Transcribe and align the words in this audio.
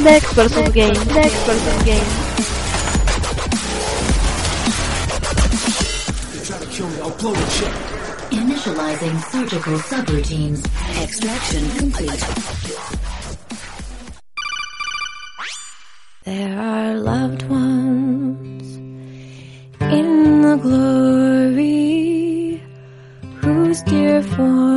Next 0.00 0.34
person 0.34 0.70
game. 0.72 0.92
Next 0.92 1.44
person 1.46 1.84
game. 1.84 2.04
Initializing 8.30 9.20
surgical 9.30 9.78
subroutines. 9.78 10.64
Extraction 11.02 11.70
complete. 11.78 12.24
There 16.24 16.58
are 16.58 16.94
loved 16.94 17.42
ones 17.44 18.76
in 19.80 20.42
the 20.42 20.56
glory 20.56 22.62
whose 23.40 23.82
dear 23.82 24.22
form 24.22 24.73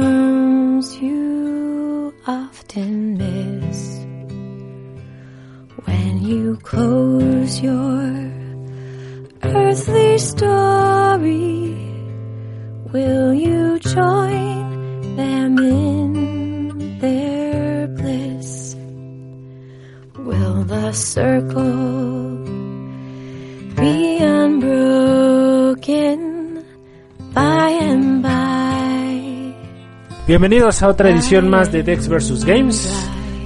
Bienvenidos 30.39 30.83
a 30.83 30.89
otra 30.89 31.09
edición 31.09 31.49
más 31.49 31.71
de 31.71 31.81
Dex 31.81 32.07
vs 32.07 32.45
Games, 32.45 32.87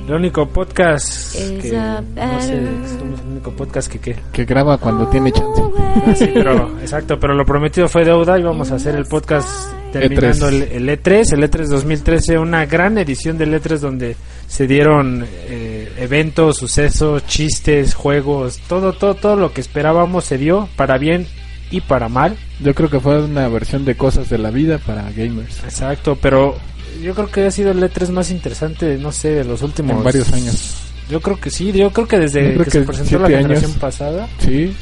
el 0.09 0.13
único 0.13 0.45
podcast 0.49 1.33
que 1.33 1.71
no 1.71 2.41
sé, 2.41 2.67
somos 2.99 3.21
el 3.21 3.27
único 3.27 3.51
podcast 3.51 3.89
que 3.89 3.97
que 3.97 4.17
que 4.33 4.43
graba 4.43 4.77
cuando 4.77 5.07
tiene 5.07 5.31
chance. 5.31 5.61
Ah, 5.77 6.13
sí, 6.13 6.29
pero 6.33 6.77
exacto, 6.81 7.17
pero 7.17 7.33
lo 7.33 7.45
prometido 7.45 7.87
fue 7.87 8.03
deuda 8.03 8.37
y 8.37 8.43
vamos 8.43 8.73
a 8.73 8.75
hacer 8.75 8.95
el 8.95 9.05
podcast 9.05 9.71
terminando 9.93 10.49
el, 10.49 10.63
E3. 10.63 10.71
el 10.73 10.89
E3, 10.89 11.33
el 11.33 11.43
E3 11.49 11.67
2013, 11.69 12.37
una 12.37 12.65
gran 12.65 12.97
edición 12.97 13.37
del 13.37 13.53
E3 13.53 13.77
donde 13.79 14.17
se 14.49 14.67
dieron 14.67 15.25
eh, 15.25 15.93
eventos, 15.97 16.57
sucesos, 16.57 17.25
chistes, 17.25 17.95
juegos, 17.95 18.59
todo, 18.67 18.91
todo, 18.91 19.15
todo 19.15 19.37
lo 19.37 19.53
que 19.53 19.61
esperábamos 19.61 20.25
se 20.25 20.37
dio 20.37 20.67
para 20.75 20.97
bien 20.97 21.25
y 21.71 21.79
para 21.79 22.09
mal. 22.09 22.35
Yo 22.59 22.75
creo 22.75 22.89
que 22.89 22.99
fue 22.99 23.23
una 23.23 23.47
versión 23.47 23.85
de 23.85 23.95
cosas 23.95 24.29
de 24.29 24.37
la 24.37 24.51
vida 24.51 24.77
para 24.77 25.09
gamers. 25.11 25.63
Exacto, 25.63 26.17
pero 26.21 26.57
yo 27.01 27.13
creo 27.13 27.29
que 27.29 27.45
ha 27.45 27.51
sido 27.51 27.71
el 27.71 27.81
E3 27.81 28.09
más 28.09 28.31
interesante, 28.31 28.97
no 28.97 29.11
sé, 29.11 29.29
de 29.29 29.43
los 29.43 29.61
últimos 29.61 29.97
en 29.97 30.03
varios 30.03 30.31
años. 30.33 30.75
Yo 31.09 31.21
creo 31.21 31.39
que 31.39 31.49
sí, 31.49 31.71
yo 31.71 31.91
creo 31.91 32.07
que 32.07 32.19
desde 32.19 32.53
creo 32.53 32.65
que, 32.65 32.71
se 32.71 32.81
presentó 32.81 33.19
la 33.19 33.27
generación 33.27 33.71
años. 33.71 33.81
pasada 33.81 34.29
Sí, 34.39 34.73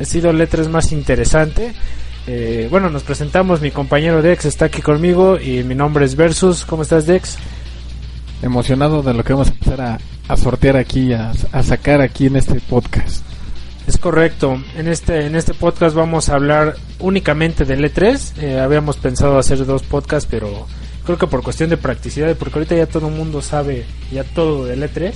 ha 0.00 0.04
sido 0.04 0.30
el 0.30 0.40
E3 0.40 0.68
más 0.68 0.92
interesante. 0.92 1.72
Eh, 2.26 2.68
bueno, 2.70 2.88
nos 2.90 3.02
presentamos, 3.02 3.60
mi 3.60 3.70
compañero 3.70 4.22
Dex 4.22 4.46
está 4.46 4.66
aquí 4.66 4.80
conmigo 4.80 5.38
y 5.38 5.62
mi 5.64 5.74
nombre 5.74 6.04
es 6.04 6.16
Versus. 6.16 6.64
¿Cómo 6.64 6.82
estás, 6.82 7.06
Dex? 7.06 7.36
emocionado 8.44 9.02
de 9.02 9.14
lo 9.14 9.24
que 9.24 9.32
vamos 9.32 9.48
a 9.48 9.52
empezar 9.52 9.80
a, 9.80 9.98
a 10.28 10.36
sortear 10.36 10.76
aquí, 10.76 11.12
a, 11.12 11.32
a 11.52 11.62
sacar 11.62 12.00
aquí 12.00 12.26
en 12.26 12.36
este 12.36 12.60
podcast. 12.60 13.24
Es 13.86 13.98
correcto. 13.98 14.62
En 14.76 14.88
este 14.88 15.26
en 15.26 15.36
este 15.36 15.52
podcast 15.52 15.94
vamos 15.94 16.28
a 16.28 16.34
hablar 16.34 16.76
únicamente 17.00 17.64
del 17.64 17.84
E3. 17.84 18.38
Eh, 18.42 18.60
habíamos 18.60 18.96
pensado 18.96 19.38
hacer 19.38 19.64
dos 19.66 19.82
podcasts, 19.82 20.28
pero 20.30 20.66
creo 21.04 21.18
que 21.18 21.26
por 21.26 21.42
cuestión 21.42 21.70
de 21.70 21.76
practicidad 21.76 22.34
porque 22.36 22.58
ahorita 22.58 22.74
ya 22.76 22.86
todo 22.86 23.08
el 23.08 23.14
mundo 23.14 23.42
sabe 23.42 23.84
ya 24.10 24.24
todo 24.24 24.64
del 24.64 24.82
E3, 24.82 25.12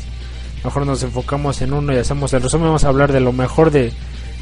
mejor 0.64 0.86
nos 0.86 1.02
enfocamos 1.02 1.60
en 1.62 1.72
uno 1.72 1.92
y 1.92 1.96
hacemos 1.96 2.32
el 2.32 2.42
resumen. 2.42 2.66
Vamos 2.66 2.84
a 2.84 2.88
hablar 2.88 3.12
de 3.12 3.20
lo 3.20 3.32
mejor 3.32 3.70
de 3.70 3.92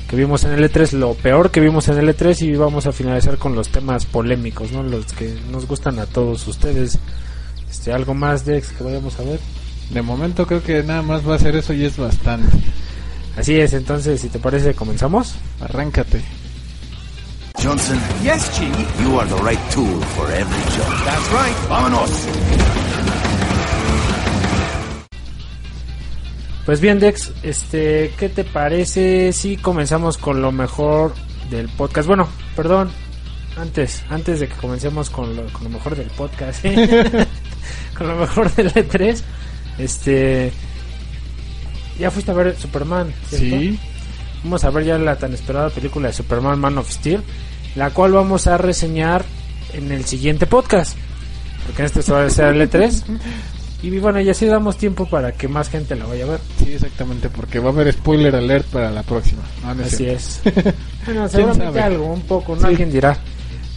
que 0.08 0.16
vimos 0.16 0.44
en 0.44 0.52
el 0.52 0.70
E3, 0.70 0.92
lo 0.92 1.14
peor 1.14 1.50
que 1.50 1.60
vimos 1.60 1.88
en 1.88 1.98
el 1.98 2.08
E3 2.08 2.42
y 2.42 2.56
vamos 2.56 2.86
a 2.86 2.92
finalizar 2.92 3.38
con 3.38 3.54
los 3.54 3.68
temas 3.68 4.06
polémicos, 4.06 4.72
¿no? 4.72 4.82
Los 4.82 5.06
que 5.12 5.36
nos 5.50 5.66
gustan 5.66 5.98
a 5.98 6.06
todos 6.06 6.46
ustedes. 6.46 6.98
Este, 7.68 7.92
algo 7.92 8.14
más 8.14 8.44
Dex 8.44 8.68
que 8.72 8.84
vayamos 8.84 9.18
a 9.18 9.24
ver. 9.24 9.40
De 9.90 10.02
momento 10.02 10.46
creo 10.46 10.62
que 10.62 10.82
nada 10.82 11.02
más 11.02 11.28
va 11.28 11.36
a 11.36 11.38
ser 11.38 11.56
eso 11.56 11.72
y 11.72 11.84
es 11.84 11.96
bastante. 11.96 12.56
Así 13.36 13.58
es, 13.58 13.72
entonces 13.74 14.20
si 14.20 14.28
te 14.28 14.38
parece 14.38 14.74
comenzamos. 14.74 15.34
Arráncate. 15.60 16.22
Johnson. 17.66 17.98
Yes, 18.22 18.56
Chief. 18.56 18.70
You 19.00 19.18
are 19.18 19.26
the 19.26 19.42
right 19.42 19.58
tool 19.72 20.00
for 20.14 20.30
every 20.30 20.62
job. 20.76 20.86
That's 21.04 21.32
right. 21.32 21.56
Vámonos. 21.68 22.10
Pues 26.64 26.80
bien, 26.80 27.00
Dex, 27.00 27.32
este, 27.42 28.12
¿qué 28.18 28.28
te 28.28 28.44
parece 28.44 29.32
si 29.32 29.56
comenzamos 29.56 30.16
con 30.16 30.42
lo 30.42 30.52
mejor 30.52 31.12
del 31.50 31.68
podcast? 31.70 32.06
Bueno, 32.06 32.28
perdón, 32.54 32.88
antes, 33.56 34.04
antes 34.10 34.38
de 34.38 34.48
que 34.48 34.54
comencemos 34.54 35.10
con 35.10 35.34
lo, 35.34 35.46
con 35.46 35.64
lo 35.64 35.70
mejor 35.70 35.96
del 35.96 36.10
podcast, 36.10 36.64
¿eh? 36.64 37.26
con 37.98 38.06
lo 38.06 38.14
mejor 38.14 38.54
del 38.54 38.72
E3, 38.72 39.22
este, 39.78 40.52
ya 41.98 42.12
fuiste 42.12 42.30
a 42.30 42.34
ver 42.34 42.56
Superman, 42.56 43.12
¿cierto? 43.28 43.58
Sí, 43.58 43.80
Vamos 44.44 44.62
a 44.62 44.70
ver 44.70 44.84
ya 44.84 44.96
la 44.96 45.16
tan 45.16 45.34
esperada 45.34 45.70
película 45.70 46.06
de 46.06 46.14
Superman 46.14 46.60
Man 46.60 46.78
of 46.78 46.88
Steel, 46.88 47.20
la 47.76 47.90
cual 47.90 48.12
vamos 48.12 48.46
a 48.46 48.56
reseñar 48.58 49.24
en 49.72 49.92
el 49.92 50.04
siguiente 50.04 50.46
podcast, 50.46 50.96
porque 51.64 51.82
en 51.82 51.86
este 51.86 52.02
se 52.02 52.12
va 52.12 52.24
a 52.24 52.30
ser 52.30 52.54
el 52.54 52.68
E3. 52.68 53.02
Y 53.82 53.98
bueno, 53.98 54.20
y 54.20 54.28
así 54.28 54.46
damos 54.46 54.78
tiempo 54.78 55.06
para 55.06 55.32
que 55.32 55.48
más 55.48 55.68
gente 55.68 55.94
la 55.94 56.06
vaya 56.06 56.24
a 56.24 56.28
ver. 56.28 56.40
sí, 56.58 56.72
exactamente, 56.72 57.28
porque 57.28 57.58
va 57.58 57.68
a 57.68 57.72
haber 57.72 57.92
spoiler 57.92 58.34
alert 58.34 58.66
para 58.66 58.90
la 58.90 59.02
próxima. 59.02 59.42
No, 59.62 59.74
no 59.74 59.82
es 59.84 59.92
Así 59.92 60.06
es. 60.06 60.40
Bueno, 61.04 61.28
seguramente 61.28 61.80
algo, 61.80 62.06
un 62.06 62.22
poco, 62.22 62.54
¿no? 62.56 62.62
Sí. 62.62 62.66
Alguien 62.66 62.90
dirá. 62.90 63.16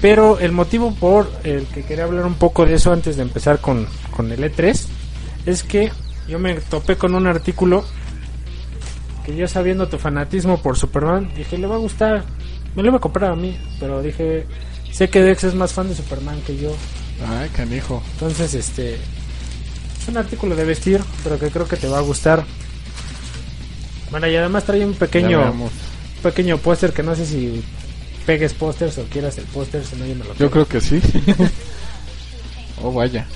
Pero 0.02 0.40
el 0.40 0.52
motivo 0.52 0.96
por 0.96 1.30
el 1.44 1.66
que 1.68 1.84
quería 1.84 2.06
hablar 2.06 2.26
un 2.26 2.36
poco 2.36 2.66
de 2.66 2.76
eso 2.76 2.92
antes 2.92 3.18
de 3.18 3.22
empezar 3.22 3.60
con, 3.60 3.86
con 4.16 4.32
el 4.32 4.40
E3 4.40 4.86
es 5.46 5.64
que 5.64 5.92
yo 6.28 6.40
me 6.40 6.56
topé 6.56 6.96
con 6.96 7.14
un 7.14 7.28
artículo 7.28 7.84
que 9.26 9.36
yo 9.36 9.48
sabiendo 9.48 9.90
tu 9.90 9.98
fanatismo 9.98 10.62
por 10.62 10.78
Superman, 10.78 11.32
dije, 11.36 11.58
le 11.58 11.68
va 11.68 11.76
a 11.76 11.80
gustar. 11.80 12.24
Me 12.76 12.84
lo 12.84 12.90
iba 12.90 12.98
a 12.98 13.02
comprar 13.02 13.32
a 13.32 13.36
mí, 13.36 13.58
pero 13.80 14.02
dije, 14.02 14.46
sé 14.92 15.10
que 15.10 15.22
Dex 15.22 15.44
es 15.44 15.56
más 15.56 15.74
fan 15.74 15.90
de 15.90 15.96
Superman 15.96 16.42
que 16.42 16.58
yo. 16.58 16.76
Ay, 17.28 17.50
canijo. 17.50 18.02
Entonces, 18.14 18.54
este 18.54 18.96
es 18.96 20.08
un 20.08 20.18
artículo 20.18 20.56
de 20.56 20.64
vestir, 20.64 21.02
pero 21.24 21.38
que 21.38 21.50
creo 21.50 21.68
que 21.68 21.78
te 21.78 21.88
va 21.88 21.98
a 21.98 22.02
gustar. 22.02 22.46
Bueno, 24.12 24.28
y 24.28 24.36
además 24.36 24.64
trae 24.64 24.86
un 24.86 24.94
pequeño 24.94 25.40
veamos. 25.40 25.72
pequeño 26.24 26.58
póster 26.58 26.94
que 26.94 27.04
no 27.04 27.16
sé 27.16 27.26
si 27.26 27.64
pegues 28.26 28.54
pósters 28.54 28.98
o 28.98 29.04
quieras 29.04 29.38
el 29.38 29.46
póster, 29.46 29.84
si 29.86 29.96
no 29.96 30.06
yo 30.06 30.16
me 30.16 30.26
lo 30.26 30.36
Yo 30.36 30.50
creo 30.50 30.68
que 30.68 30.82
sí. 30.82 31.02
oh, 32.82 32.92
vaya. 32.92 33.28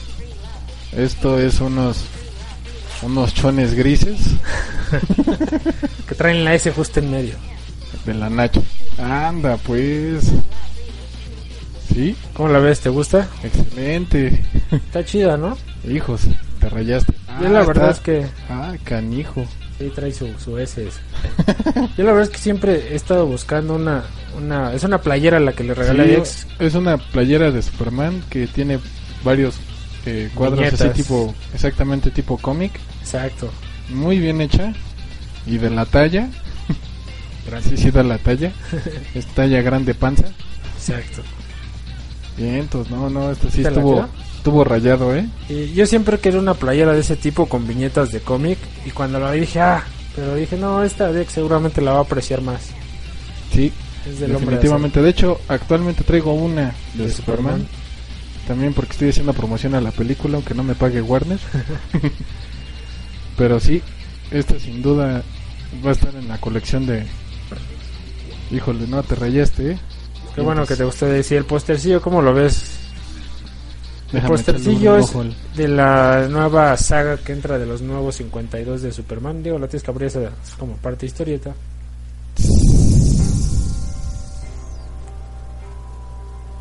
Esto 0.91 1.39
es 1.39 1.59
unos 1.59 2.05
unos 3.01 3.33
chones 3.33 3.73
grises 3.73 4.19
que 6.07 6.15
traen 6.15 6.45
la 6.45 6.55
S 6.55 6.71
justo 6.71 7.00
en 7.00 7.11
medio. 7.11 7.35
De 8.06 8.14
la 8.14 8.30
Nacho. 8.30 8.64
Anda, 8.98 9.58
pues. 9.58 10.31
Sí, 11.94 12.16
¿Cómo 12.34 12.50
la 12.50 12.59
ves? 12.59 12.80
¿Te 12.80 12.90
gusta? 12.90 13.28
excelente. 13.44 14.44
Está 14.72 15.06
chida, 15.06 15.38
¿no? 15.38 15.58
Hijos, 15.88 16.22
te 16.59 16.70
rayaste. 16.70 17.14
Yo 17.42 17.50
la 17.50 17.59
Ah, 17.59 17.66
verdad 17.66 17.92
es 17.92 18.00
que 18.00 18.26
Ah, 18.50 18.74
canijo. 18.84 19.46
sí 19.78 19.92
trae 19.94 20.12
su, 20.12 20.28
su 20.40 20.58
S. 20.58 20.88
Yo 21.98 22.04
la 22.04 22.12
verdad 22.14 22.24
es 22.24 22.30
que 22.30 22.38
siempre 22.38 22.92
he 22.92 22.96
estado 22.96 23.26
buscando 23.28 23.76
una 23.76 24.04
una 24.38 24.74
es 24.74 24.84
una 24.84 25.00
playera 25.02 25.40
la 25.40 25.54
que 25.54 25.64
le 25.64 25.75
regalé 25.75 26.04
Sí, 26.06 26.10
a 26.14 26.18
Dex. 26.18 26.48
es 26.60 26.74
una 26.75 26.98
playera 26.98 27.52
de 27.52 27.62
Superman 27.62 28.24
que 28.30 28.48
tiene 28.48 28.80
varios 29.24 29.56
eh, 30.08 30.30
cuadros 30.34 30.74
así 30.74 30.90
tipo, 30.90 31.34
exactamente 31.54 32.10
tipo 32.10 32.38
cómic. 32.38 32.72
Exacto. 33.01 33.50
Muy 33.89 34.18
bien 34.18 34.42
hecha. 34.42 34.74
Y 35.46 35.57
de 35.60 35.69
la 35.69 35.86
talla. 35.86 36.30
Gracias, 37.48 37.80
sí, 37.80 37.92
da 37.92 38.04
la 38.04 38.18
talla. 38.18 38.51
es 39.13 39.25
talla 39.28 39.62
grande 39.62 39.94
panza. 39.94 40.25
Exacto. 40.78 41.22
Bien, 42.38 42.56
entonces, 42.56 42.92
no, 42.92 43.10
no, 43.10 43.31
esto 43.31 43.48
sí 43.50 43.57
¿Te 43.57 43.63
la 43.63 43.69
estuvo, 43.69 44.07
estuvo 44.38 44.63
rayado, 44.63 45.16
¿eh? 45.16 45.28
Y 45.50 45.72
yo 45.74 45.86
siempre 45.86 46.19
quería 46.19 46.40
una 46.40 46.56
playera 46.56 46.94
de 46.94 47.01
ese 47.01 47.16
tipo 47.16 47.45
con 47.48 47.68
viñetas 47.68 48.12
de 48.12 48.22
cómic 48.22 48.57
y 48.86 48.90
cuando 48.90 49.19
la 49.19 49.31
vi 49.31 49.42
dije, 49.42 49.62
"Ah, 49.62 49.84
pero 50.16 50.36
dije, 50.36 50.57
no, 50.57 50.84
esta 50.84 51.12
Dex 51.12 51.31
seguramente 51.31 51.81
la 51.81 51.92
va 51.92 52.00
a 52.00 52.04
apreciar 52.04 52.42
más." 52.42 52.72
Sí, 53.54 53.72
Es 54.10 54.19
del 54.19 54.31
de 54.31 54.39
definitivamente. 54.39 55.01
De 55.01 55.10
hecho, 55.10 55.39
actualmente 55.48 56.04
traigo 56.04 56.34
una 56.34 56.74
de, 56.96 57.06
De 57.06 57.12
Superman. 57.12 57.62
Superman. 57.62 57.68
También 58.48 58.74
porque 58.74 58.92
estoy 58.94 59.10
haciendo 59.10 59.34
promoción 59.34 59.75
a 59.75 59.81
la 59.81 59.92
película, 59.92 60.36
aunque 60.36 60.54
no 60.56 60.63
me 60.63 60.75
pague 60.75 61.01
Warner. 61.01 61.39
Pero 63.38 63.60
sí, 63.60 63.81
esta 64.31 64.60
sin 64.60 64.81
duda 64.81 65.24
va 65.86 65.89
a 65.89 65.94
estar 65.94 66.13
en 66.16 66.28
la 66.28 66.39
colección 66.39 66.86
de... 66.86 67.06
Híjole, 68.53 68.85
no 68.88 69.01
te 69.01 69.15
rayaste, 69.15 69.71
¿eh? 69.71 69.79
Qué 70.35 70.41
bueno 70.41 70.65
que 70.65 70.75
te 70.75 70.83
guste 70.83 71.07
decir 71.07 71.38
el 71.38 71.45
póster, 71.45 71.79
sí, 71.79 71.94
¿o 71.94 72.01
cómo 72.01 72.21
lo 72.21 72.33
ves? 72.33 72.79
El 74.13 74.21
postercillo 74.21 74.97
es 74.97 75.11
de 75.55 75.67
la 75.67 76.27
nueva 76.29 76.77
saga 76.77 77.17
que 77.17 77.33
entra 77.33 77.57
de 77.57 77.65
los 77.65 77.81
nuevos 77.81 78.15
52 78.17 78.83
de 78.83 78.91
Superman. 78.91 79.41
Digo, 79.41 79.57
la 79.57 79.67
tienes 79.67 79.81
que 79.81 79.89
abrir 79.89 80.07
esa 80.07 80.21
es 80.21 80.55
como 80.59 80.75
parte 80.75 81.07
historieta. 81.07 81.55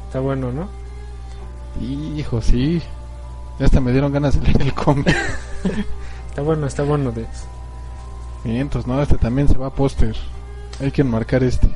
Está 0.06 0.20
bueno, 0.20 0.50
¿no? 0.50 0.68
Hijo, 2.16 2.40
sí. 2.40 2.80
Ya 3.58 3.66
hasta 3.66 3.80
me 3.80 3.92
dieron 3.92 4.12
ganas 4.12 4.40
de 4.40 4.46
leer 4.46 4.62
el 4.62 4.72
cómic. 4.72 5.08
Está 6.30 6.40
bueno, 6.40 6.66
está 6.66 6.82
bueno. 6.82 7.12
De... 7.12 7.26
Mientras, 8.44 8.86
no, 8.86 9.02
este 9.02 9.18
también 9.18 9.48
se 9.48 9.58
va 9.58 9.66
a 9.66 9.74
póster. 9.74 10.16
Hay 10.80 10.90
que 10.90 11.02
enmarcar 11.02 11.42
este. 11.44 11.68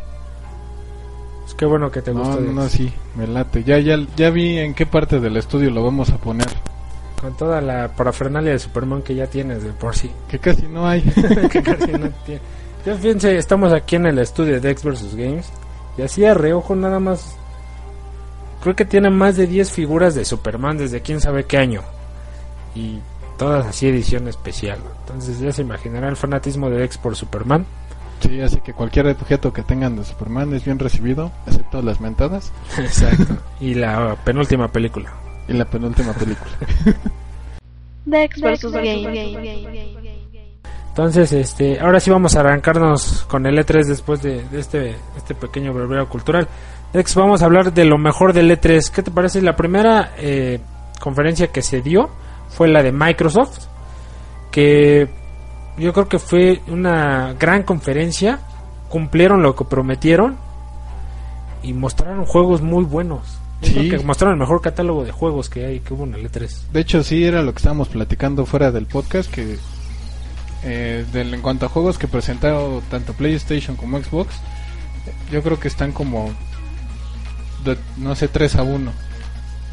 Qué 1.56 1.64
bueno 1.64 1.90
que 1.90 2.02
te 2.02 2.12
No, 2.12 2.20
gustó. 2.20 2.40
no, 2.40 2.52
no, 2.52 2.68
sí, 2.68 2.92
me 3.16 3.26
late. 3.26 3.64
Ya, 3.64 3.78
ya, 3.78 3.96
ya 4.16 4.30
vi 4.30 4.58
en 4.58 4.74
qué 4.74 4.84
parte 4.86 5.20
del 5.20 5.36
estudio 5.36 5.70
lo 5.70 5.82
vamos 5.82 6.10
a 6.10 6.18
poner. 6.18 6.46
Con 7.20 7.34
toda 7.36 7.60
la 7.62 7.88
parafernalia 7.88 8.52
de 8.52 8.58
Superman 8.58 9.00
que 9.02 9.14
ya 9.14 9.26
tienes 9.26 9.62
de 9.62 9.70
por 9.72 9.96
sí. 9.96 10.10
Que 10.28 10.38
casi 10.38 10.66
no 10.66 10.86
hay. 10.86 11.00
que 11.50 11.62
casi 11.62 11.92
no 11.92 12.10
tiene. 12.26 12.40
Yo 12.84 12.94
fíjense, 12.96 13.36
estamos 13.38 13.72
aquí 13.72 13.96
en 13.96 14.06
el 14.06 14.18
estudio 14.18 14.60
de 14.60 14.70
X 14.70 14.84
vs 14.84 15.14
Games. 15.16 15.48
Y 15.96 16.02
así 16.02 16.24
a 16.26 16.34
reojo 16.34 16.76
nada 16.76 17.00
más. 17.00 17.36
Creo 18.62 18.76
que 18.76 18.84
tiene 18.84 19.08
más 19.10 19.36
de 19.36 19.46
10 19.46 19.70
figuras 19.70 20.14
de 20.14 20.24
Superman 20.24 20.76
desde 20.76 21.00
quién 21.00 21.20
sabe 21.20 21.44
qué 21.44 21.56
año. 21.56 21.80
Y 22.74 22.98
todas 23.38 23.66
así 23.66 23.88
edición 23.88 24.28
especial. 24.28 24.78
Entonces 25.00 25.38
ya 25.40 25.52
se 25.52 25.62
imaginará 25.62 26.08
el 26.08 26.16
fanatismo 26.16 26.68
de 26.68 26.84
X 26.84 26.98
por 26.98 27.16
Superman. 27.16 27.64
Sí, 28.20 28.40
así 28.40 28.60
que 28.60 28.72
cualquier 28.72 29.08
objeto 29.08 29.52
que 29.52 29.62
tengan 29.62 29.96
de 29.96 30.04
Superman 30.04 30.52
es 30.54 30.64
bien 30.64 30.78
recibido, 30.78 31.30
excepto 31.46 31.82
las 31.82 32.00
mentadas 32.00 32.52
Exacto. 32.78 33.36
y 33.60 33.74
la 33.74 34.16
penúltima 34.24 34.68
película. 34.68 35.12
y 35.48 35.52
la 35.52 35.64
penúltima 35.64 36.12
película. 36.12 36.50
Dex 38.06 38.40
Games. 38.40 38.64
Entonces, 40.88 41.32
este, 41.32 41.78
ahora 41.78 42.00
sí 42.00 42.10
vamos 42.10 42.36
a 42.36 42.40
arrancarnos 42.40 43.24
con 43.28 43.44
el 43.44 43.58
E3 43.58 43.84
después 43.86 44.22
de, 44.22 44.42
de 44.48 44.60
este, 44.60 44.96
este 45.16 45.34
pequeño 45.34 45.74
breveo 45.74 46.08
cultural. 46.08 46.48
Dex, 46.92 47.14
vamos 47.16 47.42
a 47.42 47.44
hablar 47.44 47.72
de 47.74 47.84
lo 47.84 47.98
mejor 47.98 48.32
del 48.32 48.50
E3. 48.50 48.90
¿Qué 48.90 49.02
te 49.02 49.10
parece? 49.10 49.42
La 49.42 49.56
primera 49.56 50.12
eh, 50.16 50.58
conferencia 51.00 51.48
que 51.48 51.60
se 51.60 51.82
dio 51.82 52.08
fue 52.48 52.68
la 52.68 52.82
de 52.82 52.92
Microsoft, 52.92 53.66
que 54.50 55.06
yo 55.78 55.92
creo 55.92 56.08
que 56.08 56.18
fue 56.18 56.62
una 56.68 57.34
gran 57.34 57.62
conferencia. 57.62 58.40
Cumplieron 58.88 59.42
lo 59.42 59.54
que 59.56 59.64
prometieron 59.64 60.36
y 61.62 61.72
mostraron 61.72 62.24
juegos 62.24 62.62
muy 62.62 62.84
buenos. 62.84 63.38
Yo 63.62 63.68
Sí. 63.68 63.88
creo 63.88 64.00
que 64.00 64.06
mostraron 64.06 64.34
el 64.34 64.40
mejor 64.40 64.60
catálogo 64.60 65.04
de 65.04 65.12
juegos 65.12 65.48
que 65.48 65.64
hay 65.66 65.80
que 65.80 65.94
hubo 65.94 66.04
en 66.04 66.14
el 66.14 66.26
E 66.26 66.30
E3. 66.30 66.66
De 66.72 66.80
hecho, 66.80 67.02
sí, 67.02 67.24
era 67.24 67.42
lo 67.42 67.52
que 67.52 67.58
estábamos 67.58 67.88
platicando 67.88 68.46
fuera 68.46 68.70
del 68.70 68.86
podcast, 68.86 69.30
que 69.30 69.58
eh, 70.68 71.04
del- 71.12 71.32
en 71.34 71.42
cuanto 71.42 71.66
a 71.66 71.68
juegos 71.68 71.96
que 71.98 72.08
presentaron 72.08 72.80
tanto 72.90 73.12
PlayStation 73.12 73.76
como 73.76 73.98
Xbox, 74.02 74.34
yo 75.30 75.40
creo 75.42 75.60
que 75.60 75.68
están 75.68 75.92
como, 75.92 76.30
de- 77.64 77.78
no 77.98 78.14
sé, 78.16 78.26
3 78.28 78.56
a 78.56 78.62
1. 78.64 78.90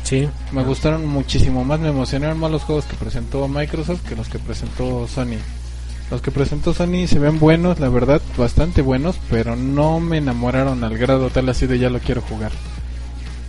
Sí. 0.03 0.29
Me 0.51 0.63
gustaron 0.63 1.05
muchísimo 1.07 1.63
más, 1.63 1.79
me 1.79 1.89
emocionaron 1.89 2.39
más 2.39 2.51
los 2.51 2.63
juegos 2.63 2.85
que 2.85 2.95
presentó 2.95 3.47
Microsoft 3.47 4.01
que 4.07 4.15
los 4.15 4.27
que 4.29 4.37
presentó 4.39 5.07
Sony. 5.07 5.37
Los 6.13 6.21
que 6.21 6.29
presentó 6.29 6.75
Sony 6.75 7.07
se 7.07 7.17
ven 7.17 7.39
buenos, 7.39 7.79
la 7.79 7.89
verdad, 7.89 8.21
bastante 8.37 8.83
buenos, 8.83 9.15
pero 9.31 9.55
no 9.55 9.99
me 9.99 10.19
enamoraron 10.19 10.83
al 10.83 10.95
grado 10.95 11.31
tal 11.31 11.49
así 11.49 11.65
de 11.65 11.79
ya 11.79 11.89
lo 11.89 11.97
quiero 11.97 12.21
jugar. 12.21 12.51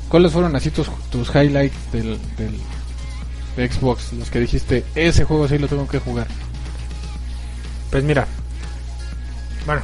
¿Cuáles 0.09 0.33
fueron 0.33 0.57
así 0.57 0.71
tus, 0.71 0.89
tus 1.11 1.29
highlights 1.35 1.77
del, 1.93 2.19
del 2.39 2.55
de 3.59 3.71
Xbox? 3.71 4.15
Los 4.15 4.31
que 4.31 4.41
dijiste, 4.41 4.83
ese 4.95 5.25
juego 5.25 5.47
sí 5.47 5.59
lo 5.59 5.69
tengo 5.69 5.87
que 5.87 5.99
jugar. 5.99 6.27
Pues 7.91 8.03
mira, 8.03 8.27
bueno, 9.67 9.83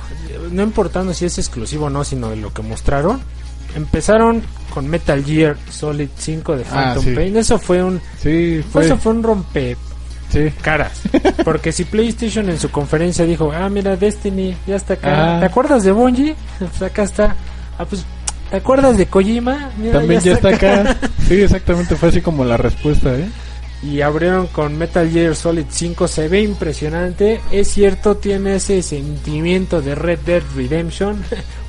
no 0.51 0.63
importando 0.63 1.13
si 1.13 1.27
es 1.27 1.37
exclusivo 1.37 1.85
o 1.85 1.91
no, 1.91 2.03
sino 2.03 2.31
de 2.31 2.37
lo 2.37 2.51
que 2.55 2.63
mostraron. 2.63 3.21
Empezaron 3.77 4.43
con 4.73 4.89
Metal 4.89 5.23
Gear 5.23 5.59
Solid 5.71 6.09
5 6.17 6.57
de 6.57 6.63
Ah, 6.65 6.95
Phantom 6.95 7.05
sí. 7.05 7.11
Pain. 7.15 7.37
Eso 7.37 7.59
fue 7.59 7.85
un, 7.85 8.01
Sí, 8.23 8.65
fue. 8.73 8.87
eso 8.87 8.97
fue 8.97 9.13
un 9.13 9.23
rompe 9.23 9.77
Sí. 10.31 10.51
caras. 10.63 11.03
Porque 11.45 11.73
si 11.73 11.85
PlayStation 11.85 12.49
en 12.49 12.59
su 12.59 12.71
conferencia 12.71 13.25
dijo, 13.25 13.53
ah, 13.53 13.69
mira, 13.69 13.97
Destiny 13.97 14.57
ya 14.67 14.77
está 14.77 14.95
acá. 14.95 15.37
Ah. 15.37 15.41
¿Te 15.41 15.47
acuerdas 15.47 15.85
de 15.85 15.93
Bungie? 15.93 16.37
Pues 16.59 16.83
acá 16.83 17.03
está. 17.03 17.37
Ah, 17.79 17.85
pues, 17.85 18.05
¿te 18.51 18.57
acuerdas 18.57 18.97
de 18.97 19.07
Kojima? 19.07 19.71
Mira, 19.77 19.99
También 19.99 20.21
ya 20.21 20.33
está 20.33 20.51
acá. 20.51 20.97
Sí, 21.29 21.41
exactamente, 21.41 21.95
fue 21.97 22.09
así 22.09 22.21
como 22.21 22.45
la 22.45 22.57
respuesta, 22.57 23.15
¿eh? 23.15 23.29
y 23.83 24.03
abrieron 24.03 24.47
con 24.49 24.77
Metal 24.77 25.09
Gear 25.09 25.35
Solid 25.35 25.65
5 25.69 26.07
se 26.07 26.29
ve 26.29 26.43
impresionante 26.43 27.41
es 27.51 27.69
cierto 27.69 28.17
tiene 28.17 28.57
ese 28.57 28.83
sentimiento 28.83 29.81
de 29.81 29.95
Red 29.95 30.19
Dead 30.21 30.43
Redemption 30.55 31.23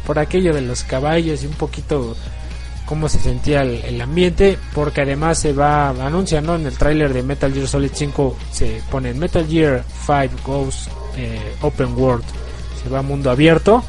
por 0.05 0.19
aquello 0.19 0.53
de 0.53 0.61
los 0.61 0.83
caballos 0.83 1.43
y 1.43 1.47
un 1.47 1.53
poquito 1.53 2.15
cómo 2.91 3.07
se 3.07 3.19
sentía 3.19 3.61
el, 3.61 4.01
ambiente 4.01 4.59
porque 4.73 5.03
además 5.03 5.39
se 5.39 5.53
va 5.53 5.91
anuncia 5.91 6.41
¿no? 6.41 6.55
en 6.55 6.65
el 6.65 6.77
tráiler 6.77 7.13
de 7.13 7.23
Metal 7.23 7.53
Gear 7.53 7.65
Solid 7.65 7.91
5 7.93 8.35
se 8.51 8.81
pone 8.91 9.13
Metal 9.13 9.47
Gear 9.47 9.85
5 10.05 10.27
Goes 10.45 10.89
eh, 11.15 11.55
Open 11.61 11.93
World 11.97 12.25
se 12.83 12.89
va 12.89 13.01
mundo 13.01 13.31
abierto 13.31 13.81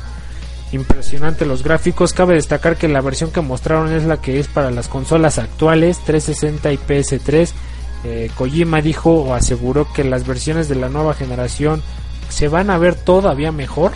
impresionante 0.70 1.46
los 1.46 1.64
gráficos 1.64 2.12
cabe 2.12 2.34
destacar 2.34 2.76
que 2.76 2.86
la 2.86 3.00
versión 3.00 3.32
que 3.32 3.40
mostraron 3.40 3.92
es 3.92 4.04
la 4.04 4.18
que 4.18 4.38
es 4.38 4.46
para 4.46 4.70
las 4.70 4.86
consolas 4.86 5.38
actuales 5.38 5.98
360 6.04 6.72
y 6.72 6.76
PS3 6.76 7.50
eh, 8.04 8.30
Kojima 8.36 8.82
dijo 8.82 9.14
o 9.14 9.34
aseguró 9.34 9.92
que 9.92 10.04
las 10.04 10.24
versiones 10.24 10.68
de 10.68 10.76
la 10.76 10.88
nueva 10.88 11.14
generación 11.14 11.82
se 12.28 12.46
van 12.46 12.70
a 12.70 12.78
ver 12.78 12.94
todavía 12.94 13.50
mejor. 13.50 13.90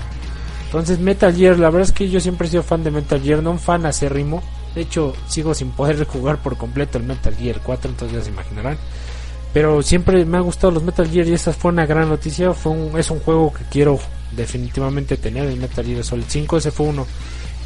Entonces 0.65 0.99
Metal 0.99 1.33
Gear, 1.33 1.61
la 1.61 1.71
verdad 1.71 1.89
es 1.89 1.93
que 1.93 2.11
yo 2.11 2.19
siempre 2.19 2.49
he 2.49 2.51
sido 2.51 2.65
fan 2.65 2.83
de 2.83 2.91
Metal 2.91 3.21
Gear, 3.21 3.41
no 3.41 3.53
un 3.53 3.61
fan 3.61 3.87
acérrimo. 3.87 4.43
De 4.77 4.83
hecho, 4.83 5.15
sigo 5.27 5.55
sin 5.55 5.71
poder 5.71 6.05
jugar 6.07 6.41
por 6.41 6.57
completo 6.57 6.99
el 6.99 7.05
Metal 7.05 7.35
Gear 7.35 7.61
4, 7.65 7.91
entonces 7.91 8.19
ya 8.19 8.23
se 8.23 8.31
imaginarán. 8.31 8.79
Pero 9.53 9.83
siempre 9.83 10.25
me 10.25 10.37
ha 10.37 10.41
gustado 10.41 10.71
los 10.71 10.83
Metal 10.85 11.09
Gear 11.09 11.27
y 11.27 11.33
esa 11.33 11.53
fue 11.53 11.73
una 11.73 11.87
gran 11.87 12.09
noticia. 12.09 12.53
Fue 12.53 12.73
un, 12.73 12.99
es 12.99 13.11
un 13.11 13.19
juego 13.21 13.53
que 13.53 13.65
quiero 13.71 13.99
definitivamente 14.33 15.17
tener, 15.17 15.47
el 15.47 15.59
Metal 15.59 15.85
Gear 15.85 16.05
Solid 16.05 16.27
5, 16.29 16.59
ese 16.59 16.71
fue 16.71 16.87
uno. 16.87 17.07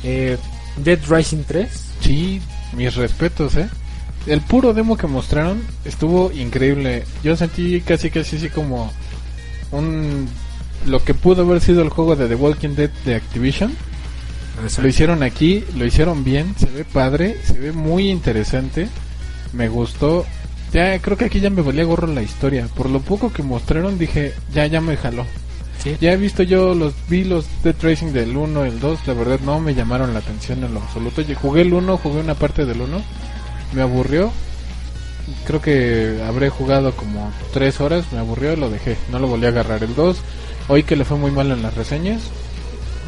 Eh, 0.05 0.39
Dead 0.77 1.01
Rising 1.09 1.43
3, 1.47 1.69
Sí, 2.01 2.41
mis 2.75 2.95
respetos, 2.95 3.57
¿eh? 3.57 3.69
El 4.27 4.41
puro 4.41 4.73
demo 4.73 4.97
que 4.97 5.07
mostraron 5.07 5.62
estuvo 5.85 6.31
increíble. 6.33 7.05
Yo 7.23 7.37
sentí 7.37 7.81
casi 7.81 8.11
casi 8.11 8.37
así 8.37 8.51
como 8.51 8.93
un 9.73 10.29
lo 10.87 11.02
que 11.05 11.14
pudo 11.14 11.43
haber 11.43 11.61
sido 11.61 11.83
el 11.83 11.90
juego 11.90 12.17
de 12.17 12.29
The 12.29 12.35
Walking 12.35 12.71
Dead 12.71 12.90
de 13.05 13.17
Activision. 13.17 13.75
Lo 14.81 14.88
hicieron 14.88 15.23
aquí, 15.23 15.64
lo 15.76 15.85
hicieron 15.87 16.25
bien, 16.25 16.55
se 16.59 16.67
ve 16.67 16.85
padre, 16.85 17.37
se 17.45 17.55
ve 17.55 17.73
muy 17.73 18.11
interesante. 18.11 18.88
Me 19.52 19.69
gustó. 19.69 20.26
Ya 20.73 20.99
creo 21.00 21.17
que 21.17 21.25
aquí 21.25 21.40
ya 21.40 21.50
me 21.50 21.62
valía 21.62 21.85
gorro 21.85 22.07
la 22.07 22.23
historia. 22.23 22.69
Por 22.75 22.88
lo 22.88 23.00
poco 23.00 23.33
que 23.33 23.43
mostraron 23.43 23.99
dije, 23.99 24.35
ya 24.52 24.67
ya 24.67 24.81
me 24.81 24.97
jaló. 24.97 25.26
Sí. 25.83 25.97
Ya 26.00 26.12
he 26.12 26.17
visto 26.17 26.43
yo 26.43 26.75
los 26.75 26.93
vi 27.09 27.25
los 27.25 27.47
Dead 27.64 27.75
Racing 27.81 28.12
del 28.12 28.37
1 28.37 28.64
el 28.67 28.81
2, 28.81 29.07
la 29.07 29.14
verdad 29.14 29.40
no 29.40 29.61
me 29.61 29.75
llamaron 29.75 30.12
la 30.12 30.21
atención 30.21 30.62
en 30.62 30.75
lo 30.75 30.81
absoluto. 30.81 31.23
Yo 31.23 31.35
jugué 31.37 31.62
el 31.62 31.73
1, 31.73 31.97
jugué 31.97 32.21
una 32.21 32.35
parte 32.35 32.67
del 32.67 32.83
1, 32.83 33.02
me 33.73 33.83
aburrió. 33.83 34.31
Creo 35.47 35.62
que 35.62 36.23
habré 36.26 36.50
jugado 36.50 36.93
como 36.93 37.33
3 37.55 37.81
horas, 37.81 38.12
me 38.12 38.19
aburrió 38.19 38.52
y 38.52 38.57
lo 38.57 38.69
dejé. 38.69 38.97
No 39.11 39.19
lo 39.19 39.26
volví 39.26 39.47
a 39.47 39.50
agarrar 39.50 39.83
el 39.83 39.95
2. 39.95 40.19
Hoy 40.69 40.83
que 40.83 40.97
le 40.97 41.05
fue 41.05 41.17
muy 41.17 41.31
mal 41.31 41.50
en 41.50 41.62
las 41.62 41.75
reseñas. 41.75 42.21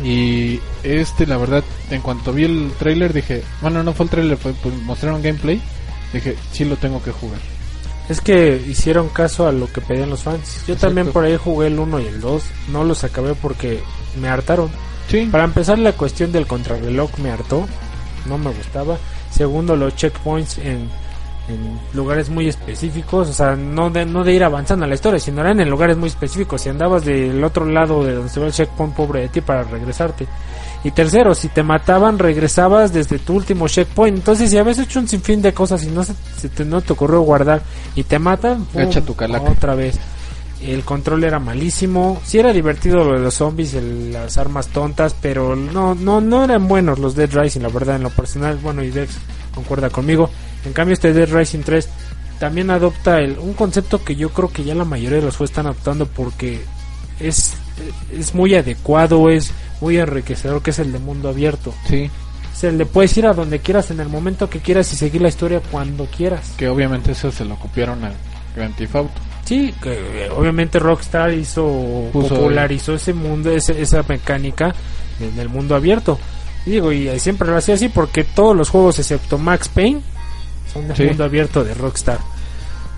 Y 0.03 0.61
este, 0.83 1.27
la 1.27 1.37
verdad, 1.37 1.63
en 1.91 2.01
cuanto 2.01 2.33
vi 2.33 2.45
el 2.45 2.73
trailer 2.79 3.13
dije, 3.13 3.43
bueno, 3.61 3.83
no 3.83 3.93
fue 3.93 4.05
el 4.05 4.11
trailer, 4.11 4.37
fue, 4.37 4.53
pues, 4.55 4.75
mostraron 4.83 5.23
gameplay. 5.23 5.61
Dije, 6.13 6.37
sí 6.53 6.65
lo 6.65 6.77
tengo 6.77 7.03
que 7.03 7.13
jugar. 7.13 7.39
Es 8.09 8.21
que 8.21 8.63
hicieron 8.69 9.09
caso 9.09 9.47
a 9.47 9.53
lo 9.53 9.73
que 9.73 9.81
pedían 9.81 10.11
los 10.11 10.23
fans. 10.23 10.67
Yo 10.67 10.75
Exacto. 10.75 10.87
también 10.89 11.13
por 11.13 11.25
ahí 11.25 11.37
jugué 11.37 11.69
el 11.69 11.79
1 11.79 12.01
y 12.01 12.07
el 12.07 12.21
2. 12.21 12.43
No 12.73 12.85
los 12.85 13.05
acabé 13.05 13.35
porque 13.35 13.81
me 14.21 14.29
hartaron. 14.29 14.71
Sí, 15.09 15.29
Para 15.31 15.45
empezar, 15.45 15.79
la 15.79 15.93
cuestión 15.93 16.33
del 16.33 16.47
contrarreloj 16.47 17.11
me 17.19 17.31
hartó. 17.31 17.67
No 18.27 18.39
me 18.39 18.51
gustaba. 18.53 18.99
Segundo, 19.31 19.77
los 19.77 19.95
checkpoints 19.97 20.59
en, 20.59 20.89
en 21.49 21.79
lugares 21.97 22.29
muy 22.31 22.49
específicos. 22.49 23.29
O 23.29 23.33
sea, 23.33 23.57
no 23.57 23.91
de, 23.91 24.05
no 24.07 24.25
de 24.25 24.33
ir 24.33 24.45
avanzando 24.45 24.85
a 24.85 24.89
la 24.89 24.95
historia, 24.95 25.19
sino 25.19 25.41
eran 25.41 25.61
en 25.61 25.69
lugares 25.71 25.97
muy 25.97 26.09
específicos. 26.09 26.63
Si 26.63 26.69
andabas 26.69 27.05
del 27.05 27.43
otro 27.43 27.65
lado 27.67 28.05
de 28.05 28.15
donde 28.15 28.29
se 28.31 28.41
ve 28.41 28.47
el 28.47 28.53
checkpoint, 28.53 28.95
pobre 28.95 29.21
de 29.23 29.29
ti 29.29 29.41
para 29.41 29.63
regresarte. 29.65 30.27
Y 30.85 30.91
tercero, 30.91 31.35
si 31.35 31.49
te 31.49 31.63
mataban, 31.63 32.19
regresabas 32.19 32.93
desde 32.93 33.19
tu 33.21 33.35
último 33.35 33.69
checkpoint. 33.69 34.17
Entonces, 34.19 34.51
si 34.51 34.59
habías 34.59 34.79
hecho 34.81 34.99
un 34.99 35.07
sinfín 35.09 35.41
de 35.41 35.53
cosas 35.55 35.85
y 35.85 35.89
no 35.89 36.03
se, 36.03 36.13
se 36.37 36.49
te, 36.49 36.65
no 36.65 36.81
te 36.81 36.93
ocurrió 36.93 37.21
guardar 37.21 37.63
y 37.95 38.03
te 38.03 38.19
matan, 38.19 38.67
tu 38.67 39.15
calaca. 39.15 39.51
otra 39.53 39.75
vez. 39.77 39.97
El 40.61 40.85
control 40.85 41.25
era 41.25 41.39
malísimo. 41.41 42.21
Sí 42.25 42.39
era 42.39 42.53
divertido 42.53 43.03
lo 43.05 43.15
de 43.15 43.21
los 43.21 43.35
zombies, 43.35 43.75
el- 43.75 44.13
las 44.13 44.39
armas 44.39 44.69
tontas, 44.69 45.15
pero 45.21 45.55
no, 45.57 45.95
no, 45.95 46.21
no 46.21 46.45
eran 46.45 46.67
buenos 46.69 46.99
los 47.01 47.15
Dead 47.17 47.31
Rising, 47.33 47.61
la 47.63 47.69
verdad, 47.69 47.97
en 47.97 48.03
lo 48.05 48.11
personal. 48.11 48.59
Bueno, 48.63 48.83
y 48.83 48.91
Dex 48.91 49.17
concuerda 49.55 49.91
conmigo. 49.91 50.31
En 50.65 50.73
cambio, 50.73 50.95
este 50.95 51.13
Dead 51.13 51.29
Rising 51.29 51.61
3 51.63 51.89
también 52.39 52.71
adopta 52.71 53.21
el, 53.21 53.39
un 53.39 53.53
concepto 53.55 54.05
que 54.05 54.17
yo 54.17 54.31
creo 54.31 54.49
que 54.51 54.65
ya 54.65 54.75
la 54.75 54.85
mayoría 54.85 55.19
de 55.19 55.25
los 55.25 55.37
juegos 55.37 55.51
están 55.51 55.67
adoptando 55.67 56.07
porque 56.07 56.61
es, 57.21 57.55
es 58.17 58.35
muy 58.35 58.55
adecuado, 58.55 59.31
es 59.31 59.53
muy 59.81 59.99
enriquecedor, 59.99 60.63
que 60.63 60.71
es 60.71 60.79
el 60.79 60.93
de 60.93 60.99
mundo 60.99 61.29
abierto. 61.29 61.73
Sí, 61.89 62.11
Se 62.55 62.71
le 62.73 62.85
puedes 62.87 63.17
ir 63.17 63.27
a 63.27 63.33
donde 63.35 63.59
quieras, 63.61 63.91
en 63.91 64.01
el 64.01 64.09
momento 64.09 64.49
que 64.51 64.59
quieras 64.61 64.93
y 64.93 64.97
seguir 64.97 65.21
la 65.23 65.29
historia 65.29 65.61
cuando 65.71 66.07
quieras. 66.07 66.53
que 66.57 66.69
obviamente 66.69 67.13
eso 67.13 67.31
se 67.33 67.45
lo 67.45 67.57
copiaron 67.57 68.05
al 68.05 68.15
Grand 68.57 68.75
Theft 68.77 68.95
Auto. 68.97 69.21
Sí, 69.45 69.75
que 69.83 70.27
eh, 70.27 70.31
obviamente 70.31 70.79
Rockstar 70.79 71.33
hizo 71.35 71.65
Puso- 72.13 72.29
popularizó 72.29 72.95
ese 72.95 73.13
mundo, 73.13 73.51
ese- 73.51 73.81
esa 73.83 74.05
mecánica 74.09 74.73
en 75.21 75.39
el 75.39 75.49
mundo 75.49 75.75
abierto. 75.75 76.19
Y 76.65 76.71
digo, 76.71 76.93
y 76.93 77.19
siempre 77.19 77.49
lo 77.49 77.57
hacía 77.57 77.75
así 77.75 77.89
porque 77.89 78.23
todos 78.23 78.57
los 78.57 78.69
juegos 78.69 78.99
excepto 79.01 79.39
Max 79.39 79.69
Payne 79.69 80.01
son 80.73 80.89
de 80.89 80.97
Sí. 80.97 81.05
mundo 81.05 81.25
abierto 81.25 81.65
de 81.65 81.75
Rockstar. 81.75 82.19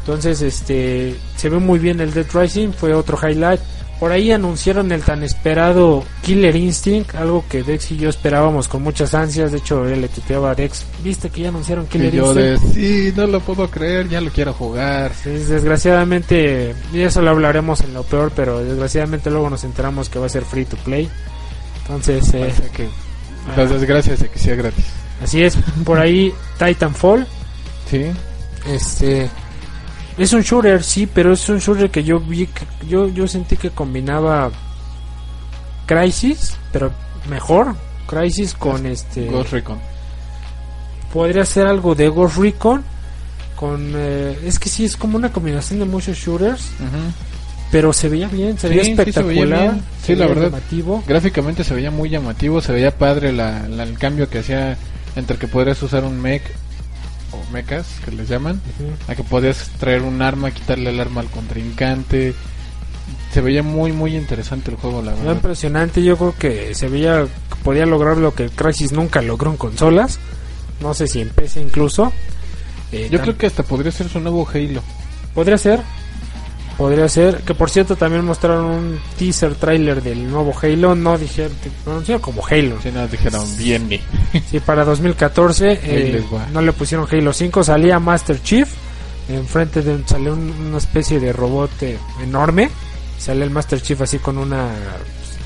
Entonces, 0.00 0.42
este, 0.42 1.16
se 1.36 1.48
ve 1.48 1.58
muy 1.58 1.78
bien 1.78 2.00
el 2.00 2.12
Dead 2.12 2.26
Rising, 2.32 2.72
fue 2.72 2.92
otro 2.94 3.18
highlight. 3.22 3.60
Por 4.00 4.10
ahí 4.12 4.32
anunciaron 4.32 4.90
el 4.92 5.02
tan 5.02 5.22
esperado 5.22 6.04
Killer 6.22 6.54
Instinct, 6.56 7.14
algo 7.14 7.44
que 7.48 7.62
Dex 7.62 7.92
y 7.92 7.96
yo 7.96 8.10
esperábamos 8.10 8.68
con 8.68 8.82
muchas 8.82 9.14
ansias. 9.14 9.52
De 9.52 9.58
hecho, 9.58 9.88
él 9.88 10.02
le 10.02 10.08
tuteaba 10.08 10.50
a 10.50 10.54
Dex, 10.54 10.84
¿viste 11.02 11.30
que 11.30 11.42
ya 11.42 11.48
anunciaron 11.48 11.86
Killer 11.86 12.12
Y 12.12 12.16
yo 12.18 12.26
Instinct? 12.38 12.74
de, 12.74 12.74
sí, 12.74 13.12
no 13.16 13.26
lo 13.28 13.40
puedo 13.40 13.70
creer, 13.70 14.08
ya 14.08 14.20
lo 14.20 14.30
quiero 14.30 14.52
jugar. 14.52 15.12
Sí, 15.22 15.30
desgraciadamente, 15.30 16.74
y 16.92 17.00
eso 17.00 17.22
lo 17.22 17.30
hablaremos 17.30 17.80
en 17.82 17.94
lo 17.94 18.02
peor, 18.02 18.32
pero 18.34 18.58
desgraciadamente 18.62 19.30
luego 19.30 19.48
nos 19.48 19.64
enteramos 19.64 20.08
que 20.08 20.18
va 20.18 20.26
a 20.26 20.28
ser 20.30 20.44
free 20.44 20.64
to 20.64 20.76
play. 20.78 21.08
Entonces, 21.82 22.34
eh, 22.34 22.52
que 22.74 22.88
las 23.56 23.70
desgracias 23.70 24.18
de 24.20 24.28
que 24.28 24.38
sea 24.38 24.56
gratis. 24.56 24.84
así 25.22 25.42
es. 25.42 25.56
Por 25.84 25.98
ahí, 25.98 26.32
Titanfall, 26.58 27.26
Sí, 27.94 28.06
este, 28.72 29.28
es 30.18 30.32
un 30.32 30.42
shooter, 30.42 30.82
sí, 30.82 31.06
pero 31.12 31.32
es 31.34 31.48
un 31.48 31.58
shooter 31.58 31.90
que 31.90 32.02
yo 32.02 32.18
vi, 32.18 32.46
que, 32.46 32.66
yo, 32.88 33.08
yo 33.08 33.28
sentí 33.28 33.56
que 33.56 33.70
combinaba 33.70 34.50
Crisis, 35.86 36.56
pero 36.72 36.90
mejor. 37.28 37.74
Crisis 38.06 38.54
con 38.54 38.84
este, 38.86 39.26
Ghost 39.26 39.52
Recon. 39.52 39.78
podría 41.12 41.44
ser 41.44 41.66
algo 41.66 41.94
de 41.94 42.08
Ghost 42.08 42.36
Recon. 42.36 42.82
Con, 43.56 43.92
eh, 43.96 44.38
es 44.44 44.58
que 44.58 44.68
sí, 44.68 44.84
es 44.84 44.96
como 44.96 45.16
una 45.16 45.30
combinación 45.32 45.78
de 45.78 45.84
muchos 45.84 46.16
shooters. 46.18 46.68
Pero 47.70 47.92
se 47.92 48.08
veía 48.08 48.28
bien, 48.28 48.58
se 48.58 48.68
Sí, 48.68 48.74
veía 48.74 48.84
sí 48.84 48.90
se 48.90 49.22
veía 49.22 49.42
espectacular. 49.44 49.74
se 50.02 50.16
la 50.16 50.26
verdad. 50.26 50.42
llamativo. 50.44 51.02
Gráficamente 51.06 51.64
se 51.64 51.74
veía 51.74 51.90
muy 51.90 52.08
llamativo, 52.10 52.60
se 52.60 52.72
veía 52.72 52.96
padre 52.96 53.32
la, 53.32 53.66
la- 53.68 53.84
el 53.84 53.98
cambio 53.98 54.28
que 54.28 54.40
hacía 54.40 54.76
entre 55.16 55.36
que 55.38 55.48
podrías 55.48 55.82
usar 55.82 56.04
un 56.04 56.20
mech 56.20 56.42
o 57.34 57.50
mechas, 57.52 57.86
que 58.04 58.10
les 58.10 58.28
llaman, 58.28 58.60
a 59.08 59.14
que 59.14 59.22
podías 59.22 59.68
traer 59.78 60.02
un 60.02 60.22
arma, 60.22 60.50
quitarle 60.50 60.90
el 60.90 61.00
arma 61.00 61.20
al 61.20 61.28
contrincante. 61.28 62.34
Se 63.32 63.40
veía 63.40 63.62
muy, 63.62 63.92
muy 63.92 64.16
interesante 64.16 64.70
el 64.70 64.76
juego, 64.76 65.02
la 65.02 65.10
Era 65.12 65.20
verdad. 65.20 65.34
impresionante, 65.36 66.02
yo 66.02 66.16
creo 66.16 66.34
que 66.38 66.74
se 66.74 66.88
veía 66.88 67.24
que 67.24 67.56
podía 67.62 67.84
lograr 67.84 68.16
lo 68.16 68.32
que 68.34 68.48
Crisis 68.48 68.92
nunca 68.92 69.20
logró 69.22 69.50
en 69.50 69.56
consolas. 69.56 70.18
No 70.80 70.94
sé 70.94 71.06
si 71.08 71.20
en 71.20 71.30
PC 71.30 71.60
incluso. 71.60 72.12
Eh, 72.92 73.08
Yo 73.10 73.20
creo 73.20 73.36
que 73.36 73.46
hasta 73.46 73.62
podría 73.64 73.90
ser 73.92 74.08
su 74.08 74.20
nuevo 74.20 74.48
Halo. 74.52 74.82
Podría 75.34 75.58
ser. 75.58 75.80
Podría 76.76 77.08
ser. 77.08 77.42
Que 77.42 77.54
por 77.54 77.70
cierto 77.70 77.94
también 77.96 78.24
mostraron 78.24 78.64
un 78.66 79.00
teaser 79.18 79.54
trailer 79.54 80.02
del 80.02 80.28
nuevo 80.30 80.52
Halo. 80.60 80.94
No 80.94 81.16
dijeron, 81.16 81.52
anunciaron 81.86 82.20
como 82.22 82.44
Halo. 82.46 82.78
Si 82.82 82.90
no, 82.90 83.06
dijeron, 83.06 83.44
viene. 83.56 84.00
Sí, 84.50 84.58
para 84.60 84.84
2014 84.84 85.80
eh, 85.84 86.24
no 86.52 86.60
le 86.60 86.72
pusieron 86.72 87.06
Halo 87.10 87.32
5, 87.32 87.62
salía 87.62 87.98
Master 88.00 88.42
Chief, 88.42 88.68
enfrente 89.28 89.82
de 89.82 89.94
un- 89.94 90.08
salió 90.08 90.32
un- 90.32 90.50
una 90.68 90.78
especie 90.78 91.20
de 91.20 91.32
robot 91.32 91.70
eh, 91.82 91.96
enorme, 92.22 92.68
sale 93.18 93.44
el 93.44 93.50
Master 93.50 93.80
Chief 93.80 94.00
así 94.00 94.18
con 94.18 94.36
una 94.38 94.70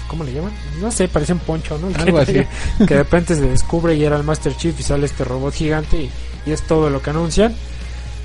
¿cómo 0.08 0.24
le 0.24 0.32
llaman? 0.32 0.52
No 0.80 0.90
sé, 0.90 1.06
parecía 1.08 1.34
un 1.34 1.42
poncho, 1.42 1.78
¿no? 1.78 1.88
Algo 2.02 2.18
así. 2.20 2.32
que 2.78 2.86
de 2.94 2.96
repente 2.96 3.34
se 3.34 3.42
descubre 3.42 3.94
y 3.94 4.02
era 4.04 4.16
el 4.16 4.22
Master 4.24 4.56
Chief 4.56 4.74
y 4.80 4.82
sale 4.82 5.04
este 5.04 5.22
robot 5.24 5.52
gigante 5.52 5.98
y, 5.98 6.10
y 6.46 6.52
es 6.52 6.62
todo 6.62 6.88
lo 6.88 7.02
que 7.02 7.10
anuncian. 7.10 7.54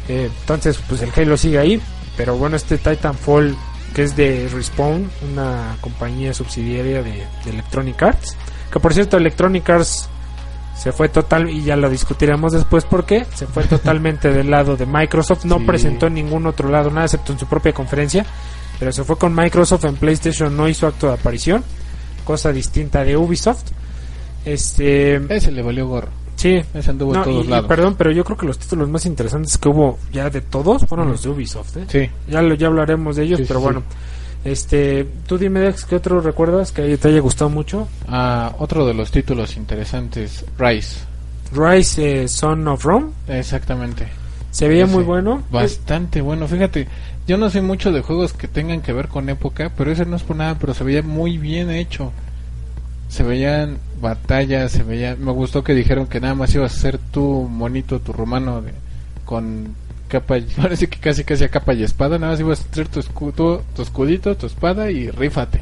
Eh, 0.08 0.30
entonces, 0.42 0.80
pues 0.88 1.02
el 1.02 1.12
Halo 1.16 1.36
sigue 1.38 1.60
ahí, 1.60 1.82
pero 2.18 2.36
bueno, 2.38 2.56
este 2.56 2.78
Titanfall 2.78 3.56
que 3.94 4.04
es 4.04 4.16
de 4.16 4.50
Respawn, 4.52 5.10
una 5.32 5.78
compañía 5.80 6.34
subsidiaria 6.34 7.04
de, 7.04 7.24
de 7.46 7.50
Electronic 7.52 8.02
Arts, 8.02 8.36
que 8.72 8.80
por 8.80 8.92
cierto 8.94 9.18
Electronic 9.18 9.70
Arts 9.70 10.10
se 10.76 10.92
fue 10.92 11.10
total 11.10 11.48
y 11.50 11.64
ya 11.64 11.76
lo 11.76 11.88
discutiremos 11.92 12.54
después 12.54 12.86
porque 12.86 13.26
se 13.36 13.46
fue 13.46 13.64
totalmente 13.70 14.30
del 14.34 14.50
lado 14.50 14.76
de 14.76 14.88
Microsoft, 14.88 15.46
no 15.46 15.60
Sí. 15.60 15.66
presentó 15.66 16.08
en 16.08 16.16
ningún 16.16 16.48
otro 16.48 16.70
lado 16.70 16.90
nada 16.90 17.06
excepto 17.06 17.34
en 17.34 17.40
su 17.40 17.46
propia 17.46 17.72
conferencia, 17.74 18.26
pero 18.80 18.92
se 18.92 19.04
fue 19.04 19.16
con 19.18 19.36
Microsoft 19.36 19.86
en 19.86 19.96
PlayStation, 19.96 20.58
no 20.58 20.68
hizo 20.68 20.88
acto 20.88 21.08
de 21.08 21.14
aparición, 21.14 21.64
cosa 22.24 22.52
distinta 22.52 23.04
de 23.04 23.16
Ubisoft. 23.16 23.62
Este, 24.44 25.16
Ese 25.34 25.52
le 25.52 25.62
valió 25.62 25.88
gorro. 25.88 26.10
Sí, 26.36 26.62
Ese 26.74 26.90
anduvo 26.90 27.14
no, 27.14 27.20
en 27.20 27.24
todos 27.26 27.44
y- 27.46 27.48
y 27.48 27.52
lados. 27.52 27.68
perdón, 27.68 27.96
pero 27.98 28.12
yo 28.12 28.24
creo 28.24 28.38
que 28.38 28.46
los 28.46 28.58
títulos 28.60 28.90
más 28.90 29.06
interesantes 29.06 29.58
que 29.58 29.70
hubo 29.70 30.00
ya 30.12 30.30
de 30.30 30.42
todos 30.42 30.86
fueron 30.86 31.10
los 31.10 31.24
de 31.24 31.30
Ubisoft, 31.30 31.78
¿eh? 31.78 31.86
Sí. 31.88 32.10
Ya 32.32 32.42
lo 32.42 32.56
ya 32.56 32.68
hablaremos 32.68 33.16
de 33.16 33.24
ellos, 33.24 33.40
sí, 33.40 33.46
pero 33.48 33.60
sí. 33.60 33.64
bueno. 33.66 33.84
Este, 34.46 35.08
tú 35.26 35.38
dime 35.38 35.62
Dex, 35.62 35.86
¿qué 35.86 35.96
otro 35.96 36.20
recuerdas 36.20 36.72
que 36.74 36.98
te 36.98 37.08
haya 37.08 37.22
gustado 37.22 37.50
mucho? 37.50 37.88
Ah, 38.10 38.54
otro 38.60 38.86
de 38.86 38.94
los 38.94 39.10
títulos 39.10 39.56
interesantes, 39.56 40.44
Rise. 40.58 40.98
Rise 41.54 42.24
eh, 42.24 42.28
Son 42.28 42.68
of 42.68 42.84
Rome, 42.84 43.12
Exactamente. 43.30 44.08
se 44.52 44.68
veía 44.68 44.84
Ese. 44.84 44.94
muy 44.94 45.04
bueno. 45.06 45.44
Bastante 45.50 46.20
bueno. 46.20 46.48
Fíjate, 46.50 46.90
yo 47.26 47.38
no 47.38 47.50
sé 47.50 47.62
mucho 47.62 47.94
de 47.94 48.02
juegos 48.02 48.34
que 48.34 48.50
tengan 48.50 48.82
que 48.82 48.92
ver 48.92 49.08
con 49.08 49.30
época, 49.30 49.72
pero 49.78 49.92
ese 49.94 50.06
no 50.06 50.18
es 50.18 50.24
por 50.24 50.36
nada, 50.36 50.58
pero 50.60 50.74
se 50.74 50.84
veía 50.84 51.02
muy 51.04 51.38
bien 51.38 51.70
hecho. 51.70 52.12
Se 53.08 53.24
veían 53.24 53.78
batallas, 54.04 54.72
se 54.72 54.84
veía... 54.84 55.16
Me 55.16 55.32
gustó 55.32 55.64
que 55.64 55.74
dijeron 55.74 56.06
que 56.06 56.20
nada 56.20 56.36
más 56.36 56.54
ibas 56.54 56.76
a 56.76 56.80
ser 56.80 56.98
tu 57.00 57.48
monito, 57.50 58.00
tu 58.00 58.14
romano, 58.14 58.62
de, 58.62 58.72
con 59.26 59.74
capa, 60.08 60.38
y- 60.38 60.42
parece 60.62 60.88
que 60.88 61.00
casi 61.00 61.24
casi 61.24 61.44
a 61.46 61.50
capa 61.50 61.74
y 61.74 61.82
espada, 61.84 62.20
nada 62.20 62.34
más 62.34 62.40
ibas 62.40 62.62
a 62.62 62.66
traer 62.70 62.88
tu, 62.90 63.00
escudo, 63.00 63.64
tu 63.76 63.82
escudito, 63.82 64.36
tu 64.38 64.46
espada 64.46 64.92
y 64.92 65.10
rífate. 65.10 65.62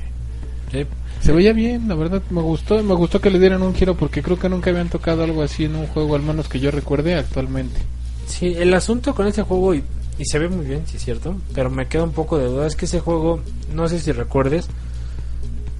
Sí. 0.71 0.85
Se 1.21 1.31
veía 1.31 1.53
bien, 1.53 1.87
la 1.87 1.95
verdad 1.95 2.21
me 2.31 2.41
gustó, 2.41 2.81
me 2.83 2.95
gustó 2.95 3.21
que 3.21 3.29
le 3.29 3.37
dieran 3.39 3.61
un 3.61 3.75
giro 3.75 3.95
porque 3.95 4.23
creo 4.23 4.39
que 4.39 4.49
nunca 4.49 4.71
habían 4.71 4.89
tocado 4.89 5.23
algo 5.23 5.43
así 5.43 5.65
en 5.65 5.75
un 5.75 5.85
juego, 5.87 6.15
al 6.15 6.23
menos 6.23 6.49
que 6.49 6.59
yo 6.59 6.71
recuerde 6.71 7.13
actualmente. 7.15 7.79
Sí, 8.25 8.47
el 8.57 8.73
asunto 8.73 9.13
con 9.13 9.27
ese 9.27 9.43
juego, 9.43 9.75
y, 9.75 9.83
y 10.17 10.25
se 10.25 10.39
ve 10.39 10.49
muy 10.49 10.65
bien, 10.65 10.81
sí 10.87 10.97
es 10.97 11.03
cierto, 11.05 11.35
pero 11.53 11.69
me 11.69 11.87
queda 11.87 12.03
un 12.03 12.11
poco 12.13 12.39
de 12.39 12.45
duda, 12.47 12.65
es 12.65 12.75
que 12.75 12.85
ese 12.85 12.99
juego, 13.01 13.39
no 13.75 13.87
sé 13.87 13.99
si 13.99 14.11
recuerdes, 14.11 14.67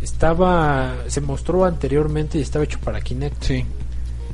estaba, 0.02 0.96
se 1.08 1.22
mostró 1.22 1.66
anteriormente 1.66 2.38
y 2.38 2.42
estaba 2.42 2.66
hecho 2.66 2.80
para 2.80 3.02
Kinect 3.02 3.44
Sí, 3.44 3.66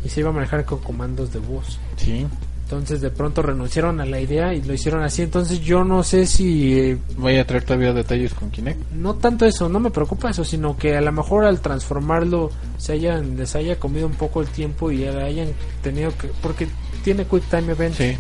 y 0.06 0.10
se 0.10 0.20
iba 0.22 0.30
a 0.30 0.34
manejar 0.34 0.66
con 0.66 0.80
comandos 0.80 1.32
de 1.34 1.40
voz. 1.40 1.80
sí. 1.98 2.26
Entonces 2.64 3.00
de 3.00 3.10
pronto 3.12 3.42
renunciaron 3.42 4.02
a 4.02 4.06
la 4.06 4.20
idea 4.20 4.54
y 4.54 4.62
lo 4.62 4.74
hicieron 4.74 5.02
así, 5.02 5.22
entonces 5.22 5.62
yo 5.62 5.86
no 5.86 6.04
sé 6.04 6.26
si... 6.26 6.78
eh, 6.78 6.98
Voy 7.16 7.38
a 7.38 7.48
traer 7.48 7.64
todavía 7.64 7.94
detalles 7.94 8.34
con 8.34 8.52
Kinect. 8.52 8.92
no 8.92 9.16
tanto 9.16 9.46
eso, 9.46 9.70
no 9.70 9.80
me 9.80 9.90
preocupa 9.90 10.32
eso, 10.32 10.44
sino 10.44 10.76
que 10.76 10.98
a 10.98 11.00
lo 11.00 11.14
mejor 11.14 11.46
al 11.46 11.62
transformarlo 11.62 12.50
se 12.78 12.92
hayan, 12.92 13.38
les 13.38 13.56
haya 13.56 13.80
comido 13.80 14.06
un 14.06 14.16
poco 14.16 14.42
el 14.42 14.50
tiempo 14.50 14.92
y 14.92 15.06
hayan 15.06 15.48
tenido 15.82 16.12
que... 16.18 16.28
Porque 16.42 16.68
tiene 17.06 17.24
Quick 17.24 17.46
Time 17.50 17.72
Event. 17.72 17.96
Sí, 17.96 18.18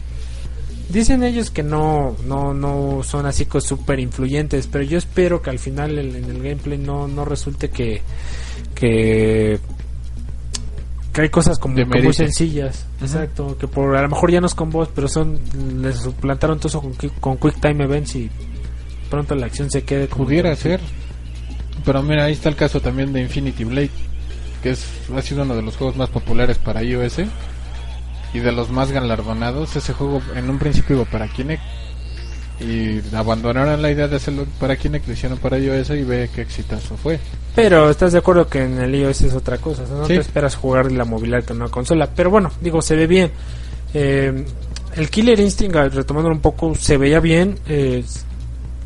Dicen 0.89 1.21
ellos 1.23 1.51
que 1.51 1.63
no, 1.63 2.15
no, 2.25 2.53
no 2.53 3.01
son 3.03 3.25
así 3.25 3.45
súper 3.59 3.99
influyentes, 3.99 4.67
pero 4.67 4.83
yo 4.85 4.97
espero 4.97 5.41
que 5.41 5.49
al 5.49 5.59
final 5.59 5.97
el- 5.97 6.15
en 6.15 6.25
el 6.25 6.37
gameplay 6.41 6.77
no, 6.77 7.07
no 7.09 7.25
resulte 7.25 7.69
que, 7.69 8.01
que, 8.73 9.59
que 11.11 11.21
hay 11.21 11.29
cosas 11.29 11.59
como 11.59 11.75
que 11.75 11.81
muy 12.03 12.13
sencillas, 12.13 12.85
exacto, 13.01 13.57
que 13.57 13.67
por 13.67 13.97
a 13.97 14.01
lo 14.01 14.09
mejor 14.09 14.31
ya 14.31 14.39
no 14.39 14.47
es 14.47 14.55
con 14.55 14.69
voz, 14.69 14.89
pero 14.95 15.07
son, 15.09 15.39
les 15.81 15.97
suplantaron 15.97 16.57
todo 16.57 16.69
eso 16.69 16.81
con, 16.81 16.93
con 17.19 17.37
Quick 17.37 17.59
Time 17.59 17.83
Events 17.83 18.15
y 18.15 18.29
pronto 19.09 19.35
la 19.35 19.47
acción 19.47 19.69
se 19.69 19.83
quede 19.83 20.07
como 20.07 20.25
pudiera 20.25 20.55
ser. 20.55 20.79
Pero 21.83 22.01
mira, 22.01 22.25
ahí 22.25 22.33
está 22.33 22.49
el 22.49 22.55
caso 22.55 22.79
también 22.81 23.11
de 23.13 23.21
Infinity 23.21 23.63
Blade, 23.65 23.89
que 24.63 24.71
es 24.71 24.85
ha 25.15 25.21
sido 25.21 25.43
uno 25.43 25.55
de 25.55 25.61
los 25.61 25.75
juegos 25.75 25.95
más 25.97 26.09
populares 26.09 26.57
para 26.57 26.81
iOS 26.83 27.19
y 28.33 28.39
de 28.39 28.51
los 28.51 28.69
más 28.69 28.91
galardonados. 28.91 29.75
Ese 29.75 29.93
juego 29.93 30.21
en 30.35 30.49
un 30.49 30.59
principio 30.59 30.95
iba 30.97 31.05
para 31.05 31.27
Kinect 31.27 31.61
y 32.59 33.01
abandonaron 33.15 33.81
la 33.81 33.91
idea 33.91 34.07
de 34.07 34.15
hacerlo 34.15 34.45
para 34.59 34.75
Kinect, 34.75 35.07
lo 35.07 35.13
hicieron 35.13 35.37
para 35.37 35.59
iOS 35.59 35.91
y 35.91 36.03
ve 36.03 36.29
qué 36.33 36.41
exitoso 36.41 36.97
fue. 36.97 37.19
Pero 37.55 37.89
estás 37.89 38.13
de 38.13 38.17
acuerdo 38.19 38.47
que 38.47 38.63
en 38.63 38.79
el 38.79 38.95
iOS 38.95 39.21
es 39.21 39.33
otra 39.33 39.57
cosa, 39.59 39.83
no 39.89 40.05
Sí. 40.07 40.13
te 40.15 40.19
esperas 40.21 40.55
jugar 40.55 40.91
la 40.91 41.05
movilidad 41.05 41.43
con 41.43 41.57
una 41.57 41.69
consola. 41.69 42.09
Pero 42.15 42.29
bueno, 42.31 42.51
digo, 42.61 42.81
se 42.81 42.95
ve 42.95 43.05
bien. 43.07 43.31
Eh, 43.93 44.45
el 44.95 45.09
Killer 45.11 45.39
Instinct, 45.39 45.75
retomando 45.93 46.29
un 46.31 46.39
poco, 46.39 46.73
se 46.75 46.97
veía 46.97 47.19
bien. 47.19 47.59
eh, 47.67 48.03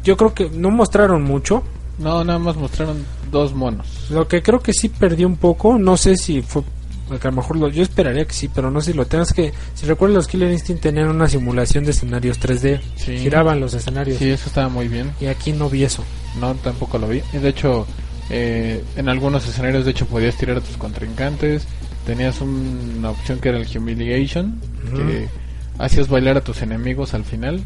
yo 0.04 0.18
creo 0.18 0.34
que 0.34 0.50
no 0.50 0.72
mostraron 0.72 1.22
mucho. 1.22 1.64
No, 2.00 2.24
nada 2.24 2.40
más 2.40 2.56
mostraron 2.56 3.06
dos 3.32 3.54
monos. 3.54 4.08
Lo 4.10 4.28
que 4.28 4.42
creo 4.42 4.60
que 4.60 4.74
sí 4.74 4.90
perdió 4.90 5.28
un 5.28 5.38
poco, 5.38 5.78
no 5.78 5.96
sé 5.96 6.18
si 6.18 6.42
fue 6.42 6.64
Porque 7.12 7.28
a 7.28 7.32
lo 7.32 7.36
mejor 7.38 7.58
lo, 7.58 7.68
yo 7.68 7.84
esperaría 7.84 8.24
que 8.24 8.34
sí, 8.34 8.48
pero 8.48 8.72
no 8.72 8.80
si 8.80 8.94
lo 8.94 9.06
tengas 9.06 9.34
que... 9.34 9.52
Si 9.76 9.86
recuerdas, 9.86 10.16
los 10.16 10.28
Killer 10.30 10.50
Instinct 10.50 10.82
tenían 10.82 11.10
una 11.10 11.28
simulación 11.28 11.84
de 11.84 11.92
escenarios 11.92 12.40
3D. 12.40 12.80
Sí. 12.96 13.18
Giraban 13.18 13.60
los 13.60 13.74
escenarios. 13.74 14.18
Sí, 14.18 14.30
eso 14.30 14.48
estaba 14.48 14.70
muy 14.70 14.88
bien. 14.88 15.12
Y 15.20 15.26
aquí 15.26 15.52
no 15.52 15.70
vi 15.70 15.84
eso. 15.84 16.06
No, 16.40 16.56
tampoco 16.56 16.98
lo 16.98 17.10
vi. 17.10 17.22
Y 17.34 17.38
de 17.40 17.50
hecho, 17.50 17.86
eh, 18.30 18.82
en 18.96 19.10
algunos 19.10 19.46
escenarios, 19.46 19.84
de 19.84 19.92
hecho, 19.92 20.06
podías 20.06 20.38
tirar 20.38 20.56
a 20.56 20.62
tus 20.62 20.78
contrincantes. 20.78 21.64
Tenías 22.06 22.40
un- 22.40 22.96
una 23.00 23.10
opción 23.10 23.40
que 23.40 23.50
era 23.50 23.58
el 23.58 23.68
Humiliation, 23.78 24.60
que 24.96 25.28
hacías 25.78 26.08
bailar 26.08 26.38
a 26.38 26.42
tus 26.42 26.62
enemigos 26.62 27.14
al 27.14 27.26
final. 27.26 27.62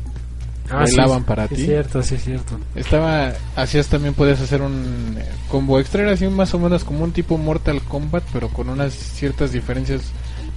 Bailaban 0.70 1.20
sí, 1.20 1.26
para 1.28 1.48
sí, 1.48 1.56
ti. 1.56 1.62
Es 1.62 1.68
cierto, 1.68 2.04
sí, 2.04 2.16
es 2.16 2.24
cierto. 2.24 2.60
Estaba, 2.76 3.34
hacías 3.56 3.88
también 3.88 4.14
podías 4.14 4.42
hacer 4.42 4.62
un 4.62 5.16
eh, 5.20 5.26
combo 5.50 5.80
extra, 5.80 6.02
era 6.04 6.12
así 6.14 6.28
más 6.28 6.54
o 6.54 6.60
menos 6.60 6.84
como 6.84 7.04
un 7.04 7.12
tipo 7.12 7.38
Mortal 7.38 7.82
Kombat, 7.84 8.24
pero 8.34 8.50
con 8.50 8.70
unas 8.70 8.94
ciertas 8.94 9.52
diferencias 9.52 10.02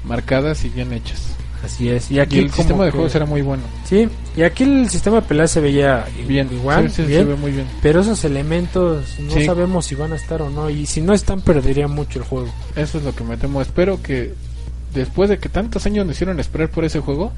marcadas 0.04 0.64
y 0.64 0.68
bien 0.70 0.92
hechas. 0.92 1.20
Así 1.64 1.88
es. 1.90 2.10
Y 2.10 2.14
Y 2.14 2.18
aquí 2.20 2.38
el 2.38 2.52
sistema 2.52 2.84
de 2.84 2.90
que- 2.90 2.96
juegos 2.96 3.14
era 3.16 3.26
muy 3.26 3.42
bueno. 3.42 3.64
Sí, 3.84 4.08
y 4.36 4.42
aquí 4.42 4.62
el 4.62 4.88
sistema 4.88 5.16
de 5.16 5.22
pelea 5.22 5.48
se 5.48 5.60
veía 5.60 6.06
Bien, 6.26 6.48
igual, 6.52 6.88
sí, 6.88 7.02
sí, 7.02 7.08
bien, 7.08 7.22
se 7.22 7.28
ve 7.30 7.34
muy 7.34 7.50
bien. 7.50 7.66
pero 7.82 8.00
esos 8.00 8.24
elementos 8.24 9.16
no 9.18 9.32
Sí. 9.34 9.44
sabemos 9.44 9.84
si 9.86 9.96
van 9.96 10.12
a 10.12 10.16
estar 10.16 10.40
o 10.40 10.50
no. 10.50 10.70
Y 10.70 10.86
si 10.86 11.00
no 11.00 11.12
están, 11.12 11.40
perdería 11.40 11.88
mucho 11.88 12.20
el 12.20 12.24
juego. 12.24 12.48
Eso 12.76 12.98
es 12.98 13.04
lo 13.04 13.14
que 13.14 13.24
me 13.24 13.36
temo. 13.36 13.60
Espero 13.60 14.00
que 14.00 14.34
después 14.94 15.28
de 15.28 15.38
que 15.38 15.48
tantos 15.48 15.84
años 15.84 16.06
nos 16.06 16.14
hicieron 16.14 16.38
esperar 16.38 16.70
por 16.70 16.84
ese 16.84 17.00
juego, 17.00 17.32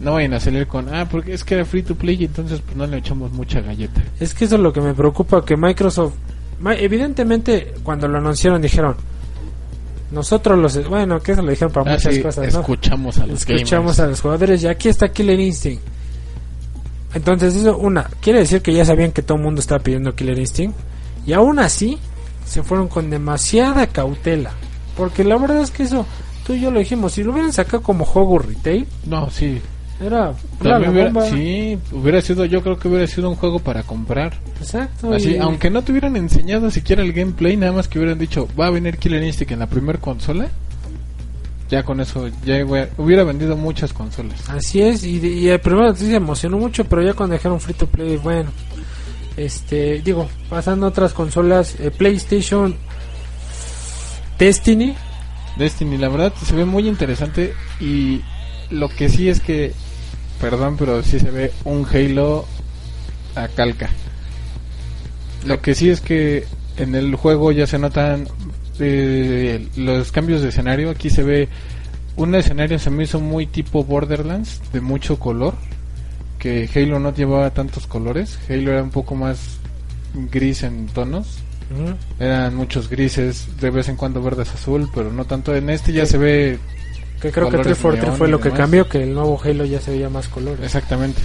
no 0.00 0.14
vayan 0.14 0.34
a 0.34 0.40
salir 0.40 0.66
con, 0.66 0.92
ah, 0.94 1.06
porque 1.10 1.34
es 1.34 1.44
que 1.44 1.54
era 1.54 1.64
free 1.64 1.82
to 1.82 1.94
play 1.94 2.16
y 2.20 2.24
entonces 2.24 2.60
pues 2.60 2.76
no 2.76 2.86
le 2.86 2.96
echamos 2.98 3.30
mucha 3.32 3.60
galleta. 3.60 4.02
Es 4.18 4.34
que 4.34 4.46
eso 4.46 4.56
es 4.56 4.60
lo 4.62 4.72
que 4.72 4.80
me 4.80 4.94
preocupa, 4.94 5.44
que 5.44 5.56
Microsoft, 5.56 6.14
evidentemente 6.78 7.74
cuando 7.82 8.08
lo 8.08 8.18
anunciaron 8.18 8.60
dijeron, 8.62 8.96
nosotros 10.10 10.58
los, 10.58 10.88
bueno, 10.88 11.20
que 11.20 11.32
eso 11.32 11.42
lo 11.42 11.50
dijeron 11.50 11.72
para 11.72 11.92
Ah, 11.92 11.94
muchas 11.94 12.14
sí, 12.14 12.22
cosas, 12.22 12.52
¿no? 12.52 12.60
escuchamos 12.60 13.18
a 13.18 13.26
los 13.26 13.40
Escuchamos 13.40 13.96
gamers. 13.96 14.00
a 14.00 14.06
los 14.06 14.20
jugadores 14.20 14.62
y 14.62 14.66
aquí 14.68 14.88
está 14.88 15.12
Killer 15.12 15.38
Instinct. 15.38 15.82
Entonces 17.14 17.54
eso, 17.56 17.76
una, 17.76 18.04
quiere 18.20 18.40
decir 18.40 18.62
que 18.62 18.72
ya 18.72 18.84
sabían 18.84 19.12
que 19.12 19.22
todo 19.22 19.36
el 19.38 19.44
mundo 19.44 19.60
estaba 19.60 19.82
pidiendo 19.82 20.14
Killer 20.14 20.38
Instinct 20.38 20.76
y 21.26 21.32
aún 21.32 21.58
así 21.58 21.98
se 22.46 22.62
fueron 22.62 22.88
con 22.88 23.10
demasiada 23.10 23.86
cautela. 23.88 24.52
Porque 24.96 25.24
la 25.24 25.36
verdad 25.36 25.60
es 25.60 25.70
que 25.70 25.82
eso, 25.84 26.06
tú 26.46 26.54
y 26.54 26.60
yo 26.60 26.70
lo 26.70 26.78
dijimos, 26.80 27.12
si 27.12 27.22
lo 27.22 27.32
hubieran 27.32 27.52
sacado 27.52 27.82
como 27.82 28.04
juego 28.04 28.38
retail, 28.38 28.86
No, 29.06 29.30
sí. 29.30 29.60
Era 30.00 30.32
la 30.62 30.78
hubiera, 30.90 31.10
bomba. 31.10 31.26
sí, 31.30 31.78
hubiera 31.92 32.20
sido, 32.22 32.44
yo 32.46 32.62
creo 32.62 32.78
que 32.78 32.88
hubiera 32.88 33.06
sido 33.06 33.28
un 33.28 33.36
juego 33.36 33.58
para 33.58 33.82
comprar. 33.82 34.32
Exacto. 34.58 35.12
Así, 35.12 35.32
y- 35.32 35.36
aunque 35.38 35.68
no 35.70 35.82
te 35.82 35.92
hubieran 35.92 36.16
enseñado 36.16 36.70
siquiera 36.70 37.02
el 37.02 37.12
gameplay, 37.12 37.56
nada 37.56 37.72
más 37.72 37.86
que 37.88 37.98
hubieran 37.98 38.18
dicho, 38.18 38.48
va 38.58 38.66
a 38.66 38.70
venir 38.70 38.96
Killer 38.98 39.22
Instinct 39.22 39.52
en 39.52 39.58
la 39.58 39.66
primer 39.66 39.98
consola. 39.98 40.48
Ya 41.68 41.84
con 41.84 42.00
eso, 42.00 42.28
ya 42.44 42.56
hubie- 42.64 42.88
hubiera 42.98 43.22
vendido 43.24 43.56
muchas 43.56 43.92
consolas. 43.92 44.48
Así 44.50 44.80
es, 44.82 45.04
y, 45.04 45.18
y 45.24 45.48
el 45.48 45.60
primero 45.60 45.94
sí 45.94 46.06
se 46.06 46.16
emocionó 46.16 46.58
mucho, 46.58 46.84
pero 46.84 47.02
ya 47.02 47.14
cuando 47.14 47.34
dejaron 47.34 47.60
free 47.60 47.74
to 47.74 47.86
play, 47.86 48.16
bueno, 48.16 48.50
este, 49.36 50.00
digo, 50.02 50.28
pasando 50.48 50.86
a 50.86 50.88
otras 50.88 51.12
consolas, 51.12 51.76
eh, 51.78 51.90
PlayStation, 51.92 52.74
Destiny, 54.38 54.94
Destiny, 55.56 55.98
la 55.98 56.08
verdad 56.08 56.32
se 56.44 56.54
ve 56.54 56.64
muy 56.64 56.88
interesante 56.88 57.52
y 57.80 58.20
lo 58.70 58.88
que 58.88 59.08
sí 59.08 59.28
es 59.28 59.40
que, 59.40 59.72
perdón, 60.40 60.76
pero 60.78 61.02
sí 61.02 61.20
se 61.20 61.30
ve 61.30 61.52
un 61.64 61.86
Halo 61.86 62.46
a 63.34 63.48
calca. 63.48 63.90
Lo 65.44 65.60
que 65.60 65.74
sí 65.74 65.90
es 65.90 66.00
que 66.00 66.44
en 66.76 66.94
el 66.94 67.14
juego 67.14 67.52
ya 67.52 67.66
se 67.66 67.78
notan 67.78 68.28
eh, 68.78 69.68
los 69.76 70.12
cambios 70.12 70.42
de 70.42 70.48
escenario. 70.48 70.90
Aquí 70.90 71.10
se 71.10 71.22
ve 71.22 71.48
un 72.16 72.34
escenario 72.34 72.78
se 72.78 72.90
me 72.90 73.04
hizo 73.04 73.20
muy 73.20 73.46
tipo 73.46 73.84
Borderlands, 73.84 74.60
de 74.72 74.80
mucho 74.80 75.18
color, 75.18 75.54
que 76.38 76.68
Halo 76.74 76.98
no 76.98 77.14
llevaba 77.14 77.50
tantos 77.50 77.86
colores. 77.86 78.38
Halo 78.48 78.72
era 78.72 78.82
un 78.82 78.90
poco 78.90 79.14
más 79.14 79.58
gris 80.30 80.62
en 80.62 80.86
tonos. 80.86 81.38
Eran 82.18 82.56
muchos 82.56 82.90
grises, 82.90 83.60
de 83.60 83.70
vez 83.70 83.88
en 83.88 83.96
cuando 83.96 84.20
verdes 84.20 84.52
azul, 84.52 84.90
pero 84.94 85.12
no 85.12 85.24
tanto. 85.24 85.54
En 85.54 85.70
este 85.70 85.92
ya 85.92 86.04
se 86.04 86.18
ve 86.18 86.58
que 87.20 87.30
creo 87.30 87.46
que 87.46 87.56
Colores 87.58 87.78
343 87.78 88.02
neón 88.04 88.16
fue 88.18 88.28
lo 88.28 88.40
que 88.40 88.50
cambió, 88.50 88.88
que 88.88 89.02
el 89.02 89.14
nuevo 89.14 89.40
Halo 89.42 89.64
ya 89.64 89.80
se 89.80 89.90
veía 89.90 90.08
más 90.08 90.28
colores. 90.28 90.64
exactamente. 90.64 91.20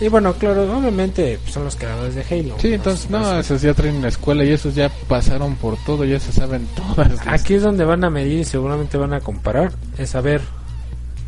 Y 0.00 0.08
bueno, 0.08 0.34
claro, 0.34 0.62
obviamente 0.76 1.38
pues, 1.42 1.54
son 1.54 1.64
los 1.64 1.74
creadores 1.76 2.14
de 2.14 2.22
Halo. 2.22 2.56
Sí, 2.58 2.74
entonces, 2.74 3.08
no, 3.08 3.18
Pues, 3.22 3.46
esos 3.46 3.62
ya 3.62 3.72
traen 3.72 4.02
la 4.02 4.08
escuela 4.08 4.44
y 4.44 4.50
esos 4.52 4.74
ya 4.74 4.90
pasaron 5.08 5.56
por 5.56 5.76
todo, 5.84 6.04
ya 6.04 6.20
se 6.20 6.32
saben 6.32 6.66
todas. 6.76 7.10
las- 7.12 7.26
Aquí 7.28 7.54
es 7.54 7.62
donde 7.62 7.84
van 7.84 8.04
a 8.04 8.10
medir 8.10 8.40
y 8.40 8.44
seguramente 8.44 8.98
van 8.98 9.14
a 9.14 9.20
comparar. 9.20 9.72
Es 9.96 10.14
a 10.14 10.20
ver, 10.20 10.42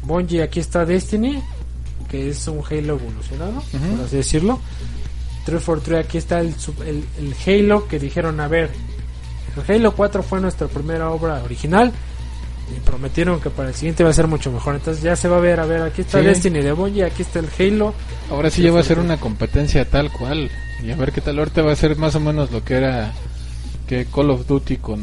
Bungie, 0.02 0.42
aquí 0.42 0.60
está 0.60 0.84
Destiny, 0.84 1.42
que 2.10 2.28
es 2.30 2.46
un 2.48 2.58
Halo 2.62 2.94
evolucionado, 3.00 3.54
por 3.96 4.04
así 4.06 4.16
decirlo. 4.16 4.60
343, 5.46 6.04
aquí 6.04 6.18
está 6.18 6.40
el, 6.40 6.54
el, 6.86 7.04
el 7.18 7.34
Halo 7.46 7.88
que 7.88 7.98
dijeron, 7.98 8.38
a 8.40 8.48
ver, 8.48 8.68
el 9.66 9.74
Halo 9.76 9.92
4 9.92 10.22
fue 10.22 10.40
nuestra 10.40 10.66
primera 10.68 11.10
obra 11.10 11.42
original 11.42 11.90
y 12.76 12.80
prometieron 12.80 13.40
que 13.40 13.50
para 13.50 13.68
el 13.68 13.74
siguiente 13.74 14.04
va 14.04 14.10
a 14.10 14.12
ser 14.12 14.26
mucho 14.26 14.50
mejor. 14.52 14.74
Entonces 14.74 15.02
ya 15.02 15.16
se 15.16 15.28
va 15.28 15.36
a 15.38 15.40
ver, 15.40 15.60
a 15.60 15.66
ver, 15.66 15.82
aquí 15.82 16.02
está 16.02 16.20
Sí. 16.20 16.26
Destiny 16.26 16.60
de 16.60 16.72
Bungie, 16.72 17.04
aquí 17.04 17.22
está 17.22 17.38
el 17.40 17.48
Halo. 17.58 17.94
Ahora 18.30 18.50
sí 18.50 18.62
ya 18.62 18.70
va 18.72 18.80
a 18.80 18.84
ser 18.84 18.98
una 18.98 19.18
competencia 19.18 19.84
tal 19.84 20.10
cual. 20.12 20.50
Y 20.84 20.90
a 20.90 20.96
ver 20.96 21.12
qué 21.12 21.20
tal. 21.20 21.38
Ahorita 21.38 21.62
va 21.62 21.72
a 21.72 21.76
ser 21.76 21.96
más 21.96 22.14
o 22.14 22.20
menos 22.20 22.50
lo 22.52 22.62
que 22.64 22.74
era 22.74 23.12
que 23.86 24.06
Call 24.06 24.30
of 24.30 24.46
Duty 24.46 24.76
con 24.76 25.02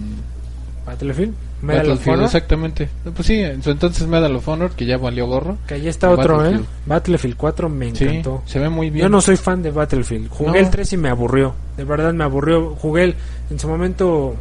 Battlefield, 0.86 1.34
Medal 1.64 1.82
of 1.82 1.88
Battlefield. 1.90 2.14
Honor, 2.18 2.26
Exactamente. 2.26 2.90
Pues 3.16 3.26
sí, 3.28 3.40
en 3.40 3.64
su 3.64 3.72
entonces 3.72 4.08
Medal 4.08 4.36
of 4.36 4.48
Honor, 4.48 4.72
que 4.72 4.86
ya 4.86 4.98
valió 4.98 5.26
gorro. 5.26 5.58
que 5.68 5.74
ahí 5.74 5.88
está 5.88 6.12
otro, 6.12 6.38
Battlefield. 6.38 6.66
¿eh? 6.66 6.70
Battlefield 6.86 7.36
4 7.38 7.70
me 7.70 7.96
Sí, 7.96 8.04
encantó. 8.04 8.44
se 8.46 8.60
ve 8.60 8.70
muy 8.70 8.92
bien. 8.92 9.04
Yo 9.06 9.10
no 9.10 9.20
soy 9.22 9.36
fan 9.38 9.64
de 9.64 9.72
Battlefield. 9.72 10.30
Jugué 10.30 10.52
No. 10.52 10.58
el 10.58 10.70
3 10.70 10.94
y 10.94 10.98
me 10.98 11.10
aburrió. 11.10 11.56
De 11.76 11.84
verdad 11.84 12.14
me 12.14 12.24
aburrió. 12.24 12.76
Jugué 12.76 13.04
el, 13.06 13.16
en 13.50 13.60
su 13.60 13.68
momento 13.68 14.36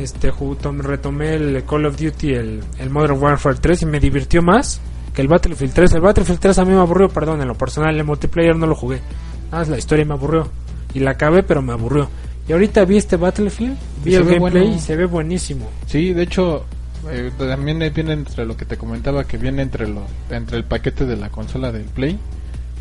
este 0.00 0.32
retomé 0.78 1.34
el 1.34 1.64
Call 1.64 1.86
of 1.86 1.96
Duty, 1.96 2.34
el, 2.34 2.60
el 2.78 2.90
Modern 2.90 3.20
Warfare 3.20 3.56
3 3.60 3.82
y 3.82 3.86
me 3.86 4.00
divirtió 4.00 4.42
más 4.42 4.80
que 5.14 5.22
el 5.22 5.28
Battlefield 5.28 5.72
3. 5.72 5.92
El 5.94 6.00
Battlefield 6.00 6.40
3 6.40 6.58
a 6.58 6.64
mí 6.64 6.72
me 6.72 6.80
aburrió, 6.80 7.08
perdón, 7.08 7.40
en 7.40 7.48
lo 7.48 7.54
personal, 7.54 7.96
el 7.96 8.04
multiplayer 8.04 8.56
no 8.56 8.66
lo 8.66 8.74
jugué. 8.74 9.00
Nada 9.46 9.58
más 9.58 9.68
la 9.68 9.78
historia 9.78 10.04
me 10.04 10.14
aburrió. 10.14 10.48
Y 10.92 11.00
la 11.00 11.12
acabé, 11.12 11.42
pero 11.42 11.62
me 11.62 11.72
aburrió. 11.72 12.08
Y 12.48 12.52
ahorita 12.52 12.84
vi 12.84 12.98
este 12.98 13.16
Battlefield, 13.16 13.76
vi 14.04 14.12
Y 14.12 14.14
el 14.16 14.24
gameplay 14.24 14.64
bueno. 14.64 14.76
y 14.76 14.80
se 14.80 14.96
ve 14.96 15.06
buenísimo. 15.06 15.70
Sí, 15.86 16.12
de 16.12 16.22
hecho, 16.22 16.64
eh, 17.10 17.30
también 17.38 17.78
viene 17.94 18.12
entre 18.12 18.44
lo 18.44 18.56
que 18.56 18.64
te 18.64 18.76
comentaba, 18.76 19.24
que 19.24 19.38
viene 19.38 19.62
entre 19.62 19.88
lo, 19.88 20.02
entre 20.30 20.58
el 20.58 20.64
paquete 20.64 21.06
de 21.06 21.16
la 21.16 21.30
consola 21.30 21.72
del 21.72 21.84
Play. 21.84 22.18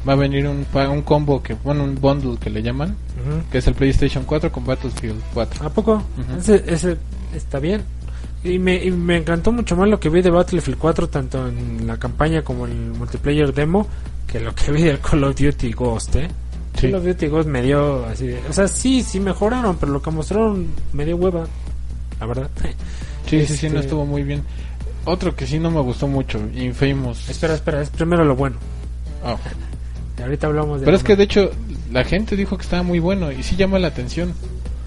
Va 0.08 0.14
a 0.14 0.16
venir 0.18 0.48
un, 0.48 0.66
un 0.74 1.02
combo, 1.04 1.42
que 1.42 1.54
bueno, 1.54 1.84
un 1.86 1.96
bundle 1.96 2.38
que 2.38 2.50
le 2.50 2.62
llaman, 2.62 2.90
Ujú. 2.92 3.50
que 3.52 3.60
es 3.60 3.68
el 3.68 3.74
PlayStation 3.74 4.26
4 4.26 4.52
con 4.52 4.66
Battlefield 4.66 5.22
4. 5.34 5.66
¿A 5.66 5.70
poco? 5.70 5.94
Ujú. 5.96 6.38
ese, 6.40 6.64
ese 6.68 6.98
está 7.34 7.60
bien. 7.60 7.84
Y 8.44 8.60
me, 8.60 8.76
y 8.84 8.92
me 8.92 9.16
encantó 9.18 9.54
mucho 9.54 9.78
más 9.78 9.88
lo 9.88 10.00
que 10.02 10.10
vi 10.10 10.22
de 10.22 10.30
Battlefield 10.30 10.78
4, 10.78 11.08
tanto 11.08 11.48
en 11.48 11.88
la 11.88 11.98
campaña 11.98 12.42
como 12.44 12.66
en 12.68 12.72
el 12.74 12.92
multiplayer 13.00 13.54
demo, 13.54 13.88
que 14.28 14.42
lo 14.42 14.54
que 14.54 14.72
vi 14.74 14.82
del 14.84 15.00
Call 15.00 15.24
of 15.24 15.36
Duty 15.40 15.72
Ghost, 15.72 16.16
¿eh? 16.18 16.28
Sí. 16.78 16.88
Call 16.92 16.96
of 16.96 17.06
Duty 17.06 17.28
Ghost 17.28 17.48
me 17.48 17.62
dio 17.62 18.06
así 18.06 18.28
de- 18.28 18.42
O 18.50 18.52
sea, 18.52 18.68
sí, 18.68 19.02
sí 19.04 19.22
mejoraron, 19.22 19.78
pero 19.78 19.94
lo 19.94 20.02
que 20.02 20.12
mostraron 20.12 20.68
me 20.92 21.06
dio 21.06 21.16
hueva, 21.16 21.46
la 22.20 22.26
verdad. 22.26 22.50
Sí, 23.26 23.46
sí, 23.48 23.56
sí, 23.56 23.68
no 23.70 23.76
Este- 23.76 23.86
estuvo 23.88 24.06
muy 24.06 24.22
bien. 24.24 24.44
Otro 25.06 25.34
que 25.34 25.48
sí 25.48 25.58
no 25.58 25.72
me 25.72 25.80
gustó 25.80 26.08
mucho, 26.10 26.40
Infamous. 26.54 27.30
espera, 27.30 27.54
espera, 27.56 27.82
es 27.82 27.90
primero 27.90 28.26
lo 28.26 28.36
bueno. 28.36 28.58
Oh. 29.24 29.40
Ahorita 30.22 30.48
hablamos 30.48 30.80
de... 30.80 30.86
Pero 30.86 30.98
es 30.98 31.04
que 31.04 31.16
de 31.16 31.24
hecho, 31.24 31.52
la 31.92 32.04
gente 32.04 32.36
dijo 32.36 32.58
que 32.58 32.64
estaba 32.64 32.84
muy 32.84 33.00
bueno 33.00 33.32
y 33.32 33.44
sí 33.44 33.56
llama 33.56 33.80
la 33.80 33.88
atención. 33.88 34.34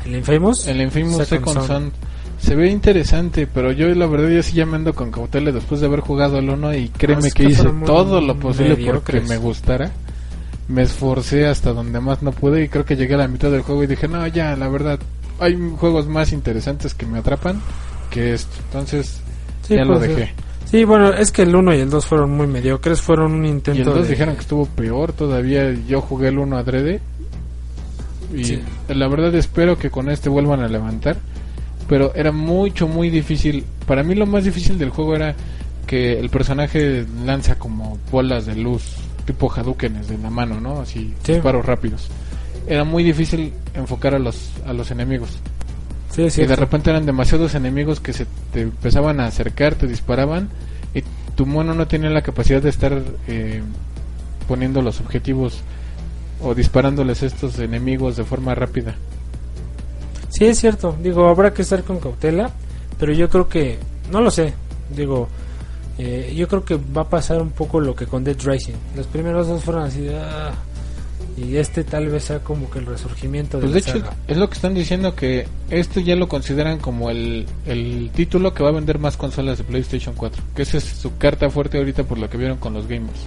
¿El 0.04 0.16
Infamous? 0.16 0.66
El 0.68 0.80
Infamous 0.80 1.26
Second 1.26 1.46
Second, 1.46 1.66
Son. 1.66 1.92
Se 2.38 2.54
ve 2.54 2.70
interesante, 2.70 3.46
pero 3.46 3.72
yo 3.72 3.88
la 3.94 4.06
verdad 4.06 4.28
ya 4.28 4.42
sí 4.42 4.54
ya 4.54 4.66
me 4.66 4.76
ando 4.76 4.94
con 4.94 5.10
cautela 5.10 5.50
después 5.52 5.80
de 5.80 5.86
haber 5.86 6.00
jugado 6.00 6.38
el 6.38 6.48
1 6.50 6.74
y 6.74 6.88
créeme 6.90 7.28
es 7.28 7.34
que, 7.34 7.44
que 7.44 7.50
hice 7.50 7.64
todo 7.84 8.20
lo 8.20 8.38
posible 8.38 8.76
porque 8.92 9.20
me 9.20 9.38
gustara. 9.38 9.90
Me 10.68 10.82
esforcé 10.82 11.46
hasta 11.46 11.72
donde 11.72 12.00
más 12.00 12.22
no 12.22 12.32
pude 12.32 12.64
y 12.64 12.68
creo 12.68 12.84
que 12.84 12.96
llegué 12.96 13.14
a 13.14 13.18
la 13.18 13.28
mitad 13.28 13.50
del 13.50 13.62
juego 13.62 13.84
y 13.84 13.86
dije, 13.86 14.06
no, 14.08 14.26
ya, 14.26 14.54
la 14.56 14.68
verdad, 14.68 14.98
hay 15.40 15.56
juegos 15.76 16.08
más 16.08 16.32
interesantes 16.32 16.92
que 16.92 17.06
me 17.06 17.18
atrapan 17.18 17.60
que 18.10 18.34
esto. 18.34 18.56
Entonces, 18.66 19.20
Sí, 19.66 19.74
ya 19.74 19.84
lo 19.84 19.98
dejé. 19.98 20.32
Sí, 20.66 20.84
bueno, 20.84 21.12
es 21.12 21.30
que 21.32 21.42
el 21.42 21.54
1 21.54 21.74
y 21.74 21.78
el 21.80 21.90
2 21.90 22.04
fueron 22.06 22.30
muy 22.32 22.46
mediocres, 22.46 23.00
fueron 23.00 23.32
un 23.32 23.44
Y 23.46 23.48
intento 23.50 23.90
el 23.90 23.96
2 23.98 24.04
de- 24.04 24.10
dijeron 24.10 24.34
que 24.34 24.40
estuvo 24.42 24.66
peor 24.66 25.12
todavía. 25.12 25.72
Yo 25.88 26.00
jugué 26.00 26.28
el 26.28 26.38
1 26.38 26.56
adrede. 26.58 27.00
Y 28.34 28.44
Sí. 28.44 28.62
la 28.88 29.06
verdad 29.08 29.34
espero 29.36 29.78
que 29.78 29.90
con 29.90 30.10
este 30.10 30.28
vuelvan 30.28 30.60
a 30.60 30.68
levantar. 30.68 31.16
Pero 31.88 32.12
era 32.16 32.32
mucho, 32.32 32.88
muy 32.88 33.10
difícil. 33.10 33.64
Para 33.86 34.02
mí 34.02 34.16
lo 34.16 34.26
más 34.26 34.44
difícil 34.44 34.76
del 34.76 34.90
juego 34.90 35.14
era 35.14 35.34
que 35.86 36.18
el 36.18 36.30
personaje 36.30 37.06
lanza 37.24 37.56
como 37.60 37.96
bolas 38.10 38.44
de 38.46 38.56
luz, 38.56 38.96
tipo 39.24 39.48
Hadoukenes 39.48 40.08
de 40.08 40.18
la 40.18 40.30
mano, 40.30 40.60
¿no? 40.60 40.80
Así, 40.80 41.14
Sí. 41.22 41.34
disparos 41.34 41.64
rápidos. 41.64 42.08
Era 42.66 42.82
muy 42.82 43.04
difícil 43.04 43.52
enfocar 43.74 44.16
a 44.16 44.18
los, 44.18 44.50
a 44.66 44.72
los 44.72 44.90
enemigos. 44.90 45.38
Sí, 46.16 46.40
y 46.40 46.46
de 46.46 46.56
repente 46.56 46.88
eran 46.90 47.04
demasiados 47.04 47.54
enemigos 47.54 48.00
que 48.00 48.14
se 48.14 48.26
te 48.52 48.62
empezaban 48.62 49.20
a 49.20 49.26
acercar, 49.26 49.74
te 49.74 49.86
disparaban 49.86 50.48
y 50.94 51.02
tu 51.34 51.44
mono 51.44 51.74
no 51.74 51.86
tenía 51.86 52.08
la 52.08 52.22
capacidad 52.22 52.62
de 52.62 52.70
estar 52.70 53.02
eh, 53.28 53.62
poniendo 54.48 54.80
los 54.80 55.00
objetivos 55.00 55.60
o 56.42 56.54
disparándoles 56.54 57.22
a 57.22 57.26
estos 57.26 57.58
enemigos 57.58 58.16
de 58.16 58.24
forma 58.24 58.54
rápida. 58.54 58.94
Sí, 60.30 60.46
es 60.46 60.58
cierto. 60.58 60.96
Digo, 61.02 61.28
habrá 61.28 61.52
que 61.52 61.62
estar 61.62 61.82
con 61.82 61.98
cautela, 62.00 62.50
pero 62.98 63.12
yo 63.12 63.28
creo 63.28 63.48
que, 63.48 63.78
no 64.10 64.20
lo 64.20 64.30
sé. 64.30 64.54
Digo, 64.94 65.28
eh, 65.98 66.32
yo 66.36 66.46
creo 66.48 66.64
que 66.64 66.76
va 66.76 67.02
a 67.02 67.08
pasar 67.08 67.40
un 67.40 67.50
poco 67.50 67.80
lo 67.80 67.94
que 67.94 68.06
con 68.06 68.24
Dead 68.24 68.36
Racing. 68.42 68.74
Los 68.96 69.06
primeros 69.06 69.48
dos 69.48 69.62
fueron 69.64 69.84
así, 69.84 70.08
"Ah", 70.08 70.52
y 71.36 71.56
este 71.56 71.84
tal 71.84 72.08
vez 72.08 72.24
sea 72.24 72.38
como 72.40 72.70
que 72.70 72.78
el 72.78 72.86
resurgimiento 72.86 73.58
de 73.58 73.62
Pues 73.68 73.72
de 73.74 73.78
hecho 73.80 74.00
saga. 74.00 74.16
es 74.26 74.36
lo 74.36 74.48
que 74.48 74.54
están 74.54 74.74
diciendo 74.74 75.14
que 75.14 75.46
esto 75.70 76.00
ya 76.00 76.16
lo 76.16 76.28
consideran 76.28 76.78
como 76.78 77.10
el, 77.10 77.46
el 77.66 78.10
título 78.14 78.54
que 78.54 78.62
va 78.62 78.70
a 78.70 78.72
vender 78.72 78.98
más 78.98 79.16
consolas 79.16 79.58
de 79.58 79.64
PlayStation 79.64 80.14
4, 80.14 80.42
que 80.54 80.62
esa 80.62 80.78
es 80.78 80.84
su 80.84 81.16
carta 81.18 81.50
fuerte 81.50 81.78
ahorita 81.78 82.04
por 82.04 82.18
lo 82.18 82.30
que 82.30 82.38
vieron 82.38 82.56
con 82.58 82.72
los 82.74 82.86
gamers. 82.86 83.20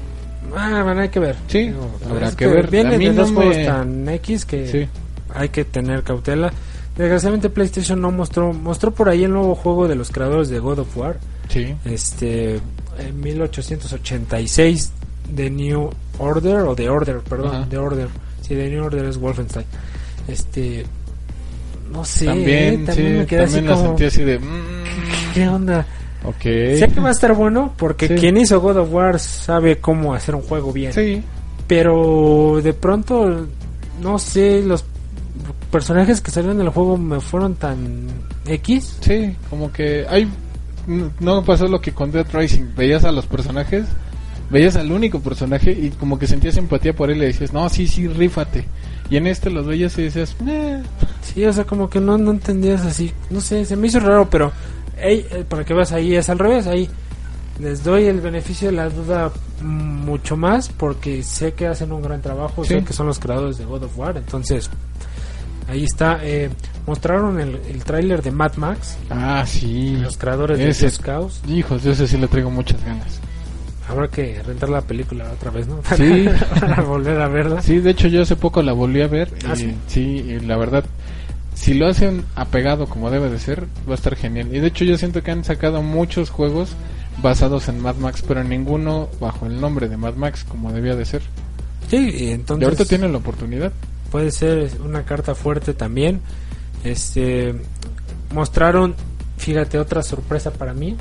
Ah, 0.56 0.82
bueno, 0.84 1.02
hay 1.02 1.10
que 1.10 1.20
ver. 1.20 1.36
Sí, 1.48 1.72
habrá 2.10 2.30
es 2.30 2.36
que 2.36 2.48
ver. 2.48 2.72
Viene 2.72 2.96
A 2.96 2.98
mí 2.98 3.06
de 3.06 3.12
no 3.14 3.22
dos 3.22 3.32
juegos 3.32 3.56
tan 3.64 4.10
X 4.10 4.46
que 4.46 4.68
Sí. 4.68 4.88
hay 5.36 5.50
que 5.50 5.64
tener 5.66 6.02
cautela. 6.02 6.52
Desgraciadamente 6.98 7.50
PlayStation 7.52 8.02
no 8.02 8.10
mostró 8.12 8.52
mostró 8.52 8.92
por 8.92 9.08
ahí 9.10 9.24
el 9.26 9.32
nuevo 9.32 9.54
juego 9.54 9.88
de 9.88 9.96
los 9.96 10.10
creadores 10.10 10.50
de 10.50 10.58
God 10.60 10.80
of 10.80 10.98
War, 10.98 11.20
Sí. 11.50 11.76
este 11.86 12.56
en 12.98 13.20
1886 13.22 14.92
de 15.32 15.50
New 15.50 15.90
Order 16.18 16.58
o 16.62 16.76
de 16.76 16.90
Order, 16.90 17.20
perdón, 17.20 17.56
Ajá. 17.56 17.66
de 17.70 17.78
Order. 17.78 18.08
Sí, 18.42 18.56
de 18.56 18.70
New 18.70 18.84
Order 18.86 19.06
es 19.06 19.18
Wolfenstein. 19.18 19.66
Este 20.28 20.86
no 21.92 22.06
sé, 22.06 22.26
también, 22.26 22.86
también 22.86 23.08
sí, 23.14 23.14
me 23.20 23.26
quedé 23.26 23.44
también 23.46 23.66
así 23.66 23.68
la 23.68 23.74
como 23.76 23.88
sentí 23.88 24.04
así 24.06 24.24
de... 24.24 24.38
mm, 24.40 25.34
¿qué 25.34 25.48
onda? 25.48 25.86
ok. 26.24 26.42
Sé 26.42 26.88
que 26.94 27.00
va 27.00 27.10
a 27.10 27.12
estar 27.14 27.34
bueno 27.34 27.74
porque 27.78 28.08
Sí. 28.10 28.16
quien 28.16 28.38
hizo 28.38 28.60
God 28.62 28.78
of 28.78 28.94
War 28.94 29.20
sabe 29.20 29.78
cómo 29.78 30.14
hacer 30.14 30.36
un 30.36 30.42
juego 30.44 30.72
bien. 30.72 30.94
Sí, 30.94 31.24
pero 31.68 32.60
de 32.64 32.74
pronto 32.74 33.48
no 34.02 34.20
sé 34.20 34.62
los 34.64 34.84
personajes 35.72 36.22
que 36.22 36.30
salieron 36.32 36.58
del 36.60 36.70
juego 36.70 36.98
me 36.98 37.20
fueron 37.20 37.56
tan 37.56 38.08
X 38.46 38.98
sí, 39.02 39.36
como 39.50 39.72
que 39.72 40.06
hay... 40.10 40.28
No 41.20 41.44
pasó 41.44 41.68
lo 41.68 41.80
que 41.82 41.92
con 41.92 42.12
Dead 42.12 42.26
Rising, 42.34 42.74
veías 42.76 43.04
a 43.04 43.12
los 43.12 43.28
personajes, 43.28 43.86
veías 44.50 44.76
al 44.76 44.92
único 44.92 45.20
personaje 45.20 45.72
y 45.72 45.90
como 45.92 46.18
que 46.20 46.28
sentías 46.28 46.58
empatía 46.58 46.94
por 46.96 47.10
él 47.12 47.18
y 47.18 47.20
le 47.22 47.26
decías, 47.28 47.54
no, 47.54 47.68
sí, 47.70 47.88
sí, 47.88 48.08
rífate. 48.08 48.66
Y 49.10 49.18
en 49.18 49.28
este 49.28 49.50
los 49.50 49.66
veías 49.66 49.98
y 49.98 50.04
decías, 50.04 50.36
sí 51.24 51.46
o 51.46 51.54
sea 51.54 51.64
como 51.64 51.90
que 51.90 52.00
no 52.00 52.18
no 52.18 52.32
entendías 52.32 52.82
así 52.86 53.12
no 53.30 53.42
sé 53.42 53.66
se 53.66 53.76
me 53.76 53.88
hizo 53.88 54.00
raro 54.00 54.30
pero 54.30 54.52
ey, 55.02 55.26
eh, 55.32 55.44
para 55.48 55.64
que 55.64 55.74
veas 55.74 55.92
ahí 55.92 56.16
es 56.16 56.30
al 56.30 56.38
revés 56.40 56.68
ahí 56.68 56.88
les 57.60 57.84
doy 57.84 58.06
el 58.06 58.22
beneficio 58.22 58.70
de 58.70 58.76
la 58.76 58.90
duda 58.90 59.32
mucho 59.62 60.38
más 60.38 60.70
porque 60.70 61.24
sé 61.24 61.54
que 61.54 61.68
hacen 61.68 61.92
un 61.92 62.02
gran 62.02 62.22
trabajo 62.22 62.64
Sí. 62.64 62.76
sé 62.76 62.84
que 62.84 62.94
son 62.94 63.08
los 63.08 63.20
creadores 63.20 63.58
de 63.58 63.66
God 63.66 63.84
of 63.84 63.98
War 63.98 64.16
entonces 64.18 64.70
ahí 65.68 65.84
está 65.84 66.20
eh, 66.24 66.50
mostraron 66.88 67.40
el, 67.40 67.60
el 67.70 67.84
tráiler 67.84 68.22
de 68.22 68.32
Mad 68.32 68.56
Max 68.58 68.98
Ah, 69.10 69.44
sí. 69.48 69.98
los 69.98 70.18
creadores 70.18 70.58
de 70.60 70.70
Ese- 70.70 70.86
Just 70.88 71.02
Cause 71.02 71.42
Hijos, 71.48 71.84
yo 71.84 71.92
ese 71.92 72.08
sí 72.08 72.18
le 72.18 72.28
traigo 72.28 72.50
muchas 72.52 72.84
ganas. 72.86 73.20
Habrá 73.90 74.08
que 74.08 74.42
rentar 74.44 74.70
la 74.70 74.82
película 74.82 75.32
otra 75.32 75.52
vez, 75.52 75.68
¿no? 75.68 75.82
Sí. 75.98 76.26
Para 76.60 76.82
volver 76.84 77.20
a 77.20 77.28
verla. 77.28 77.62
Sí, 77.62 77.80
de 77.80 77.90
hecho 77.92 78.08
yo 78.08 78.22
hace 78.22 78.36
poco 78.36 78.62
la 78.62 78.74
volví 78.74 79.02
a 79.02 79.08
ver 79.08 79.32
Ah, 79.48 79.54
y 79.56 79.58
¿sí? 79.58 79.76
sí, 79.88 80.02
y 80.02 80.40
la 80.42 80.58
verdad, 80.58 80.86
si 81.56 81.74
lo 81.74 81.88
hacen 81.88 82.24
apegado 82.36 82.86
como 82.88 83.10
debe 83.10 83.30
de 83.30 83.40
ser, 83.40 83.66
va 83.88 83.94
a 83.94 83.96
estar 83.96 84.16
genial. 84.16 84.54
Y 84.56 84.60
de 84.60 84.68
hecho 84.68 84.86
yo 84.86 84.98
siento 84.98 85.24
que 85.24 85.32
han 85.32 85.44
sacado 85.44 85.82
muchos 85.82 86.30
juegos 86.30 86.70
basados 87.22 87.68
en 87.68 87.80
Mad 87.82 87.96
Max, 87.96 88.24
pero 88.28 88.44
ninguno 88.44 89.10
bajo 89.20 89.46
el 89.46 89.60
nombre 89.60 89.90
de 89.90 89.98
Mad 89.98 90.14
Max 90.14 90.46
como 90.48 90.72
debía 90.72 90.96
de 90.96 91.06
ser. 91.06 91.22
Sí, 91.90 91.98
y 91.98 92.24
Y 92.26 92.32
entonces 92.32 92.64
ahorita 92.66 92.86
tienen 92.86 93.12
la 93.12 93.18
oportunidad. 93.18 93.72
puede 94.12 94.32
ser 94.32 94.70
una 94.86 95.04
carta 95.04 95.34
fuerte 95.36 95.74
también. 95.74 96.22
Este 96.84 97.56
mostraron, 98.34 98.96
fíjate, 99.38 99.80
otra 99.80 100.04
sorpresa 100.04 100.52
para 100.52 100.74
mí. 100.74 100.96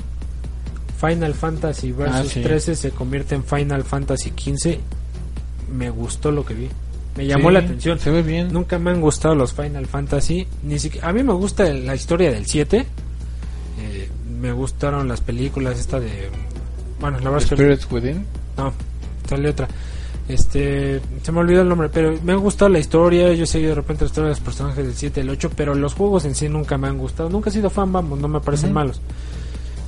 Final 0.99 1.33
Fantasy 1.33 1.91
Versus 1.91 2.15
Ah, 2.15 2.23
sí. 2.25 2.41
13 2.41 2.75
se 2.75 2.91
convierte 2.91 3.35
en 3.35 3.43
Final 3.43 3.83
Fantasy 3.83 4.31
15. 4.31 4.79
Me 5.73 5.89
gustó 5.89 6.31
lo 6.31 6.45
que 6.45 6.53
vi. 6.53 6.67
Me 7.15 7.25
llamó 7.25 7.49
Sí, 7.49 7.53
la 7.53 7.59
atención. 7.59 7.99
Se 7.99 8.09
ve 8.11 8.21
bien. 8.21 8.51
Nunca 8.51 8.79
me 8.79 8.91
han 8.91 9.01
gustado 9.01 9.35
los 9.35 9.53
Final 9.53 9.85
Fantasy. 9.87 10.47
Ni 10.63 10.79
siquiera, 10.79 11.09
a 11.09 11.13
mí 11.13 11.23
me 11.23 11.33
gusta 11.33 11.63
la 11.73 11.95
historia 11.95 12.31
del 12.31 12.45
7. 12.45 12.85
Eh, 13.81 14.09
me 14.39 14.51
gustaron 14.51 15.07
las 15.07 15.21
películas 15.21 15.79
esta 15.79 15.99
de... 15.99 16.29
Bueno, 16.99 17.17
la 17.19 17.29
verdad 17.29 17.43
es 17.43 17.49
que... 17.49 17.55
Spirits 17.55 17.87
Within. 17.91 18.25
No, 18.57 18.73
sale 19.27 19.49
otra. 19.49 19.67
Este, 20.27 21.01
se 21.23 21.31
me 21.31 21.39
olvidó 21.39 21.61
el 21.61 21.69
nombre, 21.69 21.89
pero 21.89 22.15
me 22.23 22.33
ha 22.33 22.35
gustado 22.35 22.69
la 22.69 22.79
historia. 22.79 23.33
Yo 23.33 23.45
sé 23.45 23.59
de 23.59 23.73
repente 23.73 24.03
la 24.03 24.07
historia 24.07 24.25
de 24.29 24.31
los 24.35 24.39
personajes 24.41 24.85
del 24.85 24.95
7 24.95 25.19
y 25.19 25.23
el 25.23 25.29
8, 25.29 25.51
pero 25.55 25.73
los 25.75 25.93
juegos 25.93 26.25
en 26.25 26.35
sí 26.35 26.49
nunca 26.49 26.77
me 26.77 26.87
han 26.87 26.97
gustado. 26.97 27.29
Nunca 27.29 27.49
he 27.49 27.53
sido 27.53 27.69
fan, 27.69 27.91
vamos, 27.91 28.19
no 28.19 28.27
me 28.27 28.39
parecen 28.39 28.71
malos. 28.73 29.01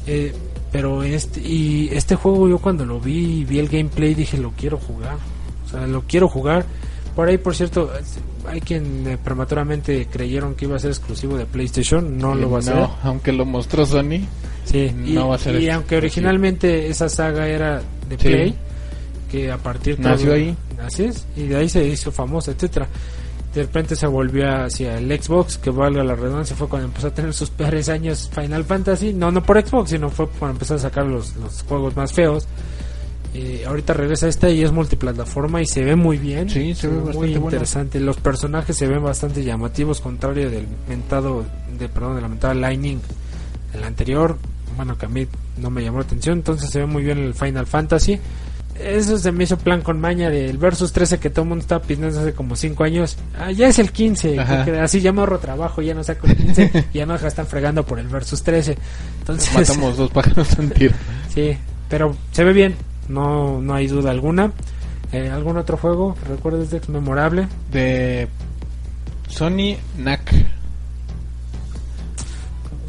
Eh, 0.08 0.34
pero 0.72 1.04
este, 1.04 1.42
y 1.42 1.90
este 1.92 2.16
juego 2.16 2.48
yo 2.48 2.60
cuando 2.60 2.86
lo 2.86 3.00
vi, 3.00 3.44
vi 3.46 3.60
el 3.60 3.68
gameplay, 3.68 4.14
dije, 4.14 4.38
lo 4.38 4.52
quiero 4.52 4.78
jugar. 4.78 5.18
O 5.66 5.70
sea, 5.70 5.86
lo 5.88 6.02
quiero 6.04 6.28
jugar. 6.28 6.66
Por 7.16 7.28
ahí, 7.28 7.38
por 7.38 7.54
cierto, 7.56 7.92
hay 8.48 8.62
quien 8.62 9.06
eh, 9.08 9.18
prematuramente 9.22 10.08
creyeron 10.10 10.56
que 10.56 10.66
iba 10.66 10.76
a 10.78 10.80
ser 10.80 10.92
exclusivo 10.92 11.38
de 11.38 11.46
PlayStation. 11.46 12.18
No 12.18 12.36
lo 12.36 12.50
va 12.50 12.60
a 12.60 12.62
ser. 12.62 12.76
No, 12.76 12.96
aunque 13.04 13.32
lo 13.34 13.46
mostró 13.46 13.86
Sony. 13.86 14.22
Sí, 14.66 14.92
No 14.96 15.08
y, 15.08 15.16
va 15.16 15.36
a 15.36 15.38
ser 15.38 15.60
y 15.62 15.70
aunque 15.70 15.98
originalmente 15.98 16.88
esa 16.88 17.10
saga 17.10 17.48
era 17.48 17.80
de 18.08 18.18
Sí. 18.18 18.28
Play, 18.28 18.56
que 19.30 19.52
a 19.52 19.58
partir 19.58 20.00
Nació 20.00 20.28
todo- 20.28 20.36
ahí. 20.36 20.56
Así 20.86 21.04
es, 21.04 21.26
y 21.36 21.44
de 21.48 21.56
ahí 21.58 21.70
se 21.70 21.86
hizo 21.86 22.12
famosa, 22.12 22.52
etcétera. 22.52 22.88
De 23.54 23.64
repente 23.64 23.96
se 23.98 24.08
volvió 24.08 24.50
hacia 24.50 24.98
el 24.98 25.22
Xbox, 25.22 25.58
que 25.58 25.72
valga 25.72 26.04
la 26.04 26.16
redundancia, 26.16 26.56
fue 26.56 26.70
cuando 26.70 26.88
empezó 26.88 27.08
a 27.08 27.14
tener 27.14 27.34
sus 27.34 27.50
peores 27.50 27.90
años 27.90 28.30
Final 28.34 28.64
Fantasy. 28.64 29.14
No, 29.14 29.30
no 29.32 29.44
por 29.44 29.62
Xbox, 29.62 29.90
sino 29.90 30.10
fue 30.10 30.28
cuando 30.28 30.56
empezó 30.56 30.76
a 30.76 30.80
sacar 30.80 31.06
los, 31.06 31.36
los 31.36 31.64
juegos 31.64 31.96
más 31.96 32.14
feos. 32.14 32.48
Eh, 33.34 33.64
ahorita 33.66 33.94
regresa 33.94 34.28
esta 34.28 34.50
y 34.50 34.62
es 34.62 34.74
multiplataforma 34.74 35.62
y 35.62 35.66
se 35.66 35.84
ve 35.86 35.96
muy 35.96 36.18
bien. 36.18 36.50
Sí, 36.50 36.76
se 36.76 36.88
ve 36.88 36.94
muy 36.94 37.06
bastante 37.08 37.28
bueno. 37.40 37.48
interesante. 37.48 38.00
Los 38.00 38.18
personajes 38.18 38.76
se 38.76 38.88
ven 38.88 39.02
bastante 39.02 39.44
llamativos, 39.44 40.02
contrario 40.02 40.50
del 40.50 40.68
mentado, 40.90 41.46
de 41.78 41.88
perdón, 41.88 42.16
de 42.16 42.22
la 42.22 42.28
mentada 42.28 42.54
Lightning, 42.54 43.00
el 43.74 43.84
anterior. 43.84 44.38
Bueno, 44.76 44.98
que 44.98 45.06
a 45.06 45.10
mí 45.10 45.28
no 45.58 45.70
me 45.70 45.84
llamó 45.84 46.00
la 46.00 46.06
atención, 46.06 46.40
entonces 46.40 46.70
se 46.70 46.80
ve 46.80 46.86
muy 46.86 47.04
bien 47.04 47.20
el 47.20 47.34
Final 47.34 47.68
Fantasy. 47.68 48.20
Eso 48.84 49.18
se 49.18 49.32
me 49.32 49.44
hizo 49.44 49.58
plan 49.58 49.82
con 49.82 50.00
maña 50.00 50.30
del 50.30 50.58
Versus 50.58 50.92
13 50.92 51.20
que 51.20 51.30
todo 51.30 51.44
el 51.44 51.50
mundo 51.50 51.62
estaba 51.62 51.82
pidiendo 51.82 52.08
hace 52.20 52.34
como 52.34 52.56
5 52.56 52.84
años. 52.84 53.18
Ah, 53.38 53.52
ya 53.52 53.68
es 53.68 53.80
el 53.80 53.92
15. 53.92 54.40
Ajá. 54.40 54.66
que 54.66 54.80
así 54.80 55.02
ya 55.02 55.12
me 55.12 55.20
ahorro 55.22 55.40
trabajo, 55.40 55.82
ya 55.82 55.94
no 55.94 56.04
saco 56.04 56.28
el 56.28 56.36
15. 56.36 56.86
y 56.94 56.98
ya 56.98 57.06
no 57.06 57.16
están 57.16 57.48
fregando 57.48 57.86
por 57.86 58.00
el 58.00 58.08
Versus 58.08 58.44
13. 58.44 58.78
Entonces, 59.20 59.54
Matamos 59.54 59.98
dos 59.98 60.12
pájaros 60.12 60.56
de 60.56 60.64
un 60.64 60.70
tiro. 60.72 60.94
Sí, 61.34 61.58
pero 61.90 62.16
se 62.32 62.44
ve 62.44 62.54
bien, 62.54 62.76
no, 63.08 63.62
no 63.62 63.74
hay 63.74 63.88
duda 63.88 64.12
alguna. 64.12 64.52
Eh, 65.12 65.30
¿Algún 65.30 65.58
otro 65.58 65.78
juego 65.78 66.16
que 66.16 66.30
recuerdes 66.30 66.70
de 66.72 66.82
memorable? 66.88 67.48
De 67.72 68.28
Sony 69.28 69.76
NAC. 69.98 70.34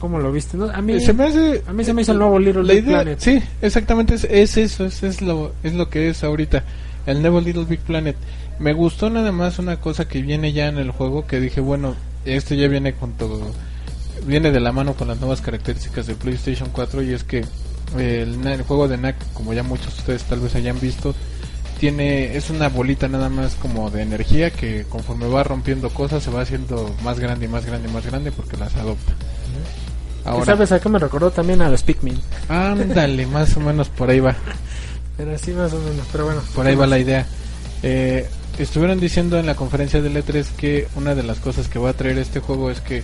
¿Cómo 0.02 0.18
lo 0.18 0.32
viste? 0.32 0.56
No, 0.58 0.64
a 0.68 0.82
mí 0.82 1.00
Se 1.00 1.12
me 1.12 1.24
hace 1.26 1.62
a 1.64 1.72
mí 1.72 1.84
se 1.84 1.94
me 1.94 2.02
hizo 2.02 2.10
el 2.10 2.18
nuevo 2.18 2.36
Little 2.40 2.64
la 2.64 2.72
Big 2.74 2.82
idea, 2.84 3.02
Planet. 3.02 3.20
sí, 3.20 3.40
exactamente 3.62 4.16
es, 4.16 4.24
es 4.24 4.56
eso, 4.56 4.84
es, 4.84 5.00
es 5.04 5.22
lo 5.22 5.52
es 5.62 5.74
lo 5.74 5.88
que 5.88 6.08
es 6.08 6.24
ahorita 6.24 6.64
el 7.06 7.22
nuevo 7.22 7.40
Little 7.40 7.64
Big 7.66 7.78
Planet. 7.78 8.16
Me 8.58 8.72
gustó 8.72 9.10
nada 9.10 9.30
más 9.30 9.60
una 9.60 9.76
cosa 9.80 10.08
que 10.08 10.20
viene 10.20 10.52
ya 10.52 10.66
en 10.66 10.78
el 10.78 10.90
juego 10.90 11.24
que 11.28 11.38
dije, 11.38 11.60
bueno, 11.60 11.94
esto 12.24 12.54
ya 12.56 12.66
viene 12.66 12.94
con 12.94 13.12
todo 13.12 13.40
viene 14.26 14.50
de 14.50 14.58
la 14.60 14.72
mano 14.72 14.94
con 14.94 15.06
las 15.08 15.20
nuevas 15.20 15.40
características 15.40 16.06
de 16.08 16.14
PlayStation 16.16 16.68
4 16.72 17.02
y 17.04 17.12
es 17.12 17.22
que 17.24 17.44
el, 17.96 18.40
na- 18.42 18.54
el 18.54 18.62
juego 18.62 18.88
de 18.88 18.96
NAC, 18.98 19.14
como 19.34 19.52
ya 19.54 19.62
muchos 19.62 19.86
de 19.94 19.98
ustedes 20.00 20.22
tal 20.24 20.40
vez 20.40 20.54
hayan 20.56 20.80
visto, 20.80 21.14
tiene 21.80 22.36
es 22.36 22.50
una 22.50 22.68
bolita 22.68 23.08
nada 23.08 23.28
más 23.28 23.54
como 23.56 23.90
de 23.90 24.02
energía 24.02 24.50
que 24.50 24.84
conforme 24.88 25.26
va 25.28 25.42
rompiendo 25.42 25.90
cosas 25.90 26.22
se 26.24 26.30
va 26.30 26.42
haciendo 26.42 26.92
más 27.04 27.18
grande 27.18 27.46
y 27.46 27.48
más 27.48 27.66
grande 27.66 27.88
y 27.88 27.92
más 27.92 28.04
grande 28.06 28.30
porque 28.32 28.56
las 28.56 28.74
adopta. 28.76 29.12
¿Y 30.24 30.44
¿Sabes 30.44 30.70
a 30.72 30.80
qué 30.80 30.88
me 30.88 30.98
recordó 30.98 31.30
también 31.30 31.62
a 31.62 31.68
los 31.68 31.82
Pikmin? 31.82 32.18
Ándale, 32.48 33.26
más 33.26 33.56
o 33.56 33.60
menos 33.60 33.88
por 33.88 34.10
ahí 34.10 34.20
va. 34.20 34.36
Pero 35.16 35.36
sí, 35.38 35.52
más 35.52 35.72
o 35.72 35.78
menos. 35.78 36.06
Pero 36.12 36.24
bueno, 36.24 36.42
Por 36.54 36.66
ahí 36.66 36.74
va 36.74 36.86
la 36.86 36.98
idea. 36.98 37.26
Eh, 37.82 38.28
estuvieron 38.58 39.00
diciendo 39.00 39.38
en 39.38 39.46
la 39.46 39.54
conferencia 39.56 40.00
del 40.00 40.16
E3 40.16 40.46
que 40.56 40.88
una 40.94 41.14
de 41.14 41.22
las 41.22 41.38
cosas 41.38 41.68
que 41.68 41.78
va 41.78 41.90
a 41.90 41.94
traer 41.94 42.18
este 42.18 42.40
juego 42.40 42.70
es 42.70 42.80
que 42.80 43.02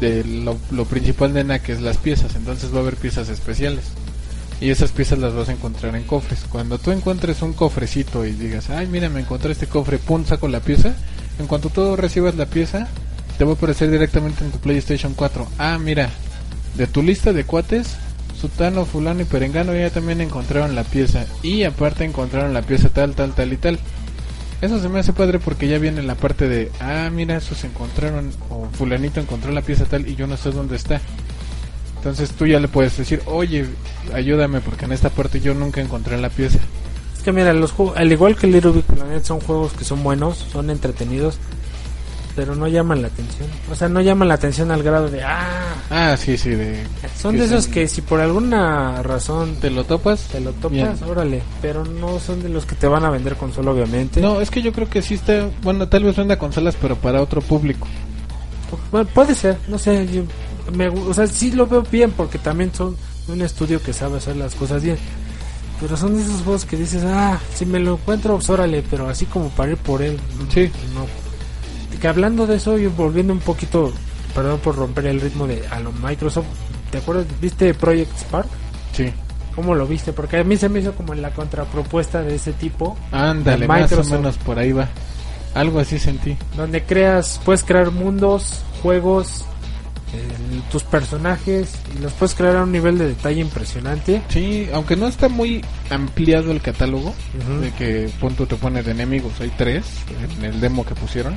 de 0.00 0.24
lo, 0.24 0.56
lo 0.72 0.84
principal 0.84 1.32
de 1.32 1.44
NAC 1.44 1.68
es 1.68 1.80
las 1.80 1.96
piezas, 1.96 2.34
entonces 2.34 2.72
va 2.74 2.78
a 2.78 2.80
haber 2.80 2.96
piezas 2.96 3.28
especiales. 3.28 3.84
Y 4.60 4.70
esas 4.70 4.92
piezas 4.92 5.18
las 5.18 5.34
vas 5.34 5.48
a 5.48 5.52
encontrar 5.52 5.94
en 5.96 6.04
cofres. 6.04 6.44
Cuando 6.48 6.78
tú 6.78 6.92
encuentres 6.92 7.42
un 7.42 7.52
cofrecito 7.52 8.24
y 8.24 8.32
digas, 8.32 8.70
ay, 8.70 8.86
mira, 8.86 9.08
me 9.08 9.20
encontré 9.20 9.52
este 9.52 9.66
cofre, 9.66 9.98
pum, 9.98 10.24
saco 10.24 10.46
la 10.46 10.60
pieza. 10.60 10.94
En 11.40 11.48
cuanto 11.48 11.68
tú 11.68 11.96
recibas 11.96 12.36
la 12.36 12.46
pieza, 12.46 12.86
te 13.38 13.44
va 13.44 13.52
a 13.52 13.54
aparecer 13.54 13.90
directamente 13.90 14.44
en 14.44 14.52
tu 14.52 14.58
PlayStation 14.58 15.14
4. 15.14 15.48
Ah, 15.58 15.78
mira, 15.78 16.10
de 16.74 16.86
tu 16.86 17.02
lista 17.02 17.32
de 17.32 17.44
cuates, 17.44 17.96
Sutano, 18.40 18.84
Fulano 18.84 19.22
y 19.22 19.24
Perengano 19.24 19.74
ya 19.74 19.90
también 19.90 20.20
encontraron 20.20 20.74
la 20.74 20.84
pieza. 20.84 21.26
Y 21.42 21.62
aparte 21.62 22.04
encontraron 22.04 22.52
la 22.52 22.62
pieza 22.62 22.88
tal, 22.88 23.14
tal, 23.14 23.32
tal 23.34 23.52
y 23.52 23.56
tal. 23.56 23.78
Eso 24.60 24.80
se 24.80 24.88
me 24.88 25.00
hace 25.00 25.12
padre 25.12 25.38
porque 25.38 25.68
ya 25.68 25.78
viene 25.78 26.02
la 26.02 26.14
parte 26.14 26.48
de, 26.48 26.70
ah, 26.80 27.10
mira, 27.12 27.36
esos 27.36 27.64
encontraron, 27.64 28.30
o 28.48 28.68
fulanito 28.72 29.20
encontró 29.20 29.52
la 29.52 29.62
pieza 29.62 29.84
tal 29.84 30.08
y 30.08 30.14
yo 30.14 30.26
no 30.26 30.36
sé 30.36 30.50
dónde 30.50 30.76
está. 30.76 31.00
Entonces 31.96 32.30
tú 32.32 32.46
ya 32.46 32.58
le 32.58 32.66
puedes 32.68 32.96
decir, 32.96 33.22
oye, 33.26 33.66
ayúdame 34.12 34.60
porque 34.60 34.86
en 34.86 34.92
esta 34.92 35.08
parte 35.08 35.40
yo 35.40 35.54
nunca 35.54 35.80
encontré 35.80 36.18
la 36.18 36.30
pieza. 36.30 36.58
Es 37.16 37.22
que 37.22 37.30
mira, 37.30 37.52
los 37.52 37.70
juegos, 37.70 37.96
al 37.96 38.10
igual 38.10 38.34
que 38.34 38.48
Little 38.48 38.72
Big 38.72 38.84
Planet, 38.84 39.24
son 39.24 39.38
juegos 39.38 39.72
que 39.72 39.84
son 39.84 40.02
buenos, 40.02 40.38
son 40.38 40.70
entretenidos, 40.70 41.38
pero 42.34 42.54
no 42.54 42.66
llaman 42.68 43.02
la 43.02 43.08
atención. 43.08 43.48
O 43.70 43.74
sea, 43.74 43.88
no 43.88 44.00
llaman 44.00 44.28
la 44.28 44.34
atención 44.34 44.70
al 44.70 44.82
grado 44.82 45.08
de, 45.08 45.22
ah, 45.22 45.74
Ah, 45.90 46.16
sí, 46.16 46.38
sí, 46.38 46.50
de... 46.50 46.82
son 47.20 47.36
de 47.36 47.44
esos 47.44 47.64
son- 47.64 47.72
que 47.74 47.86
si 47.88 48.00
por 48.00 48.20
alguna 48.20 49.02
razón 49.02 49.56
¿Te 49.60 49.68
lo 49.70 49.84
topas? 49.84 50.20
te 50.32 50.40
lo 50.40 50.52
topas, 50.52 50.70
Bien. 50.72 50.94
órale, 51.06 51.42
pero 51.60 51.84
no 51.84 52.18
son 52.18 52.42
de 52.42 52.48
los 52.48 52.64
que 52.64 52.74
te 52.74 52.86
van 52.86 53.04
a 53.04 53.10
vender 53.10 53.36
consola, 53.36 53.70
obviamente. 53.72 54.20
No, 54.20 54.40
es 54.40 54.50
que 54.50 54.62
yo 54.62 54.72
creo 54.72 54.88
que 54.88 55.02
sí 55.02 55.14
está, 55.14 55.48
bueno, 55.62 55.88
tal 55.88 56.04
vez 56.04 56.16
venda 56.16 56.38
consolas, 56.38 56.76
pero 56.80 56.96
para 56.96 57.20
otro 57.20 57.40
público. 57.42 57.86
Bueno, 58.90 59.08
puede 59.12 59.34
ser, 59.34 59.58
no 59.68 59.78
sé, 59.78 60.06
yo 60.10 60.22
me, 60.74 60.88
o 60.88 61.12
sea, 61.12 61.26
sí 61.26 61.50
lo 61.52 61.66
veo 61.66 61.82
bien 61.82 62.10
porque 62.12 62.38
también 62.38 62.72
son 62.74 62.96
un 63.28 63.42
estudio 63.42 63.82
que 63.82 63.92
sabe 63.92 64.16
hacer 64.18 64.36
las 64.36 64.54
cosas 64.54 64.82
bien. 64.82 64.96
Pero 65.80 65.96
son 65.96 66.16
de 66.16 66.22
esos 66.22 66.42
juegos 66.42 66.64
que 66.64 66.76
dices, 66.76 67.02
ah, 67.04 67.38
si 67.54 67.66
me 67.66 67.80
lo 67.80 67.94
encuentro, 67.94 68.34
pues 68.36 68.48
órale, 68.48 68.82
pero 68.88 69.08
así 69.08 69.26
como 69.26 69.48
para 69.50 69.72
ir 69.72 69.76
por 69.78 70.00
él. 70.00 70.18
Sí. 70.54 70.70
No. 70.94 71.06
Que 72.02 72.08
hablando 72.08 72.48
de 72.48 72.56
eso 72.56 72.76
y 72.78 72.86
volviendo 72.88 73.32
un 73.32 73.38
poquito, 73.38 73.92
perdón 74.34 74.58
por 74.58 74.74
romper 74.74 75.06
el 75.06 75.20
ritmo 75.20 75.46
de 75.46 75.62
a 75.68 75.78
lo 75.78 75.92
Microsoft, 75.92 76.46
¿te 76.90 76.98
acuerdas? 76.98 77.26
¿Viste 77.40 77.72
Project 77.74 78.18
Spark? 78.18 78.48
Sí. 78.92 79.12
¿Cómo 79.54 79.76
lo 79.76 79.86
viste? 79.86 80.12
Porque 80.12 80.38
a 80.38 80.42
mí 80.42 80.56
se 80.56 80.68
me 80.68 80.80
hizo 80.80 80.94
como 80.94 81.14
la 81.14 81.30
contrapropuesta 81.30 82.20
de 82.24 82.34
ese 82.34 82.54
tipo, 82.54 82.96
Ándale, 83.12 83.68
más 83.68 83.92
o 83.92 84.02
menos 84.02 84.36
por 84.38 84.58
ahí 84.58 84.72
va. 84.72 84.88
Algo 85.54 85.78
así 85.78 86.00
sentí. 86.00 86.36
donde 86.56 86.82
creas, 86.82 87.40
puedes 87.44 87.62
crear 87.62 87.92
mundos, 87.92 88.62
juegos, 88.82 89.44
eh, 90.14 90.60
tus 90.70 90.82
personajes, 90.82 91.74
y 91.96 92.02
los 92.02 92.12
puedes 92.12 92.34
crear 92.34 92.56
a 92.56 92.62
un 92.64 92.72
nivel 92.72 92.98
de 92.98 93.08
detalle 93.08 93.40
impresionante. 93.40 94.22
Sí, 94.28 94.68
aunque 94.72 94.96
no 94.96 95.06
está 95.06 95.28
muy 95.28 95.64
ampliado 95.90 96.52
el 96.52 96.60
catálogo, 96.60 97.14
de 97.60 97.70
que 97.72 98.10
punto 98.20 98.46
te 98.46 98.56
pone 98.56 98.82
de 98.82 98.90
enemigos, 98.90 99.32
hay 99.40 99.50
tres 99.56 99.84
en 100.38 100.44
el 100.44 100.60
demo 100.60 100.84
que 100.84 100.94
pusieron. 100.94 101.36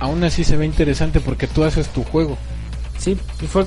Aún 0.00 0.24
así 0.24 0.44
se 0.44 0.56
ve 0.56 0.66
interesante 0.66 1.20
porque 1.20 1.46
tú 1.46 1.64
haces 1.64 1.88
tu 1.88 2.02
juego. 2.04 2.36
Sí, 2.98 3.16
y 3.42 3.46
fue 3.46 3.66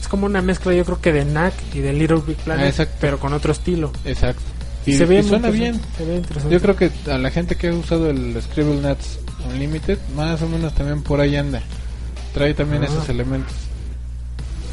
es 0.00 0.08
como 0.08 0.26
una 0.26 0.40
mezcla 0.40 0.72
yo 0.72 0.84
creo 0.84 1.00
que 1.00 1.12
de 1.12 1.24
Knack 1.24 1.54
y 1.74 1.80
de 1.80 1.92
Little 1.92 2.22
Big 2.26 2.36
Planet, 2.38 2.74
Ah, 2.78 2.86
pero 3.00 3.18
con 3.18 3.32
otro 3.32 3.52
estilo. 3.52 3.92
Exacto. 4.04 4.42
Y, 4.86 4.96
se 4.96 5.04
ve 5.04 5.18
y 5.18 5.22
suena 5.22 5.50
bien. 5.50 5.78
Se 5.96 6.04
ve 6.04 6.16
interesante. 6.16 6.54
Yo 6.54 6.60
creo 6.60 6.76
que 6.76 6.90
a 7.10 7.18
la 7.18 7.30
gente 7.30 7.56
que 7.56 7.68
ha 7.68 7.74
usado 7.74 8.08
el 8.08 8.40
Scribble 8.40 8.80
Nuts 8.80 9.18
Unlimited, 9.50 9.98
más 10.16 10.40
o 10.42 10.48
menos 10.48 10.74
también 10.74 11.02
por 11.02 11.20
ahí 11.20 11.36
anda. 11.36 11.62
Trae 12.34 12.54
también 12.54 12.82
Ah. 12.82 12.86
esos 12.86 13.08
elementos. 13.08 13.52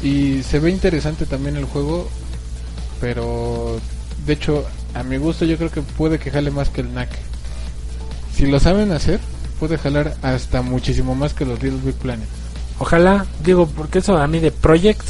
Y 0.02 0.42
se 0.42 0.58
ve 0.60 0.70
interesante 0.70 1.26
también 1.26 1.56
el 1.56 1.64
juego, 1.64 2.08
pero 3.00 3.78
de 4.26 4.32
hecho, 4.32 4.64
a 4.94 5.02
mi 5.02 5.16
gusto 5.16 5.44
yo 5.44 5.56
creo 5.56 5.70
que 5.70 5.82
puede 5.82 6.18
que 6.18 6.30
jale 6.30 6.50
más 6.50 6.68
que 6.68 6.80
el 6.82 6.92
NAC. 6.94 7.08
Si 8.34 8.46
lo 8.46 8.60
saben 8.60 8.92
hacer, 8.92 9.18
puede 9.58 9.76
jalar 9.78 10.16
hasta 10.22 10.62
muchísimo 10.62 11.14
más 11.14 11.34
que 11.34 11.44
los 11.44 11.60
Little 11.62 11.80
Big 11.84 11.94
Planet. 11.96 12.28
Ojalá, 12.78 13.26
digo, 13.44 13.66
porque 13.66 13.98
eso 13.98 14.16
a 14.16 14.28
mí 14.28 14.38
de 14.38 14.52
Project 14.52 15.02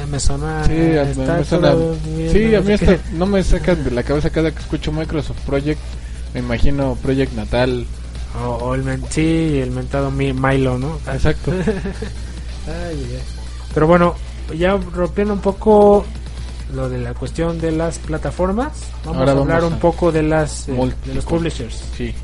eh, 0.00 0.06
me 0.10 0.18
suena. 0.18 0.64
Sí, 0.64 0.72
a, 0.72 1.02
está 1.02 1.36
me 1.36 1.44
suena- 1.44 1.70
todo 1.72 1.96
bien, 2.16 2.32
sí, 2.32 2.48
no 2.50 2.58
a 2.58 2.60
mí 2.62 2.78
qué. 2.78 2.98
no 3.12 3.26
me 3.26 3.42
sacan 3.44 3.84
de 3.84 3.90
la 3.92 4.02
cabeza 4.02 4.30
cada 4.30 4.50
que 4.50 4.58
escucho 4.58 4.90
Microsoft 4.90 5.38
Project. 5.46 5.78
Me 6.34 6.40
imagino 6.40 6.96
Project 7.02 7.34
Natal. 7.34 7.86
O, 8.40 8.48
o 8.48 8.74
el 8.74 8.82
men- 8.82 9.04
sí, 9.10 9.58
el 9.60 9.70
mentado 9.70 10.10
Mi- 10.10 10.32
Milo, 10.32 10.78
¿no? 10.78 10.96
Exacto. 11.12 11.52
Ay. 12.66 13.18
Pero 13.74 13.86
bueno, 13.86 14.14
ya 14.56 14.76
rompiendo 14.76 15.34
un 15.34 15.40
poco 15.40 16.04
lo 16.74 16.88
de 16.88 16.98
la 16.98 17.12
cuestión 17.14 17.60
de 17.60 17.72
las 17.72 17.98
plataformas, 17.98 18.72
vamos 19.04 19.18
Ahora 19.20 19.32
a 19.32 19.36
hablar 19.38 19.60
vamos 19.60 19.74
un 19.74 19.78
poco 19.80 20.10
de 20.12 20.22
las 20.22 20.68
eh, 20.68 20.94
de 21.06 21.14
los 21.14 21.24
publishers. 21.26 21.82
Sí. 21.96 22.14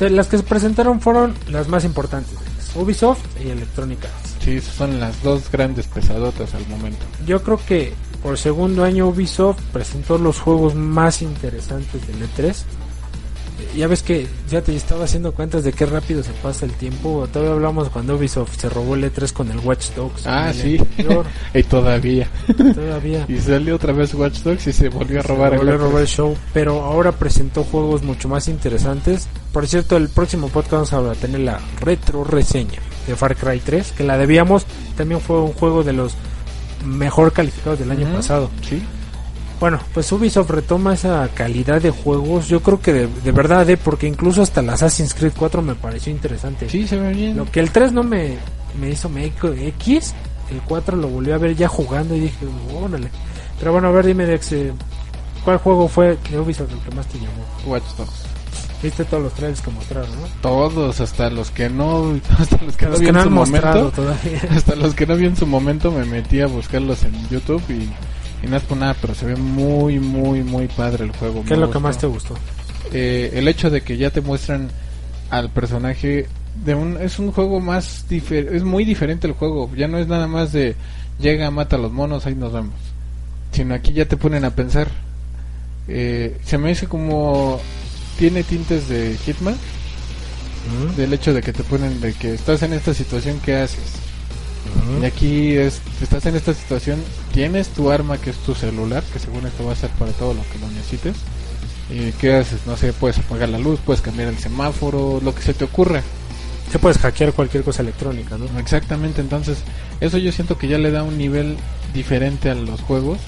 Las 0.00 0.28
que 0.28 0.36
se 0.36 0.42
presentaron 0.42 1.00
fueron 1.00 1.34
las 1.48 1.68
más 1.68 1.84
importantes, 1.84 2.34
Ubisoft 2.74 3.20
y 3.42 3.48
Electronic 3.48 4.04
Arts. 4.04 4.34
Sí, 4.44 4.60
son 4.60 5.00
las 5.00 5.22
dos 5.22 5.50
grandes 5.50 5.86
pesadotas 5.86 6.54
al 6.54 6.66
momento. 6.68 7.04
Yo 7.26 7.42
creo 7.42 7.58
que 7.66 7.94
por 8.26 8.36
segundo 8.38 8.82
año 8.82 9.06
Ubisoft 9.06 9.60
presentó 9.72 10.18
los 10.18 10.40
juegos 10.40 10.74
más 10.74 11.22
interesantes 11.22 12.04
del 12.08 12.16
E3. 12.28 12.48
Eh, 12.50 13.78
Ya 13.78 13.86
ves 13.86 14.02
que 14.02 14.26
ya 14.50 14.60
te 14.62 14.74
estaba 14.74 15.04
haciendo 15.04 15.30
cuentas 15.30 15.62
de 15.62 15.72
qué 15.72 15.86
rápido 15.86 16.24
se 16.24 16.32
pasa 16.32 16.66
el 16.66 16.72
tiempo. 16.72 17.28
Todavía 17.32 17.54
hablamos 17.54 17.88
cuando 17.88 18.16
Ubisoft 18.16 18.56
se 18.58 18.68
robó 18.68 18.96
el 18.96 19.04
E3 19.04 19.32
con 19.32 19.48
el 19.52 19.60
Watch 19.60 19.90
Dogs. 19.94 20.26
Ah, 20.26 20.50
el 20.50 20.56
sí. 20.56 20.80
y 21.54 21.62
todavía. 21.62 22.28
Todavía. 22.74 23.26
Y 23.28 23.38
salió 23.38 23.76
otra 23.76 23.92
vez 23.92 24.12
Watch 24.12 24.40
Dogs 24.40 24.66
y 24.66 24.72
se 24.72 24.88
volvió 24.88 25.20
a 25.20 25.22
robar 25.22 25.50
Se 25.50 25.54
el 25.54 25.58
volvió 25.60 25.72
a 25.74 25.76
otro. 25.76 25.86
robar 25.88 26.02
el 26.02 26.08
show, 26.08 26.36
pero 26.52 26.82
ahora 26.82 27.12
presentó 27.12 27.62
juegos 27.62 28.02
mucho 28.02 28.28
más 28.28 28.48
interesantes. 28.48 29.28
Por 29.52 29.68
cierto, 29.68 29.96
el 29.96 30.08
próximo 30.08 30.48
podcast 30.48 30.92
vamos 30.92 31.16
a 31.16 31.20
tener 31.20 31.42
la 31.42 31.60
retro 31.80 32.24
reseña 32.24 32.80
de 33.06 33.14
Far 33.14 33.36
Cry 33.36 33.60
3, 33.60 33.92
que 33.92 34.02
la 34.02 34.18
debíamos, 34.18 34.66
también 34.96 35.20
fue 35.20 35.40
un 35.40 35.52
juego 35.52 35.84
de 35.84 35.92
los 35.92 36.14
mejor 36.86 37.32
calificados 37.32 37.78
del 37.78 37.90
año 37.90 38.06
Ujú. 38.06 38.16
pasado. 38.16 38.50
Sí. 38.68 38.82
Bueno, 39.58 39.80
pues 39.94 40.10
Ubisoft 40.12 40.50
retoma 40.50 40.92
esa 40.94 41.28
calidad 41.32 41.80
de 41.80 41.90
juegos, 41.90 42.46
yo 42.46 42.62
creo 42.62 42.80
que 42.80 42.92
de, 42.92 43.06
de 43.06 43.32
verdad, 43.32 43.68
eh, 43.70 43.78
porque 43.78 44.06
incluso 44.06 44.42
hasta 44.42 44.60
el 44.60 44.68
Assassin's 44.68 45.14
Creed 45.14 45.32
4 45.36 45.62
me 45.62 45.74
pareció 45.74 46.12
interesante. 46.12 46.68
Sí, 46.68 46.86
se 46.86 46.98
ve 46.98 47.12
bien. 47.14 47.36
Lo 47.38 47.50
que 47.50 47.60
el 47.60 47.70
3 47.70 47.92
no 47.92 48.02
me, 48.02 48.36
me 48.78 48.90
hizo 48.90 49.08
me 49.08 49.24
X, 49.24 50.14
el 50.50 50.60
4 50.60 50.96
lo 50.96 51.08
volví 51.08 51.32
a 51.32 51.38
ver 51.38 51.56
ya 51.56 51.68
jugando 51.68 52.14
y 52.14 52.20
dije, 52.20 52.46
órale. 52.74 53.08
Pero 53.58 53.72
bueno, 53.72 53.88
a 53.88 53.92
ver, 53.92 54.04
dime 54.04 54.26
Dex, 54.26 54.52
eh, 54.52 54.72
¿cuál 55.42 55.56
juego 55.56 55.88
fue 55.88 56.18
de 56.30 56.38
Ubisoft 56.38 56.72
el 56.72 56.78
que 56.80 56.94
más 56.94 57.06
te 57.06 57.18
llamó? 57.18 57.42
Watch 57.66 57.84
Dogs. 57.96 58.35
Viste 58.82 59.04
todos 59.04 59.22
los 59.22 59.32
trailers 59.32 59.60
que 59.62 59.70
mostraron, 59.70 60.10
¿no? 60.10 60.26
Todos, 60.42 61.00
hasta 61.00 61.30
los 61.30 61.50
que 61.50 61.68
no, 61.70 62.18
hasta 62.38 62.58
los 62.64 62.76
que 62.76 62.86
Los 62.86 62.94
no 62.94 62.98
vi 63.00 63.04
que 63.04 63.08
en 63.10 63.14
no 63.16 63.22
su 63.22 63.30
momento, 63.30 63.90
todavía. 63.90 64.40
hasta 64.50 64.76
los 64.76 64.94
que 64.94 65.06
no 65.06 65.16
vi 65.16 65.26
en 65.26 65.36
su 65.36 65.46
momento 65.46 65.90
me 65.90 66.04
metí 66.04 66.40
a 66.40 66.46
buscarlos 66.46 67.02
en 67.04 67.28
YouTube 67.28 67.62
y, 67.70 68.46
y 68.46 68.48
no 68.48 68.56
es 68.56 68.62
por 68.64 68.76
nada, 68.78 68.94
pero 69.00 69.14
se 69.14 69.26
ve 69.26 69.36
muy, 69.36 69.98
muy, 69.98 70.42
muy 70.44 70.68
padre 70.68 71.04
el 71.04 71.12
juego. 71.12 71.42
¿Qué 71.42 71.50
me 71.50 71.54
es 71.54 71.60
lo 71.60 71.70
que 71.70 71.78
más 71.78 71.98
te 71.98 72.06
gustó? 72.06 72.34
eh, 72.92 73.30
el 73.34 73.48
hecho 73.48 73.70
de 73.70 73.80
que 73.80 73.96
ya 73.96 74.10
te 74.10 74.20
muestran 74.20 74.68
al 75.30 75.50
personaje 75.50 76.28
de 76.64 76.74
un 76.74 76.96
es 77.00 77.18
un 77.18 77.32
juego 77.32 77.58
más 77.60 78.06
difer- 78.08 78.48
es 78.52 78.62
muy 78.62 78.84
diferente 78.84 79.26
el 79.26 79.32
juego 79.32 79.68
ya 79.76 79.88
no 79.88 79.98
es 79.98 80.06
nada 80.06 80.26
más 80.28 80.52
de 80.52 80.76
llega 81.18 81.50
mata 81.50 81.76
a 81.76 81.78
los 81.80 81.90
monos 81.92 82.24
ahí 82.26 82.34
nos 82.36 82.52
vemos 82.52 82.72
sino 83.50 83.74
aquí 83.74 83.92
ya 83.92 84.06
te 84.06 84.16
ponen 84.16 84.44
a 84.44 84.50
pensar 84.54 84.88
Eh, 85.88 86.38
se 86.44 86.58
me 86.58 86.68
dice 86.70 86.86
como 86.86 87.60
tiene 88.18 88.42
tintes 88.42 88.88
de 88.88 89.16
Hitman 89.24 89.56
del 90.96 91.12
hecho 91.12 91.32
de 91.32 91.42
que 91.42 91.52
te 91.52 91.62
ponen 91.62 92.00
de 92.00 92.12
que 92.12 92.34
estás 92.34 92.62
en 92.62 92.72
esta 92.72 92.92
situación 92.92 93.40
qué 93.44 93.56
haces 93.56 94.00
y 95.00 95.04
aquí 95.04 95.56
es 95.56 95.80
estás 96.02 96.26
en 96.26 96.34
esta 96.34 96.54
situación 96.54 97.00
tienes 97.32 97.68
tu 97.68 97.90
arma 97.90 98.18
que 98.18 98.30
es 98.30 98.36
tu 98.38 98.54
celular 98.54 99.04
que 99.12 99.18
según 99.18 99.46
esto 99.46 99.64
va 99.64 99.72
a 99.72 99.76
ser 99.76 99.90
para 99.90 100.10
todo 100.12 100.34
lo 100.34 100.42
que 100.42 100.58
lo 100.58 100.68
necesites 100.70 101.16
y 101.88 102.10
qué 102.12 102.34
haces 102.34 102.66
no 102.66 102.76
sé 102.76 102.92
puedes 102.92 103.18
apagar 103.18 103.48
la 103.48 103.58
luz 103.58 103.78
puedes 103.84 104.02
cambiar 104.02 104.28
el 104.28 104.38
semáforo 104.38 105.20
lo 105.22 105.34
que 105.34 105.42
se 105.42 105.54
te 105.54 105.64
ocurra. 105.64 106.02
Se 106.72 106.80
puedes 106.80 106.98
hackear 106.98 107.32
cualquier 107.32 107.62
cosa 107.62 107.82
electrónica, 107.82 108.36
¿no? 108.36 108.58
exactamente 108.58 109.20
entonces 109.20 109.58
eso 110.00 110.18
yo 110.18 110.32
siento 110.32 110.58
que 110.58 110.66
ya 110.66 110.78
le 110.78 110.90
da 110.90 111.04
un 111.04 111.16
nivel 111.16 111.56
diferente 111.94 112.50
a 112.50 112.56
los 112.56 112.80
juegos 112.80 113.18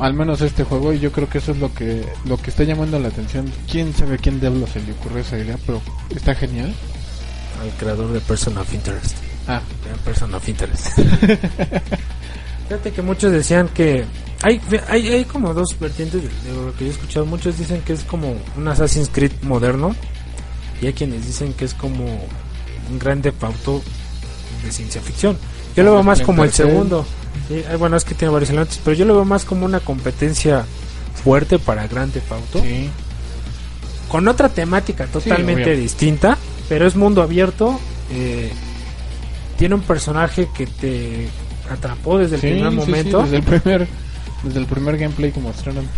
al 0.00 0.14
menos 0.14 0.40
este 0.40 0.64
juego 0.64 0.92
y 0.92 0.98
yo 1.00 1.12
creo 1.12 1.28
que 1.28 1.38
eso 1.38 1.52
es 1.52 1.58
lo 1.58 1.72
que 1.74 2.04
lo 2.24 2.36
que 2.36 2.50
está 2.50 2.64
llamando 2.64 2.98
la 2.98 3.08
atención 3.08 3.50
quién 3.70 3.92
sabe 3.94 4.14
a 4.14 4.18
quién 4.18 4.40
diablo 4.40 4.66
se 4.66 4.80
le 4.80 4.92
ocurrió 4.92 5.18
esa 5.18 5.38
idea 5.38 5.58
pero 5.66 5.80
está 6.10 6.34
genial 6.34 6.74
Al 7.60 7.70
creador 7.78 8.12
de 8.12 8.20
Person 8.20 8.56
of 8.58 8.72
Interest. 8.72 9.16
ah 9.46 9.60
Person 10.04 10.34
of 10.34 10.48
Interest. 10.48 10.86
Fíjate 12.68 12.92
que 12.92 13.02
muchos 13.02 13.30
decían 13.32 13.68
que 13.68 14.04
hay, 14.42 14.60
hay, 14.88 15.08
hay 15.08 15.24
como 15.26 15.52
dos 15.54 15.76
vertientes 15.78 16.22
de, 16.22 16.28
de 16.28 16.56
lo 16.66 16.72
que 16.74 16.84
yo 16.84 16.90
he 16.90 16.94
escuchado. 16.94 17.26
Muchos 17.26 17.58
dicen 17.58 17.82
que 17.82 17.92
es 17.92 18.02
como 18.04 18.34
un 18.56 18.68
Assassin's 18.68 19.10
Creed 19.12 19.32
moderno 19.42 19.94
y 20.80 20.86
hay 20.86 20.92
quienes 20.94 21.26
dicen 21.26 21.52
que 21.52 21.66
es 21.66 21.74
como 21.74 22.04
un 22.04 22.98
gran 22.98 23.22
Theft 23.22 23.44
Auto 23.44 23.82
de 24.64 24.72
ciencia 24.72 25.00
ficción. 25.00 25.36
Yo 25.76 25.82
lo 25.82 25.92
veo 25.92 26.02
más 26.02 26.20
como 26.20 26.44
el 26.44 26.52
segundo. 26.52 27.04
Sí, 27.48 27.54
eh, 27.68 27.76
bueno, 27.78 27.96
es 27.96 28.04
que 28.04 28.14
tiene 28.14 28.32
varios 28.32 28.50
elementos, 28.50 28.80
pero 28.84 28.96
yo 28.96 29.04
lo 29.04 29.14
veo 29.14 29.24
más 29.24 29.44
como 29.44 29.64
una 29.64 29.80
competencia 29.80 30.64
fuerte 31.22 31.58
para 31.58 31.86
Grand 31.86 32.12
Theft 32.12 32.32
Auto. 32.32 32.60
sí 32.62 32.90
con 34.12 34.28
otra 34.28 34.50
temática 34.50 35.06
totalmente 35.06 35.74
distinta, 35.74 36.36
pero 36.68 36.86
es 36.86 36.94
mundo 36.94 37.22
abierto. 37.22 37.80
eh, 38.10 38.52
tiene 39.56 39.74
un 39.74 39.80
personaje 39.80 40.48
que 40.54 40.66
te 40.66 41.28
atrapó 41.70 42.18
desde 42.18 42.34
el 42.34 42.40
primer 42.42 42.70
momento. 42.72 43.22
desde 43.22 43.36
el 43.36 43.42
primer 43.42 43.88
desde 44.42 44.58
el 44.58 44.66
primer 44.66 44.98
gameplay 44.98 45.30
que 45.32 45.40
mostraron. 45.40 45.88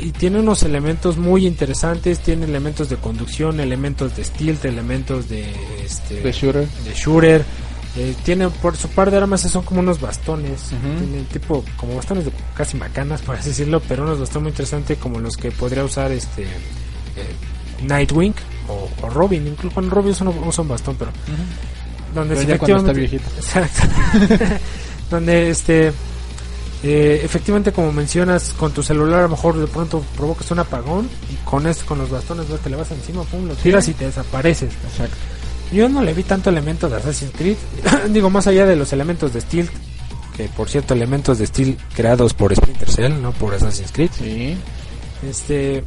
Y 0.00 0.10
tiene 0.10 0.40
unos 0.40 0.64
elementos 0.64 1.16
muy 1.16 1.46
interesantes, 1.46 2.18
tiene 2.18 2.44
elementos 2.44 2.90
de 2.90 2.96
conducción, 2.96 3.58
elementos 3.60 4.16
de 4.16 4.24
stealth, 4.24 4.64
elementos 4.66 5.30
de 5.30 5.46
este 5.82 6.16
De 6.16 6.32
shooter. 6.32 6.66
de 6.66 6.94
shooter. 6.94 7.44
Eh, 7.94 8.14
tiene 8.24 8.48
por 8.48 8.74
su 8.74 8.88
par 8.88 9.10
de 9.10 9.18
armas 9.18 9.42
son 9.42 9.62
como 9.64 9.80
unos 9.80 10.00
bastones, 10.00 10.68
tiene 10.70 11.24
tipo 11.30 11.62
como 11.76 11.96
bastones 11.96 12.24
de 12.24 12.32
casi 12.56 12.78
macanas 12.78 13.20
por 13.20 13.36
así 13.36 13.50
decirlo, 13.50 13.82
pero 13.86 14.04
unos 14.04 14.18
bastones 14.18 14.42
muy 14.44 14.50
interesantes 14.50 14.96
como 14.96 15.20
los 15.20 15.36
que 15.36 15.50
podría 15.50 15.84
usar 15.84 16.10
este 16.10 16.44
eh, 16.44 17.34
Nightwing 17.82 18.32
o, 18.68 18.88
o 19.06 19.10
Robin, 19.10 19.46
incluso 19.46 19.74
bueno, 19.74 19.90
Robin 19.90 20.12
usa 20.12 20.26
un, 20.26 20.48
usa 20.48 20.62
un 20.62 20.68
bastón, 20.68 20.96
pero 20.98 21.10
donde 22.14 22.34
Pero 22.34 22.48
ya 22.48 22.54
está 22.54 22.64
efectivamente- 22.64 22.92
viejito. 23.00 23.24
Exacto. 23.36 23.82
donde 25.10 25.50
este 25.50 25.92
eh, 26.84 27.20
efectivamente 27.22 27.72
como 27.72 27.92
mencionas 27.92 28.54
con 28.58 28.72
tu 28.72 28.82
celular 28.82 29.20
a 29.20 29.22
lo 29.24 29.28
mejor 29.28 29.56
de 29.58 29.66
pronto 29.66 30.02
provocas 30.16 30.50
un 30.50 30.58
apagón 30.60 31.10
y 31.30 31.34
con 31.44 31.66
esto 31.66 31.84
con 31.84 31.98
los 31.98 32.08
bastones 32.08 32.48
ves, 32.48 32.60
te 32.60 32.70
le 32.70 32.76
vas 32.76 32.90
encima 32.90 33.22
pum 33.24 33.46
lo 33.46 33.54
tiras 33.54 33.86
y 33.88 33.92
te 33.94 34.06
desapareces 34.06 34.72
Exacto. 34.90 35.14
Yo 35.72 35.88
no 35.88 36.02
le 36.02 36.12
vi 36.14 36.22
tanto 36.22 36.50
elemento 36.50 36.88
de 36.88 36.96
Assassin's 36.96 37.32
Creed 37.36 37.56
digo 38.10 38.30
más 38.30 38.46
allá 38.46 38.66
de 38.66 38.76
los 38.76 38.92
elementos 38.92 39.32
de 39.32 39.40
Steel 39.40 39.68
que 40.36 40.48
por 40.48 40.68
cierto 40.68 40.94
elementos 40.94 41.38
de 41.38 41.46
Steel 41.46 41.76
creados 41.94 42.34
por 42.34 42.54
Splinter 42.54 42.90
Cell 42.90 43.20
no 43.20 43.32
por 43.32 43.54
Assassin's 43.54 43.92
Creed 43.92 44.10
Sí. 44.16 44.56
este 45.28 45.84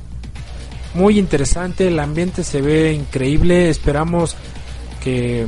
muy 0.93 1.19
interesante, 1.19 1.89
el 1.89 1.99
ambiente 1.99 2.41
se 2.45 2.61
ve 2.61 2.93
increíble, 2.93 3.67
esperamos 3.69 4.37
que, 5.03 5.45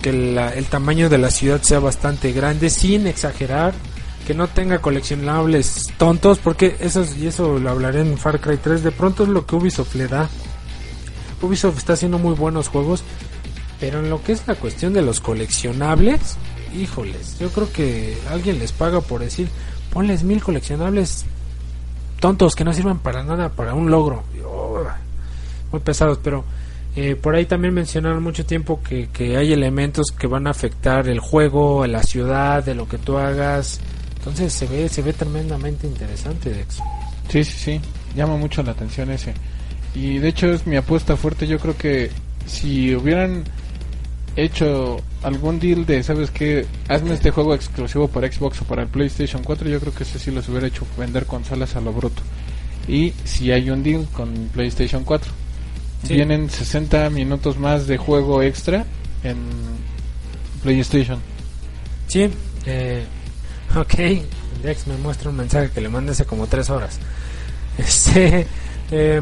que 0.00 0.10
la- 0.10 0.54
el 0.54 0.64
tamaño 0.64 1.10
de 1.10 1.18
la 1.18 1.30
ciudad 1.30 1.60
sea 1.60 1.80
bastante 1.80 2.32
grande 2.32 2.70
sin 2.70 3.06
exagerar, 3.06 3.74
que 4.26 4.32
no 4.32 4.48
tenga 4.48 4.78
coleccionables 4.78 5.88
tontos, 5.98 6.38
porque 6.38 6.76
eso 6.80 7.02
es- 7.02 7.14
y 7.18 7.26
eso 7.26 7.58
lo 7.58 7.68
hablaré 7.68 8.00
en 8.00 8.16
Far 8.16 8.40
Cry 8.40 8.56
3, 8.56 8.82
de 8.82 8.90
pronto 8.90 9.24
es 9.24 9.28
lo 9.28 9.44
que 9.44 9.56
Ubisoft 9.56 9.94
le 9.96 10.08
da. 10.08 10.30
Ubisoft 11.42 11.76
está 11.76 11.92
haciendo 11.92 12.18
muy 12.18 12.34
buenos 12.34 12.68
juegos, 12.68 13.02
pero 13.80 14.00
en 14.00 14.10
lo 14.10 14.22
que 14.22 14.32
es 14.32 14.46
la 14.46 14.54
cuestión 14.54 14.92
de 14.92 15.02
los 15.02 15.20
coleccionables, 15.20 16.36
híjoles, 16.74 17.38
yo 17.38 17.50
creo 17.50 17.72
que 17.72 18.16
alguien 18.30 18.58
les 18.58 18.72
paga 18.72 19.00
por 19.00 19.20
decir, 19.20 19.48
ponles 19.92 20.22
mil 20.24 20.42
coleccionables 20.42 21.24
tontos 22.20 22.54
que 22.54 22.64
no 22.64 22.72
sirven 22.72 22.98
para 22.98 23.22
nada, 23.22 23.50
para 23.50 23.74
un 23.74 23.90
logro. 23.90 24.22
Oh, 24.44 24.82
muy 25.70 25.80
pesados, 25.80 26.18
pero 26.22 26.44
eh, 26.94 27.14
por 27.14 27.34
ahí 27.34 27.44
también 27.44 27.74
mencionaron 27.74 28.22
mucho 28.22 28.46
tiempo 28.46 28.80
que, 28.82 29.08
que 29.08 29.36
hay 29.36 29.52
elementos 29.52 30.06
que 30.18 30.26
van 30.26 30.46
a 30.46 30.50
afectar 30.50 31.08
el 31.08 31.20
juego, 31.20 31.86
la 31.86 32.02
ciudad, 32.02 32.64
de 32.64 32.74
lo 32.74 32.88
que 32.88 32.98
tú 32.98 33.18
hagas. 33.18 33.80
Entonces 34.16 34.52
se 34.52 34.66
ve, 34.66 34.88
se 34.88 35.02
ve 35.02 35.12
tremendamente 35.12 35.86
interesante, 35.86 36.50
Dex. 36.50 36.80
Sí, 37.28 37.44
sí, 37.44 37.58
sí. 37.58 37.80
Llama 38.14 38.36
mucho 38.36 38.62
la 38.62 38.72
atención 38.72 39.10
ese. 39.10 39.34
Y 39.94 40.18
de 40.18 40.28
hecho 40.28 40.50
es 40.52 40.66
mi 40.66 40.76
apuesta 40.76 41.16
fuerte. 41.16 41.46
Yo 41.46 41.58
creo 41.58 41.76
que 41.76 42.10
si 42.46 42.94
hubieran 42.94 43.44
hecho 44.36 44.98
algún 45.22 45.58
deal 45.58 45.86
de, 45.86 46.02
¿sabes 46.02 46.30
qué? 46.30 46.66
Hazme 46.88 47.14
este 47.14 47.30
juego 47.30 47.54
exclusivo 47.54 48.08
para 48.08 48.30
Xbox 48.30 48.60
o 48.60 48.64
para 48.64 48.82
el 48.82 48.88
PlayStation 48.88 49.42
4, 49.42 49.68
yo 49.68 49.80
creo 49.80 49.94
que 49.94 50.02
ese 50.04 50.18
sí 50.18 50.30
los 50.30 50.48
hubiera 50.48 50.66
hecho 50.66 50.86
vender 50.98 51.26
consolas 51.26 51.74
a 51.76 51.80
lo 51.80 51.92
bruto. 51.92 52.22
Y 52.88 53.12
si 53.24 53.50
hay 53.50 53.70
un 53.70 53.82
deal 53.82 54.06
con 54.12 54.50
PlayStation 54.52 55.04
4, 55.04 55.32
Sí. 56.06 56.14
vienen 56.14 56.50
60 56.50 57.08
minutos 57.10 57.58
más 57.58 57.86
de 57.86 57.96
juego 57.96 58.42
extra 58.42 58.84
en 59.24 59.36
PlayStation. 60.62 61.18
Sí, 62.06 62.28
eh, 62.66 63.04
ok. 63.76 63.94
Dex 64.62 64.86
me 64.86 64.96
muestra 64.98 65.30
un 65.30 65.36
mensaje 65.36 65.70
que 65.70 65.80
le 65.80 65.88
mandé 65.88 66.12
hace 66.12 66.24
como 66.24 66.46
tres 66.46 66.70
horas. 66.70 66.98
Este, 67.78 68.46
eh, 68.90 69.20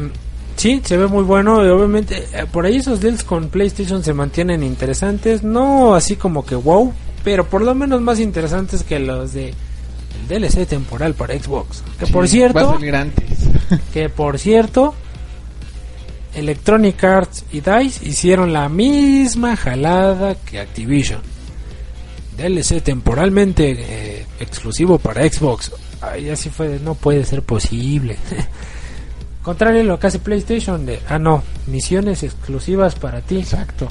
sí, 0.55 0.81
se 0.83 0.97
ve 0.97 1.07
muy 1.07 1.23
bueno. 1.23 1.65
Y 1.65 1.69
obviamente, 1.69 2.27
eh, 2.33 2.45
por 2.51 2.65
ahí 2.65 2.77
esos 2.77 2.99
deals 3.01 3.23
con 3.23 3.49
PlayStation 3.49 4.03
se 4.03 4.13
mantienen 4.13 4.63
interesantes. 4.63 5.43
No 5.43 5.95
así 5.95 6.15
como 6.15 6.45
que 6.45 6.55
wow, 6.55 6.93
pero 7.23 7.45
por 7.45 7.61
lo 7.61 7.73
menos 7.75 8.01
más 8.01 8.19
interesantes 8.19 8.83
que 8.83 8.99
los 8.99 9.33
de 9.33 9.53
el 10.29 10.43
DLC 10.43 10.67
temporal 10.67 11.13
para 11.13 11.37
Xbox. 11.37 11.83
Que 11.99 12.07
por 12.07 12.27
Sí, 12.27 12.39
Va 12.39 12.49
a 12.49 12.53
cierto, 12.53 12.73
salir 12.73 12.95
antes. 12.95 13.25
que 13.93 14.09
por 14.09 14.39
cierto, 14.39 14.95
Electronic 16.33 17.03
Arts 17.03 17.45
y 17.51 17.61
DICE 17.61 18.07
hicieron 18.07 18.53
la 18.53 18.69
misma 18.69 19.55
jalada 19.55 20.35
que 20.35 20.59
Activision. 20.59 21.21
DLC 22.37 22.81
temporalmente 22.81 23.75
eh, 23.77 24.25
exclusivo 24.39 24.99
para 24.99 25.27
Xbox. 25.27 25.71
Ay, 26.01 26.29
así 26.29 26.49
fue, 26.49 26.79
no 26.83 26.95
puede 26.95 27.23
ser 27.25 27.41
posible. 27.41 28.17
Contrario 29.45 29.81
a 29.81 29.83
lo 29.83 29.99
que 29.99 30.07
hace 30.07 30.19
PlayStation 30.19 30.85
de, 30.85 30.99
ah 31.07 31.19
no, 31.19 31.43
misiones 31.67 32.23
exclusivas 32.23 32.95
para 32.95 33.21
ti. 33.21 33.37
Exacto. 33.37 33.87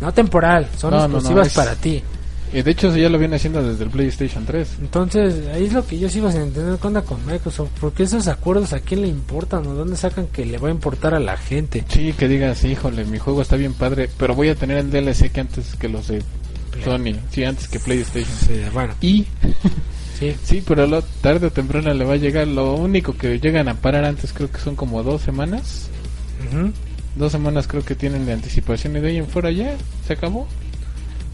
No 0.00 0.12
temporal, 0.12 0.66
son 0.76 0.90
No, 0.92 0.96
no, 1.00 1.08
no, 1.08 1.14
exclusivas 1.18 1.46
es- 1.48 1.54
para 1.54 1.74
ti. 1.76 2.02
Y 2.50 2.62
de 2.62 2.70
hecho 2.70 2.88
eso 2.88 2.96
ya 2.96 3.10
lo 3.10 3.18
viene 3.18 3.36
haciendo 3.36 3.62
desde 3.62 3.84
el 3.84 3.90
PlayStation 3.90 4.46
3. 4.46 4.76
Entonces, 4.80 5.46
ahí 5.52 5.66
es 5.66 5.74
lo 5.74 5.86
que 5.86 5.98
yo 5.98 6.08
sigo 6.08 6.32
sin 6.32 6.40
entender 6.40 6.78
con 6.78 6.94
con 7.02 7.26
Microsoft. 7.26 7.68
Porque 7.78 8.04
esos 8.04 8.26
acuerdos 8.26 8.72
a 8.72 8.80
quién 8.80 9.02
le 9.02 9.08
importan 9.08 9.66
o 9.66 9.74
dónde 9.74 9.96
sacan 9.98 10.28
que 10.28 10.46
le 10.46 10.56
va 10.56 10.68
a 10.68 10.70
importar 10.70 11.12
a 11.12 11.20
la 11.20 11.36
gente. 11.36 11.84
Sí, 11.88 12.14
que 12.14 12.26
digas, 12.26 12.64
híjole, 12.64 13.04
mi 13.04 13.18
juego 13.18 13.42
está 13.42 13.56
bien 13.56 13.74
padre, 13.74 14.08
pero 14.16 14.34
voy 14.34 14.48
a 14.48 14.54
tener 14.54 14.78
el 14.78 14.90
DLC 14.90 15.30
que 15.30 15.40
antes 15.40 15.74
que 15.76 15.90
los 15.90 16.08
de 16.08 16.22
Sony, 16.82 17.16
sí, 17.30 17.44
antes 17.44 17.68
que 17.68 17.78
PlayStation. 17.80 18.34
Sí, 18.46 18.62
bueno, 18.72 18.94
Y, 19.02 19.26
sí. 20.18 20.34
sí, 20.42 20.62
pero 20.66 20.86
lo, 20.86 21.02
tarde 21.02 21.46
o 21.46 21.50
temprano 21.50 21.92
le 21.94 22.04
va 22.04 22.14
a 22.14 22.16
llegar. 22.16 22.46
Lo 22.48 22.74
único 22.74 23.14
que 23.16 23.38
llegan 23.38 23.68
a 23.68 23.74
parar 23.74 24.04
antes 24.04 24.32
creo 24.32 24.50
que 24.50 24.58
son 24.60 24.76
como 24.76 25.02
dos 25.02 25.22
semanas. 25.22 25.88
Dos 27.16 27.32
semanas 27.32 27.66
creo 27.66 27.84
que 27.84 27.94
tienen 27.94 28.26
de 28.26 28.32
anticipación 28.32 28.96
y 28.96 29.00
de 29.00 29.08
ahí 29.08 29.16
en 29.18 29.26
fuera 29.26 29.50
ya 29.50 29.76
se 30.06 30.12
acabó. 30.12 30.46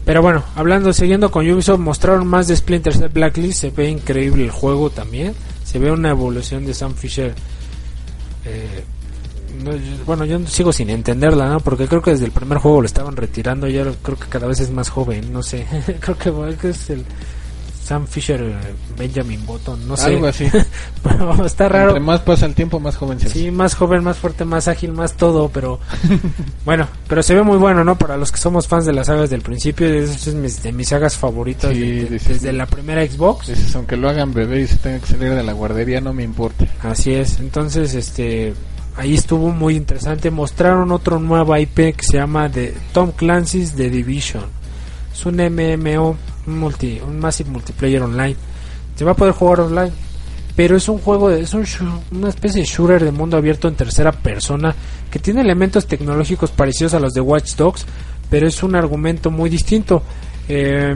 Pero 0.03 0.21
bueno, 0.21 0.43
hablando, 0.55 0.93
siguiendo 0.93 1.31
con 1.31 1.49
Ubisoft, 1.49 1.79
mostraron 1.79 2.27
más 2.27 2.47
de 2.47 2.55
Splinter 2.55 2.93
Cell 2.93 3.09
Blacklist. 3.09 3.59
Se 3.61 3.69
ve 3.71 3.89
increíble 3.89 4.43
el 4.43 4.51
juego 4.51 4.89
también. 4.89 5.33
Se 5.63 5.79
ve 5.79 5.91
una 5.91 6.09
evolución 6.09 6.65
de 6.65 6.73
Sam 6.73 6.93
Fisher. 6.95 7.33
Eh, 8.45 8.83
no, 9.63 9.71
yo- 9.75 10.05
bueno, 10.05 10.25
yo 10.25 10.45
sigo 10.47 10.71
sin 10.71 10.89
entenderla, 10.91 11.49
¿no? 11.49 11.59
Porque 11.59 11.87
creo 11.87 12.01
que 12.01 12.11
desde 12.11 12.25
el 12.25 12.31
primer 12.31 12.59
juego 12.59 12.81
lo 12.81 12.85
estaban 12.85 13.15
retirando. 13.15 13.67
Y 13.67 13.77
ahora 13.79 13.93
creo 14.03 14.17
que 14.19 14.27
cada 14.27 14.45
vez 14.47 14.59
es 14.59 14.69
más 14.69 14.89
joven. 14.89 15.33
No 15.33 15.41
sé. 15.41 15.65
creo 15.99 16.17
que 16.57 16.69
es 16.69 16.89
el 16.91 17.03
Sam 17.85 18.07
Fisher 18.07 18.41
eh, 18.41 18.55
Benjamin 18.97 19.45
Button. 19.45 19.87
No 19.87 19.95
sé. 19.95 20.07
Algo 20.07 20.25
así. 20.25 20.47
Pero 21.03 21.45
está 21.45 21.69
raro. 21.69 21.89
Entre 21.89 21.99
más 22.01 22.19
pasa 22.21 22.47
el 22.47 22.55
tiempo, 22.55 22.79
más 22.79 22.97
joven 22.97 23.19
se. 23.19 23.29
Sí, 23.29 23.51
más 23.51 23.75
joven, 23.75 24.03
más 24.03 24.17
fuerte, 24.17 24.43
más 24.43 24.67
ágil, 24.67 24.91
más 24.91 25.13
todo, 25.13 25.49
pero 25.49 25.79
bueno, 26.65 26.87
pero 27.07 27.21
se 27.21 27.35
ve 27.35 27.43
muy 27.43 27.57
bueno, 27.57 27.83
¿no? 27.83 27.95
Para 27.97 28.17
los 28.17 28.31
que 28.31 28.39
somos 28.39 28.67
fans 28.67 28.85
de 28.85 28.93
las 28.93 29.05
sagas 29.07 29.29
del 29.29 29.41
principio, 29.41 29.87
es, 29.87 30.25
es 30.27 30.33
mis- 30.33 30.63
de 30.63 30.71
mis 30.71 30.87
sagas 30.89 31.15
favoritas 31.15 31.71
Sí, 31.71 31.79
de- 31.79 32.05
de- 32.05 32.19
sí. 32.19 32.29
desde 32.33 32.53
la 32.53 32.65
primera 32.65 33.05
Xbox. 33.05 33.47
Dices, 33.47 33.75
aunque 33.75 33.97
lo 33.97 34.09
hagan 34.09 34.33
bebé 34.33 34.61
y 34.61 34.67
se 34.67 34.77
tenga 34.77 34.99
que 34.99 35.05
salir 35.07 35.35
de 35.35 35.43
la 35.43 35.53
guardería, 35.53 36.01
no 36.01 36.11
me 36.13 36.23
importa. 36.23 36.65
Así 36.81 37.13
es, 37.13 37.39
entonces 37.39 37.93
este 37.93 38.53
ahí 38.97 39.13
estuvo 39.13 39.51
muy 39.51 39.75
interesante. 39.75 40.31
Mostraron 40.31 40.91
otro 40.91 41.19
nuevo 41.19 41.55
IP 41.55 41.75
que 41.95 42.03
se 42.03 42.17
llama 42.17 42.49
The 42.49 42.73
Tom 42.93 43.11
Clancy's 43.11 43.73
The 43.75 43.89
Division. 43.91 44.43
Es 45.13 45.25
un 45.25 45.35
MMO, 45.35 46.17
un, 46.47 46.59
multi, 46.59 46.99
un 47.05 47.19
Massive 47.19 47.49
Multiplayer 47.49 48.01
Online. 48.01 48.35
Se 48.95 49.05
va 49.05 49.11
a 49.11 49.15
poder 49.15 49.33
jugar 49.33 49.61
online, 49.61 49.91
pero 50.55 50.77
es 50.77 50.87
un 50.87 50.99
juego, 50.99 51.29
de, 51.29 51.41
es 51.41 51.53
un 51.53 51.65
una 52.11 52.29
especie 52.29 52.61
de 52.61 52.67
shooter 52.67 53.03
de 53.03 53.11
mundo 53.11 53.37
abierto 53.37 53.67
en 53.67 53.75
tercera 53.75 54.11
persona 54.11 54.73
que 55.11 55.19
tiene 55.19 55.41
elementos 55.41 55.85
tecnológicos 55.85 56.51
parecidos 56.51 56.93
a 56.93 56.99
los 56.99 57.13
de 57.13 57.21
Watch 57.21 57.55
Dogs, 57.55 57.85
pero 58.29 58.47
es 58.47 58.63
un 58.63 58.75
argumento 58.75 59.31
muy 59.31 59.49
distinto. 59.49 60.01
Eh, 60.47 60.95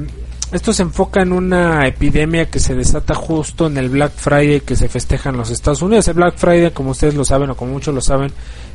esto 0.52 0.74
se 0.74 0.82
enfoca 0.82 1.22
en 1.22 1.32
una 1.32 1.86
epidemia 1.86 2.50
que 2.50 2.60
se 2.60 2.74
desata 2.74 3.14
justo 3.14 3.68
en 3.68 3.78
el 3.78 3.90
Black 3.90 4.14
Friday 4.16 4.62
que 4.62 4.76
se 4.76 4.90
festeja 4.90 5.30
en 5.30 5.38
los 5.38 5.52
Estados 5.52 5.84
Unidos. 5.84 6.08
El 6.08 6.16
Black 6.16 6.38
Friday, 6.38 6.72
como 6.72 6.92
ustedes 6.92 7.14
lo 7.14 7.24
saben 7.24 7.52
o 7.52 7.56
como 7.56 7.74
muchos 7.74 7.94
lo 7.94 8.02
saben, 8.02 8.32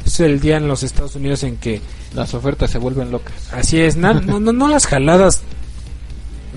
es 0.07 0.20
el 0.20 0.38
día 0.38 0.59
en 0.59 0.68
los 0.68 0.84
Estados 0.84 1.16
Unidos 1.16 1.42
en 1.42 1.57
que 1.57 1.80
Las 2.14 2.32
ofertas 2.32 2.70
se 2.70 2.78
vuelven 2.78 3.11
locas. 3.11 3.34
Así 3.53 3.80
es, 3.80 3.96
no, 3.96 4.14
no, 4.14 4.38
no 4.38 4.68
las 4.68 4.86
jaladas 4.86 5.42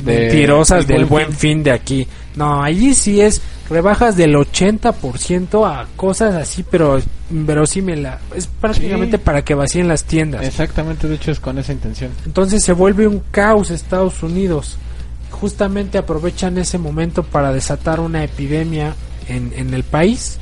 mentirosas 0.03 0.87
del 0.87 1.05
Buen 1.05 1.33
fin 1.33 1.63
de 1.63 1.71
aquí. 1.71 2.07
No, 2.35 2.61
allí 2.63 2.93
sí 2.93 3.19
es 3.21 3.41
rebajas 3.69 4.15
del 4.15 4.35
80% 4.35 5.65
a 5.67 5.87
cosas 5.95 6.35
así, 6.35 6.63
pero 6.63 6.99
verosímil. 7.29 8.07
Es 8.35 8.47
prácticamente 8.47 9.17
Sí. 9.17 9.23
para 9.23 9.43
que 9.43 9.53
vacíen 9.55 9.87
las 9.87 10.03
tiendas. 10.03 10.45
Exactamente, 10.45 11.07
de 11.07 11.15
hecho 11.15 11.31
es 11.31 11.39
con 11.39 11.57
esa 11.57 11.73
intención. 11.73 12.11
Entonces 12.25 12.63
se 12.63 12.73
vuelve 12.73 13.07
un 13.07 13.21
caos 13.31 13.71
Estados 13.71 14.21
Unidos. 14.23 14.77
Justamente 15.31 15.97
aprovechan 15.97 16.57
ese 16.57 16.77
momento 16.77 17.23
para 17.23 17.51
desatar 17.51 17.99
una 17.99 18.23
epidemia 18.23 18.95
en, 19.27 19.51
en 19.55 19.73
el 19.73 19.83
país. 19.83 20.37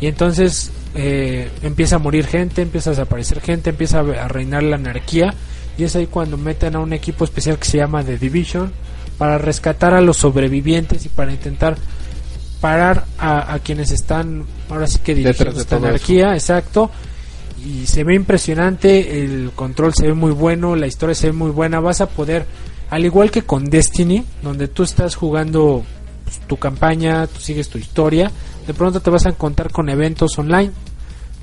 Y 0.00 0.06
entonces 0.06 0.70
eh, 0.96 1.50
empieza 1.62 1.96
a 1.96 1.98
morir 1.98 2.26
gente, 2.26 2.62
empieza 2.62 2.90
a 2.90 2.92
desaparecer 2.94 3.40
gente, 3.40 3.70
empieza 3.70 4.00
a 4.00 4.28
reinar 4.28 4.62
la 4.64 4.76
anarquía 4.76 5.34
y 5.78 5.84
es 5.84 5.94
ahí 5.96 6.06
cuando 6.06 6.36
meten 6.36 6.74
a 6.76 6.80
un 6.80 6.92
equipo 6.92 7.24
especial 7.24 7.58
que 7.58 7.64
se 7.64 7.78
llama 7.78 8.02
The 8.04 8.18
Division 8.18 8.72
para 9.18 9.38
rescatar 9.38 9.94
a 9.94 10.00
los 10.00 10.16
sobrevivientes 10.16 11.06
y 11.06 11.08
para 11.08 11.32
intentar 11.32 11.76
parar 12.60 13.04
a, 13.18 13.54
a 13.54 13.58
quienes 13.58 13.90
están 13.90 14.44
ahora 14.70 14.86
sí 14.86 14.98
que 14.98 15.14
dirigiendo 15.14 15.54
de 15.54 15.60
esta 15.60 15.76
anarquía, 15.76 16.34
exacto. 16.34 16.90
Y 17.64 17.86
se 17.86 18.04
ve 18.04 18.14
impresionante, 18.14 19.22
el 19.24 19.52
control 19.54 19.94
se 19.94 20.08
ve 20.08 20.14
muy 20.14 20.32
bueno, 20.32 20.76
la 20.76 20.86
historia 20.86 21.14
se 21.14 21.28
ve 21.28 21.32
muy 21.32 21.50
buena. 21.50 21.80
Vas 21.80 22.00
a 22.00 22.08
poder, 22.08 22.46
al 22.90 23.04
igual 23.04 23.30
que 23.30 23.42
con 23.42 23.64
Destiny, 23.64 24.24
donde 24.42 24.68
tú 24.68 24.82
estás 24.82 25.14
jugando 25.14 25.82
pues, 26.24 26.40
tu 26.40 26.56
campaña, 26.56 27.26
tú 27.26 27.40
sigues 27.40 27.68
tu 27.68 27.78
historia, 27.78 28.30
de 28.66 28.74
pronto 28.74 29.00
te 29.00 29.10
vas 29.10 29.26
a 29.26 29.30
encontrar 29.30 29.70
con 29.70 29.88
eventos 29.88 30.38
online 30.38 30.72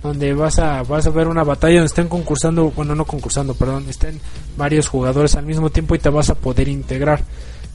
donde 0.04 0.34
vas 0.34 0.58
a 0.60 0.82
vas 0.84 1.06
a 1.06 1.12
ver 1.12 1.28
una 1.28 1.44
batalla 1.44 1.76
donde 1.76 1.88
estén 1.88 2.08
concursando, 2.08 2.72
bueno, 2.72 2.96
no 2.96 3.06
concursando, 3.06 3.54
perdón, 3.54 3.86
estén 3.88 4.20
varios 4.58 4.88
jugadores 4.88 5.36
al 5.36 5.46
mismo 5.46 5.70
tiempo 5.70 5.96
y 5.96 6.00
te 6.00 6.10
vas 6.10 6.30
a 6.30 6.36
poder 6.36 6.68
integrar. 6.68 7.22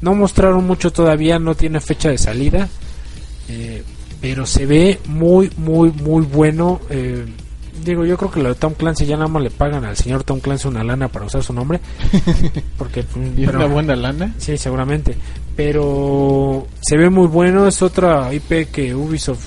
No 0.01 0.15
mostraron 0.15 0.67
mucho 0.67 0.93
todavía, 0.93 1.39
no 1.39 1.55
tiene 1.55 1.81
fecha 1.81 2.11
de 2.11 2.19
salida, 2.19 2.69
eh, 3.49 3.83
pero 4.21 4.45
se 4.47 4.67
ve 4.67 5.01
muy, 5.07 5.51
muy, 5.57 5.91
muy 5.93 6.23
bueno. 6.25 6.81
eh, 6.91 7.25
digo, 7.85 8.05
yo 8.05 8.17
creo 8.17 8.31
que 8.31 8.43
lo 8.43 8.49
de 8.51 8.55
Tom 8.57 8.75
Clancy 8.75 9.07
ya 9.07 9.17
nada 9.17 9.29
más 9.29 9.43
le 9.43 9.51
pagan 9.51 9.85
al 9.85 9.97
señor 9.97 10.25
Tom 10.25 10.41
Clancy 10.41 10.67
una 10.69 10.83
lana 10.83 11.09
para 11.09 11.27
usar 11.27 11.43
su 11.43 11.53
nombre, 11.53 11.81
porque 12.79 13.01
Y 13.37 13.47
pero- 13.47 13.59
una 13.59 13.67
buena 13.67 13.95
lana. 13.97 14.35
Sí, 14.39 14.57
seguramente. 14.57 15.17
Pero 15.57 16.67
se 16.81 16.97
ve 16.97 17.11
muy 17.11 17.27
bueno. 17.27 17.67
Es 17.67 17.81
otra 17.83 18.33
IP 18.33 18.71
que 18.71 18.95
Ubisoft 18.95 19.47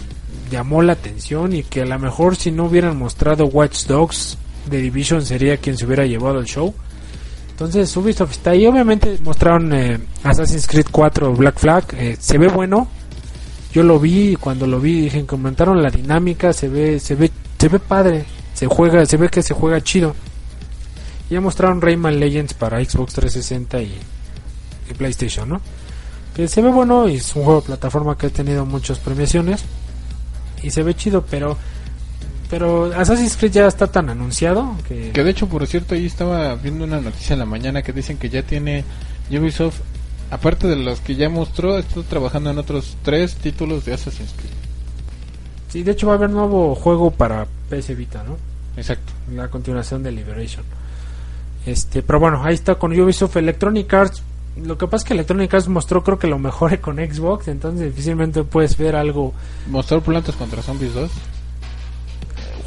llamó 0.51 0.81
la 0.81 0.93
atención 0.93 1.53
y 1.53 1.63
que 1.63 1.81
a 1.83 1.85
lo 1.85 1.99
mejor 1.99 2.35
si 2.35 2.51
no 2.51 2.65
hubieran 2.65 2.97
mostrado 2.97 3.45
Watch 3.45 3.85
Dogs 3.85 4.37
de 4.69 4.81
Division 4.81 5.23
sería 5.25 5.57
quien 5.57 5.77
se 5.77 5.85
hubiera 5.85 6.05
llevado 6.05 6.39
el 6.39 6.45
show. 6.45 6.73
Entonces 7.59 7.95
Ubisoft 7.97 8.31
está 8.31 8.51
ahí. 8.51 8.65
Obviamente 8.65 9.19
mostraron 9.21 9.73
eh, 9.73 9.99
Assassin's 10.23 10.65
Creed 10.65 10.85
4 10.89 11.33
Black 11.33 11.59
Flag. 11.59 11.83
eh, 11.97 12.15
se 12.17 12.37
ve 12.37 12.47
bueno. 12.47 12.87
Yo 13.73 13.83
lo 13.83 13.99
vi 13.99 14.29
y 14.29 14.35
cuando 14.37 14.65
lo 14.65 14.79
vi 14.79 15.01
dije, 15.01 15.25
comentaron 15.25 15.83
la 15.83 15.89
dinámica, 15.89 16.53
se 16.53 16.69
ve, 16.69 17.01
se 17.01 17.15
ve, 17.15 17.29
se 17.57 17.67
ve 17.67 17.79
padre, 17.79 18.23
se 18.53 18.65
juega, 18.65 19.05
se 19.05 19.17
ve 19.17 19.27
que 19.27 19.43
se 19.43 19.53
juega 19.53 19.81
chido. 19.81 20.15
Y 21.29 21.33
ya 21.33 21.41
mostraron 21.41 21.81
Rayman 21.81 22.17
Legends 22.17 22.53
para 22.53 22.83
Xbox 22.83 23.13
360 23.15 23.81
y, 23.81 23.93
y 24.89 24.93
PlayStation, 24.93 25.49
¿no? 25.49 25.61
Que 26.33 26.47
se 26.47 26.61
ve 26.61 26.69
bueno 26.69 27.09
y 27.09 27.17
es 27.17 27.35
un 27.35 27.43
juego 27.43 27.59
de 27.59 27.67
plataforma 27.67 28.17
que 28.17 28.27
ha 28.27 28.29
tenido 28.29 28.65
muchas 28.65 28.99
premiaciones 28.99 29.65
y 30.63 30.71
se 30.71 30.81
ve 30.81 30.95
chido, 30.95 31.25
pero 31.29 31.57
pero 32.49 32.91
Assassin's 32.95 33.37
Creed 33.37 33.51
ya 33.51 33.67
está 33.67 33.87
tan 33.87 34.09
anunciado 34.09 34.75
que, 34.87 35.11
Que 35.11 35.23
de 35.23 35.29
hecho, 35.29 35.47
por 35.47 35.65
cierto, 35.67 35.93
ahí 35.93 36.05
estaba 36.05 36.55
viendo 36.55 36.83
una 36.83 36.99
noticia 36.99 37.33
en 37.33 37.39
la 37.39 37.45
mañana 37.45 37.83
que 37.83 37.93
dicen 37.93 38.17
que 38.17 38.29
ya 38.29 38.41
tiene 38.41 38.83
Ubisoft, 39.29 39.79
aparte 40.31 40.67
de 40.67 40.75
los 40.75 40.99
que 40.99 41.15
ya 41.15 41.29
mostró, 41.29 41.77
está 41.77 42.01
trabajando 42.01 42.49
en 42.49 42.57
otros 42.57 42.97
tres 43.03 43.35
títulos 43.35 43.85
de 43.85 43.93
Assassin's 43.93 44.33
Creed. 44.33 44.51
sí, 45.69 45.83
de 45.83 45.91
hecho 45.91 46.07
va 46.07 46.13
a 46.13 46.15
haber 46.15 46.31
nuevo 46.31 46.73
juego 46.75 47.11
para 47.11 47.45
PS 47.69 47.95
Vita, 47.95 48.23
¿no? 48.23 48.37
Exacto. 48.75 49.13
la 49.33 49.49
continuación 49.49 50.01
de 50.01 50.11
Liberation. 50.11 50.63
Este, 51.65 52.01
pero 52.01 52.19
bueno, 52.19 52.41
ahí 52.43 52.55
está 52.55 52.75
con 52.75 52.97
Ubisoft 52.99 53.35
Electronic 53.35 53.93
Arts. 53.93 54.23
Lo 54.55 54.77
que 54.77 54.87
pasa 54.87 55.03
es 55.03 55.07
que 55.07 55.13
Electronic 55.13 55.53
Arts 55.53 55.67
mostró 55.67 56.03
creo 56.03 56.17
que 56.17 56.27
lo 56.27 56.39
mejor 56.39 56.79
con 56.81 56.97
Xbox, 56.97 57.47
entonces 57.47 57.87
difícilmente 57.87 58.43
puedes 58.43 58.75
ver 58.77 58.95
algo, 58.95 59.33
Mostró 59.69 60.01
Plantas 60.01 60.35
contra 60.35 60.63
Zombies 60.63 60.95
2. 60.95 61.11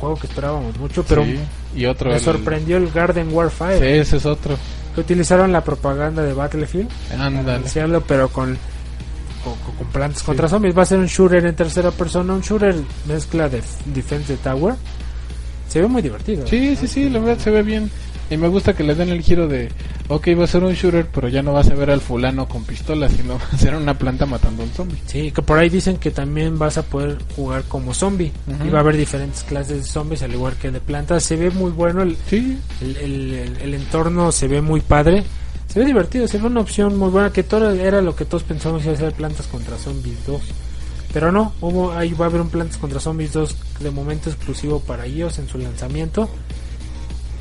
Juego 0.03 0.17
que 0.17 0.27
esperábamos 0.27 0.77
mucho, 0.79 1.05
pero 1.05 1.25
Sí, 1.25 1.39
y 1.77 1.87
otro. 1.87 2.11
me 2.11 2.17
el- 2.17 2.21
sorprendió 2.23 2.77
el 2.77 2.91
Garden 2.91 3.29
Warfare, 3.33 3.79
Sí, 3.79 3.85
ese 4.01 4.17
es 4.17 4.27
otro. 4.27 4.57
que 4.95 5.01
utilizaron 5.01 5.53
la 5.53 5.63
propaganda 5.63 6.23
de 6.23 6.33
Battlefield, 6.33 6.89
anunciarlo, 7.19 8.01
pero 8.03 8.29
con, 8.29 8.59
con, 9.45 9.87
plantas 9.93 10.23
contra 10.25 10.49
zombies. 10.49 10.77
Va 10.77 10.83
a 10.83 10.87
ser 10.87 10.99
un 10.99 11.07
shooter 11.07 11.47
en 11.47 11.55
tercera 11.55 11.91
persona, 11.93 12.35
un 12.35 12.41
shooter 12.41 12.75
mezcla 13.07 13.49
de 13.49 13.63
Defense 13.87 14.33
de 14.33 14.39
Tower. 14.39 14.75
Se 15.69 15.81
ve 15.81 15.87
muy 15.87 16.03
divertido. 16.03 16.47
Sí, 16.47 16.77
sí, 16.77 16.87
sí, 16.89 17.09
la 17.09 17.19
verdad 17.21 17.39
se 17.43 17.51
ve 17.51 17.63
bien. 17.63 17.91
Y 18.33 18.37
me 18.39 18.49
gusta 18.49 18.73
que 18.75 18.83
le 18.83 18.95
den 18.95 19.11
el 19.11 19.21
giro 19.23 19.47
de, 19.47 19.69
ok, 20.09 20.29
va 20.39 20.45
a 20.45 20.47
ser 20.47 20.63
un 20.65 20.73
shooter, 20.73 21.07
pero 21.07 21.29
ya 21.29 21.43
no 21.43 21.53
vas 21.53 21.69
a 21.71 21.75
ver 21.75 21.91
al 21.91 22.01
fulano 22.01 22.49
con 22.49 22.65
pistola, 22.65 23.09
sino 23.09 23.35
va 23.39 23.45
a 23.53 23.59
ser 23.59 23.75
una 23.75 23.99
planta 23.99 24.25
matando 24.27 24.63
a 24.63 24.67
un 24.67 24.73
zombie. 24.73 24.99
Sí, 25.07 25.31
que 25.33 25.43
por 25.43 25.59
ahí 25.59 25.69
dicen 25.69 25.99
que 25.99 26.11
también 26.11 26.59
vas 26.59 26.79
a 26.79 26.83
poder 26.83 27.19
jugar 27.37 27.65
como 27.65 27.93
zombie. 27.93 28.33
Y 28.67 28.71
va 28.71 28.79
a 28.79 28.81
haber 28.81 28.97
diferentes 28.97 29.43
clases 29.45 29.77
de 29.79 29.85
zombies, 29.85 30.23
al 30.23 30.33
igual 30.33 30.55
que 30.55 30.71
de 30.71 30.81
plantas. 30.81 31.23
Se 31.25 31.37
ve 31.37 31.51
muy 31.51 31.71
bueno, 31.73 32.03
el, 32.03 32.17
Sí, 32.29 32.59
el, 32.81 32.97
el- 32.97 33.33
el- 33.35 33.57
el 33.61 33.75
entorno 33.75 34.33
se 34.33 34.49
ve 34.49 34.63
muy 34.63 34.81
padre. 34.81 35.25
Se 35.69 35.79
ve 35.79 35.85
divertido, 35.87 36.27
se 36.29 36.39
ve 36.39 36.47
una 36.47 36.61
opción 36.61 36.97
muy 36.99 37.09
buena, 37.11 37.33
que 37.33 37.43
todo 37.43 37.71
era 37.71 38.01
lo 38.03 38.15
que 38.17 38.25
todos 38.25 38.43
pensamos 38.43 38.85
iba 38.85 38.93
a 38.93 38.97
ser 38.97 39.13
Plantas 39.13 39.47
contra 39.47 39.77
Zombies 39.79 40.27
2. 40.27 40.41
Pero 41.13 41.31
no, 41.33 41.53
hubo, 41.61 41.93
ahí 41.93 42.13
va 42.15 42.27
a 42.27 42.29
haber 42.29 42.41
un 42.41 42.49
Plantas 42.49 42.77
contra 42.79 42.99
Zombies 43.01 43.33
2 43.33 43.57
de 43.81 43.91
momento 43.91 44.31
exclusivo 44.31 44.81
para 44.81 45.07
iOS 45.07 45.39
en 45.39 45.49
su 45.49 45.59
lanzamiento. 45.59 46.29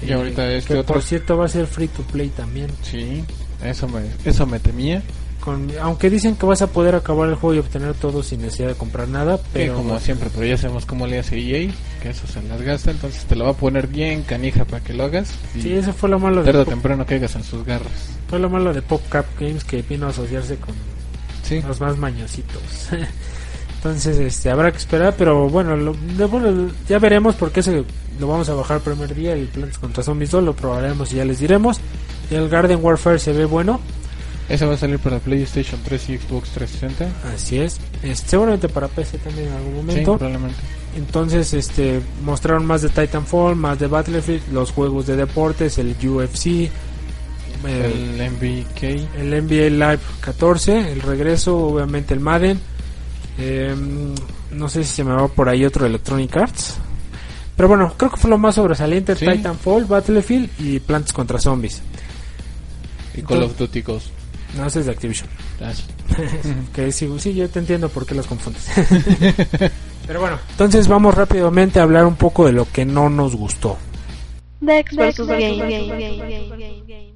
Y 0.07 0.11
ahorita 0.11 0.51
este 0.51 0.73
que 0.73 0.79
otro. 0.79 0.93
Por 0.95 1.03
cierto 1.03 1.37
va 1.37 1.45
a 1.45 1.49
ser 1.49 1.67
free 1.67 1.87
to 1.87 2.03
play 2.03 2.29
también. 2.29 2.69
sí, 2.81 3.23
eso 3.63 3.87
me, 3.87 4.01
eso 4.25 4.45
me 4.47 4.59
temía. 4.59 5.01
Con, 5.39 5.71
aunque 5.81 6.11
dicen 6.11 6.35
que 6.35 6.45
vas 6.45 6.61
a 6.61 6.67
poder 6.67 6.93
acabar 6.93 7.27
el 7.27 7.33
juego 7.33 7.55
y 7.55 7.59
obtener 7.59 7.95
todo 7.95 8.21
sin 8.21 8.43
necesidad 8.43 8.67
de 8.69 8.75
comprar 8.75 9.07
nada, 9.07 9.39
Pero 9.53 9.73
como 9.73 9.99
siempre, 9.99 10.29
pero 10.31 10.45
ya 10.45 10.55
sabemos 10.55 10.85
cómo 10.85 11.07
le 11.07 11.17
hace 11.17 11.35
EA, 11.39 11.71
que 12.01 12.11
eso 12.11 12.27
se 12.27 12.43
las 12.43 12.61
gasta, 12.61 12.91
entonces 12.91 13.23
te 13.25 13.35
lo 13.35 13.45
va 13.45 13.51
a 13.51 13.55
poner 13.55 13.87
bien 13.87 14.21
canija 14.21 14.65
para 14.65 14.83
que 14.83 14.93
lo 14.93 15.03
hagas. 15.05 15.31
Y 15.55 15.61
Sí, 15.63 15.73
eso 15.73 15.93
fue 15.93 16.09
lo 16.09 16.19
malo 16.19 16.41
de 16.41 16.45
tarde 16.45 16.59
o 16.59 16.65
Pop- 16.65 16.73
temprano 16.73 17.05
caigas 17.07 17.35
en 17.35 17.43
sus 17.43 17.65
garras. 17.65 17.89
fue 18.29 18.37
lo 18.37 18.51
malo 18.51 18.71
de 18.71 18.83
PopCap 18.83 19.25
Games 19.39 19.63
que 19.63 19.81
vino 19.81 20.05
a 20.05 20.09
asociarse 20.11 20.57
con 20.57 20.75
Sí, 21.43 21.59
los 21.67 21.81
más 21.81 21.97
mañositos. 21.97 22.61
Entonces, 23.83 24.17
este, 24.19 24.49
habrá 24.51 24.71
que 24.71 24.77
esperar, 24.77 25.15
pero 25.17 25.49
bueno, 25.49 25.75
lo- 25.75 25.95
de- 26.17 26.25
bueno, 26.25 26.69
ya 26.87 26.99
veremos 26.99 27.33
porque 27.35 27.61
ese 27.61 27.83
lo 28.19 28.27
vamos 28.27 28.47
a 28.49 28.53
bajar 28.53 28.77
el 28.77 28.83
primer 28.83 29.15
día, 29.15 29.33
el 29.33 29.47
Plants 29.47 29.79
contra 29.79 30.03
Zombies 30.03 30.29
2, 30.31 30.43
lo 30.43 30.53
probaremos 30.53 31.11
y 31.13 31.15
ya 31.15 31.25
les 31.25 31.39
diremos. 31.39 31.79
Y 32.29 32.35
el 32.35 32.47
Garden 32.47 32.79
Warfare 32.81 33.17
se 33.17 33.33
ve 33.33 33.45
bueno, 33.45 33.79
ese 34.49 34.65
va 34.67 34.75
a 34.75 34.77
salir 34.77 34.99
para 34.99 35.17
PlayStation 35.17 35.79
3 35.83 36.09
y 36.09 36.17
Xbox 36.19 36.49
360. 36.51 37.33
así 37.33 37.57
es. 37.57 37.79
Este, 38.03 38.29
seguramente 38.29 38.69
para 38.69 38.87
PC 38.87 39.17
también 39.17 39.47
en 39.47 39.53
algún 39.53 39.71
Sí, 39.73 39.85
momento. 39.87 40.17
probablemente. 40.17 40.59
Entonces, 40.95 41.53
este, 41.53 42.01
mostraron 42.23 42.65
más 42.65 42.83
de 42.83 42.89
Titanfall, 42.89 43.55
más 43.55 43.79
de 43.79 43.87
Battlefield, 43.87 44.43
los 44.51 44.71
juegos 44.71 45.07
de 45.07 45.15
deportes, 45.15 45.77
el 45.79 45.95
UFC, 46.07 46.69
el, 47.65 48.19
El 48.21 48.21
el 49.17 49.33
NBA 49.45 49.69
Live 49.69 49.99
14, 50.19 50.91
el 50.91 51.01
regreso, 51.01 51.57
obviamente 51.57 52.13
el 52.13 52.19
Madden. 52.19 52.59
Eh, 53.37 53.75
no 54.51 54.69
sé 54.69 54.83
si 54.83 54.95
se 54.95 55.03
me 55.03 55.13
va 55.13 55.27
por 55.27 55.49
ahí 55.49 55.65
otro 55.65 55.85
Electronic 55.85 56.35
Arts. 56.37 56.75
Pero 57.55 57.67
bueno, 57.67 57.93
creo 57.97 58.11
que 58.11 58.17
fue 58.17 58.29
lo 58.29 58.37
más 58.37 58.55
sobresaliente: 58.55 59.15
Sí. 59.15 59.25
Titanfall, 59.25 59.85
Battlefield 59.85 60.49
y 60.59 60.79
Plantas 60.79 61.13
contra 61.13 61.39
Zombies. 61.39 61.81
Y 63.15 63.21
Call 63.21 63.43
of 63.43 63.57
Duty 63.57 63.81
Ghost. 63.81 64.07
No, 64.57 64.65
ese 64.65 64.81
es 64.81 64.85
de 64.85 64.91
Activision. 64.91 65.29
Sí. 65.73 65.83
que 66.73 66.91
sí, 66.91 67.09
sí, 67.19 67.33
yo 67.33 67.49
te 67.49 67.59
entiendo 67.59 67.89
por 67.89 68.05
qué 68.05 68.15
las 68.15 68.27
confundes. 68.27 68.67
Pero 70.07 70.19
bueno, 70.19 70.37
entonces 70.51 70.87
vamos 70.87 71.15
rápidamente 71.15 71.79
a 71.79 71.83
hablar 71.83 72.05
un 72.05 72.15
poco 72.15 72.45
de 72.45 72.51
lo 72.51 72.69
que 72.69 72.85
no 72.85 73.09
nos 73.09 73.35
gustó. 73.35 73.77
Dex 74.59 74.95
versus 74.95 75.27
Game. 75.27 77.13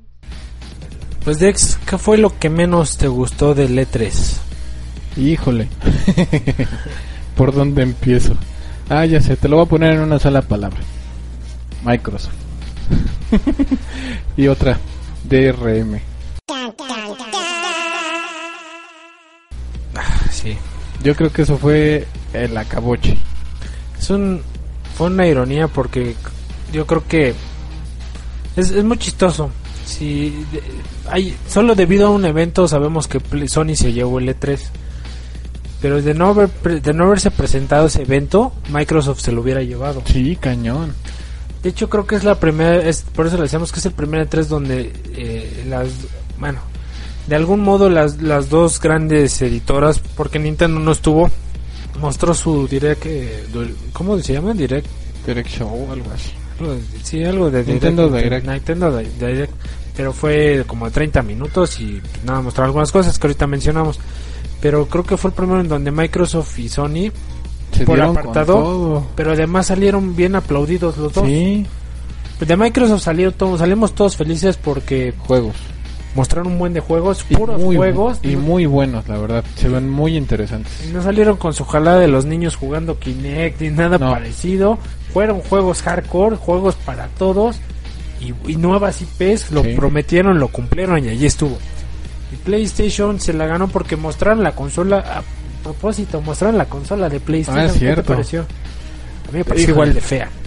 Pues 1.24 1.40
Dex, 1.40 1.78
¿qué 1.88 1.98
fue 1.98 2.18
lo 2.18 2.38
que 2.38 2.50
menos 2.50 2.98
te 2.98 3.08
gustó 3.08 3.56
del 3.56 3.78
E3? 3.78 4.12
Híjole. 5.18 5.68
¿Por 7.36 7.54
dónde 7.54 7.84
empiezo? 7.84 8.36
Ah, 8.90 9.06
ya 9.06 9.22
sé, 9.22 9.36
te 9.36 9.50
lo 9.50 9.58
voy 9.58 9.66
a 9.66 9.70
poner 9.70 9.94
en 9.94 10.02
una 10.02 10.20
sola 10.20 10.42
palabra. 10.42 10.80
Microsoft. 11.84 12.34
y 14.38 14.48
otra, 14.48 14.80
DRM. 15.24 16.00
Sí. 20.32 20.58
Yo 21.04 21.16
creo 21.16 21.32
que 21.32 21.42
eso 21.44 21.58
fue 21.58 22.08
el 22.34 22.58
acaboche. 22.58 23.18
Es 23.98 24.10
un, 24.10 24.42
fue 24.96 25.08
una 25.08 25.28
ironía 25.28 25.68
porque 25.68 26.16
yo 26.72 26.86
creo 26.86 27.08
que 27.08 27.34
es, 28.56 28.72
es 28.72 28.84
muy 28.84 28.98
chistoso. 28.98 29.50
Si 29.86 30.46
hay, 31.10 31.36
solo 31.48 31.76
debido 31.76 32.08
a 32.08 32.12
un 32.12 32.26
evento 32.26 32.68
sabemos 32.68 33.08
que 33.08 33.22
Sony 33.48 33.76
se 33.76 33.94
llevó 33.94 34.20
el 34.20 34.30
E3. 34.30 34.60
Pero 35.86 36.02
de 36.02 36.16
no, 36.16 36.30
haber, 36.30 36.50
de 36.82 36.94
no 36.96 37.04
haberse 37.06 37.30
presentado 37.30 37.86
ese 37.86 38.02
evento, 38.02 38.52
Microsoft 38.70 39.20
se 39.20 39.32
lo 39.32 39.42
hubiera 39.42 39.62
llevado. 39.62 40.02
Sí, 40.06 40.36
cañón. 40.36 40.96
De 41.62 41.70
hecho, 41.70 41.90
creo 41.92 42.08
que 42.08 42.16
es 42.16 42.24
la 42.24 42.40
primera, 42.40 42.78
es, 42.78 43.04
por 43.04 43.28
eso 43.28 43.36
le 43.36 43.44
decíamos 43.44 43.72
que 43.72 43.78
es 43.78 43.86
el 43.86 43.92
primer 43.92 44.28
E3 44.28 44.46
donde 44.48 44.92
eh, 45.14 45.64
las, 45.70 45.90
bueno, 46.40 46.58
de 47.28 47.36
algún 47.36 47.60
modo 47.60 47.88
las, 47.88 48.20
las 48.20 48.50
dos 48.50 48.82
grandes 48.82 49.40
editoras, 49.44 50.00
porque 50.00 50.40
Nintendo 50.40 50.80
no 50.80 50.92
estuvo, 50.92 51.30
mostró 52.00 52.34
su 52.34 52.68
direct, 52.68 53.06
eh, 53.06 53.44
¿cómo 53.94 54.18
se 54.18 54.34
llama? 54.34 54.56
Direct, 54.56 54.88
Direct 55.28 55.50
Show 55.50 55.88
algo 55.92 56.10
así. 56.16 56.32
sí, 57.04 57.24
algo 57.24 57.52
de 57.52 57.64
Nintendo 57.64 58.08
direct, 58.10 58.24
Direct. 58.44 58.48
Nintendo 58.48 58.98
Di- 58.98 59.10
Direct, 59.20 59.54
pero 59.96 60.14
fue 60.14 60.64
como 60.66 60.86
de 60.86 60.92
30 60.94 61.22
minutos 61.22 61.80
y 61.80 62.02
nada, 62.26 62.42
mostró 62.42 62.64
algunas 62.66 62.92
cosas 62.92 63.20
que 63.20 63.28
ahorita 63.28 63.46
mencionamos. 63.46 64.00
Pero 64.66 64.88
creo 64.88 65.04
que 65.04 65.16
fue 65.16 65.30
el 65.30 65.36
primero 65.36 65.62
en 65.62 65.68
donde 65.68 65.92
Microsoft 65.92 66.58
y 66.58 66.70
Sony, 66.70 67.12
Se 67.72 67.86
Por 67.86 68.02
apartado, 68.02 68.54
todo. 68.56 69.08
pero 69.16 69.34
además 69.34 69.68
salieron 69.68 70.16
bien 70.16 70.34
aplaudidos 70.36 70.98
los 70.98 71.14
dos. 71.14 71.24
Sí, 71.24 71.68
De 72.40 72.58
Microsoft 72.58 73.04
salió 73.04 73.32
todos, 73.32 73.60
salimos 73.60 73.94
todos 73.94 74.18
felices 74.18 74.58
porque 74.58 75.14
juegos. 75.20 75.54
mostraron 76.16 76.54
un 76.54 76.58
buen 76.58 76.74
de 76.74 76.80
juegos, 76.80 77.24
Y 77.30 77.36
puros 77.36 77.62
muy, 77.62 77.76
juegos. 77.76 78.18
Y 78.24 78.38
muy 78.38 78.66
buenos, 78.66 79.08
la 79.08 79.20
verdad. 79.20 79.44
Se 79.56 79.70
ven 79.70 79.88
muy 79.88 80.18
interesantes. 80.18 80.72
y 80.90 80.92
no 80.94 81.04
salieron 81.04 81.38
con 81.38 81.54
su 81.54 81.64
jalada 81.64 82.00
de 82.00 82.08
los 82.08 82.26
niños 82.26 82.56
jugando 82.56 82.98
Kinect 82.98 83.62
ni 83.62 83.70
nada 83.70 84.00
No. 84.00 84.10
parecido. 84.14 84.80
Fueron 85.14 85.42
juegos 85.42 85.84
hardcore, 85.84 86.38
juegos 86.38 86.74
para 86.74 87.06
todos 87.20 87.58
y, 88.20 88.34
y 88.52 88.56
nuevas 88.56 89.00
IPs. 89.00 89.52
Lo 89.52 89.62
Sí. 89.62 89.74
prometieron, 89.76 90.40
lo 90.40 90.48
cumplieron 90.48 91.06
y 91.06 91.10
allí 91.10 91.28
estuvo. 91.28 91.56
PlayStation 92.36 93.20
se 93.20 93.34
la 93.34 93.46
ganó 93.48 93.68
porque 93.68 93.96
mostraron 93.96 94.44
la 94.44 94.54
consola 94.54 95.00
a 95.00 95.24
propósito, 95.64 96.22
mostraron 96.22 96.58
la 96.58 96.66
consola 96.66 97.10
de 97.10 97.20
PlayStation. 97.20 97.64
Ah, 97.64 97.66
es 97.66 97.74
¿Qué 97.74 97.80
te 97.80 97.86
cierto. 97.86 98.14
pareció? 98.14 98.42
A 98.42 99.32
mí 99.32 99.38
me 99.40 99.46
pareció 99.46 99.70
igual 99.72 99.94
de 99.94 100.02
fea. 100.02 100.30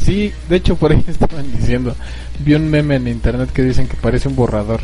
Sí, 0.00 0.32
de 0.48 0.56
hecho 0.56 0.74
por 0.76 0.90
ahí 0.92 1.04
estaban 1.08 1.50
diciendo. 1.52 1.94
Vi 2.40 2.54
un 2.54 2.68
meme 2.70 2.96
en 2.96 3.06
internet 3.08 3.50
que 3.52 3.62
dicen 3.62 3.86
que 3.86 3.96
parece 3.96 4.28
un 4.28 4.34
borrador. 4.36 4.80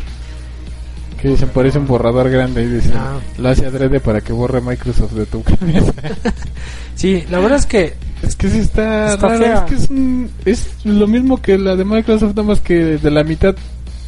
Que 1.21 1.29
dicen 1.29 1.49
parece 1.49 1.79
un 1.79 1.87
borrador 1.87 2.29
grande 2.29 2.61
y 2.63 2.67
dicen 2.67 2.93
Ah. 2.95 3.17
lo 3.39 3.49
hace 3.49 3.65
adrede 3.65 3.99
para 3.99 4.21
que 4.21 4.31
borre 4.33 4.61
Microsoft 4.61 5.13
de 5.13 5.25
tu 5.25 5.41
cabeza. 5.43 5.91
Sí, 6.95 7.23
la 7.29 7.39
verdad 7.39 7.59
es 7.59 7.65
que 7.67 7.93
es 8.23 8.35
que 8.35 8.49
sí 8.49 8.57
está, 8.59 9.13
Está 9.13 9.27
raro, 9.27 9.45
es 9.45 9.59
que 9.61 9.75
es, 9.75 9.89
un- 9.91 10.31
es 10.45 10.67
lo 10.83 11.05
mismo 11.05 11.39
que 11.41 11.57
la 11.59 11.75
de 11.75 11.85
Microsoft, 11.85 12.29
nada 12.31 12.41
más 12.43 12.59
que 12.61 12.73
de 12.97 13.11
la 13.11 13.23
mitad, 13.23 13.55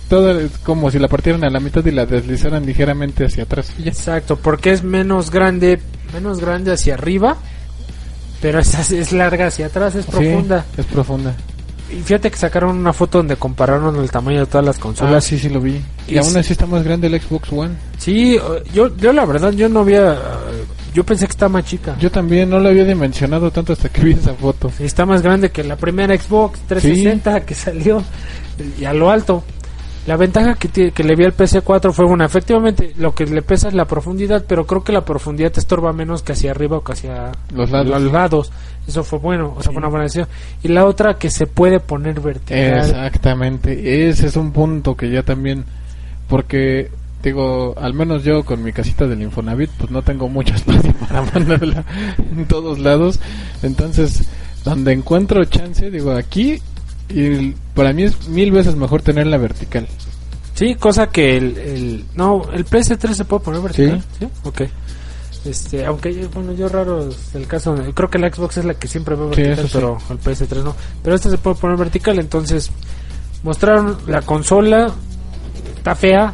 toda, 0.10 0.42
es 0.42 0.58
como 0.64 0.90
si 0.92 1.00
la 1.00 1.08
partieran 1.08 1.44
a 1.44 1.50
la 1.50 1.60
mitad 1.60 1.86
y 1.86 1.92
la 1.92 2.06
deslizaran 2.06 2.66
ligeramente 2.66 3.26
hacia 3.26 3.44
atrás. 3.44 3.72
Exacto, 3.84 4.36
porque 4.38 4.72
es 4.72 4.84
menos 4.84 5.30
grande, 5.32 5.80
menos 6.14 6.40
grande 6.42 6.72
hacia 6.74 6.96
arriba, 6.96 7.38
pero 8.42 8.60
es, 8.60 8.92
es 8.92 9.12
larga 9.12 9.48
hacia 9.48 9.68
atrás, 9.68 9.96
es 9.96 10.06
Sí, 10.06 10.12
profunda. 10.12 10.66
es 10.78 10.86
profunda. 10.86 11.36
Y 11.92 12.02
fíjate 12.04 12.30
que 12.30 12.38
sacaron 12.38 12.78
una 12.78 12.94
foto 12.94 13.18
donde 13.18 13.36
compararon 13.36 13.96
el 13.96 14.12
tamaño 14.12 14.42
de 14.42 14.46
todas 14.46 14.64
las 14.66 14.78
Ah, 14.78 14.82
consolas. 14.82 15.24
sí, 15.24 15.40
sí 15.40 15.50
lo 15.50 15.60
vi. 15.60 15.82
Y, 16.08 16.14
Y 16.14 16.18
aún 16.20 16.30
sí. 16.30 16.38
así 16.38 16.54
está 16.54 16.68
más 16.68 16.84
grande 16.84 17.08
el 17.08 17.20
Xbox 17.20 17.52
One. 17.52 17.76
Sí, 17.98 18.38
yo, 18.74 18.96
yo 18.96 19.12
la 19.12 19.26
verdad, 19.26 19.52
yo 19.54 19.68
no 19.70 19.80
había, 19.80 20.16
yo 20.94 21.04
pensé 21.04 21.26
que 21.26 21.32
está 21.32 21.50
más 21.50 21.66
chica. 21.66 21.96
Yo 22.00 22.12
también 22.12 22.48
no 22.50 22.60
lo 22.60 22.70
había 22.70 22.86
dimensionado 22.86 23.50
tanto 23.50 23.74
hasta 23.74 23.90
que 23.90 24.02
vi 24.04 24.14
esa 24.14 24.36
foto. 24.36 24.72
Sí, 24.78 24.84
Está 24.84 25.08
más 25.08 25.24
grande 25.24 25.50
que 25.50 25.64
la 25.64 25.78
primera 25.78 26.16
Xbox 26.16 26.60
360 26.68 27.42
que 27.42 27.56
salió 27.56 28.04
y 28.80 28.86
a 28.86 28.94
lo 28.94 29.10
alto. 29.10 29.44
La 30.10 30.18
ventaja 30.18 30.56
que, 30.56 30.68
tiene- 30.70 30.92
que 30.92 31.04
le 31.04 31.16
vi 31.16 31.24
al 31.24 31.36
PC4 31.38 31.92
fue 31.94 32.06
una, 32.06 32.26
efectivamente, 32.26 32.94
lo 32.98 33.14
que 33.14 33.28
le 33.28 33.44
pesa 33.44 33.68
es 33.68 33.76
la 33.76 33.86
profundidad, 33.86 34.44
pero 34.48 34.66
creo 34.66 34.84
que 34.84 34.92
la 34.92 35.06
profundidad 35.06 35.52
te 35.52 35.60
estorba 35.60 35.94
menos 35.94 36.24
que 36.24 36.32
hacia 36.32 36.50
arriba 36.50 36.78
o 36.78 36.84
que 36.84 36.94
hacia 36.94 37.32
Los 37.54 37.70
lados. 37.70 38.02
los 38.02 38.12
lados. 38.12 38.52
Eso 38.88 39.04
fue 39.04 39.20
bueno, 39.20 39.54
o 39.56 39.62
sea, 39.62 39.72
fue 39.72 39.78
una 39.80 39.88
buena 39.88 40.06
decisión. 40.06 40.28
Y 40.64 40.70
la 40.70 40.86
otra 40.86 41.14
que 41.20 41.30
se 41.30 41.46
puede 41.46 41.80
poner 41.80 42.20
vertical. 42.22 42.80
Exactamente, 42.80 44.10
ese 44.10 44.26
es 44.26 44.36
un 44.36 44.52
punto 44.52 44.98
que 44.98 45.12
ya 45.12 45.22
también, 45.22 45.64
porque 46.28 46.90
digo, 47.22 47.76
al 47.80 47.94
menos 47.94 48.24
yo 48.24 48.44
con 48.44 48.64
mi 48.64 48.72
casita 48.74 49.06
del 49.06 49.22
Infonavit, 49.22 49.70
pues 49.78 49.92
no 49.92 50.02
tengo 50.02 50.28
mucho 50.28 50.54
espacio 50.56 50.92
para 51.08 51.22
mandarla 51.22 51.84
en 52.36 52.46
todos 52.48 52.80
lados, 52.80 53.20
entonces 53.62 54.28
donde 54.64 54.92
encuentro 54.94 55.46
chance, 55.46 55.92
digo 55.92 56.12
aquí, 56.14 56.62
y 57.10 57.52
para 57.74 57.94
mí 57.94 58.04
es 58.04 58.28
mil 58.30 58.52
veces 58.52 58.76
mejor 58.76 59.02
tenerla 59.02 59.38
vertical. 59.38 59.88
Sí, 60.56 60.76
cosa 60.76 61.08
que 61.08 61.38
el, 61.38 61.58
el 61.58 62.06
no, 62.16 62.42
el 62.54 62.66
PS3 62.66 63.14
se 63.14 63.26
puede 63.26 63.44
poner 63.44 63.62
vertical, 63.62 64.04
¿sí? 64.20 64.28
Ok. 64.44 64.62
Este, 65.46 65.86
aunque 65.86 66.28
bueno, 66.34 66.52
yo 66.54 66.68
raro 66.68 67.10
el 67.34 67.48
caso, 67.48 67.74
creo 67.94 68.10
que 68.10 68.20
la 68.20 68.30
Xbox 68.30 68.58
es 68.58 68.66
la 68.66 68.74
que 68.74 68.88
siempre 68.90 69.16
veo 69.16 69.34
Sí, 69.34 69.42
vertical, 69.42 69.66
sí. 69.68 69.72
pero 69.74 69.98
el 70.10 70.20
PS3 70.20 70.64
no. 70.64 70.76
Pero 71.02 71.16
este 71.16 71.30
se 71.30 71.38
puede 71.38 71.56
poner 71.56 71.78
vertical, 71.78 72.20
entonces 72.20 72.70
mostraron 73.44 73.98
la 74.08 74.22
consola 74.22 74.94
está 75.78 75.96
fea, 75.96 76.34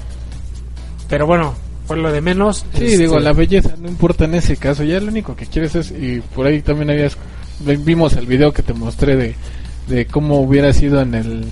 pero 1.08 1.28
bueno, 1.28 1.54
fue 1.86 1.98
lo 1.98 2.12
de 2.12 2.20
menos. 2.22 2.66
Sí, 2.74 2.86
Este, 2.86 2.98
digo, 2.98 3.20
la 3.20 3.32
belleza 3.34 3.76
no 3.80 3.88
importa 3.88 4.26
en 4.26 4.34
ese 4.36 4.58
caso, 4.58 4.84
ya 4.84 5.00
lo 5.00 5.10
único 5.10 5.36
que 5.36 5.46
quieres 5.46 5.76
es, 5.76 5.92
y 5.92 6.22
por 6.34 6.48
ahí 6.48 6.64
también 6.64 6.90
habías, 6.90 7.16
vimos 7.60 8.14
el 8.14 8.26
video 8.26 8.52
que 8.52 8.64
te 8.64 8.74
mostré 8.74 9.16
de, 9.16 9.36
de 9.88 10.06
cómo 10.06 10.42
hubiera 10.42 10.74
sido 10.74 11.02
en 11.02 11.14
el, 11.14 11.46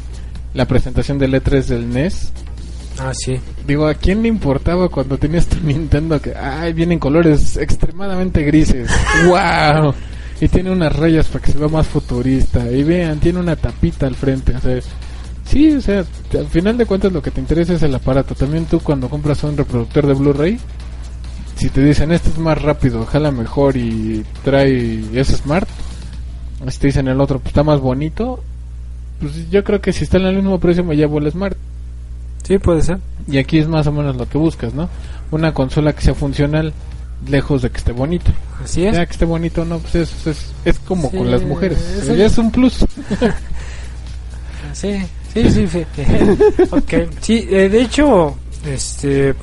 la 0.54 0.66
presentación 0.66 1.20
del 1.20 1.34
E3 1.34 1.66
del 1.66 1.90
NES. 1.90 2.32
Ah, 3.00 3.12
sí. 3.14 3.40
Digo, 3.66 3.88
¿a 3.88 3.96
quién 3.96 4.22
le 4.22 4.28
importaba 4.28 4.90
cuando 4.90 5.18
tenías 5.18 5.48
tu 5.48 5.60
Nintendo 5.64 6.22
que, 6.22 6.36
ay, 6.36 6.74
vienen 6.74 7.00
colores 7.00 7.58
extremadamente 7.58 8.44
grises? 8.44 8.90
¡Wow! 9.26 9.94
Y 10.42 10.48
tiene 10.48 10.72
unas 10.72 10.96
rayas 10.96 11.28
para 11.28 11.44
que 11.46 11.52
se 11.52 11.58
vea 11.58 11.68
más 11.68 11.88
futurista. 11.88 12.70
Y 12.70 12.84
vean, 12.84 13.20
tiene 13.20 13.40
una 13.40 13.56
tapita 13.56 14.08
al 14.08 14.16
frente. 14.16 14.56
O 14.56 14.60
sea, 14.60 14.80
sí, 15.46 15.72
o 15.74 15.82
sea, 15.82 16.04
al 16.34 16.48
final 16.48 16.78
de 16.78 16.86
cuentas 16.86 17.14
lo 17.14 17.22
que 17.22 17.32
te 17.32 17.40
interesa 17.40 17.74
es 17.74 17.84
el 17.84 17.96
aparato. 17.96 18.36
También 18.36 18.66
tú 18.66 18.80
cuando 18.80 19.10
compras 19.10 19.44
un 19.44 19.58
reproductor 19.58 20.06
de 20.06 20.14
Blu-ray, 20.14 20.60
si 21.56 21.70
te 21.70 21.82
dicen 21.82 22.12
este 22.12 22.30
es 22.30 22.38
más 22.38 22.62
rápido, 22.62 23.06
jala 23.06 23.32
mejor 23.32 23.78
y 23.78 24.26
trae, 24.44 25.02
es 25.14 25.30
smart, 25.30 25.70
si 26.72 26.80
te 26.80 26.88
dicen 26.88 27.08
el 27.08 27.20
otro 27.22 27.40
pues, 27.40 27.50
está 27.50 27.64
más 27.64 27.80
bonito, 27.80 28.44
pues 29.20 29.50
yo 29.50 29.64
creo 29.64 29.82
que 29.82 29.94
si 29.94 30.04
está 30.04 30.18
en 30.18 30.26
el 30.26 30.36
mismo 30.36 30.60
precio 30.60 30.84
me 30.84 30.96
llevo 30.96 31.20
el 31.20 31.32
smart. 31.32 31.58
Sí, 32.44 32.58
puede 32.58 32.82
ser. 32.82 33.00
Y 33.28 33.38
aquí 33.38 33.58
es 33.60 33.68
más 33.68 33.88
o 33.88 33.92
menos 33.92 34.16
lo 34.18 34.28
que 34.28 34.38
buscas, 34.38 34.74
¿no? 34.74 34.90
Una 35.32 35.54
consola 35.54 35.94
que 35.94 36.02
sea 36.02 36.14
funcional, 36.14 36.74
lejos 37.28 37.62
de 37.62 37.70
que 37.70 37.78
esté 37.78 37.92
bonito. 37.94 38.32
Así 38.64 38.86
es. 38.86 38.96
Ya 38.96 39.06
que 39.06 39.12
esté 39.14 39.26
bonito, 39.26 39.64
no, 39.64 39.80
pues 39.80 39.96
es, 39.96 40.28
es, 40.28 40.46
es 40.66 40.80
como 40.80 41.10
Sí, 41.10 41.18
con 41.18 41.32
las 41.32 41.42
mujeres. 41.44 41.80
eso- 42.02 42.14
Ya 42.16 42.26
es 42.26 42.38
un 42.38 42.52
plus. 42.52 42.86
Sí, 44.74 44.98
sí, 45.34 45.50
sí. 45.52 45.68
sí. 45.68 45.86
ok. 46.72 46.94
Sí, 47.22 47.48
eh, 47.50 47.70
de 47.70 47.82
hecho, 47.82 48.36
este. 48.66 49.36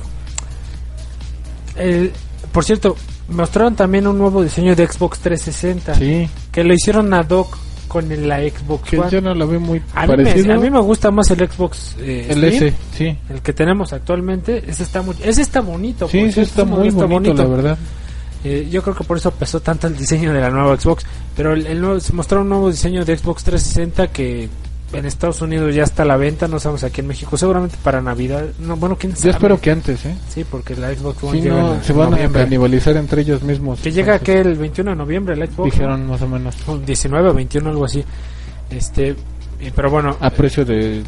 El, 1.75 2.11
por 2.51 2.65
cierto, 2.65 2.95
mostraron 3.29 3.75
también 3.75 4.07
un 4.07 4.17
nuevo 4.17 4.43
diseño 4.43 4.75
de 4.75 4.85
Xbox 4.87 5.19
360. 5.19 5.95
Sí, 5.95 6.27
Que 6.51 6.63
lo 6.63 6.73
hicieron 6.73 7.13
ad 7.13 7.29
hoc 7.29 7.57
con 7.87 8.11
el- 8.11 8.27
la 8.27 8.39
Xbox 8.39 8.89
que 8.89 8.99
One. 8.99 9.09
yo 9.11 9.21
no 9.21 9.33
lo 9.35 9.47
veo 9.47 9.59
muy 9.59 9.81
a, 9.93 10.07
mí 10.07 10.15
me, 10.15 10.23
parecido. 10.23 10.53
a 10.53 10.57
mí 10.57 10.69
me 10.69 10.79
gusta 10.79 11.11
más 11.11 11.29
el 11.31 11.39
Xbox 11.49 11.95
eh, 11.99 12.27
el 12.29 12.43
S, 12.45 12.73
sí. 12.97 13.17
el 13.29 13.41
que 13.41 13.51
tenemos 13.53 13.91
actualmente. 13.93 14.63
Ese 14.67 14.83
está, 14.83 15.01
muy, 15.01 15.15
ese 15.23 15.41
está 15.41 15.59
bonito. 15.61 16.07
Sí, 16.07 16.19
cierto, 16.31 16.41
está 16.41 16.61
ese 16.63 16.71
muy 16.71 16.89
bonito, 16.89 17.33
la 17.33 17.45
verdad. 17.45 17.77
Eh, 18.43 18.67
yo 18.71 18.81
creo 18.81 18.95
que 18.95 19.03
por 19.03 19.17
eso 19.17 19.29
pesó 19.31 19.59
tanto 19.59 19.87
el 19.87 19.95
diseño 19.95 20.33
de 20.33 20.39
la 20.41 20.49
nueva 20.49 20.75
Xbox. 20.79 21.05
Pero 21.35 21.53
el, 21.53 21.67
el 21.67 21.79
nuevo, 21.81 21.99
se 21.99 22.13
mostró 22.13 22.41
un 22.41 22.49
nuevo 22.49 22.69
diseño 22.71 23.05
de 23.05 23.17
Xbox 23.17 23.43
360 23.43 24.07
que 24.07 24.49
en 24.93 25.05
Estados 25.05 25.41
Unidos 25.41 25.73
ya 25.73 25.83
está 25.83 26.03
a 26.03 26.05
la 26.05 26.17
venta. 26.17 26.47
No 26.47 26.59
sabemos 26.59 26.83
aquí 26.83 27.01
en 27.01 27.07
México. 27.07 27.37
Seguramente 27.37 27.77
para 27.83 28.01
Navidad. 28.01 28.45
No, 28.59 28.75
bueno, 28.77 28.97
quién 28.97 29.15
sabe. 29.15 29.25
Yo 29.25 29.31
espero 29.31 29.61
que 29.61 29.71
antes, 29.71 30.05
¿eh? 30.05 30.15
Sí, 30.29 30.43
porque 30.49 30.75
la 30.75 30.93
Xbox 30.93 31.23
One 31.23 31.37
Si 31.37 31.41
llega 31.43 31.61
no, 31.61 31.73
en 31.75 31.83
se 31.83 31.93
van 31.93 32.11
noviembre. 32.11 32.41
a 32.41 32.45
canibalizar 32.45 32.97
entre 32.97 33.21
ellos 33.21 33.41
mismos. 33.43 33.79
Que 33.79 33.91
llega 33.91 34.19
que 34.19 34.39
el 34.39 34.55
21 34.55 34.91
de 34.91 34.97
noviembre 34.97 35.35
la 35.35 35.45
Xbox. 35.47 35.71
Dijeron 35.71 36.07
más 36.07 36.21
o 36.21 36.27
menos. 36.27 36.55
¿no? 36.67 36.73
Un 36.73 36.85
19 36.85 37.29
o 37.29 37.33
21, 37.33 37.69
algo 37.69 37.85
así. 37.85 38.03
Este, 38.69 39.15
pero 39.75 39.89
bueno. 39.89 40.17
A 40.19 40.29
precio 40.29 40.65
de... 40.65 41.03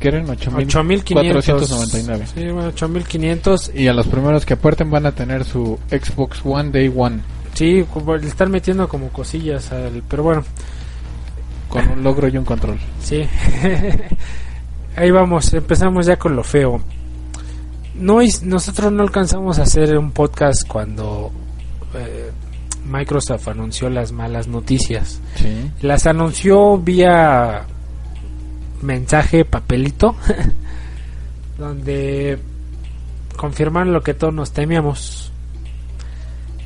¿Qué 0.00 0.08
eran? 0.08 0.30
8500. 0.30 1.48
8,499. 1.48 2.26
Sí, 2.32 2.44
bueno, 2.50 2.68
8500. 2.68 3.72
Y 3.74 3.88
a 3.88 3.92
los 3.92 4.06
primeros 4.06 4.46
que 4.46 4.54
aporten 4.54 4.90
van 4.90 5.06
a 5.06 5.12
tener 5.12 5.44
su 5.44 5.78
Xbox 5.90 6.40
One 6.44 6.70
Day 6.70 6.92
One. 6.96 7.20
Sí, 7.54 7.84
como 7.92 8.16
le 8.16 8.28
están 8.28 8.50
metiendo 8.52 8.88
como 8.88 9.08
cosillas 9.08 9.72
al. 9.72 10.02
Pero 10.08 10.22
bueno. 10.22 10.44
Con 11.68 11.88
un 11.88 12.02
logro 12.02 12.28
y 12.28 12.36
un 12.36 12.44
control. 12.44 12.78
Sí. 13.00 13.22
Ahí 14.96 15.10
vamos, 15.10 15.52
empezamos 15.52 16.06
ya 16.06 16.16
con 16.16 16.34
lo 16.34 16.42
feo. 16.42 16.80
No, 17.94 18.20
nosotros 18.42 18.92
no 18.92 19.02
alcanzamos 19.02 19.58
a 19.58 19.62
hacer 19.62 19.96
un 19.98 20.12
podcast 20.12 20.66
cuando 20.66 21.30
eh, 21.94 22.30
Microsoft 22.86 23.48
anunció 23.48 23.90
las 23.90 24.12
malas 24.12 24.48
noticias. 24.48 25.20
Sí. 25.36 25.70
Las 25.82 26.06
anunció 26.06 26.78
vía 26.78 27.66
mensaje 28.82 29.44
papelito, 29.44 30.16
donde 31.58 32.38
confirmaron 33.36 33.92
lo 33.92 34.02
que 34.02 34.14
todos 34.14 34.34
nos 34.34 34.52
temíamos. 34.52 35.32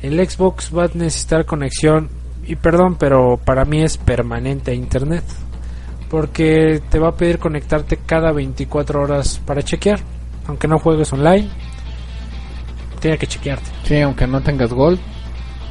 El 0.01 0.27
Xbox 0.27 0.75
va 0.75 0.85
a 0.85 0.89
necesitar 0.93 1.45
conexión, 1.45 2.09
y 2.45 2.55
perdón, 2.55 2.95
pero 2.99 3.37
para 3.43 3.65
mí 3.65 3.81
es 3.81 3.97
permanente 3.97 4.71
a 4.71 4.73
Internet, 4.73 5.23
porque 6.09 6.81
te 6.89 6.99
va 6.99 7.09
a 7.09 7.15
pedir 7.15 7.39
conectarte 7.39 7.97
cada 8.05 8.31
24 8.31 9.01
horas 9.01 9.41
para 9.45 9.63
chequear, 9.63 9.99
aunque 10.47 10.67
no 10.67 10.79
juegues 10.79 11.11
online, 11.13 11.49
tiene 12.99 13.17
que 13.17 13.27
chequearte. 13.27 13.69
Sí, 13.83 13.99
aunque 13.99 14.27
no 14.27 14.41
tengas 14.41 14.71
Gold, 14.71 14.99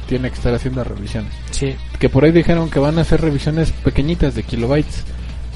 tiene 0.07 0.29
que 0.29 0.35
estar 0.35 0.53
haciendo 0.53 0.83
revisiones. 0.83 1.33
Sí. 1.51 1.75
Que 1.99 2.09
por 2.09 2.25
ahí 2.25 2.31
dijeron 2.31 2.69
que 2.69 2.79
van 2.79 2.97
a 2.97 3.01
hacer 3.01 3.21
revisiones 3.21 3.71
pequeñitas 3.71 4.35
de 4.35 4.43
kilobytes, 4.43 5.03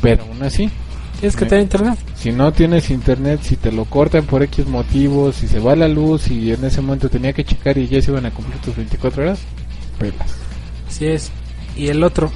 pero 0.02 0.24
aún 0.24 0.42
así, 0.44 0.72
Tienes 1.20 1.36
que 1.36 1.46
tener 1.46 1.64
internet. 1.64 1.98
si 2.16 2.32
no 2.32 2.52
tienes 2.54 2.92
internet, 2.92 3.40
si 3.42 3.56
te 3.58 3.72
lo 3.72 3.86
cortan 3.86 4.26
por 4.26 4.44
X 4.44 4.68
motivos, 4.68 5.36
si 5.36 5.48
se 5.48 5.60
va 5.60 5.76
la 5.76 5.88
luz 5.88 6.30
y 6.30 6.52
en 6.52 6.64
ese 6.64 6.80
momento 6.82 7.10
tenía 7.10 7.34
que 7.34 7.44
checar 7.44 7.78
y 7.78 7.88
ya 7.88 8.02
se 8.02 8.12
iban 8.12 8.28
a 8.28 8.32
cumplir 8.32 8.62
tus 8.62 8.76
24 8.76 9.24
horas, 9.24 9.40
pelas. 9.98 10.47
Así 10.98 11.06
es. 11.06 11.32
Y 11.76 11.90
el 11.90 12.04
otro, 12.04 12.32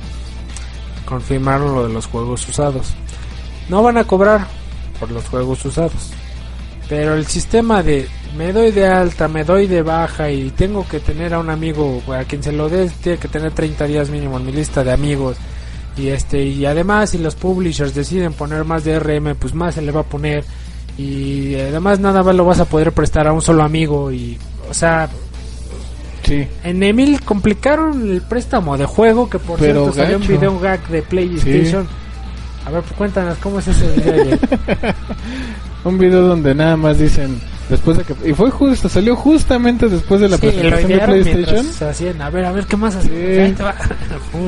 confirmaron 1.05 1.73
lo 1.73 1.87
de 1.87 1.91
los 1.91 2.05
juegos 2.05 2.47
usados. 2.47 2.93
No 3.69 3.81
van 3.81 3.97
a 3.97 4.03
cobrar 4.03 4.45
por 4.99 5.09
los 5.09 5.27
juegos 5.29 5.65
usados. 5.65 6.11
Pero 6.87 7.15
el 7.15 7.25
sistema 7.25 7.81
de 7.81 8.07
me 8.37 8.53
doy 8.53 8.69
de 8.69 8.85
alta, 8.85 9.27
me 9.27 9.43
doy 9.43 9.65
de 9.65 9.81
baja 9.81 10.29
y 10.29 10.51
tengo 10.51 10.87
que 10.87 10.99
tener 10.99 11.33
a 11.33 11.39
un 11.39 11.49
amigo, 11.49 12.03
a 12.15 12.23
quien 12.25 12.43
se 12.43 12.51
lo 12.51 12.69
dé, 12.69 12.87
tiene 13.01 13.17
que 13.17 13.27
tener 13.27 13.51
30 13.51 13.85
días 13.85 14.11
mínimo 14.11 14.37
en 14.37 14.45
mi 14.45 14.51
lista 14.51 14.83
de 14.83 14.91
amigos. 14.91 15.37
Y 15.97 16.09
este 16.09 16.43
y 16.43 16.63
además 16.67 17.09
si 17.09 17.17
los 17.17 17.33
publishers 17.33 17.95
deciden 17.95 18.33
poner 18.33 18.63
más 18.63 18.83
DRM, 18.83 19.35
pues 19.37 19.55
más 19.55 19.73
se 19.73 19.81
le 19.81 19.91
va 19.91 20.01
a 20.01 20.03
poner 20.03 20.45
y 20.99 21.55
además 21.55 21.99
nada 21.99 22.21
más 22.21 22.35
lo 22.35 22.45
vas 22.45 22.59
a 22.59 22.65
poder 22.65 22.91
prestar 22.91 23.27
a 23.27 23.33
un 23.33 23.41
solo 23.41 23.63
amigo 23.63 24.11
y 24.11 24.37
o 24.69 24.73
sea, 24.75 25.09
Sí, 26.31 26.47
en 26.63 26.81
Emil 26.81 27.19
complicaron 27.19 28.09
el 28.09 28.21
préstamo 28.21 28.77
de 28.77 28.85
juego, 28.85 29.29
que 29.29 29.37
por 29.37 29.59
Pero 29.59 29.91
cierto 29.91 30.01
salió 30.01 30.15
un 30.15 30.25
video 30.25 30.57
gag 30.61 30.87
de 30.87 31.01
PlayStation. 31.01 31.85
A 32.65 32.71
ver, 32.71 32.83
pues, 32.83 32.93
cuéntanos, 32.93 33.37
¿cómo 33.39 33.59
es 33.59 33.67
ese 33.67 33.85
video? 33.91 34.37
Un 35.83 35.97
video 35.97 36.21
donde 36.21 36.55
nada 36.55 36.77
más 36.77 36.99
dicen 36.99 37.41
después 37.67 37.97
de 37.97 38.03
que 38.05 38.29
y 38.29 38.33
fue 38.33 38.49
justo, 38.49 38.87
salió 38.87 39.15
justamente 39.15 39.89
después 39.89 40.21
de 40.21 40.29
la 40.29 40.37
Sí, 40.37 40.47
presentación 40.47 40.89
de 40.89 40.99
PlayStation 40.99 41.89
hacían. 41.89 42.21
A 42.21 42.29
ver, 42.29 42.45
a 42.45 42.51
ver, 42.53 42.65
¿qué 42.65 42.77
más 42.77 42.95
hacen? 42.95 43.11
Sí. 43.57 43.63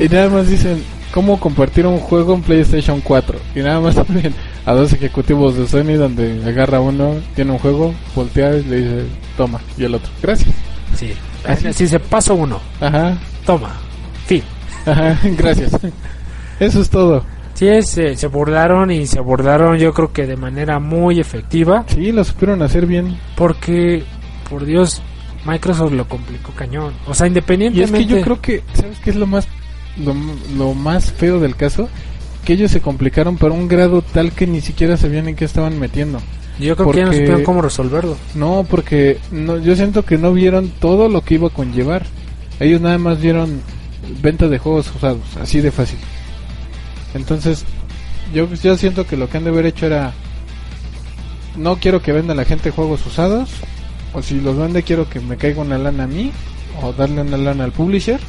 Y 0.00 0.08
nada 0.08 0.30
más 0.30 0.48
dicen 0.48 0.82
cómo 1.12 1.38
compartir 1.38 1.86
un 1.86 1.98
juego 1.98 2.34
en 2.34 2.42
PlayStation 2.42 3.02
4 3.02 3.38
y 3.56 3.60
nada 3.60 3.80
más 3.80 3.94
también 4.06 4.32
a 4.64 4.72
dos 4.72 4.90
ejecutivos 4.94 5.58
de 5.58 5.66
Sony 5.66 5.98
donde 5.98 6.40
agarra 6.46 6.80
uno, 6.80 7.16
tiene 7.34 7.52
un 7.52 7.58
juego, 7.58 7.94
voltea 8.14 8.56
y 8.56 8.64
le 8.64 8.76
dice, 8.76 9.06
"Toma" 9.36 9.60
y 9.76 9.84
el 9.84 9.94
otro, 9.96 10.10
"Gracias." 10.22 10.54
Sí, 10.96 11.12
así 11.46 11.88
se 11.88 12.00
paso 12.00 12.34
uno. 12.34 12.60
Ajá. 12.80 13.16
Toma. 13.44 13.72
Fin. 14.26 14.42
Ajá, 14.86 15.18
gracias. 15.38 15.72
Eso 16.60 16.80
es 16.80 16.90
todo. 16.90 17.24
Sí, 17.54 17.68
es, 17.68 17.96
eh, 17.98 18.16
se 18.16 18.26
burlaron 18.26 18.90
y 18.90 19.06
se 19.06 19.20
burlaron 19.20 19.78
yo 19.78 19.92
creo 19.94 20.12
que 20.12 20.26
de 20.26 20.36
manera 20.36 20.80
muy 20.80 21.20
efectiva. 21.20 21.84
Sí, 21.86 22.10
lo 22.10 22.24
supieron 22.24 22.62
hacer 22.62 22.86
bien. 22.86 23.16
Porque, 23.36 24.04
por 24.50 24.64
Dios, 24.64 25.02
Microsoft 25.46 25.92
lo 25.92 26.08
complicó 26.08 26.52
cañón. 26.52 26.94
O 27.06 27.14
sea, 27.14 27.26
Y 27.26 27.28
es 27.28 27.30
independientemente... 27.30 28.08
que 28.08 28.18
yo 28.18 28.22
creo 28.22 28.40
que, 28.40 28.62
¿sabes 28.74 28.98
qué 28.98 29.10
es 29.10 29.16
lo 29.16 29.26
más, 29.26 29.46
lo, 29.96 30.14
lo 30.56 30.74
más 30.74 31.12
feo 31.12 31.38
del 31.38 31.54
caso? 31.54 31.88
Que 32.44 32.54
ellos 32.54 32.72
se 32.72 32.80
complicaron 32.80 33.36
para 33.36 33.54
un 33.54 33.68
grado 33.68 34.02
tal 34.02 34.32
que 34.32 34.46
ni 34.46 34.60
siquiera 34.60 34.96
sabían 34.96 35.28
en 35.28 35.36
qué 35.36 35.44
estaban 35.44 35.78
metiendo. 35.78 36.20
Yo 36.58 36.76
creo 36.76 36.90
que 36.90 36.98
ya 36.98 37.06
no 37.06 37.12
supieron 37.12 37.42
cómo 37.42 37.62
resolverlo. 37.62 38.16
No, 38.34 38.64
porque 38.68 39.18
no, 39.32 39.58
yo 39.58 39.74
siento 39.74 40.04
que 40.04 40.18
no 40.18 40.32
vieron 40.32 40.70
todo 40.80 41.08
lo 41.08 41.22
que 41.22 41.34
iba 41.34 41.48
a 41.48 41.50
conllevar. 41.50 42.04
Ellos 42.60 42.80
nada 42.80 42.98
más 42.98 43.20
vieron 43.20 43.60
venta 44.22 44.48
de 44.48 44.58
juegos 44.58 44.92
usados, 44.94 45.36
así 45.40 45.60
de 45.60 45.72
fácil. 45.72 45.98
Entonces, 47.14 47.64
yo, 48.32 48.52
yo 48.54 48.76
siento 48.76 49.06
que 49.06 49.16
lo 49.16 49.28
que 49.28 49.38
han 49.38 49.44
de 49.44 49.50
haber 49.50 49.66
hecho 49.66 49.86
era, 49.86 50.12
no 51.56 51.76
quiero 51.76 52.02
que 52.02 52.12
venda 52.12 52.34
la 52.34 52.44
gente 52.44 52.70
juegos 52.70 53.04
usados, 53.06 53.50
o 54.12 54.22
si 54.22 54.40
los 54.40 54.56
vende 54.56 54.82
quiero 54.82 55.08
que 55.08 55.20
me 55.20 55.36
caiga 55.36 55.62
una 55.62 55.78
lana 55.78 56.04
a 56.04 56.08
mí, 56.08 56.30
o 56.82 56.92
darle 56.92 57.22
una 57.22 57.36
lana 57.36 57.64
al 57.64 57.72
publisher. 57.72 58.20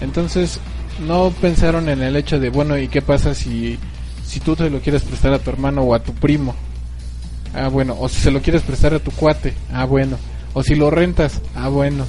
Entonces, 0.00 0.60
no 1.06 1.32
pensaron 1.40 1.88
en 1.88 2.02
el 2.02 2.14
hecho 2.14 2.38
de, 2.38 2.50
bueno, 2.50 2.78
¿y 2.78 2.88
qué 2.88 3.02
pasa 3.02 3.34
si, 3.34 3.78
si 4.24 4.38
tú 4.40 4.54
te 4.54 4.70
lo 4.70 4.80
quieres 4.80 5.02
prestar 5.02 5.32
a 5.32 5.38
tu 5.38 5.50
hermano 5.50 5.82
o 5.82 5.94
a 5.94 6.00
tu 6.00 6.12
primo? 6.12 6.54
Ah, 7.54 7.68
bueno. 7.68 7.96
O 7.98 8.08
si 8.08 8.20
se 8.20 8.30
lo 8.30 8.40
quieres 8.40 8.62
prestar 8.62 8.94
a 8.94 8.98
tu 8.98 9.10
cuate. 9.10 9.54
Ah, 9.72 9.84
bueno. 9.84 10.16
O 10.54 10.62
si 10.62 10.74
lo 10.74 10.90
rentas. 10.90 11.40
Ah, 11.54 11.68
bueno. 11.68 12.04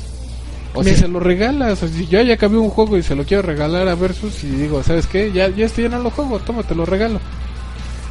O 0.73 0.83
si 0.83 0.95
se 0.95 1.07
lo 1.07 1.19
regalas. 1.19 1.81
O 1.83 1.87
si 1.87 2.07
yo 2.07 2.21
ya 2.21 2.35
acabé 2.35 2.57
un 2.57 2.69
juego 2.69 2.97
y 2.97 3.03
se 3.03 3.15
lo 3.15 3.23
quiero 3.25 3.43
regalar 3.43 3.87
a 3.87 3.95
Versus 3.95 4.43
y 4.43 4.47
digo, 4.47 4.83
¿sabes 4.83 5.07
qué? 5.07 5.31
Ya, 5.31 5.49
ya 5.49 5.67
ya 5.67 5.89
no 5.89 5.99
lo 5.99 6.11
juego. 6.11 6.39
Toma, 6.39 6.63
te 6.63 6.75
lo 6.75 6.85
regalo. 6.85 7.19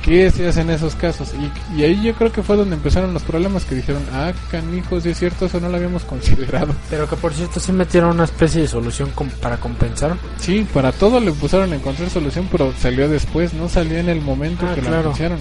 ¿Qué 0.03 0.31
se 0.31 0.47
hace 0.49 0.63
en 0.63 0.71
esos 0.71 0.95
casos? 0.95 1.33
Y, 1.35 1.79
y 1.81 1.85
ahí 1.85 2.03
yo 2.03 2.15
creo 2.15 2.33
que 2.33 2.43
fue 2.43 2.57
donde 2.57 2.77
empezaron 2.77 3.13
los 3.13 3.23
problemas 3.25 3.65
que 3.67 3.75
dijeron, 3.75 4.03
ah, 4.13 4.33
canijos, 4.51 5.05
es 5.05 5.19
cierto, 5.19 5.47
eso 5.47 5.61
no 5.61 5.69
lo 5.69 5.77
habíamos 5.77 6.05
considerado. 6.05 6.73
Pero 6.89 7.07
que 7.09 7.17
por 7.17 7.35
cierto 7.35 7.61
sí 7.61 7.73
metieron 7.73 8.11
una 8.11 8.25
especie 8.25 8.63
de 8.63 8.69
solución 8.69 9.11
para 9.43 9.59
compensar. 9.59 10.17
Sí, 10.39 10.67
para 10.73 10.93
todo 10.93 11.21
le 11.21 11.33
pusieron 11.33 11.73
a 11.73 11.77
encontrar 11.77 12.09
solución, 12.09 12.49
pero 12.51 12.73
salió 12.81 13.07
después, 13.09 13.53
no 13.53 13.69
salió 13.69 13.99
en 13.99 14.09
el 14.09 14.23
momento 14.23 14.65
Ah, 14.67 14.75
que 14.75 14.81
lo 14.83 14.97
anunciaron. 14.97 15.41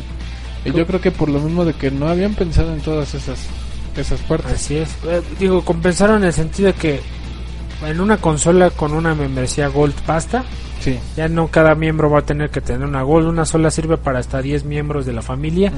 Y 0.66 0.72
yo 0.72 0.86
creo 0.86 1.00
que 1.00 1.12
por 1.12 1.30
lo 1.30 1.40
mismo 1.40 1.66
de 1.66 1.74
que 1.74 1.92
no 1.92 2.08
habían 2.08 2.34
pensado 2.34 2.74
en 2.74 2.82
todas 2.82 3.14
esas 3.14 3.48
esas 4.00 4.20
partes. 4.22 4.54
Así 4.54 4.78
es. 4.78 4.90
Eh, 5.06 5.22
digo, 5.40 5.64
compensaron 5.64 6.18
en 6.18 6.26
el 6.26 6.34
sentido 6.34 6.68
de 6.68 6.74
que 6.74 7.02
en 7.86 8.00
una 8.00 8.18
consola 8.18 8.70
con 8.70 8.94
una 8.94 9.16
membresía 9.16 9.68
Gold 9.68 9.96
basta. 10.06 10.44
Sí. 10.80 11.00
Ya 11.16 11.28
no 11.28 11.48
cada 11.48 11.76
miembro 11.76 12.10
va 12.10 12.20
a 12.20 12.22
tener 12.24 12.50
que 12.50 12.62
tener 12.62 12.88
una 12.88 13.02
Gold. 13.02 13.28
Una 13.28 13.46
sola 13.46 13.72
sirve 13.72 13.98
para 13.98 14.20
hasta 14.20 14.42
10 14.42 14.66
miembros 14.66 15.06
de 15.06 15.14
la 15.14 15.22
familia. 15.22 15.72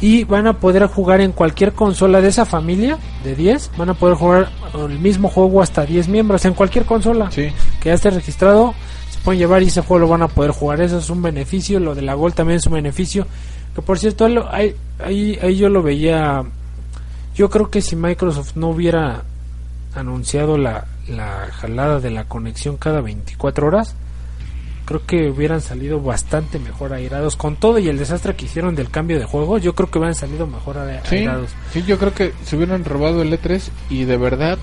Y 0.00 0.24
van 0.24 0.46
a 0.46 0.58
poder 0.58 0.86
jugar 0.86 1.20
en 1.20 1.32
cualquier 1.32 1.72
consola 1.72 2.20
de 2.20 2.28
esa 2.28 2.44
familia, 2.44 2.98
de 3.22 3.34
10. 3.34 3.72
Van 3.78 3.90
a 3.90 3.94
poder 3.94 4.16
jugar 4.16 4.50
el 4.74 4.98
mismo 4.98 5.28
juego 5.28 5.62
hasta 5.62 5.86
10 5.86 6.08
miembros 6.08 6.44
en 6.44 6.54
cualquier 6.54 6.84
consola. 6.84 7.30
Sí. 7.30 7.48
que 7.80 7.88
ya 7.88 7.94
esté 7.94 8.10
registrado, 8.10 8.74
se 9.10 9.18
pueden 9.20 9.38
llevar 9.38 9.62
y 9.62 9.66
ese 9.66 9.82
juego 9.82 10.00
lo 10.00 10.08
van 10.08 10.22
a 10.22 10.28
poder 10.28 10.50
jugar. 10.50 10.80
Eso 10.80 10.98
es 10.98 11.10
un 11.10 11.22
beneficio. 11.22 11.80
Lo 11.80 11.94
de 11.94 12.02
la 12.02 12.14
Gold 12.14 12.34
también 12.34 12.58
es 12.58 12.66
un 12.66 12.74
beneficio. 12.74 13.26
Que 13.74 13.82
por 13.82 13.98
cierto, 13.98 14.26
ahí, 14.50 14.74
ahí, 15.04 15.38
ahí 15.42 15.56
yo 15.56 15.68
lo 15.68 15.82
veía. 15.82 16.42
Yo 17.34 17.50
creo 17.50 17.70
que 17.70 17.82
si 17.82 17.96
Microsoft 17.96 18.52
no 18.56 18.68
hubiera 18.68 19.22
anunciado 19.94 20.58
la, 20.58 20.86
la 21.08 21.48
jalada 21.52 22.00
de 22.00 22.10
la 22.10 22.24
conexión 22.24 22.76
cada 22.76 23.00
24 23.00 23.66
horas, 23.66 23.94
creo 24.84 25.04
que 25.06 25.30
hubieran 25.30 25.60
salido 25.60 26.00
bastante 26.00 26.58
mejor 26.58 26.92
airados. 26.92 27.36
Con 27.36 27.56
todo 27.56 27.78
y 27.78 27.88
el 27.88 27.98
desastre 27.98 28.34
que 28.36 28.44
hicieron 28.44 28.74
del 28.76 28.90
cambio 28.90 29.18
de 29.18 29.24
juego, 29.24 29.58
yo 29.58 29.74
creo 29.74 29.90
que 29.90 29.98
hubieran 29.98 30.14
salido 30.14 30.46
mejor 30.46 30.78
a- 30.78 31.04
Sí, 31.06 31.16
airados. 31.16 31.50
sí, 31.72 31.82
yo 31.86 31.98
creo 31.98 32.14
que 32.14 32.32
se 32.44 32.56
hubieran 32.56 32.84
robado 32.84 33.22
el 33.22 33.32
E3 33.32 33.68
y 33.90 34.04
de 34.04 34.16
verdad, 34.16 34.58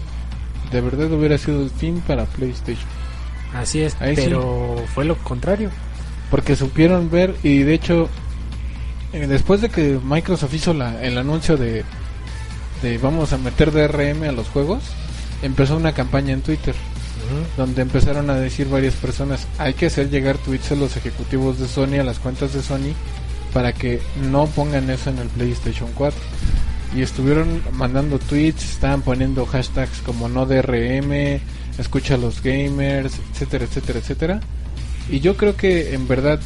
de 0.72 0.82
verdad 0.82 1.12
hubiera 1.12 1.38
sido 1.38 1.62
el 1.62 1.70
fin 1.70 2.01
para 2.07 2.26
PlayStation. 2.26 2.88
Así 3.53 3.82
es, 3.82 3.97
Ahí 4.01 4.16
sí. 4.16 4.22
pero 4.26 4.78
fue 4.93 5.03
lo 5.03 5.18
contrario. 5.18 5.70
Porque 6.30 6.55
supieron 6.55 7.09
ver 7.09 7.36
y 7.43 7.64
de 7.64 7.74
hecho, 7.74 8.07
eh, 9.14 9.28
después 9.28 9.62
de 9.62 9.70
que 9.70 9.99
Microsoft 10.03 10.53
hizo 10.53 10.74
la, 10.74 11.01
el 11.03 11.18
anuncio 11.18 11.57
de, 11.57 11.84
de 12.82 12.97
vamos 12.97 13.34
a 13.34 13.38
meter 13.38 13.72
DRM 13.72 14.24
a 14.24 14.32
los 14.32 14.47
juegos, 14.47 14.84
empezó 15.41 15.76
una 15.76 15.93
campaña 15.93 16.34
en 16.34 16.41
Twitter. 16.41 16.76
donde 17.55 17.82
empezaron 17.82 18.30
a 18.30 18.36
decir 18.36 18.68
varias 18.68 18.95
personas, 18.95 19.47
hay 19.57 19.74
que 19.74 19.86
hacer 19.86 20.09
llegar 20.09 20.38
tweets 20.38 20.72
a 20.72 20.76
los 20.76 20.97
ejecutivos 20.97 21.59
de 21.59 21.68
Sony, 21.68 21.99
a 21.99 22.03
las 22.03 22.20
cuentas 22.20 22.53
de 22.53 22.62
Sony, 22.62 22.93
para 23.53 23.74
que 23.74 24.01
no 24.30 24.47
pongan 24.47 24.89
eso 24.89 25.09
en 25.12 25.20
el 25.20 25.28
PlayStation 25.28 25.89
4. 25.95 26.20
Y 26.95 27.01
estuvieron 27.03 27.62
mandando 27.74 28.20
tweets, 28.20 28.72
estaban 28.72 29.01
poniendo 29.01 29.45
hashtags 29.45 29.99
como 29.99 30.28
no 30.28 30.45
DRM, 30.45 31.39
escucha 31.78 32.16
a 32.16 32.18
los 32.18 32.41
gamers, 32.41 33.14
etcétera, 33.32 33.66
etcétera, 33.66 33.99
etcétera. 33.99 34.39
Y 35.09 35.20
yo 35.20 35.38
creo 35.38 35.55
que 35.55 35.93
en 35.93 36.07
verdad 36.07 36.39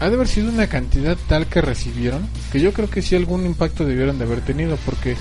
ha 0.00 0.08
de 0.08 0.14
haber 0.14 0.28
sido 0.28 0.50
una 0.50 0.66
cantidad 0.66 1.16
tal 1.28 1.46
que 1.46 1.60
recibieron, 1.60 2.26
que 2.50 2.60
yo 2.60 2.72
creo 2.72 2.88
que 2.88 3.02
sí 3.02 3.14
algún 3.14 3.44
impacto 3.44 3.84
debieron 3.84 4.18
de 4.18 4.24
haber 4.24 4.40
tenido, 4.40 4.78
porque 4.86 5.14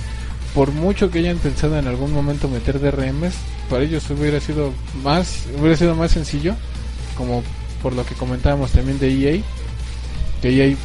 por 0.56 0.72
mucho 0.72 1.12
que 1.12 1.20
hayan 1.20 1.38
pensado 1.38 1.78
en 1.78 1.88
algún 1.88 2.14
momento 2.14 2.48
meter 2.48 2.80
DRMs, 2.80 3.36
para 3.70 3.84
ellos 3.84 4.10
hubiera 4.10 4.40
sido 4.40 4.74
más, 5.04 5.48
hubiera 5.60 5.76
sido 5.76 5.96
más 5.96 6.12
sencillo, 6.12 6.56
como 7.18 7.44
por 7.84 7.94
lo 7.94 8.06
que 8.06 8.16
comentábamos 8.16 8.72
también 8.72 9.00
de 9.00 9.10
EA, 9.10 9.42
que 10.42 10.50
EA 10.50 10.76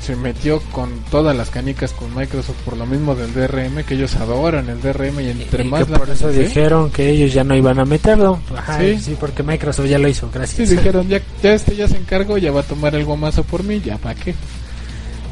se 0.00 0.16
metió 0.16 0.60
con 0.72 0.90
todas 1.10 1.36
las 1.36 1.50
canicas 1.50 1.92
con 1.92 2.14
Microsoft 2.14 2.56
por 2.64 2.76
lo 2.76 2.86
mismo 2.86 3.14
del 3.14 3.32
DRM, 3.34 3.84
que 3.84 3.94
ellos 3.94 4.14
adoran 4.16 4.68
el 4.68 4.80
DRM 4.80 5.20
y 5.20 5.28
entre 5.30 5.64
y 5.64 5.68
más 5.68 5.86
que 5.86 5.92
por 5.98 6.08
eso 6.08 6.30
dijeron 6.30 6.90
que 6.90 7.10
ellos 7.10 7.32
ya 7.32 7.44
no 7.44 7.54
iban 7.56 7.78
a 7.78 7.84
meterlo. 7.84 8.38
Ajá, 8.56 8.78
Sí. 8.80 8.98
sí. 9.00 9.16
porque 9.18 9.42
Microsoft 9.42 9.86
ya 9.86 9.98
lo 9.98 10.08
hizo, 10.08 10.26
Sí, 10.26 10.32
gracias. 10.34 10.70
dijeron, 10.70 11.08
ya, 11.08 11.20
ya 11.42 11.52
este 11.52 11.74
ya 11.76 11.88
se 11.88 11.96
encargó, 11.96 12.38
ya 12.38 12.52
va 12.52 12.60
a 12.60 12.64
tomar 12.64 12.94
el 12.94 13.04
gomazo 13.04 13.42
por 13.44 13.64
mí, 13.64 13.80
ya 13.84 13.98
para 13.98 14.14
qué. 14.14 14.34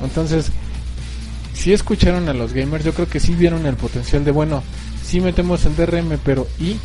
Entonces, 0.03 0.51
si 1.55 1.73
escucharon 1.73 2.29
a 2.29 2.35
los 2.35 2.53
gamers, 2.53 2.85
yo 2.85 2.93
creo 2.93 3.09
que 3.09 3.21
sí 3.21 3.35
vieron 3.35 3.65
el 3.67 3.77
potencial 3.77 4.25
de, 4.25 4.31
bueno, 4.31 4.63
sí 5.05 5.21
metemos 5.21 5.65
el 5.65 5.75
DRM, 5.77 6.19
pero 6.25 6.47
¿y? 6.59 6.77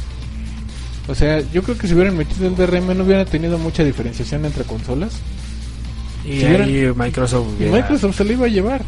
O 1.07 1.15
sea, 1.15 1.41
yo 1.51 1.63
creo 1.63 1.77
que 1.77 1.87
si 1.87 1.93
hubieran 1.95 2.15
metido 2.15 2.47
el 2.47 2.55
DRM 2.55 2.95
no 2.95 3.03
hubiera 3.03 3.25
tenido 3.25 3.57
mucha 3.57 3.83
diferenciación 3.83 4.45
entre 4.45 4.63
consolas. 4.63 5.13
Y 6.25 6.39
Si 6.39 6.45
ahí 6.45 6.91
Microsoft 6.95 7.47
hubiera- 7.57 7.77
Microsoft 7.77 8.15
se 8.17 8.23
lo 8.23 8.33
iba 8.33 8.45
a 8.45 8.49
llevar. 8.49 8.81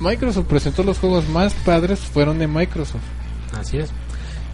Microsoft 0.00 0.46
presentó 0.46 0.82
los 0.82 0.98
juegos 0.98 1.28
más 1.28 1.52
padres, 1.64 2.00
fueron 2.00 2.38
de 2.38 2.46
Microsoft. 2.46 3.02
Así 3.58 3.78
es. 3.78 3.90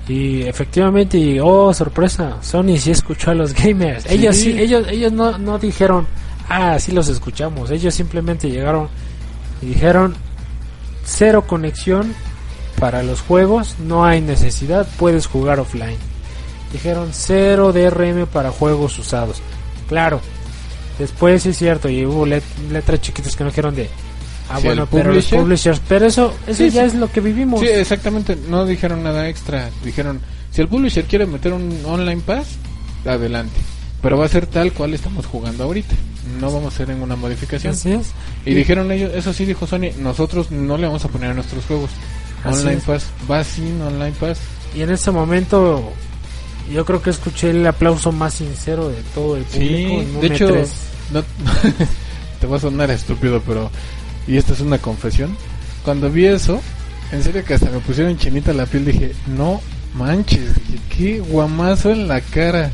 Y 0.09 0.43
efectivamente, 0.43 1.19
y, 1.19 1.39
oh 1.41 1.73
sorpresa, 1.75 2.37
Sony 2.41 2.77
sí 2.79 2.91
escuchó 2.93 3.31
a 3.31 3.35
los 3.35 3.53
gamers. 3.55 4.05
Sí. 4.05 4.15
Ellos 4.15 4.37
sí, 4.37 4.59
ellos, 4.59 4.87
ellos 4.89 5.13
no, 5.13 5.37
no 5.39 5.59
dijeron, 5.59 6.07
ah, 6.49 6.79
sí 6.79 6.93
los 6.93 7.09
escuchamos. 7.09 7.71
Ellos 7.71 7.95
simplemente 7.95 8.49
llegaron 8.51 8.89
y 9.63 9.67
dijeron, 9.67 10.15
cero 11.05 11.45
conexión 11.47 12.15
para 12.81 13.03
los 13.03 13.21
juegos, 13.21 13.77
no 13.81 14.05
hay 14.05 14.21
necesidad, 14.21 14.87
puedes 14.99 15.27
jugar 15.27 15.59
offline. 15.61 15.97
Dijeron 16.73 17.09
cero 17.13 17.73
DRM 17.73 18.27
para 18.27 18.51
juegos 18.51 18.99
usados. 18.99 19.41
Claro, 19.89 20.21
después 20.99 21.43
sí 21.43 21.51
es 21.51 21.59
cierto, 21.59 21.89
y 21.89 22.05
hubo 22.07 22.27
let- 22.27 22.43
letras 22.71 23.01
chiquitas 23.01 23.35
que 23.37 23.45
no 23.45 23.51
dijeron 23.51 23.75
de, 23.75 23.89
ah, 24.51 24.59
Sí, 24.61 24.67
bueno, 24.67 24.87
pero 24.91 25.13
los 25.13 25.25
publisher- 25.31 25.41
publishers, 25.41 25.81
pero 25.89 26.07
eso, 26.07 26.35
eso 26.47 26.57
Sí, 26.57 26.71
ya 26.71 26.83
sí. 26.83 26.89
es 26.89 26.95
lo 26.95 27.11
que 27.11 27.21
vivimos. 27.21 27.61
Sí, 27.61 27.67
exactamente, 27.69 28.37
no 28.49 28.65
dijeron 28.67 29.03
nada 29.03 29.29
extra. 29.29 29.71
Dijeron, 29.85 30.21
si 30.51 30.61
el 30.63 30.69
publisher 30.69 31.05
quiere 31.05 31.27
meter 31.27 31.53
un 31.53 31.79
online 31.85 32.23
pass, 32.25 32.47
adelante. 33.05 33.55
Pero 34.03 34.19
va 34.19 34.27
a 34.27 34.29
ser 34.29 34.47
tal 34.47 34.73
cual 34.73 34.95
estamos 34.95 35.27
jugando 35.27 35.65
ahorita. 35.65 35.95
No 36.41 36.47
vamos 36.53 36.65
a 36.73 36.75
hacer 36.75 36.89
ninguna 36.89 37.17
modificación. 37.17 37.73
Así 37.73 37.93
es. 37.93 38.09
Y 38.45 38.53
dijeron 38.55 38.91
ellos, 38.93 39.11
eso 39.15 39.33
sí 39.33 39.45
dijo 39.47 39.67
Sony, 39.67 39.91
nosotros 39.99 40.51
no 40.51 40.77
le 40.77 40.87
vamos 40.87 41.05
a 41.05 41.09
poner 41.09 41.31
a 41.31 41.35
nuestros 41.35 41.65
juegos. 41.65 41.91
Así 42.45 42.59
online 42.61 42.79
es. 42.79 42.85
pass, 42.85 43.07
va 43.31 43.43
sin 43.43 43.81
online 43.81 44.13
pass. 44.21 44.39
Y 44.75 44.83
en 44.83 44.91
ese 44.91 45.11
momento 45.11 45.91
yo 46.73 46.85
creo 46.85 47.03
que 47.03 47.11
escuché 47.11 47.51
el 47.51 47.67
aplauso 47.67 48.13
más 48.13 48.35
sincero 48.35 48.89
de 48.89 48.97
todo 49.15 49.37
el 49.37 49.45
público. 49.45 49.75
Sí, 49.75 49.85
en 49.85 50.15
un 50.17 50.21
de 50.21 50.27
hecho, 50.29 50.49
E3. 50.49 50.69
no, 51.13 51.23
te 52.41 52.47
va 52.47 52.57
a 52.57 52.61
sonar 52.61 52.91
estúpido, 52.91 53.43
pero 53.47 53.71
y 54.27 54.37
esta 54.37 54.53
es 54.53 54.61
una 54.61 54.79
confesión. 54.79 55.37
Cuando 55.85 56.11
vi 56.11 56.27
eso, 56.27 56.61
en 57.13 57.23
serio 57.23 57.45
que 57.45 57.55
hasta 57.55 57.71
me 57.71 57.79
pusieron 57.79 58.19
chinita 58.19 58.53
la 58.53 58.67
piel, 58.67 58.85
dije, 58.85 59.13
no 59.37 59.61
manches, 59.95 60.55
dije, 60.67 60.79
qué 60.97 61.21
guamazo 61.21 61.91
en 61.91 62.09
la 62.09 62.21
cara. 62.21 62.71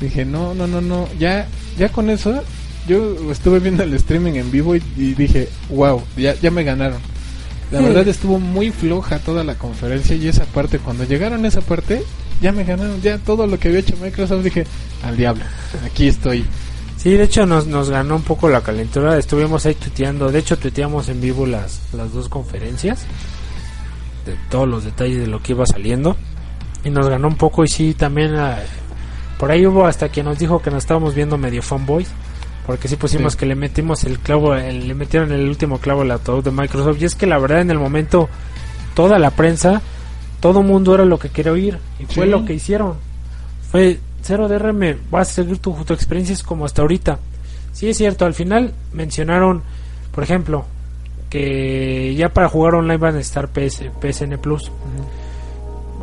Dije, 0.00 0.24
no, 0.24 0.54
no, 0.54 0.66
no, 0.66 0.80
no, 0.80 1.08
ya, 1.18 1.46
ya 1.78 1.90
con 1.90 2.08
eso, 2.08 2.42
yo 2.88 3.30
estuve 3.30 3.58
viendo 3.60 3.82
el 3.82 3.92
streaming 3.94 4.32
en 4.34 4.50
vivo 4.50 4.74
y, 4.74 4.82
y 4.96 5.12
dije, 5.14 5.48
wow, 5.68 6.02
ya, 6.16 6.34
ya 6.40 6.50
me 6.50 6.64
ganaron. 6.64 7.00
La 7.70 7.78
Sí. 7.78 7.84
verdad 7.84 8.08
estuvo 8.08 8.40
muy 8.40 8.70
floja 8.72 9.18
toda 9.20 9.44
la 9.44 9.54
conferencia 9.54 10.16
y 10.16 10.26
esa 10.26 10.44
parte, 10.46 10.78
cuando 10.78 11.04
llegaron 11.04 11.44
a 11.44 11.48
esa 11.48 11.60
parte, 11.60 12.02
ya 12.40 12.52
me 12.52 12.64
ganaron, 12.64 13.00
ya 13.02 13.18
todo 13.18 13.46
lo 13.46 13.58
que 13.58 13.68
había 13.68 13.80
hecho 13.80 13.96
Microsoft, 14.00 14.42
dije, 14.44 14.66
al 15.04 15.16
diablo, 15.16 15.44
aquí 15.84 16.08
estoy. 16.08 16.44
Sí, 16.96 17.12
de 17.12 17.24
hecho 17.24 17.46
nos, 17.46 17.66
nos 17.66 17.88
ganó 17.88 18.16
un 18.16 18.22
poco 18.22 18.48
la 18.50 18.60
calentura. 18.60 19.16
Estuvimos 19.16 19.64
ahí 19.64 19.74
tuiteando. 19.74 20.30
De 20.30 20.38
hecho, 20.38 20.58
tuiteamos 20.58 21.08
en 21.08 21.20
vivo 21.22 21.46
las, 21.46 21.80
las 21.94 22.12
dos 22.12 22.28
conferencias. 22.28 23.06
De 24.26 24.34
todos 24.50 24.68
los 24.68 24.84
detalles 24.84 25.18
de 25.20 25.26
lo 25.26 25.42
que 25.42 25.52
iba 25.52 25.64
saliendo. 25.64 26.14
Y 26.84 26.90
nos 26.90 27.08
ganó 27.08 27.28
un 27.28 27.36
poco. 27.36 27.64
Y 27.64 27.68
sí, 27.68 27.94
también 27.94 28.34
ah, 28.36 28.58
por 29.38 29.50
ahí 29.50 29.66
hubo 29.66 29.86
hasta 29.86 30.10
quien 30.10 30.26
nos 30.26 30.38
dijo 30.38 30.60
que 30.60 30.70
nos 30.70 30.82
estábamos 30.84 31.14
viendo 31.14 31.38
medio 31.38 31.62
fanboys. 31.62 32.08
Porque 32.66 32.86
sí 32.86 32.96
pusimos 32.96 33.32
Sí. 33.32 33.38
que 33.38 33.46
le 33.46 33.54
metimos 33.54 34.04
el 34.04 34.18
clavo, 34.18 34.54
el- 34.54 34.86
le 34.86 34.92
metieron 34.94 35.32
el 35.32 35.48
último 35.48 35.78
clavo 35.78 36.02
al 36.02 36.10
ataúd 36.10 36.44
de 36.44 36.50
Microsoft. 36.50 37.00
Y 37.00 37.06
es 37.06 37.14
que 37.14 37.26
la 37.26 37.38
verdad 37.38 37.62
en 37.62 37.70
el 37.70 37.78
momento, 37.78 38.28
toda 38.94 39.18
la 39.18 39.30
prensa, 39.30 39.80
todo 40.40 40.62
mundo 40.62 40.94
era 40.94 41.04
lo 41.04 41.18
que 41.18 41.28
quería 41.28 41.52
oír. 41.52 41.78
Y 41.98 42.06
fue 42.06 42.26
lo 42.26 42.44
que 42.44 42.54
hicieron. 42.54 42.94
Fue 43.70 43.98
cero 44.22 44.48
DRM, 44.48 44.96
vas 45.10 45.30
a 45.30 45.32
seguir 45.34 45.58
tu, 45.58 45.72
tu 45.84 45.94
experiencia 45.94 46.36
como 46.44 46.64
hasta 46.64 46.82
ahorita. 46.82 47.18
Sí 47.72 47.88
es 47.88 47.96
cierto, 47.96 48.24
al 48.26 48.34
final 48.34 48.74
mencionaron, 48.92 49.62
por 50.12 50.24
ejemplo, 50.24 50.64
que 51.30 52.14
ya 52.16 52.30
para 52.30 52.48
jugar 52.48 52.74
online 52.74 52.96
van 52.98 53.16
a 53.16 53.20
estar 53.20 53.48
PS, 53.48 53.84
PSN 54.00 54.38
Plus. 54.38 54.70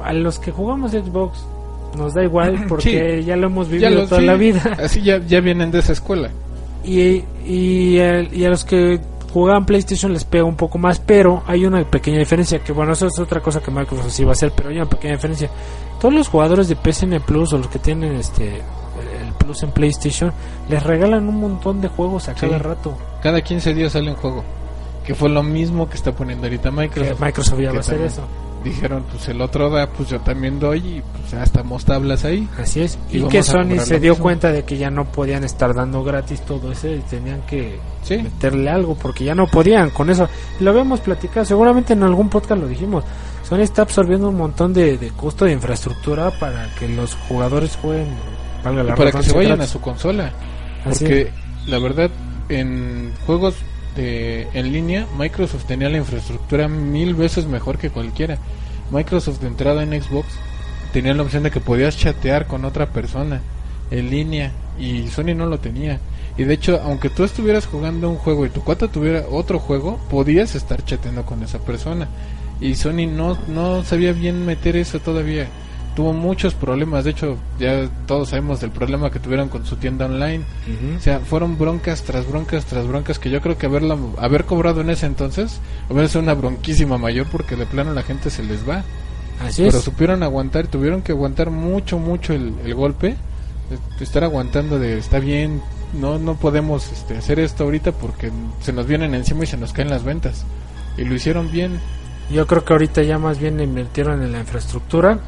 A 0.03 0.13
los 0.13 0.39
que 0.39 0.51
jugamos 0.51 0.91
Xbox 0.91 1.45
nos 1.97 2.13
da 2.13 2.23
igual 2.23 2.65
porque 2.69 3.23
ya 3.25 3.35
lo 3.35 3.47
hemos 3.47 3.67
vivido 3.69 3.89
lo- 3.89 4.07
toda 4.07 4.21
sí, 4.21 4.27
la 4.27 4.35
vida. 4.35 4.77
Así 4.81 5.01
ya, 5.01 5.17
ya 5.19 5.41
vienen 5.41 5.71
de 5.71 5.79
esa 5.79 5.91
escuela. 5.93 6.29
Y, 6.83 7.23
y 7.45 7.99
a 7.99 8.49
los 8.49 8.63
que 8.63 9.01
jugaban 9.33 9.65
PlayStation 9.65 10.13
les 10.13 10.23
pega 10.25 10.43
un 10.43 10.55
poco 10.55 10.77
más, 10.77 10.99
pero 10.99 11.43
hay 11.47 11.65
una 11.65 11.83
pequeña 11.89 12.19
diferencia, 12.19 12.59
que 12.59 12.71
bueno, 12.71 12.93
eso 12.93 13.07
es 13.07 13.19
otra 13.19 13.41
cosa 13.41 13.59
que 13.61 13.71
Microsoft 13.71 14.09
sí 14.11 14.23
va 14.23 14.31
a 14.31 14.33
hacer, 14.33 14.51
pero 14.55 14.69
hay 14.69 14.75
una 14.77 14.85
pequeña 14.89 15.13
diferencia. 15.15 15.49
Todos 15.99 16.13
los 16.13 16.27
jugadores 16.27 16.67
de 16.69 16.75
PSN 16.75 17.19
Plus 17.21 17.53
o 17.53 17.57
los 17.57 17.67
que 17.67 17.79
tienen 17.79 18.15
este 18.15 18.55
el 18.57 19.33
Plus 19.37 19.61
en 19.63 19.71
PlayStation 19.71 20.31
les 20.69 20.81
regalan 20.83 21.27
un 21.29 21.39
montón 21.39 21.81
de 21.81 21.87
juegos 21.87 22.27
a 22.29 22.33
Sí. 22.33 22.41
cada 22.41 22.57
rato. 22.57 22.93
Cada 23.21 23.41
15 23.41 23.73
días 23.73 23.91
sale 23.93 24.09
un 24.09 24.15
juego. 24.17 24.43
Que 25.05 25.13
fue 25.15 25.29
lo 25.29 25.41
mismo 25.43 25.87
que 25.87 25.95
está 25.95 26.11
poniendo 26.11 26.47
ahorita 26.47 26.69
Que 26.69 26.75
Microsoft. 26.75 27.19
Microsoft 27.21 27.59
ya 27.59 27.67
que 27.69 27.71
va 27.71 27.77
a 27.77 27.79
hacer 27.79 27.93
también 27.95 28.11
eso. 28.11 28.21
Dijeron, 28.63 29.03
pues 29.11 29.27
el 29.29 29.39
otro 29.41 29.69
da, 29.69 29.87
pues 29.89 30.09
yo 30.09 30.19
también 30.19 30.59
doy 30.59 30.79
y 30.79 31.01
pues 31.17 31.31
ya 31.31 31.43
estamos 31.43 31.85
tablas 31.85 32.25
ahí. 32.25 32.47
Así 32.57 32.81
es. 32.81 32.97
Y 33.09 33.21
que 33.23 33.41
Sony 33.43 33.79
se 33.79 33.99
dio 33.99 34.13
mismo. 34.13 34.23
cuenta 34.23 34.51
de 34.51 34.63
que 34.65 34.77
ya 34.77 34.89
no 34.89 35.05
podían 35.05 35.43
estar 35.43 35.73
dando 35.73 36.03
gratis 36.03 36.41
todo 36.41 36.71
eso 36.71 36.87
y 36.89 36.99
tenían 37.09 37.41
que 37.41 37.79
Sí. 38.03 38.17
meterle 38.17 38.69
algo 38.69 38.95
porque 38.95 39.23
ya 39.23 39.35
no 39.35 39.47
podían 39.47 39.89
con 39.91 40.09
eso. 40.09 40.27
Lo 40.59 40.71
habíamos 40.71 40.99
platicado, 41.01 41.45
seguramente 41.45 41.93
en 41.93 42.03
algún 42.03 42.29
podcast 42.29 42.61
lo 42.61 42.67
dijimos. 42.67 43.03
Sony 43.47 43.59
está 43.61 43.83
absorbiendo 43.83 44.27
un 44.29 44.35
montón 44.37 44.73
de, 44.73 44.97
de 44.97 45.09
costo 45.11 45.45
de 45.45 45.53
infraestructura 45.53 46.31
para 46.31 46.67
que 46.75 46.89
los 46.89 47.15
jugadores 47.29 47.77
jueguen, 47.81 48.07
valga 48.63 48.83
la 48.83 48.93
Y 48.93 48.95
para 48.97 49.11
que 49.11 49.23
se 49.23 49.33
vayan 49.33 49.61
a 49.61 49.67
su 49.67 49.79
consola. 49.79 50.33
Así 50.83 51.05
Porque 51.05 51.31
la 51.67 51.79
verdad, 51.79 52.09
en 52.49 53.13
juegos 53.25 53.55
en 53.97 54.71
línea, 54.71 55.07
Microsoft 55.17 55.65
tenía 55.65 55.89
la 55.89 55.97
infraestructura 55.97 56.67
mil 56.67 57.15
veces 57.15 57.45
mejor 57.45 57.77
que 57.77 57.89
cualquiera. 57.89 58.37
Microsoft 58.91 59.39
de 59.39 59.47
entrada 59.47 59.83
en 59.83 60.01
Xbox 60.01 60.27
tenía 60.93 61.13
la 61.13 61.23
opción 61.23 61.43
de 61.43 61.51
que 61.51 61.59
podías 61.59 61.97
chatear 61.97 62.47
con 62.47 62.65
otra 62.65 62.87
persona 62.87 63.41
en 63.91 64.09
línea 64.09 64.51
y 64.79 65.07
Sony 65.07 65.35
no 65.35 65.45
lo 65.45 65.59
tenía. 65.59 65.99
Y 66.37 66.43
de 66.43 66.53
hecho, 66.53 66.79
aunque 66.83 67.09
tú 67.09 67.23
estuvieras 67.23 67.65
jugando 67.65 68.09
un 68.09 68.17
juego 68.17 68.45
y 68.45 68.49
tu 68.49 68.63
cuata 68.63 68.87
tuviera 68.87 69.25
otro 69.29 69.59
juego, 69.59 69.99
podías 70.09 70.55
estar 70.55 70.85
chateando 70.85 71.25
con 71.25 71.41
esa 71.41 71.59
persona. 71.59 72.07
Y 72.61 72.75
Sony 72.75 73.07
no, 73.07 73.37
no 73.47 73.83
sabía 73.83 74.13
bien 74.13 74.45
meter 74.45 74.75
eso 74.75 74.99
todavía. 74.99 75.47
Tuvo 75.97 76.13
muchos 76.13 76.53
problemas. 76.53 77.05
De 77.05 77.09
hecho, 77.09 77.37
ya 77.57 77.89
todos 78.05 78.29
sabemos 78.29 78.61
del 78.61 78.69
problema 78.69 79.09
que 79.09 79.19
tuvieron 79.19 79.49
con 79.49 79.65
su 79.65 79.77
tienda 79.77 80.05
online. 80.05 80.43
O 80.95 81.01
sea, 81.01 81.21
fueron 81.21 81.57
broncas 81.57 82.03
tras 82.03 82.29
broncas 82.29 82.65
tras 82.65 82.85
broncas 82.87 83.17
que 83.17 83.31
yo 83.31 83.41
creo 83.41 83.57
que 83.57 83.65
haberla, 83.65 83.97
haber 84.19 84.45
cobrado 84.45 84.81
en 84.81 84.91
ese 84.91 85.07
entonces 85.07 85.59
hubiera 85.89 86.07
sido 86.07 86.21
una 86.21 86.35
bronquísima 86.35 86.99
mayor 86.99 87.25
porque 87.31 87.55
de 87.55 87.65
plano 87.65 87.93
la 87.93 88.03
gente 88.03 88.29
se 88.29 88.43
les 88.43 88.69
va. 88.69 88.83
Así 89.43 89.63
Pero 89.63 89.79
es. 89.79 89.83
supieron 89.83 90.21
aguantar, 90.21 90.67
tuvieron 90.67 91.01
que 91.01 91.13
aguantar 91.13 91.49
mucho, 91.49 91.97
mucho 91.97 92.31
el, 92.33 92.53
el 92.63 92.75
golpe. 92.75 93.15
estar 93.99 94.23
aguantando 94.23 94.77
de, 94.77 94.99
está 94.99 95.17
bien, 95.17 95.63
no 95.99 96.19
no 96.19 96.35
podemos 96.35 96.91
este, 96.91 97.17
hacer 97.17 97.39
esto 97.39 97.63
ahorita 97.63 97.91
porque 97.93 98.31
se 98.61 98.71
nos 98.71 98.85
vienen 98.85 99.15
encima 99.15 99.45
y 99.45 99.47
se 99.47 99.57
nos 99.57 99.73
caen 99.73 99.89
las 99.89 100.03
ventas. 100.03 100.45
Y 100.95 101.05
lo 101.05 101.15
hicieron 101.15 101.51
bien. 101.51 101.79
Yo 102.29 102.45
creo 102.45 102.63
que 102.63 102.73
ahorita 102.73 103.01
ya 103.01 103.17
más 103.17 103.39
bien 103.39 103.59
invirtieron 103.59 104.21
en 104.21 104.31
la 104.31 104.41
infraestructura. 104.41 105.19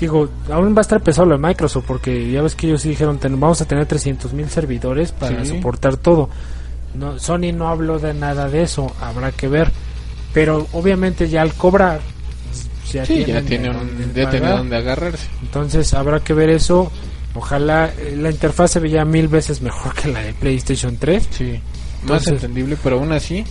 Digo, 0.00 0.28
aún 0.50 0.74
va 0.74 0.78
a 0.78 0.80
estar 0.80 1.00
pesado 1.02 1.26
lo 1.26 1.36
de 1.38 1.46
Microsoft 1.46 1.84
porque 1.86 2.30
ya 2.30 2.40
ves 2.42 2.54
que 2.54 2.66
ellos 2.68 2.80
sí 2.82 2.88
dijeron 2.88 3.18
ten- 3.18 3.38
vamos 3.38 3.60
a 3.60 3.66
tener 3.66 3.84
300 3.86 4.32
mil 4.32 4.48
servidores 4.48 5.12
para 5.12 5.44
Sí. 5.44 5.50
soportar 5.50 5.96
todo. 5.98 6.30
No, 6.94 7.18
Sony 7.18 7.52
no 7.54 7.68
habló 7.68 7.98
de 7.98 8.14
nada 8.14 8.48
de 8.48 8.62
eso, 8.62 8.90
habrá 9.00 9.30
que 9.32 9.46
ver. 9.48 9.70
Pero 10.32 10.66
obviamente 10.72 11.28
ya 11.28 11.42
al 11.42 11.52
cobrar 11.54 12.00
ya 12.92 13.04
Sí, 13.06 13.24
ya 13.24 13.40
tiene, 13.42 13.70
un, 13.70 14.12
ya 14.14 14.56
donde 14.56 14.76
agarrarse. 14.76 15.26
Entonces 15.42 15.92
habrá 15.94 16.20
que 16.20 16.32
ver 16.34 16.50
eso. 16.50 16.90
Ojalá 17.34 17.86
eh, 17.96 18.16
la 18.16 18.30
interfaz 18.30 18.72
se 18.72 18.80
veía 18.80 19.04
mil 19.04 19.28
veces 19.28 19.60
mejor 19.62 19.94
que 19.94 20.08
la 20.08 20.20
de 20.20 20.32
PlayStation 20.34 20.96
3. 20.96 21.28
Sí, 21.30 21.60
más 22.04 22.26
entendible, 22.26 22.76
pero 22.82 22.98
aún 22.98 23.12
así 23.12 23.44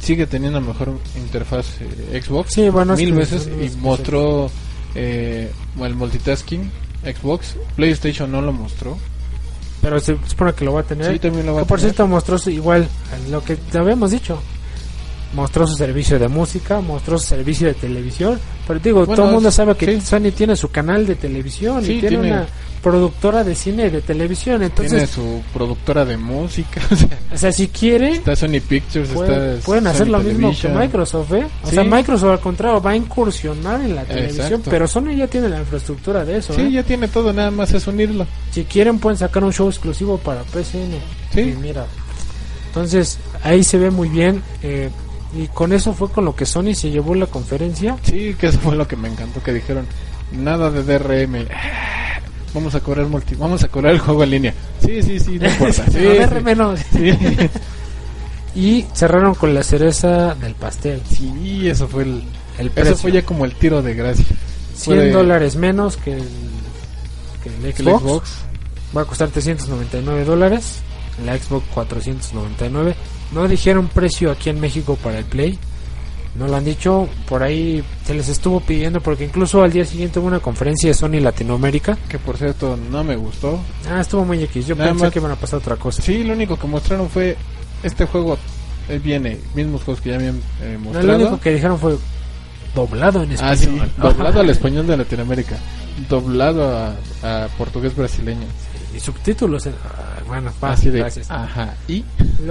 sigue 0.00 0.26
teniendo 0.28 0.60
mejor 0.60 0.92
interfaz 1.16 1.66
eh, 1.80 2.22
Xbox. 2.22 2.52
Sí, 2.52 2.68
bueno, 2.68 2.94
mil 2.94 3.12
veces 3.14 3.48
y 3.48 3.76
mostró 3.78 4.48
eh, 4.94 5.50
el 5.80 5.94
multitasking 5.94 6.70
Xbox. 7.04 7.56
PlayStation 7.76 8.30
no 8.30 8.40
lo 8.42 8.52
mostró. 8.52 8.98
Pero 9.80 10.00
se 10.00 10.16
supone 10.26 10.52
que 10.54 10.64
lo 10.64 10.72
va 10.72 10.80
a 10.80 10.84
tener. 10.84 11.12
Sí, 11.12 11.18
también 11.20 11.46
lo 11.46 11.54
va 11.54 11.60
Que 11.60 11.64
a 11.64 11.68
por 11.68 11.78
tener. 11.78 11.92
cierto 11.94 12.06
mostró 12.08 12.36
su- 12.38 12.50
igual 12.50 12.88
lo 13.30 13.42
que 13.44 13.56
habíamos 13.74 14.10
dicho. 14.10 14.40
Mostró 15.34 15.66
su 15.66 15.74
servicio 15.76 16.18
de 16.18 16.26
música, 16.28 16.80
mostró 16.80 17.18
su 17.18 17.26
servicio 17.26 17.68
de 17.68 17.74
televisión. 17.74 18.40
Pero 18.68 18.78
digo, 18.80 18.98
Bueno, 19.00 19.14
todo 19.16 19.26
el 19.26 19.32
mundo 19.32 19.50
sabe 19.50 19.74
que 19.74 19.86
sí. 19.98 20.00
Sony 20.06 20.30
tiene 20.36 20.54
su 20.54 20.68
canal 20.70 21.04
de 21.06 21.14
televisión 21.16 21.82
Sí, 21.82 21.94
y 21.94 22.00
tiene, 22.00 22.08
tiene- 22.18 22.32
una 22.32 22.46
productora 22.82 23.42
de 23.42 23.54
cine 23.56 23.86
y 23.86 23.90
de 23.90 24.02
televisión. 24.02 24.58
Tiene 24.60 24.66
Entonces, 24.66 25.10
su 25.10 25.42
productora 25.52 26.04
de 26.04 26.16
música. 26.16 26.80
o 26.90 26.94
sea, 26.96 27.08
o 27.34 27.36
sea, 27.38 27.50
si 27.50 27.68
quiere, 27.68 28.12
está 28.12 28.36
Sony 28.36 28.60
Pictures, 28.68 29.08
pueden, 29.08 29.50
está 29.56 29.66
pueden 29.66 29.86
hacer 29.88 30.08
lo 30.08 30.20
mismo 30.20 30.52
que. 30.60 30.68
Microsoft, 30.68 31.32
¿eh? 31.32 31.46
O 31.64 31.68
Sí. 31.70 31.74
sea, 31.74 31.84
Microsoft 31.84 32.30
al 32.30 32.40
contrario 32.40 32.80
va 32.80 32.90
a 32.90 32.96
incursionar 32.96 33.80
en 33.80 33.96
la 33.96 34.04
televisión, 34.04 34.46
Exacto. 34.46 34.70
pero 34.70 34.86
Sony 34.86 35.16
ya 35.16 35.26
tiene 35.26 35.48
la 35.48 35.58
infraestructura 35.58 36.24
de 36.24 36.36
eso, 36.36 36.52
Sí, 36.54 36.60
¿eh? 36.60 36.70
ya 36.70 36.82
tiene 36.84 37.08
todo, 37.08 37.32
nada 37.32 37.50
más 37.50 37.72
es 37.72 37.86
unirlo. 37.86 38.26
Si 38.52 38.64
quieren 38.64 38.98
pueden 38.98 39.16
sacar 39.18 39.42
un 39.42 39.52
show 39.52 39.68
exclusivo 39.68 40.18
para 40.18 40.44
PSN. 40.44 40.98
Sí. 41.34 41.40
Y 41.40 41.56
mira. 41.60 41.84
Entonces, 42.68 43.18
ahí 43.42 43.64
se 43.64 43.78
ve 43.78 43.90
muy 43.90 44.08
bien. 44.08 44.42
eh, 44.62 44.90
y 45.36 45.46
con 45.48 45.72
eso 45.72 45.92
fue 45.94 46.10
con 46.10 46.24
lo 46.24 46.34
que 46.34 46.46
Sony 46.46 46.74
se 46.74 46.90
llevó 46.90 47.14
la 47.14 47.26
conferencia. 47.26 47.96
Sí, 48.02 48.34
que 48.38 48.46
eso 48.48 48.58
fue 48.60 48.74
lo 48.76 48.86
que 48.88 48.96
me 48.96 49.08
encantó, 49.08 49.42
que 49.42 49.52
dijeron, 49.52 49.86
nada 50.32 50.70
de 50.70 50.82
DRM. 50.82 51.46
Vamos 52.54 52.74
a 52.74 52.80
cobrar 52.80 53.06
multi, 53.06 53.34
vamos 53.34 53.62
a 53.62 53.68
cobrar 53.68 53.92
el 53.92 53.98
juego 54.00 54.24
en 54.24 54.30
línea. 54.30 54.54
Sí, 54.84 55.02
sí, 55.02 55.20
sí, 55.20 55.38
no 55.38 55.48
importa. 55.48 55.84
Sí. 55.92 55.98
DRM 55.98 56.56
no. 56.56 56.76
Sí. 56.76 57.12
Y 58.54 58.86
cerraron 58.92 59.34
con 59.34 59.54
la 59.54 59.62
cereza 59.62 60.34
del 60.34 60.54
pastel. 60.54 61.00
Sí, 61.08 61.68
eso 61.68 61.86
fue 61.86 62.04
el, 62.04 62.22
El 62.58 62.70
precio. 62.70 62.94
eso 62.94 63.02
fue 63.02 63.12
ya 63.12 63.22
como 63.22 63.44
el 63.44 63.54
tiro 63.54 63.82
de 63.82 63.94
gracia. 63.94 64.24
100 64.74 64.96
fue 64.96 65.04
de- 65.04 65.12
dólares 65.12 65.54
menos 65.56 65.96
que 65.96 66.14
el, 66.14 66.24
que 67.42 67.48
el 67.50 67.74
Que 67.74 67.82
Xbox. 67.82 68.02
el 68.02 68.08
Xbox. 68.08 68.30
Va 68.96 69.02
a 69.02 69.04
costar 69.04 69.28
399 69.28 70.24
dólares. 70.24 70.80
La 71.24 71.36
Xbox 71.38 71.66
499. 71.74 72.96
No 73.32 73.46
dijeron 73.48 73.88
precio 73.88 74.30
aquí 74.30 74.50
en 74.50 74.60
México 74.60 74.96
para 75.02 75.18
el 75.18 75.24
Play. 75.24 75.58
No 76.34 76.46
lo 76.46 76.56
han 76.56 76.64
dicho. 76.64 77.08
Por 77.28 77.42
ahí 77.42 77.82
se 78.04 78.14
les 78.14 78.28
estuvo 78.28 78.60
pidiendo 78.60 79.00
porque 79.00 79.24
incluso 79.24 79.62
al 79.62 79.72
día 79.72 79.84
siguiente 79.84 80.18
hubo 80.18 80.28
una 80.28 80.40
conferencia 80.40 80.88
de 80.88 80.94
Sony 80.94 81.20
Latinoamérica. 81.20 81.98
Que 82.08 82.18
por 82.18 82.36
cierto 82.36 82.76
no 82.90 83.02
me 83.04 83.16
gustó. 83.16 83.58
Ah, 83.90 84.00
estuvo 84.00 84.24
muy 84.24 84.42
X. 84.44 84.66
Yo 84.66 84.76
Nada 84.76 84.90
pensé 84.90 85.04
más- 85.04 85.12
que 85.12 85.18
iban 85.18 85.32
a 85.32 85.36
pasar 85.36 85.58
otra 85.58 85.76
cosa. 85.76 86.00
Sí, 86.02 86.22
lo 86.24 86.34
único 86.34 86.56
que 86.58 86.66
mostraron 86.66 87.08
fue 87.08 87.36
este 87.82 88.04
juego. 88.06 88.38
eh, 88.88 88.98
viene, 89.02 89.38
mismos 89.54 89.82
juegos 89.82 90.00
que 90.02 90.10
ya 90.10 90.16
habían 90.16 90.40
eh, 90.62 90.78
No, 90.82 91.02
lo 91.02 91.16
único 91.16 91.38
que 91.40 91.50
dijeron 91.54 91.78
fue 91.78 91.96
doblado 92.74 93.22
en 93.22 93.32
Ah, 93.40 93.54
sí, 93.56 93.64
español. 93.64 93.90
doblado 93.98 94.40
al 94.40 94.50
español 94.50 94.86
de 94.86 94.96
Latinoamérica. 94.96 95.56
Doblado 96.08 96.74
a, 96.76 96.94
a 97.22 97.48
portugués 97.58 97.94
brasileño. 97.96 98.46
Y 98.98 99.00
subtítulos. 99.00 99.66
en- 99.66 99.74
ah, 99.84 100.20
bueno, 100.26 100.52
de, 100.60 100.98
gracias. 100.98 101.30
ajá. 101.30 101.74
Y 101.86 102.04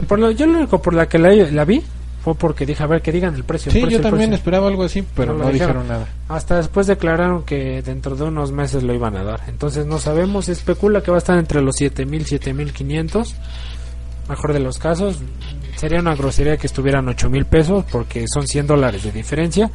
Por 0.08 0.18
lo- 0.20 0.32
yo 0.32 0.46
lo 0.48 0.58
único 0.58 0.82
por 0.82 0.94
la 0.94 1.08
que 1.08 1.20
la, 1.20 1.30
la 1.34 1.66
vi 1.66 1.84
fue 2.24 2.36
porque 2.36 2.66
dije, 2.66 2.82
a 2.84 2.88
ver, 2.88 3.02
que 3.02 3.12
digan 3.12 3.36
el 3.36 3.44
precio. 3.44 3.70
el 3.70 3.74
sí, 3.74 3.82
precio, 3.82 4.00
yo 4.00 4.04
también 4.10 4.34
esperaba 4.34 4.68
algo 4.68 4.84
así, 4.84 5.04
pero 5.16 5.34
No 5.34 5.50
dijeron. 5.50 5.54
dijeron. 5.54 5.88
nada. 5.88 6.08
Hasta 6.30 6.58
después 6.58 6.88
declararon 6.88 7.44
que 7.44 7.82
dentro 7.82 8.16
de 8.16 8.24
unos 8.24 8.52
meses 8.52 8.84
lo 8.84 8.94
iban 8.94 9.16
a 9.16 9.24
dar. 9.24 9.42
Entonces 9.48 9.86
no 9.86 10.00
sabemos, 10.00 10.46
se 10.46 10.52
especula 10.54 11.02
que 11.02 11.12
va 11.12 11.18
a 11.18 11.20
estar 11.20 11.38
entre 11.38 11.62
los 11.62 11.76
7000 11.78 12.26
7500. 12.26 13.36
Mejor 14.30 14.52
de 14.54 14.60
los 14.60 14.78
casos, 14.78 15.20
sería 15.78 16.00
una 16.02 16.16
grosería 16.16 16.58
que 16.58 16.68
estuvieran 16.68 17.08
8000 17.08 17.46
pesos 17.46 17.86
porque 17.90 18.26
son 18.28 18.46
100 18.48 18.68
dólares 18.68 19.04
de 19.04 19.12
diferencia. 19.14 19.70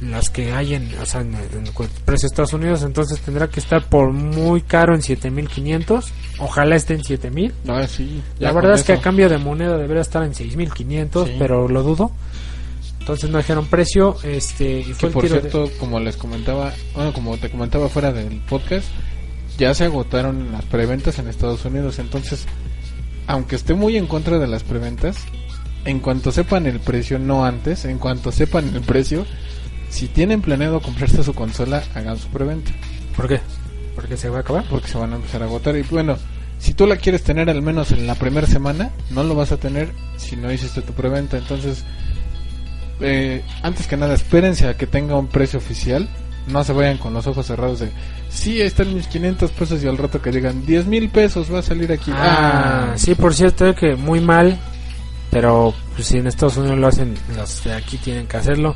Las 0.00 0.30
que 0.30 0.52
hay 0.52 0.74
en, 0.74 0.96
o 1.00 1.06
sea, 1.06 1.22
en, 1.22 1.34
en 1.34 1.64
precio 2.04 2.28
de 2.28 2.32
Estados 2.32 2.52
Unidos, 2.52 2.82
entonces 2.84 3.18
tendrá 3.20 3.48
que 3.48 3.58
estar 3.58 3.84
por 3.88 4.12
muy 4.12 4.60
caro 4.62 4.94
en 4.94 5.02
7500. 5.02 6.12
Ojalá 6.38 6.76
esté 6.76 6.94
en 6.94 7.02
7000. 7.02 7.52
No, 7.64 7.84
sí. 7.88 8.22
La 8.38 8.52
verdad 8.52 8.74
es 8.74 8.84
que 8.84 8.92
a 8.92 9.00
cambio 9.00 9.28
de 9.28 9.38
moneda 9.38 9.76
debería 9.76 10.02
estar 10.02 10.22
en 10.22 10.34
6500, 10.34 11.28
Sí. 11.28 11.34
pero 11.38 11.66
lo 11.68 11.82
dudo. 11.82 12.12
Entonces 13.00 13.30
no 13.30 13.38
dijeron 13.38 13.66
precio, 13.66 14.16
este, 14.22 14.80
y 14.80 14.84
Que 14.84 14.94
fue 14.94 15.08
el 15.08 15.12
por 15.14 15.22
de- 15.24 15.28
cierto, 15.30 15.70
como 15.80 15.98
les 15.98 16.16
comentaba, 16.16 16.72
bueno, 16.94 17.12
como 17.12 17.36
te 17.38 17.50
comentaba 17.50 17.88
fuera 17.88 18.12
del 18.12 18.38
podcast, 18.42 18.86
ya 19.58 19.74
se 19.74 19.84
agotaron 19.86 20.52
las 20.52 20.64
preventas 20.66 21.18
en 21.18 21.26
Estados 21.26 21.64
Unidos. 21.64 21.98
Entonces, 21.98 22.44
aunque 23.26 23.56
esté 23.56 23.74
muy 23.74 23.96
en 23.96 24.06
contra 24.06 24.38
de 24.38 24.46
las 24.46 24.62
preventas, 24.62 25.16
en 25.86 26.00
cuanto 26.00 26.30
sepan 26.32 26.66
el 26.66 26.80
precio, 26.80 27.18
no 27.18 27.44
antes, 27.46 27.84
en 27.86 27.98
cuanto 27.98 28.30
sepan 28.30 28.68
el 28.74 28.82
precio, 28.82 29.24
si 29.90 30.08
tienen 30.08 30.42
planeado 30.42 30.80
comprarse 30.80 31.22
su 31.22 31.34
consola, 31.34 31.82
hagan 31.94 32.18
su 32.18 32.28
preventa. 32.28 32.70
¿Por 33.16 33.28
qué? 33.28 33.40
¿Porque 33.94 34.16
se 34.16 34.28
va 34.28 34.38
a 34.38 34.40
acabar? 34.40 34.64
Porque 34.70 34.88
se 34.88 34.98
van 34.98 35.12
a 35.12 35.16
empezar 35.16 35.42
a 35.42 35.46
agotar. 35.46 35.76
Y 35.76 35.82
bueno, 35.82 36.16
si 36.58 36.74
tú 36.74 36.86
la 36.86 36.96
quieres 36.96 37.22
tener 37.22 37.50
al 37.50 37.62
menos 37.62 37.92
en 37.92 38.06
la 38.06 38.14
primera 38.14 38.46
semana, 38.46 38.90
no 39.10 39.24
lo 39.24 39.34
vas 39.34 39.52
a 39.52 39.56
tener 39.56 39.92
si 40.16 40.36
no 40.36 40.52
hiciste 40.52 40.82
tu 40.82 40.92
preventa. 40.92 41.38
Entonces, 41.38 41.84
eh, 43.00 43.42
antes 43.62 43.86
que 43.86 43.96
nada, 43.96 44.14
espérense 44.14 44.66
a 44.68 44.76
que 44.76 44.86
tenga 44.86 45.16
un 45.16 45.28
precio 45.28 45.58
oficial. 45.58 46.08
No 46.48 46.64
se 46.64 46.72
vayan 46.72 46.96
con 46.96 47.12
los 47.12 47.26
ojos 47.26 47.46
cerrados 47.46 47.80
de, 47.80 47.90
sí, 48.30 48.62
están 48.62 48.94
mis 48.94 49.06
500 49.06 49.50
pesos 49.50 49.84
y 49.84 49.86
al 49.86 49.98
rato 49.98 50.22
que 50.22 50.30
digan, 50.30 50.64
10 50.64 50.86
mil 50.86 51.10
pesos 51.10 51.52
va 51.52 51.58
a 51.58 51.62
salir 51.62 51.92
aquí. 51.92 52.10
Ah, 52.14 52.92
sí, 52.96 53.14
por 53.14 53.34
cierto, 53.34 53.74
que 53.74 53.96
muy 53.96 54.20
mal, 54.20 54.58
pero 55.30 55.74
pues, 55.94 56.06
si 56.06 56.16
en 56.16 56.26
Estados 56.26 56.56
Unidos 56.56 56.78
lo 56.78 56.86
hacen, 56.86 57.14
los 57.36 57.64
de 57.64 57.74
aquí 57.74 57.98
tienen 57.98 58.26
que 58.26 58.38
hacerlo. 58.38 58.74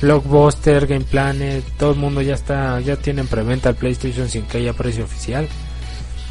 Blockbuster, 0.00 0.86
Game 0.86 1.04
Planet, 1.04 1.64
todo 1.78 1.92
el 1.92 1.96
mundo 1.98 2.20
ya 2.22 2.34
está, 2.34 2.80
ya 2.80 2.96
tienen 2.96 3.26
preventa 3.26 3.70
el 3.70 3.76
PlayStation 3.76 4.28
sin 4.28 4.42
que 4.42 4.58
haya 4.58 4.72
precio 4.72 5.04
oficial, 5.04 5.48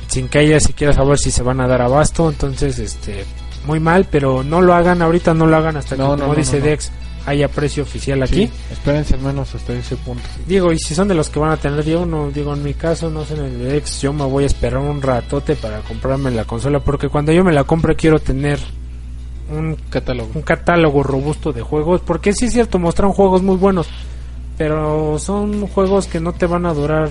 sin 0.08 0.28
que 0.28 0.40
haya 0.40 0.60
siquiera 0.60 0.94
saber 0.94 1.18
si 1.18 1.32
se 1.32 1.44
van 1.44 1.60
a 1.62 1.68
dar 1.68 1.82
abasto, 1.82 2.30
entonces, 2.30 2.78
este, 2.80 3.26
muy 3.66 3.80
mal, 3.80 4.08
pero 4.10 4.44
no 4.44 4.62
lo 4.62 4.74
hagan 4.74 5.02
ahorita, 5.02 5.34
no 5.34 5.48
lo 5.48 5.58
hagan 5.58 5.78
hasta 5.78 5.96
que, 5.96 6.02
No, 6.02 6.10
como 6.10 6.28
no, 6.28 6.36
dice. 6.36 6.62
Dex, 6.62 6.92
haya 7.26 7.48
precio 7.48 7.82
oficial 7.84 8.20
Sí, 8.28 8.44
aquí. 8.44 8.50
espérense 8.72 9.16
al 9.16 9.22
menos 9.22 9.56
hasta 9.56 9.74
ese 9.74 9.96
punto. 9.96 10.24
Digo, 10.48 10.72
y 10.72 10.78
si 10.78 10.94
son 10.94 11.08
de 11.08 11.16
los 11.16 11.30
que 11.30 11.40
van 11.40 11.52
a 11.52 11.58
tener 11.58 11.84
día 11.84 11.98
uno, 11.98 12.30
digo, 12.32 12.54
en 12.54 12.62
mi 12.62 12.76
caso, 12.76 13.10
no 13.10 13.26
sé, 13.26 13.34
en 13.34 13.46
el 13.46 13.60
de 13.60 13.78
X, 13.78 14.02
yo 14.02 14.14
me 14.14 14.26
voy 14.26 14.44
a 14.44 14.48
esperar 14.48 14.80
un 14.80 15.02
ratote 15.02 15.56
para 15.56 15.80
comprarme 15.80 16.30
la 16.30 16.46
consola, 16.46 16.80
porque 16.82 17.10
cuando 17.10 17.32
yo 17.32 17.44
me 17.44 17.52
la 17.52 17.64
compre 17.64 17.96
quiero 17.96 18.20
tener 18.20 18.60
un, 19.50 19.76
Catálogo. 19.90 20.30
un 20.34 20.42
catálogo 20.42 21.04
robusto 21.04 21.54
de 21.54 21.62
juegos, 21.62 22.02
porque 22.02 22.34
sí 22.34 22.46
es 22.46 22.54
cierto, 22.54 22.80
mostraron 22.80 23.14
juegos 23.14 23.42
muy 23.44 23.58
buenos, 23.58 23.88
pero 24.58 25.20
son 25.20 25.68
juegos 25.68 26.08
que 26.08 26.20
no 26.20 26.34
te 26.34 26.46
van 26.46 26.66
a 26.66 26.74
durar 26.74 27.10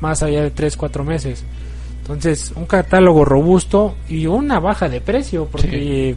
más 0.00 0.22
allá 0.22 0.42
de 0.42 0.50
3, 0.50 0.76
4 0.76 1.04
meses. 1.04 1.44
Entonces, 2.02 2.52
un 2.54 2.66
catálogo 2.66 3.24
robusto 3.24 3.94
y 4.08 4.26
una 4.26 4.60
baja 4.60 4.88
de 4.90 5.00
precio, 5.00 5.46
porque 5.50 6.16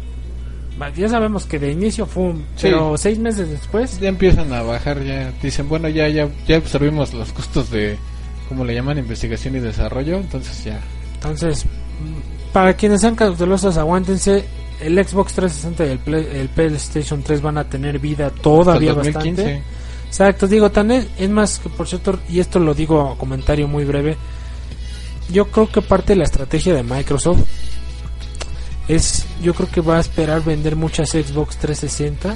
ya 0.96 1.10
sabemos 1.10 1.46
que 1.46 1.60
de 1.60 1.72
inicio 1.72 2.06
fue 2.06 2.24
un, 2.24 2.38
Sí. 2.56 2.64
pero 2.64 2.98
seis 2.98 3.18
meses 3.18 3.50
después 3.50 4.00
Ya 4.00 4.10
empiezan 4.10 4.52
a 4.54 4.62
bajar, 4.62 5.04
ya 5.04 5.32
dicen, 5.42 5.70
bueno, 5.70 5.88
ya, 5.90 6.08
ya, 6.10 6.28
ya 6.48 6.58
absorbimos 6.58 7.14
los 7.14 7.32
costos 7.32 7.72
de, 7.72 7.98
como 8.50 8.66
le 8.66 8.76
llaman, 8.76 8.98
investigación 8.98 9.56
y 9.56 9.60
desarrollo, 9.60 10.18
entonces 10.18 10.64
ya. 10.66 10.80
Entonces, 11.16 11.66
para 12.54 12.74
quienes 12.76 13.02
sean 13.02 13.16
cautelosos, 13.16 13.78
aguántense. 13.78 14.46
El 14.80 14.96
Xbox 15.04 15.34
360 15.34 15.86
y 15.86 15.90
el, 15.90 16.00
Play- 16.00 16.28
el 16.34 16.50
PlayStation 16.50 17.24
3 17.24 17.42
van 17.42 17.58
a 17.58 17.64
tener 17.70 17.98
vida 18.00 18.30
todavía 18.30 18.94
bastante. 18.94 19.20
2015. 19.32 19.62
Exacto, 20.08 20.48
digo, 20.48 20.70
tan 20.72 20.92
es, 20.92 21.08
es 21.18 21.30
más 21.30 21.60
que 21.60 21.70
por 21.70 21.88
cierto, 21.88 22.20
y 22.30 22.40
esto 22.40 22.60
lo 22.60 22.74
digo 22.74 23.02
a 23.02 23.18
comentario 23.18 23.68
muy 23.68 23.84
breve. 23.86 24.16
Yo 25.32 25.48
creo 25.48 25.70
que 25.70 25.82
parte 25.82 26.14
de 26.14 26.18
la 26.20 26.24
estrategia 26.24 26.74
de 26.74 26.84
Microsoft 26.84 27.42
es, 28.88 29.26
yo 29.44 29.54
creo 29.54 29.70
que 29.70 29.82
va 29.82 29.98
a 29.98 30.00
esperar 30.00 30.44
vender 30.44 30.76
muchas 30.76 31.10
Xbox 31.10 31.58
360 31.58 32.36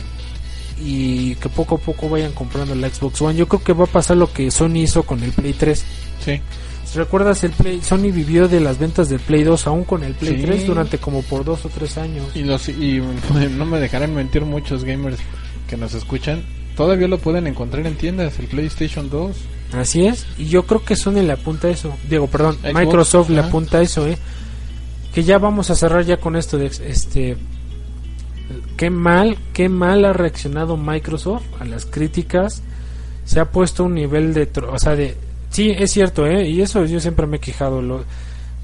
y 0.84 1.36
que 1.36 1.48
poco 1.50 1.76
a 1.76 1.78
poco 1.78 2.10
vayan 2.10 2.34
comprando 2.34 2.76
la 2.76 2.90
Xbox 2.90 3.22
One. 3.22 3.36
Yo 3.38 3.48
creo 3.48 3.64
que 3.64 3.74
va 3.74 3.86
a 3.86 3.88
pasar 3.88 4.18
lo 4.18 4.32
que 4.34 4.52
Sony 4.52 4.78
hizo 4.82 5.04
con 5.04 5.24
el 5.24 5.32
Play 5.32 5.54
3. 5.54 5.84
Sí. 6.26 6.42
¿Recuerdas 6.96 7.44
el 7.44 7.52
Play? 7.52 7.82
Sony 7.82 8.12
vivió 8.12 8.48
de 8.48 8.60
las 8.60 8.78
ventas 8.78 9.08
del 9.10 9.20
Play 9.20 9.44
2 9.44 9.68
aún 9.68 9.84
con 9.84 10.04
el 10.04 10.14
Play 10.14 10.38
Sí. 10.38 10.44
3 10.44 10.68
durante 10.68 10.98
como 10.98 11.22
por 11.22 11.46
dos 11.46 11.66
o 11.66 11.70
tres 11.70 11.98
años. 11.98 12.28
Y, 12.36 12.44
los, 12.44 12.68
y 12.70 13.02
no 13.58 13.66
me 13.66 13.80
dejarán 13.80 14.14
mentir 14.14 14.44
muchos 14.44 14.84
gamers 14.84 15.18
que 15.68 15.78
nos 15.78 15.94
escuchan. 15.94 16.44
Todavía 16.76 17.08
lo 17.08 17.18
pueden 17.18 17.48
encontrar 17.48 17.86
en 17.86 17.96
tiendas, 17.96 18.40
el 18.40 18.48
PlayStation 18.48 19.10
2. 19.10 19.36
Así 19.74 20.06
es. 20.06 20.26
Y 20.38 20.46
yo 20.46 20.64
creo 20.64 20.84
que 20.84 20.96
Sony 20.96 21.22
le 21.22 21.32
apunta 21.34 21.68
a 21.68 21.72
eso. 21.72 21.94
Digo, 22.10 22.28
perdón, 22.28 22.56
Xbox, 22.56 22.74
Microsoft 22.74 23.30
le 23.30 23.40
ajá. 23.40 23.48
apunta 23.48 23.78
a 23.78 23.82
eso, 23.82 24.08
¿eh? 24.08 24.18
Que 25.14 25.24
ya 25.24 25.38
vamos 25.38 25.70
a 25.70 25.76
cerrar 25.76 26.06
ya 26.06 26.18
con 26.18 26.36
esto 26.36 26.58
de 26.58 26.68
este... 26.68 27.38
Qué 28.76 28.90
mal, 28.90 29.38
qué 29.54 29.70
mal 29.70 30.04
ha 30.04 30.12
reaccionado 30.14 30.76
Microsoft 30.76 31.44
a 31.60 31.66
las 31.66 31.86
críticas. 31.86 32.62
Se 33.24 33.40
ha 33.40 33.46
puesto 33.46 33.86
un 33.86 33.94
nivel 33.96 34.34
de... 34.34 34.50
O 34.70 34.80
sea, 34.80 34.96
de... 34.96 35.16
Sí, 35.52 35.70
es 35.78 35.92
cierto, 35.92 36.26
¿eh? 36.26 36.48
Y 36.50 36.62
eso 36.62 36.86
yo 36.86 37.00
siempre 37.00 37.28
me 37.28 37.38
he 37.38 37.40
quejado. 37.40 37.82
Lo- 37.82 38.06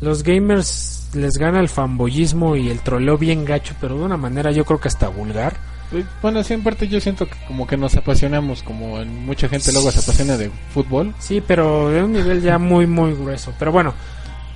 los 0.02 0.24
gamers 0.24 1.10
les 1.14 1.34
gana 1.34 1.60
el 1.60 1.70
fanboyismo 1.70 2.56
y 2.56 2.70
el 2.70 2.80
troleo 2.82 3.18
bien 3.18 3.46
gacho, 3.46 3.74
pero 3.82 3.98
de 3.98 4.04
una 4.04 4.18
manera 4.18 4.52
yo 4.52 4.64
creo 4.66 4.80
que 4.80 4.88
hasta 4.88 5.08
vulgar. 5.10 5.56
Eh, 5.94 6.04
Bueno, 6.22 6.44
sí, 6.44 6.54
en 6.54 6.64
parte 6.64 6.88
yo 6.88 7.00
siento 7.00 7.26
que 7.28 7.36
como 7.48 7.66
que 7.66 7.78
nos 7.78 7.96
apasionamos, 7.96 8.62
como 8.64 9.04
mucha 9.06 9.48
gente 9.50 9.72
luego 9.72 9.92
se 9.92 10.00
apasiona 10.00 10.38
de 10.38 10.52
fútbol. 10.74 11.14
Sí, 11.20 11.42
pero 11.46 11.90
de 11.90 12.04
un 12.04 12.14
nivel 12.14 12.42
ya 12.42 12.58
muy, 12.58 12.86
muy 12.88 13.14
grueso. 13.14 13.54
Pero 13.58 13.72
bueno, 13.72 13.94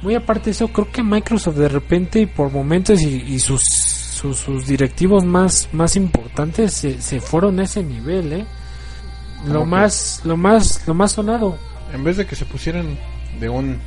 muy 0.01 0.13
aparte 0.15 0.45
de 0.45 0.51
eso, 0.51 0.67
creo 0.67 0.91
que 0.91 1.01
Microsoft 1.03 1.55
de 1.55 1.69
repente 1.69 2.19
y 2.21 2.25
por 2.27 2.51
momentos 2.51 3.01
y, 3.01 3.07
y 3.27 3.39
sus, 3.39 3.61
sus, 3.63 4.37
sus 4.37 4.67
directivos 4.67 5.23
más, 5.25 5.69
más 5.71 5.95
importantes 5.95 6.73
se, 6.73 7.01
se 7.01 7.19
fueron 7.21 7.59
a 7.59 7.63
ese 7.63 7.81
nivel, 7.83 8.33
¿eh? 8.33 8.45
Lo 9.47 9.65
más, 9.65 10.21
lo 10.23 10.37
más, 10.37 10.85
lo 10.87 10.93
más 10.93 11.13
sonado. 11.13 11.57
En 11.93 12.03
vez 12.03 12.17
de 12.17 12.25
que 12.25 12.35
se 12.35 12.45
pusieran 12.45 12.97
de 13.39 13.49
un... 13.49 13.79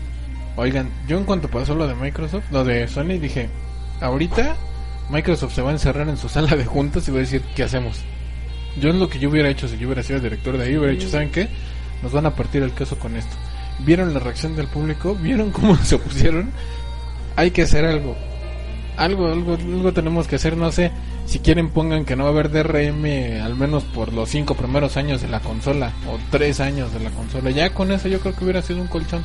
Oigan, 0.57 0.89
yo 1.09 1.19
en 1.19 1.25
cuanto 1.25 1.49
pasó 1.49 1.75
lo 1.75 1.89
de 1.89 1.95
Microsoft, 1.95 2.45
lo 2.51 2.65
de 2.65 2.87
Sony, 2.87 3.19
dije, 3.21 3.49
ahorita 4.01 4.57
Microsoft 5.11 5.55
se 5.55 5.63
va 5.63 5.71
a 5.71 5.73
encerrar 5.73 6.09
en 6.09 6.17
su 6.17 6.29
sala 6.29 6.57
de 6.57 6.65
juntas 6.65 7.09
y 7.09 7.11
va 7.11 7.19
a 7.19 7.21
decir, 7.21 7.43
¿qué 7.57 7.65
hacemos? 7.65 8.01
Yo 8.81 8.91
es 8.91 8.97
lo 8.97 9.09
que 9.09 9.19
yo 9.19 9.31
hubiera 9.31 9.49
hecho 9.49 9.69
si 9.69 9.79
yo 9.79 9.87
hubiera 9.89 10.03
sido 10.03 10.17
el 10.17 10.23
director 10.23 10.57
de 10.57 10.65
ahí, 10.65 10.77
hubiera 10.77 10.93
dicho, 10.93 11.09
¿saben 11.09 11.31
qué? 11.31 11.49
Nos 12.03 12.13
van 12.13 12.27
a 12.27 12.35
partir 12.35 12.63
el 12.63 12.73
queso 12.73 12.99
con 12.99 13.17
esto. 13.17 13.35
¿Vieron 13.81 14.15
la 14.15 14.21
reacción 14.21 14.55
del 14.57 14.67
público? 14.69 15.15
¿Vieron 15.15 15.51
cómo 15.51 15.77
se 15.83 15.97
opusieron? 15.97 16.51
Hay 17.37 17.51
que 17.51 17.63
hacer 17.63 17.85
algo. 17.85 18.17
algo, 18.97 19.27
algo, 19.29 19.55
algo 19.55 19.93
tenemos 19.93 20.29
que 20.29 20.37
hacer, 20.37 20.57
no 20.57 20.71
sé. 20.71 20.91
Si 21.27 21.39
quieren 21.39 21.71
pongan 21.71 22.05
que 22.05 22.17
no 22.17 22.25
va 22.25 22.31
a 22.31 22.33
haber 22.33 22.51
DRM 22.51 23.41
al 23.43 23.55
menos 23.57 23.83
por 23.85 24.13
los 24.13 24.29
cinco 24.29 24.55
primeros 24.55 24.97
años 24.97 25.23
de 25.23 25.29
la 25.29 25.41
consola 25.41 25.91
o 26.07 26.19
tres 26.31 26.61
años 26.61 26.93
de 26.93 27.01
la 27.01 27.11
consola. 27.11 27.51
Ya 27.51 27.71
con 27.73 27.91
eso 27.93 28.09
yo 28.09 28.21
creo 28.21 28.35
que 28.35 28.45
hubiera 28.45 28.63
sido 28.63 28.81
un 28.81 28.89
colchón. 28.89 29.25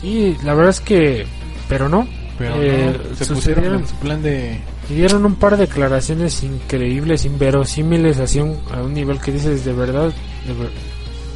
Sí, 0.00 0.36
la 0.44 0.54
verdad 0.54 0.70
es 0.70 0.80
que, 0.80 1.26
pero 1.68 1.88
no. 1.88 2.06
Pero 2.38 2.60
Eh, 2.60 2.98
no, 3.10 3.14
se 3.16 3.26
pusieron 3.26 3.74
en 3.80 3.86
su 3.86 3.94
plan 3.96 4.22
de... 4.22 4.58
Y 4.90 4.94
dieron 4.94 5.24
un 5.24 5.36
par 5.36 5.52
de 5.56 5.66
declaraciones 5.66 6.42
increíbles, 6.42 7.24
inverosímiles, 7.24 8.18
así 8.18 8.40
un- 8.40 8.58
a 8.74 8.82
un 8.82 8.94
nivel 8.94 9.20
que 9.20 9.30
dices, 9.32 9.64
de 9.64 9.72
verdad, 9.72 10.12
de 10.46 10.52
ver- 10.54 10.70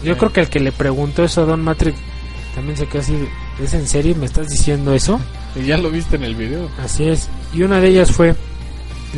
Yo 0.02 0.12
Sí. 0.14 0.18
creo 0.18 0.32
que 0.32 0.40
el 0.40 0.48
que 0.48 0.60
le 0.60 0.72
preguntó 0.72 1.22
eso 1.24 1.42
a 1.42 1.44
Don 1.46 1.62
Matrix 1.62 1.96
también 2.54 2.76
se 2.76 2.86
quedó 2.86 3.02
así, 3.02 3.14
¿es 3.62 3.72
en 3.74 3.86
serio? 3.86 4.14
¿Me 4.16 4.26
estás 4.26 4.48
diciendo 4.48 4.92
eso? 4.94 5.20
Y 5.54 5.66
ya 5.66 5.78
lo 5.78 5.90
viste 5.90 6.16
en 6.16 6.24
el 6.24 6.34
video. 6.34 6.68
Así 6.82 7.04
es. 7.08 7.28
Y 7.54 7.62
una 7.62 7.80
de 7.80 7.88
ellas 7.88 8.10
fue 8.10 8.34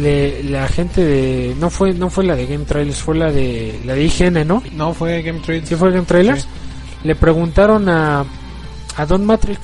le- 0.00 0.42
la 0.44 0.68
gente 0.68 1.04
de 1.04 1.54
no 1.58 1.70
fue 1.70 1.92
no 1.92 2.10
fue 2.10 2.24
la 2.24 2.36
de 2.36 2.46
Game 2.46 2.64
Trailers, 2.64 2.98
fue 3.00 3.16
la 3.16 3.30
de 3.32 3.80
la 3.84 3.94
de 3.94 4.04
IGN, 4.04 4.44
¿no? 4.46 4.62
No, 4.72 4.94
fue 4.94 5.22
Game 5.22 5.40
Trade. 5.40 5.66
Sí 5.66 5.74
fue 5.74 5.90
Game 5.92 6.06
Trailers. 6.06 6.42
Sí. 6.42 6.48
Le 7.04 7.14
preguntaron 7.14 7.88
a 7.88 8.24
a 8.96 9.06
Don 9.06 9.24
Matrix 9.24 9.60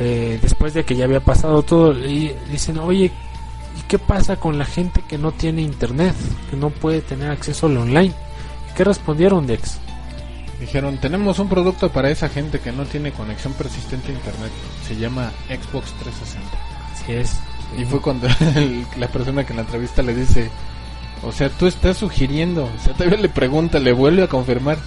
eh, 0.00 0.38
después 0.42 0.74
de 0.74 0.84
que 0.84 0.96
ya 0.96 1.04
había 1.04 1.20
pasado 1.20 1.62
todo 1.62 1.92
y 1.92 2.32
dicen, 2.50 2.78
"Oye, 2.78 3.04
¿y 3.78 3.82
qué 3.88 3.98
pasa 3.98 4.36
con 4.36 4.58
la 4.58 4.64
gente 4.64 5.02
que 5.08 5.18
no 5.18 5.30
tiene 5.32 5.62
internet, 5.62 6.14
que 6.50 6.56
no 6.56 6.70
puede 6.70 7.00
tener 7.00 7.30
acceso 7.30 7.66
al 7.66 7.76
online?" 7.76 8.12
¿Y 8.70 8.74
¿Qué 8.76 8.82
respondieron, 8.84 9.46
Dex? 9.46 9.78
Dijeron, 10.60 10.98
tenemos 10.98 11.38
un 11.38 11.48
producto 11.48 11.90
para 11.90 12.10
esa 12.10 12.28
gente 12.28 12.58
que 12.58 12.72
no 12.72 12.84
tiene 12.84 13.12
conexión 13.12 13.52
persistente 13.54 14.10
a 14.12 14.14
internet. 14.14 14.50
Se 14.88 14.96
llama 14.96 15.30
Xbox 15.48 15.92
360. 16.02 16.58
Así 16.92 17.12
es. 17.12 17.36
Y 17.78 17.84
fue 17.84 18.00
cuando 18.00 18.28
el- 18.56 18.86
la 18.98 19.08
persona 19.08 19.44
que 19.44 19.52
en 19.52 19.56
la 19.56 19.62
entrevista 19.62 20.02
le 20.02 20.14
dice, 20.14 20.50
o 21.22 21.32
sea, 21.32 21.48
tú 21.50 21.66
estás 21.66 21.96
sugiriendo, 21.98 22.64
o 22.64 22.78
sea, 22.84 22.92
todavía 22.94 23.18
le 23.18 23.28
pregunta, 23.28 23.78
le 23.78 23.92
vuelve 23.92 24.22
a 24.22 24.28
confirmar, 24.28 24.78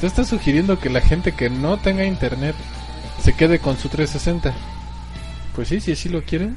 tú 0.00 0.06
estás 0.06 0.28
sugiriendo 0.28 0.78
que 0.78 0.90
la 0.90 1.00
gente 1.00 1.32
que 1.32 1.50
no 1.50 1.76
tenga 1.78 2.04
internet 2.04 2.54
se 3.22 3.32
quede 3.34 3.58
con 3.58 3.76
su 3.76 3.88
360. 3.88 4.54
Pues 5.54 5.68
sí, 5.68 5.80
si 5.80 5.92
así 5.92 6.08
lo 6.08 6.22
quieren, 6.22 6.56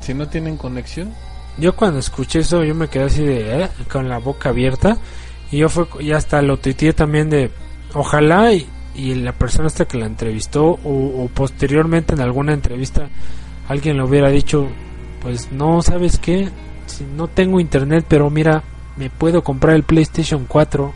si 0.00 0.14
no 0.14 0.28
tienen 0.28 0.56
conexión. 0.56 1.12
Yo 1.58 1.74
cuando 1.74 1.98
escuché 1.98 2.38
eso, 2.40 2.62
yo 2.62 2.74
me 2.74 2.88
quedé 2.88 3.04
así 3.04 3.22
de, 3.24 3.64
¿eh? 3.64 3.68
con 3.90 4.08
la 4.08 4.18
boca 4.18 4.50
abierta. 4.50 4.96
Y 5.50 5.58
yo 5.58 5.68
fue, 5.68 5.86
y 6.00 6.12
hasta 6.12 6.40
lo 6.42 6.56
tuiteé 6.58 6.92
también 6.92 7.30
de, 7.30 7.50
ojalá 7.94 8.52
y, 8.52 8.68
y 8.94 9.14
la 9.16 9.32
persona 9.32 9.66
esta 9.66 9.86
que 9.86 9.98
la 9.98 10.06
entrevistó 10.06 10.64
o, 10.66 11.24
o 11.24 11.28
posteriormente 11.34 12.14
en 12.14 12.20
alguna 12.20 12.52
entrevista 12.52 13.08
alguien 13.68 13.96
le 13.96 14.04
hubiera 14.04 14.30
dicho, 14.30 14.68
pues 15.20 15.52
no, 15.52 15.82
¿sabes 15.82 16.18
qué? 16.18 16.48
Si 16.86 17.04
no 17.04 17.28
tengo 17.28 17.60
internet, 17.60 18.04
pero 18.08 18.30
mira, 18.30 18.64
me 18.96 19.10
puedo 19.10 19.44
comprar 19.44 19.76
el 19.76 19.82
PlayStation 19.84 20.46
4. 20.46 20.92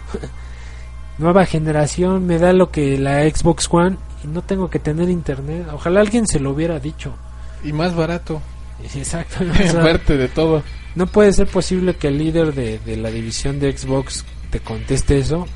Nueva 1.18 1.46
generación, 1.46 2.26
me 2.26 2.38
da 2.38 2.52
lo 2.52 2.70
que 2.70 2.98
la 2.98 3.28
Xbox 3.28 3.68
One 3.70 3.96
y 4.24 4.26
no 4.28 4.42
tengo 4.42 4.70
que 4.70 4.78
tener 4.78 5.08
internet. 5.10 5.66
Ojalá 5.72 6.00
alguien 6.00 6.26
se 6.26 6.40
lo 6.40 6.50
hubiera 6.50 6.78
dicho. 6.78 7.14
Y 7.62 7.72
más 7.72 7.94
barato, 7.94 8.40
Exacto. 8.94 9.44
o 9.44 9.54
sea, 9.70 9.80
aparte 9.80 10.16
de 10.16 10.28
todo. 10.28 10.62
no 10.94 11.06
puede 11.06 11.32
ser 11.32 11.46
posible 11.46 11.94
que 11.94 12.08
el 12.08 12.18
líder 12.18 12.54
de, 12.54 12.78
de 12.78 12.96
la 12.96 13.10
división 13.10 13.60
de 13.60 13.76
Xbox 13.76 14.24
te 14.50 14.60
conteste 14.60 15.18
eso. 15.18 15.46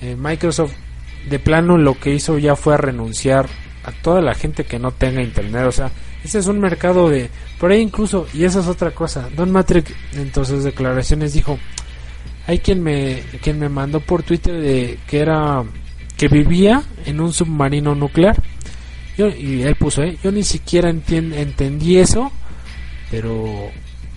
Eh, 0.00 0.16
Microsoft 0.16 0.72
de 1.28 1.38
plano 1.38 1.78
lo 1.78 1.98
que 1.98 2.12
hizo 2.12 2.38
ya 2.38 2.56
fue 2.56 2.74
a 2.74 2.78
renunciar 2.78 3.46
a 3.84 3.92
toda 3.92 4.20
la 4.20 4.34
gente 4.34 4.64
que 4.64 4.78
no 4.78 4.90
tenga 4.90 5.22
internet. 5.22 5.66
O 5.66 5.72
sea, 5.72 5.90
ese 6.24 6.38
es 6.38 6.46
un 6.46 6.60
mercado 6.60 7.08
de... 7.08 7.30
Por 7.58 7.70
ahí 7.70 7.80
incluso, 7.80 8.26
y 8.32 8.44
esa 8.44 8.60
es 8.60 8.66
otra 8.66 8.90
cosa, 8.92 9.28
Don 9.36 9.50
Matrix 9.50 9.92
en 10.14 10.30
todas 10.30 10.48
sus 10.48 10.64
declaraciones 10.64 11.32
dijo, 11.32 11.58
hay 12.46 12.58
quien 12.58 12.82
me, 12.82 13.22
quien 13.42 13.58
me 13.58 13.68
mandó 13.68 14.00
por 14.00 14.22
Twitter 14.22 14.60
de 14.60 14.98
que 15.06 15.20
era... 15.20 15.62
que 16.16 16.28
vivía 16.28 16.82
en 17.06 17.20
un 17.20 17.32
submarino 17.32 17.94
nuclear. 17.94 18.40
Yo, 19.16 19.28
y 19.28 19.62
él 19.62 19.76
puso, 19.76 20.02
¿eh? 20.02 20.16
yo 20.22 20.32
ni 20.32 20.42
siquiera 20.42 20.88
entendí 20.88 21.98
eso, 21.98 22.32
pero 23.10 23.70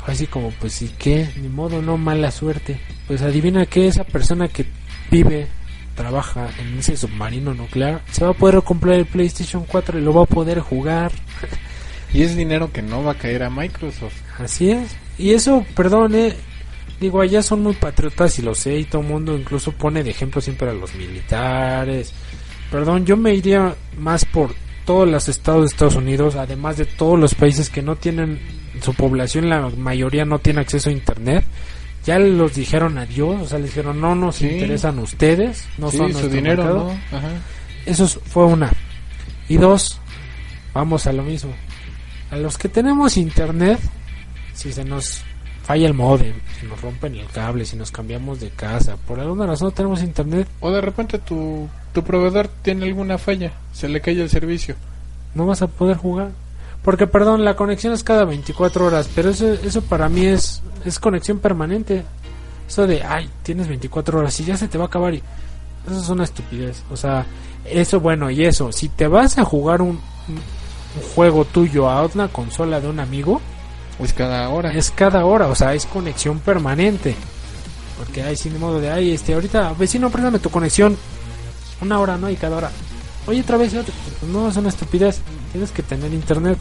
así 0.07 0.27
como, 0.27 0.51
pues, 0.51 0.81
¿y 0.81 0.87
qué? 0.87 1.27
Ni 1.41 1.49
modo, 1.49 1.81
no, 1.81 1.97
mala 1.97 2.31
suerte. 2.31 2.79
Pues 3.07 3.21
adivina 3.21 3.65
que 3.65 3.87
esa 3.87 4.03
persona 4.03 4.47
que 4.47 4.65
vive, 5.11 5.47
trabaja 5.95 6.49
en 6.59 6.77
ese 6.77 6.95
submarino 6.97 7.53
nuclear, 7.53 8.01
se 8.11 8.23
va 8.23 8.31
a 8.31 8.33
poder 8.33 8.61
comprar 8.61 8.95
el 8.95 9.05
PlayStation 9.05 9.65
4 9.65 9.99
y 9.99 10.01
lo 10.01 10.13
va 10.13 10.23
a 10.23 10.27
poder 10.27 10.59
jugar. 10.59 11.11
Y 12.15 12.23
es 12.23 12.35
dinero 12.35 12.71
que 12.71 12.81
no 12.81 13.03
va 13.03 13.11
a 13.11 13.17
caer 13.17 13.43
a 13.43 13.49
Microsoft. 13.49 14.15
Así 14.39 14.71
es. 14.71 14.95
Y 15.17 15.31
eso, 15.31 15.65
perdón, 15.75 16.15
eh, 16.15 16.33
digo, 16.99 17.21
allá 17.21 17.41
son 17.43 17.61
muy 17.63 17.73
patriotas 17.73 18.39
y 18.39 18.41
lo 18.41 18.55
sé, 18.55 18.77
y 18.79 18.85
todo 18.85 19.01
el 19.01 19.07
mundo 19.07 19.37
incluso 19.37 19.71
pone 19.73 20.03
de 20.03 20.11
ejemplo 20.11 20.39
siempre 20.41 20.69
a 20.69 20.73
los 20.73 20.93
militares. 20.95 22.13
Perdón, 22.71 23.05
yo 23.05 23.17
me 23.17 23.33
iría 23.33 23.75
más 23.97 24.25
por 24.25 24.53
todos 24.85 25.07
los 25.09 25.27
estados 25.29 25.61
de 25.61 25.67
Estados 25.67 25.95
Unidos, 25.95 26.35
además 26.35 26.77
de 26.77 26.85
todos 26.85 27.19
los 27.19 27.33
países 27.35 27.69
que 27.69 27.81
no 27.81 27.95
tienen, 27.95 28.39
su 28.81 28.93
población, 28.93 29.49
la 29.49 29.69
mayoría 29.69 30.25
no 30.25 30.39
tiene 30.39 30.61
acceso 30.61 30.89
a 30.89 30.93
internet. 30.93 31.43
Ya 32.05 32.19
los 32.19 32.53
dijeron 32.53 32.97
adiós, 32.99 33.41
o 33.41 33.47
sea, 33.47 33.57
les 33.57 33.69
dijeron 33.71 33.99
no 33.99 34.13
nos 34.15 34.35
Sí. 34.37 34.47
interesan 34.47 34.99
ustedes, 34.99 35.67
no 35.77 35.89
sí, 35.89 35.97
son 35.97 36.13
su 36.13 36.29
dinero, 36.29 36.63
mercado". 36.63 36.93
¿no? 37.11 37.17
Ajá. 37.17 37.29
Eso 37.85 38.05
es- 38.05 38.19
fue 38.25 38.45
una. 38.45 38.71
Y 39.49 39.57
dos, 39.57 39.99
vamos 40.73 41.07
a 41.07 41.13
lo 41.13 41.23
mismo. 41.23 41.51
A 42.31 42.37
los 42.37 42.57
que 42.57 42.69
tenemos 42.69 43.17
internet, 43.17 43.79
si 44.53 44.71
se 44.71 44.83
nos 44.83 45.23
falla 45.63 45.87
el 45.87 45.93
modem, 45.93 46.33
si 46.59 46.67
nos 46.67 46.81
rompen 46.81 47.15
el 47.15 47.27
cable, 47.27 47.65
si 47.65 47.75
nos 47.75 47.91
cambiamos 47.91 48.39
de 48.39 48.49
casa, 48.49 48.97
por 48.97 49.19
alguna 49.19 49.47
razón 49.47 49.69
no 49.69 49.71
tenemos 49.71 50.03
internet, 50.03 50.47
O 50.59 50.71
de 50.71 50.81
repente 50.81 51.19
tu, 51.19 51.67
tu 51.93 52.03
proveedor 52.03 52.47
tiene 52.61 52.85
alguna 52.85 53.17
falla, 53.17 53.51
se 53.73 53.87
le 53.87 54.01
cae 54.01 54.21
el 54.21 54.29
servicio. 54.29 54.75
no 55.33 55.45
vas 55.45 55.61
a 55.61 55.67
poder 55.67 55.97
jugar. 55.97 56.31
Porque, 56.83 57.07
perdón, 57.07 57.43
la 57.43 57.55
conexión 57.55 57.93
es 57.93 58.03
cada 58.03 58.25
24 58.25 58.85
horas, 58.85 59.09
pero 59.15 59.31
eso, 59.31 59.51
eso 59.53 59.81
para 59.81 60.07
mí 60.07 60.27
es, 60.27 60.61
es 60.85 60.99
conexión 60.99 61.39
permanente. 61.39 62.05
Eso 62.67 62.85
de, 62.85 63.01
ay, 63.01 63.27
tienes 63.41 63.67
24 63.67 64.19
horas 64.19 64.39
y 64.39 64.45
ya 64.45 64.55
se 64.55 64.67
te 64.67 64.77
va 64.77 64.83
a 64.83 64.87
acabar. 64.87 65.15
Y 65.15 65.23
eso 65.87 65.99
es 65.99 66.09
una 66.09 66.25
estupidez. 66.25 66.83
O 66.91 66.95
sea, 66.95 67.25
eso 67.65 67.99
bueno, 67.99 68.29
y 68.29 68.45
eso, 68.45 68.71
si 68.71 68.89
te 68.89 69.07
vas 69.07 69.39
a 69.39 69.43
jugar 69.43 69.81
un, 69.81 69.99
un 70.95 71.09
juego 71.13 71.45
tuyo 71.45 71.89
a 71.89 72.05
una 72.05 72.27
consola 72.27 72.79
de 72.79 72.87
un 72.87 72.99
amigo, 72.99 73.41
Es 73.99 74.13
cada 74.13 74.49
hora. 74.49 74.71
es 74.73 74.91
cada 74.91 75.25
hora, 75.25 75.47
o 75.47 75.55
sea, 75.55 75.73
es 75.73 75.85
conexión 75.85 76.39
permanente. 76.39 77.15
Porque 77.97 78.23
hay 78.23 78.35
sin 78.35 78.59
modo 78.59 78.79
de, 78.79 78.91
ay, 78.91 79.11
este, 79.11 79.33
ahorita, 79.33 79.73
vecino, 79.73 80.09
préstame 80.09 80.39
tu 80.39 80.49
conexión. 80.49 80.97
Una 81.81 81.99
hora, 81.99 82.17
¿no? 82.17 82.29
Y 82.29 82.35
cada 82.35 82.57
hora. 82.57 82.71
Oye, 83.27 83.41
otra 83.41 83.57
vez, 83.57 83.73
otra. 83.73 83.93
Pues 84.19 84.31
no, 84.31 84.49
es 84.49 84.57
una 84.57 84.69
estupidez. 84.69 85.19
Tienes 85.51 85.71
que 85.71 85.81
tener 85.81 86.13
internet. 86.13 86.57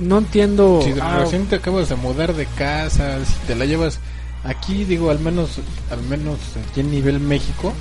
No 0.00 0.18
entiendo. 0.18 0.80
Si 0.82 0.92
de 0.92 1.00
ah, 1.00 1.18
recién 1.20 1.46
te 1.46 1.56
acabas 1.56 1.88
de 1.88 1.96
mudar 1.96 2.34
de 2.34 2.46
casa, 2.46 3.24
si 3.24 3.34
te 3.46 3.56
la 3.56 3.64
llevas 3.64 3.98
aquí, 4.44 4.84
digo, 4.84 5.10
al 5.10 5.18
menos, 5.18 5.58
al 5.90 6.02
menos 6.02 6.38
aquí 6.70 6.80
en 6.80 6.90
nivel 6.90 7.18
México, 7.20 7.72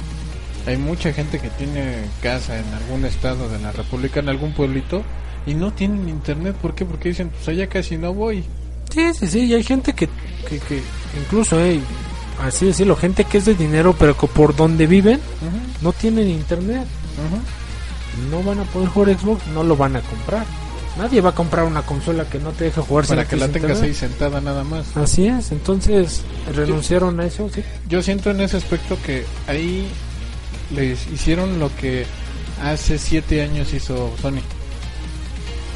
hay 0.65 0.77
mucha 0.77 1.13
gente 1.13 1.39
que 1.39 1.49
tiene 1.49 2.05
casa 2.21 2.57
en 2.57 2.73
algún 2.73 3.05
estado 3.05 3.49
de 3.49 3.59
la 3.59 3.71
República, 3.71 4.19
en 4.19 4.29
algún 4.29 4.53
pueblito, 4.53 5.03
y 5.45 5.53
no 5.53 5.71
tienen 5.73 6.09
internet. 6.09 6.55
¿Por 6.61 6.75
qué? 6.75 6.85
Porque 6.85 7.09
dicen, 7.09 7.29
pues 7.29 7.47
allá 7.47 7.67
casi 7.67 7.97
no 7.97 8.13
voy. 8.13 8.43
Sí, 8.93 9.13
sí, 9.13 9.27
sí. 9.27 9.39
Y 9.45 9.53
hay 9.53 9.63
gente 9.63 9.93
que, 9.93 10.07
que, 10.47 10.59
que 10.59 10.81
incluso, 11.19 11.59
eh, 11.59 11.79
así 12.41 12.67
decirlo, 12.67 12.95
gente 12.95 13.25
que 13.25 13.37
es 13.37 13.45
de 13.45 13.55
dinero, 13.55 13.95
pero 13.97 14.17
que 14.17 14.27
por 14.27 14.55
donde 14.55 14.87
viven 14.87 15.19
no 15.81 15.93
tienen 15.93 16.29
internet. 16.29 16.85
No 18.29 18.41
van 18.43 18.59
a 18.59 18.63
poder 18.63 18.89
jugar 18.89 19.17
Xbox, 19.19 19.45
no 19.47 19.63
lo 19.63 19.75
van 19.75 19.95
a 19.95 20.01
comprar. 20.01 20.45
Nadie 20.97 21.19
va 21.19 21.31
a 21.31 21.35
comprar 21.35 21.65
una 21.65 21.81
consola 21.81 22.23
que 22.23 22.39
no 22.39 22.51
te 22.51 22.65
deje 22.65 22.79
jugar 22.81 23.05
sin 23.05 23.17
Para 23.17 23.27
que 23.27 23.35
la 23.35 23.49
tengas 23.49 23.81
ahí 23.81 23.93
sentada 23.93 24.39
nada 24.39 24.63
más. 24.63 24.95
Así 24.95 25.27
es, 25.27 25.51
entonces 25.51 26.21
renunciaron 26.55 27.19
a 27.19 27.25
eso, 27.25 27.49
sí. 27.53 27.61
Yo 27.89 28.01
siento 28.01 28.31
en 28.31 28.39
ese 28.39 28.55
aspecto 28.57 28.97
que 29.05 29.25
ahí 29.47 29.89
les 30.73 31.05
hicieron 31.07 31.59
lo 31.59 31.75
que 31.75 32.05
hace 32.63 32.97
siete 32.97 33.41
años 33.41 33.73
hizo 33.73 34.13
Sony. 34.21 34.41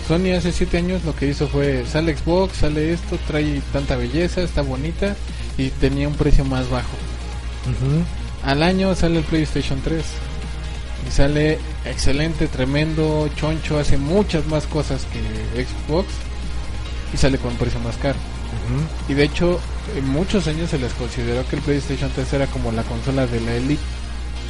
Sony 0.09 0.33
hace 0.35 0.51
siete 0.51 0.79
años 0.79 1.05
lo 1.05 1.15
que 1.15 1.27
hizo 1.27 1.47
fue 1.47 1.85
sale 1.85 2.17
Xbox, 2.17 2.57
sale 2.57 2.93
esto, 2.93 3.19
trae 3.27 3.61
tanta 3.71 3.95
belleza, 3.95 4.41
está 4.41 4.63
bonita 4.63 5.15
y 5.55 5.69
tenía 5.69 6.07
un 6.07 6.15
precio 6.15 6.43
más 6.43 6.67
bajo. 6.67 6.97
Al 8.43 8.63
año 8.63 8.95
sale 8.95 9.19
el 9.19 9.23
PlayStation 9.23 9.79
3 9.83 10.03
y 11.07 11.11
sale 11.11 11.59
excelente, 11.85 12.47
tremendo, 12.47 13.29
choncho, 13.35 13.77
hace 13.77 13.99
muchas 13.99 14.47
más 14.47 14.65
cosas 14.65 15.05
que 15.13 15.63
Xbox 15.63 16.07
y 17.13 17.17
sale 17.17 17.37
con 17.37 17.51
un 17.51 17.57
precio 17.57 17.79
más 17.81 17.95
caro. 17.97 18.17
Y 19.07 19.13
de 19.13 19.25
hecho, 19.25 19.59
en 19.95 20.09
muchos 20.09 20.47
años 20.47 20.71
se 20.71 20.79
les 20.79 20.91
consideró 20.93 21.47
que 21.47 21.57
el 21.57 21.61
PlayStation 21.61 22.09
3 22.15 22.33
era 22.33 22.47
como 22.47 22.71
la 22.71 22.81
consola 22.81 23.27
de 23.27 23.41
la 23.41 23.53
Elite. 23.53 23.83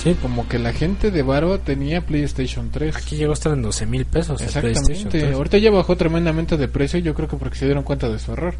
Sí. 0.04 0.16
Como 0.22 0.47
que 0.47 0.60
la 0.60 0.72
gente 0.74 1.12
de 1.12 1.22
Varo 1.24 1.60
tenía 1.60 2.02
PlayStation 2.02 2.70
3. 2.72 2.95
Aquí 2.95 3.18
llegó 3.18 3.32
a 3.32 3.34
estar 3.34 3.54
en 3.54 3.62
12 3.62 3.86
mil 3.86 4.06
pesos. 4.06 4.41
Exactamente. 4.41 5.06
3. 5.10 5.36
Ahorita 5.36 5.58
ya 5.58 5.72
bajó 5.72 5.95
tremendamente 5.97 6.56
de 6.58 6.68
precio, 6.68 7.00
yo 7.00 7.14
creo 7.14 7.28
que 7.28 7.38
porque 7.38 7.58
se 7.58 7.66
dieron 7.66 7.84
cuenta 7.84 8.08
de 8.10 8.18
su 8.20 8.32
error. 8.32 8.54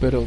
Pero 0.00 0.24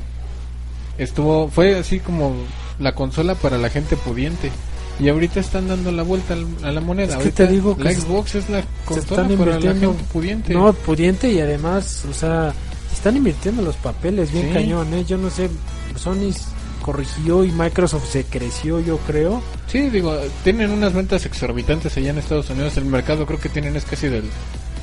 estuvo 0.98 1.48
fue 1.50 1.78
así 1.78 2.00
como 2.00 2.34
la 2.80 2.94
consola 2.94 3.36
para 3.36 3.58
la 3.58 3.70
gente 3.70 3.96
pudiente. 3.98 4.52
Y 5.00 5.08
ahorita 5.08 5.40
están 5.40 5.68
dando 5.70 5.92
la 5.94 6.04
vuelta 6.04 6.36
a 6.64 6.72
la 6.72 6.82
moneda. 6.82 7.06
Es 7.06 7.12
que 7.12 7.16
Ahorita 7.24 7.46
te 7.48 7.52
digo 7.54 7.78
que 7.78 7.84
la 7.86 7.94
Xbox 7.94 8.36
es 8.36 8.50
la 8.50 8.64
consola 8.84 9.28
para 9.38 9.60
la 9.60 9.62
gente 9.74 9.88
pudiente. 10.12 10.54
No, 10.54 10.74
pudiente 10.74 11.32
y 11.32 11.40
además, 11.40 12.04
o 12.10 12.14
sea, 12.14 12.54
se 12.90 12.96
están 12.96 13.16
invirtiendo 13.16 13.62
los 13.62 13.78
papeles 13.78 14.32
bien 14.34 14.48
Sí. 14.48 14.54
cañón, 14.54 14.94
¿eh? 14.94 15.06
Yo 15.06 15.18
no 15.18 15.30
sé, 15.30 15.50
Sony 15.96 16.34
corrigió 16.82 17.44
y 17.44 17.52
Microsoft 17.52 18.10
se 18.12 18.24
creció, 18.26 18.80
yo 18.80 18.98
creo. 19.00 19.42
Sí, 19.68 19.90
digo, 19.90 20.18
tienen 20.44 20.72
unas 20.72 20.94
ventas 20.94 21.26
exorbitantes 21.26 21.96
allá 21.98 22.12
en 22.12 22.18
Estados 22.18 22.50
Unidos. 22.50 22.78
El 22.78 22.86
mercado 22.86 23.26
creo 23.26 23.40
que 23.40 23.50
tienen 23.50 23.76
es 23.76 23.86
casi 23.86 24.08
del 24.08 24.26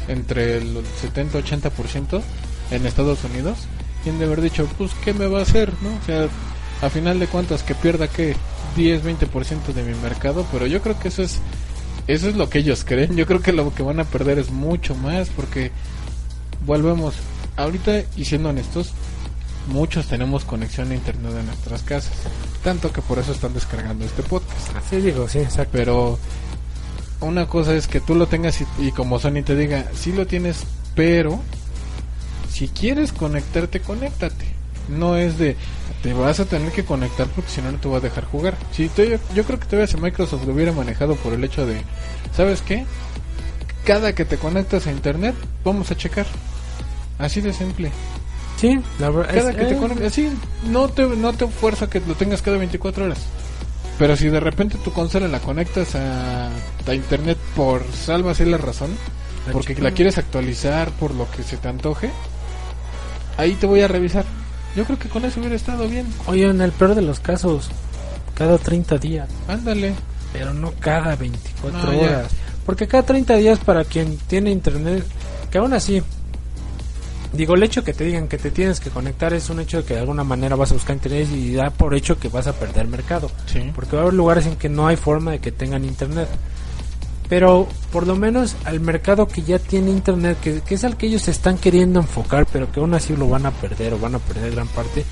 entre 0.08 0.58
el 0.58 0.76
70-80% 1.02 2.22
en 2.70 2.86
Estados 2.86 3.24
Unidos. 3.24 3.58
Han 4.06 4.20
de 4.20 4.24
haber 4.26 4.40
dicho, 4.40 4.68
pues, 4.78 4.92
¿qué 5.04 5.12
me 5.12 5.26
va 5.26 5.40
a 5.40 5.42
hacer? 5.42 5.72
¿no? 5.82 5.88
O 5.88 6.06
sea, 6.06 6.28
a 6.80 6.90
final 6.90 7.18
de 7.18 7.26
cuentas, 7.26 7.64
que 7.64 7.74
pierda 7.74 8.06
que 8.06 8.36
10-20% 8.76 9.72
de 9.74 9.82
mi 9.82 9.98
mercado. 9.98 10.46
Pero 10.52 10.66
yo 10.66 10.80
creo 10.80 10.96
que 10.98 11.08
eso 11.08 11.24
es 11.24 11.40
eso 12.06 12.28
es 12.28 12.36
lo 12.36 12.48
que 12.48 12.58
ellos 12.58 12.84
creen. 12.84 13.16
Yo 13.16 13.26
creo 13.26 13.40
que 13.40 13.52
lo 13.52 13.74
que 13.74 13.82
van 13.82 13.98
a 13.98 14.04
perder 14.04 14.38
es 14.38 14.50
mucho 14.50 14.94
más 14.94 15.28
porque 15.30 15.72
volvemos. 16.64 17.14
Ahorita, 17.56 18.02
y 18.16 18.26
siendo 18.26 18.50
honestos, 18.50 18.92
muchos 19.66 20.06
tenemos 20.06 20.44
conexión 20.44 20.90
a 20.90 20.94
internet 20.94 21.32
en 21.38 21.46
nuestras 21.46 21.82
casas. 21.82 22.12
Tanto 22.62 22.92
que 22.92 23.02
por 23.02 23.18
eso 23.18 23.32
están 23.32 23.54
descargando 23.54 24.04
este 24.04 24.22
podcast. 24.22 24.74
Así 24.76 24.96
digo, 24.96 25.28
sí, 25.28 25.38
exacto. 25.38 25.70
Pero 25.72 26.18
una 27.20 27.46
cosa 27.46 27.74
es 27.74 27.86
que 27.88 28.00
tú 28.00 28.14
lo 28.14 28.26
tengas 28.26 28.60
y, 28.60 28.66
y 28.78 28.92
como 28.92 29.18
Sony 29.18 29.42
te 29.44 29.56
diga, 29.56 29.86
sí 29.94 30.12
lo 30.12 30.26
tienes, 30.26 30.64
pero 30.94 31.40
si 32.50 32.68
quieres 32.68 33.12
conectarte, 33.12 33.80
conéctate. 33.80 34.54
No 34.88 35.16
es 35.16 35.36
de 35.38 35.56
te 36.02 36.12
vas 36.12 36.38
a 36.38 36.44
tener 36.44 36.70
que 36.70 36.84
conectar 36.84 37.26
porque 37.28 37.50
si 37.50 37.60
no 37.60 37.72
no 37.72 37.78
te 37.78 37.88
va 37.88 37.96
a 37.96 38.00
dejar 38.00 38.24
jugar. 38.24 38.56
Si 38.72 38.88
te- 38.88 39.18
yo 39.34 39.44
creo 39.44 39.58
que 39.58 39.66
todavía 39.66 39.86
si 39.88 39.96
Microsoft 39.96 40.44
lo 40.46 40.52
hubiera 40.52 40.70
manejado 40.72 41.16
por 41.16 41.32
el 41.32 41.42
hecho 41.42 41.66
de, 41.66 41.80
¿sabes 42.36 42.62
qué? 42.62 42.86
Cada 43.84 44.14
que 44.14 44.24
te 44.24 44.36
conectas 44.36 44.86
a 44.86 44.92
internet, 44.92 45.34
vamos 45.64 45.90
a 45.90 45.96
checar. 45.96 46.26
Así 47.18 47.40
de 47.40 47.52
simple. 47.52 47.90
Sí, 48.56 48.78
la 48.98 49.10
verdad. 49.10 49.34
Cada 49.34 49.50
es- 49.50 49.56
que 49.56 49.64
te 49.98 50.06
así, 50.06 50.32
no 50.66 50.88
te, 50.88 51.04
no 51.06 51.32
te 51.32 51.46
fuerza 51.46 51.88
que 51.88 52.00
lo 52.00 52.14
tengas 52.14 52.42
cada 52.42 52.56
24 52.56 53.04
horas. 53.04 53.18
Pero 53.98 54.16
si 54.16 54.28
de 54.28 54.40
repente 54.40 54.76
tu 54.84 54.92
consola 54.92 55.26
la 55.28 55.40
conectas 55.40 55.94
a, 55.94 56.48
a 56.86 56.94
internet 56.94 57.38
por 57.54 57.82
salva 57.92 58.32
así 58.32 58.44
la 58.44 58.58
razón, 58.58 58.90
porque 59.52 59.74
la 59.76 59.90
quieres 59.92 60.18
actualizar 60.18 60.90
por 60.92 61.14
lo 61.14 61.30
que 61.30 61.42
se 61.42 61.56
te 61.56 61.68
antoje, 61.68 62.10
ahí 63.36 63.54
te 63.54 63.66
voy 63.66 63.80
a 63.82 63.88
revisar. 63.88 64.24
Yo 64.74 64.84
creo 64.84 64.98
que 64.98 65.08
con 65.08 65.24
eso 65.24 65.40
hubiera 65.40 65.56
estado 65.56 65.88
bien. 65.88 66.06
Oye, 66.26 66.44
en 66.46 66.60
el 66.60 66.72
peor 66.72 66.94
de 66.94 67.02
los 67.02 67.20
casos, 67.20 67.68
cada 68.34 68.58
30 68.58 68.98
días, 68.98 69.28
Ándale. 69.48 69.94
pero 70.32 70.52
no 70.52 70.72
cada 70.78 71.16
24 71.16 71.82
No, 71.82 71.92
ya. 71.92 71.98
horas. 72.00 72.28
Porque 72.66 72.86
cada 72.86 73.04
30 73.04 73.36
días 73.36 73.58
para 73.60 73.84
quien 73.84 74.18
tiene 74.26 74.50
internet, 74.50 75.04
que 75.50 75.56
aún 75.58 75.72
así, 75.72 76.02
digo, 77.36 77.54
el 77.54 77.62
hecho 77.62 77.84
que 77.84 77.92
te 77.92 78.04
digan 78.04 78.28
que 78.28 78.38
te 78.38 78.50
tienes 78.50 78.80
que 78.80 78.90
conectar 78.90 79.32
es 79.32 79.50
un 79.50 79.60
hecho 79.60 79.78
de 79.78 79.84
que 79.84 79.94
de 79.94 80.00
alguna 80.00 80.24
manera 80.24 80.56
vas 80.56 80.70
a 80.70 80.74
buscar 80.74 80.96
internet 80.96 81.28
y 81.32 81.54
da 81.54 81.70
por 81.70 81.94
hecho 81.94 82.18
que 82.18 82.28
vas 82.28 82.46
a 82.46 82.52
perder 82.52 82.88
mercado. 82.88 83.30
Sí. 83.46 83.70
Porque 83.74 83.96
va 83.96 84.02
a 84.02 84.02
haber 84.04 84.14
lugares 84.14 84.46
en 84.46 84.56
que 84.56 84.68
no 84.68 84.86
hay 84.86 84.96
forma 84.96 85.32
de 85.32 85.38
que 85.38 85.52
tengan 85.52 85.84
internet. 85.84 86.28
Pero 87.28 87.66
por 87.92 88.06
lo 88.06 88.16
menos 88.16 88.56
al 88.64 88.80
mercado 88.80 89.26
que 89.26 89.42
ya 89.42 89.58
tiene 89.58 89.90
internet, 89.90 90.38
que, 90.40 90.60
que 90.60 90.74
es 90.76 90.84
al 90.84 90.96
que 90.96 91.06
ellos 91.06 91.22
se 91.22 91.32
están 91.32 91.58
queriendo 91.58 92.00
enfocar, 92.00 92.46
pero 92.52 92.70
que 92.70 92.80
aún 92.80 92.94
así 92.94 93.16
lo 93.16 93.28
van 93.28 93.46
a 93.46 93.50
perder 93.50 93.94
o 93.94 93.98
van 93.98 94.14
a 94.14 94.18
perder 94.18 94.52
gran 94.52 94.68
parte, 94.68 95.04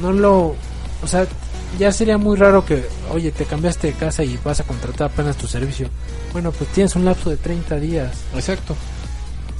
no 0.00 0.12
lo... 0.12 0.54
O 1.02 1.06
sea, 1.06 1.26
ya 1.78 1.90
sería 1.90 2.18
muy 2.18 2.36
raro 2.36 2.64
que, 2.64 2.84
oye, 3.10 3.32
te 3.32 3.44
cambiaste 3.44 3.88
de 3.88 3.92
casa 3.94 4.22
y 4.22 4.38
vas 4.44 4.60
a 4.60 4.64
contratar 4.64 5.10
apenas 5.10 5.36
tu 5.36 5.46
servicio. 5.46 5.88
Bueno, 6.32 6.52
pues 6.52 6.70
tienes 6.70 6.94
un 6.96 7.04
lapso 7.04 7.30
de 7.30 7.36
30 7.38 7.76
días. 7.76 8.12
Exacto. 8.34 8.76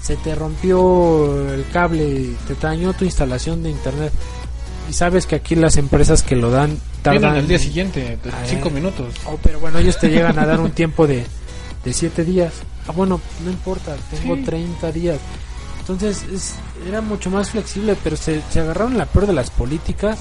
Se 0.03 0.17
te 0.17 0.35
rompió 0.35 1.53
el 1.53 1.65
cable, 1.73 2.31
te 2.49 2.55
dañó 2.55 2.93
tu 2.93 3.05
instalación 3.05 3.63
de 3.63 3.71
internet. 3.71 4.13
Y 4.91 4.93
sabes 4.95 5.27
que 5.27 5.37
aquí 5.37 5.55
las 5.55 5.77
empresas 5.77 6.23
que 6.25 6.35
lo 6.35 6.51
dan 6.51 6.77
tardan... 7.03 7.37
Al 7.37 7.47
día 7.49 7.59
siguiente, 7.59 8.19
cinco 8.47 8.69
eh. 8.69 8.73
minutos. 8.73 9.15
Oh, 9.27 9.39
pero 9.43 9.61
bueno, 9.61 9.79
ellos 9.79 9.99
te 9.99 10.09
llegan 10.09 10.39
a 10.39 10.45
dar 10.47 10.61
un 10.61 10.73
tiempo 10.73 11.07
de, 11.07 11.25
de 11.85 11.93
7 11.93 12.25
días. 12.25 12.53
Ah, 12.89 12.93
bueno, 12.93 13.21
no 13.45 13.51
importa, 13.51 13.95
tengo 14.11 14.35
Sí. 14.37 14.43
30 14.43 14.91
días. 14.93 15.19
Entonces 15.81 16.25
es- 16.33 16.55
era 16.89 17.01
mucho 17.01 17.31
más 17.31 17.51
flexible, 17.51 17.97
pero 18.03 18.17
se, 18.17 18.43
se 18.51 18.59
agarraron 18.61 18.99
la 18.99 19.07
peor 19.07 19.27
de 19.29 19.33
las 19.35 19.51
políticas. 19.51 20.19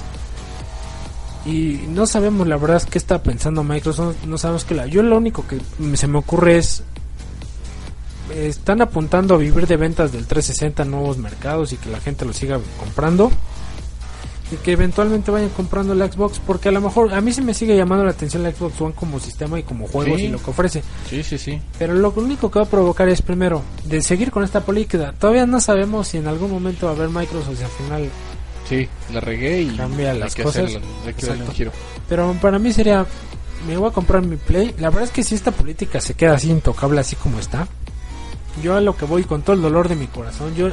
Y 1.44 1.80
no 1.88 2.06
sabemos 2.06 2.46
la 2.46 2.56
verdad 2.56 2.82
qué 2.88 2.98
está 2.98 3.20
pensando 3.20 3.64
Microsoft. 3.64 4.14
No 4.26 4.38
sabemos 4.38 4.64
que 4.64 4.76
la. 4.76 4.86
Yo 4.86 5.02
lo 5.02 5.16
único 5.16 5.44
que 5.46 5.58
se 5.96 6.06
me 6.06 6.18
ocurre 6.18 6.58
es. 6.58 6.84
Están 8.34 8.80
apuntando 8.82 9.34
a 9.34 9.38
vivir 9.38 9.66
de 9.66 9.76
ventas 9.76 10.12
del 10.12 10.26
360 10.26 10.82
a 10.82 10.86
nuevos 10.86 11.18
mercados 11.18 11.72
y 11.72 11.76
que 11.76 11.90
la 11.90 12.00
gente 12.00 12.24
lo 12.24 12.32
siga 12.32 12.58
comprando 12.78 13.30
y 14.50 14.56
que 14.56 14.72
eventualmente 14.72 15.30
vayan 15.30 15.48
comprando 15.50 15.94
la 15.94 16.10
Xbox 16.12 16.38
porque 16.38 16.68
a 16.68 16.72
lo 16.72 16.80
mejor 16.82 17.14
a 17.14 17.20
mí 17.22 17.32
se 17.32 17.40
me 17.40 17.54
sigue 17.54 17.74
llamando 17.74 18.04
la 18.04 18.10
atención 18.10 18.42
la 18.42 18.52
Xbox 18.52 18.78
One 18.82 18.94
como 18.94 19.18
sistema 19.18 19.58
y 19.58 19.62
como 19.62 19.86
juegos 19.88 20.18
Sí. 20.18 20.26
y 20.26 20.28
lo 20.28 20.42
que 20.42 20.50
ofrece 20.50 20.82
Sí, 21.08 21.22
sí, 21.22 21.38
sí. 21.38 21.58
pero 21.78 21.94
lo 21.94 22.10
único 22.16 22.50
que 22.50 22.58
va 22.58 22.66
a 22.66 22.68
provocar 22.68 23.08
es 23.08 23.22
primero 23.22 23.62
de 23.84 24.02
seguir 24.02 24.30
con 24.30 24.44
esta 24.44 24.60
política 24.60 25.14
todavía 25.18 25.46
no 25.46 25.58
sabemos 25.58 26.08
si 26.08 26.18
en 26.18 26.26
algún 26.26 26.50
momento 26.50 26.84
va 26.86 26.92
a 26.92 26.96
haber 26.96 27.08
Microsoft 27.08 27.58
y 27.60 27.64
al 27.64 27.70
final 27.70 28.08
Sí, 28.68 28.88
la 29.12 29.20
regué 29.20 29.62
y 29.62 29.74
Cambia 29.76 30.12
hay 30.12 30.18
las 30.18 30.34
que 30.34 30.42
cosas. 30.42 30.70
hay 31.06 31.14
que 31.14 31.70
pero 32.08 32.34
para 32.40 32.58
mí 32.58 32.72
sería 32.74 33.06
me 33.66 33.76
voy 33.78 33.88
a 33.88 33.92
comprar 33.92 34.20
mi 34.22 34.36
Play 34.36 34.74
la 34.78 34.90
verdad 34.90 35.04
es 35.04 35.10
que 35.12 35.22
si 35.22 35.34
esta 35.34 35.50
política 35.50 35.98
se 36.00 36.12
queda 36.12 36.34
así 36.34 36.50
intocable 36.50 37.00
así 37.00 37.16
como 37.16 37.38
está 37.38 37.66
yo 38.62 38.74
a 38.76 38.80
lo 38.80 38.96
que 38.96 39.04
voy 39.04 39.24
con 39.24 39.42
todo 39.42 39.54
el 39.56 39.62
dolor 39.62 39.88
de 39.88 39.96
mi 39.96 40.06
corazón 40.06 40.54
yo 40.54 40.68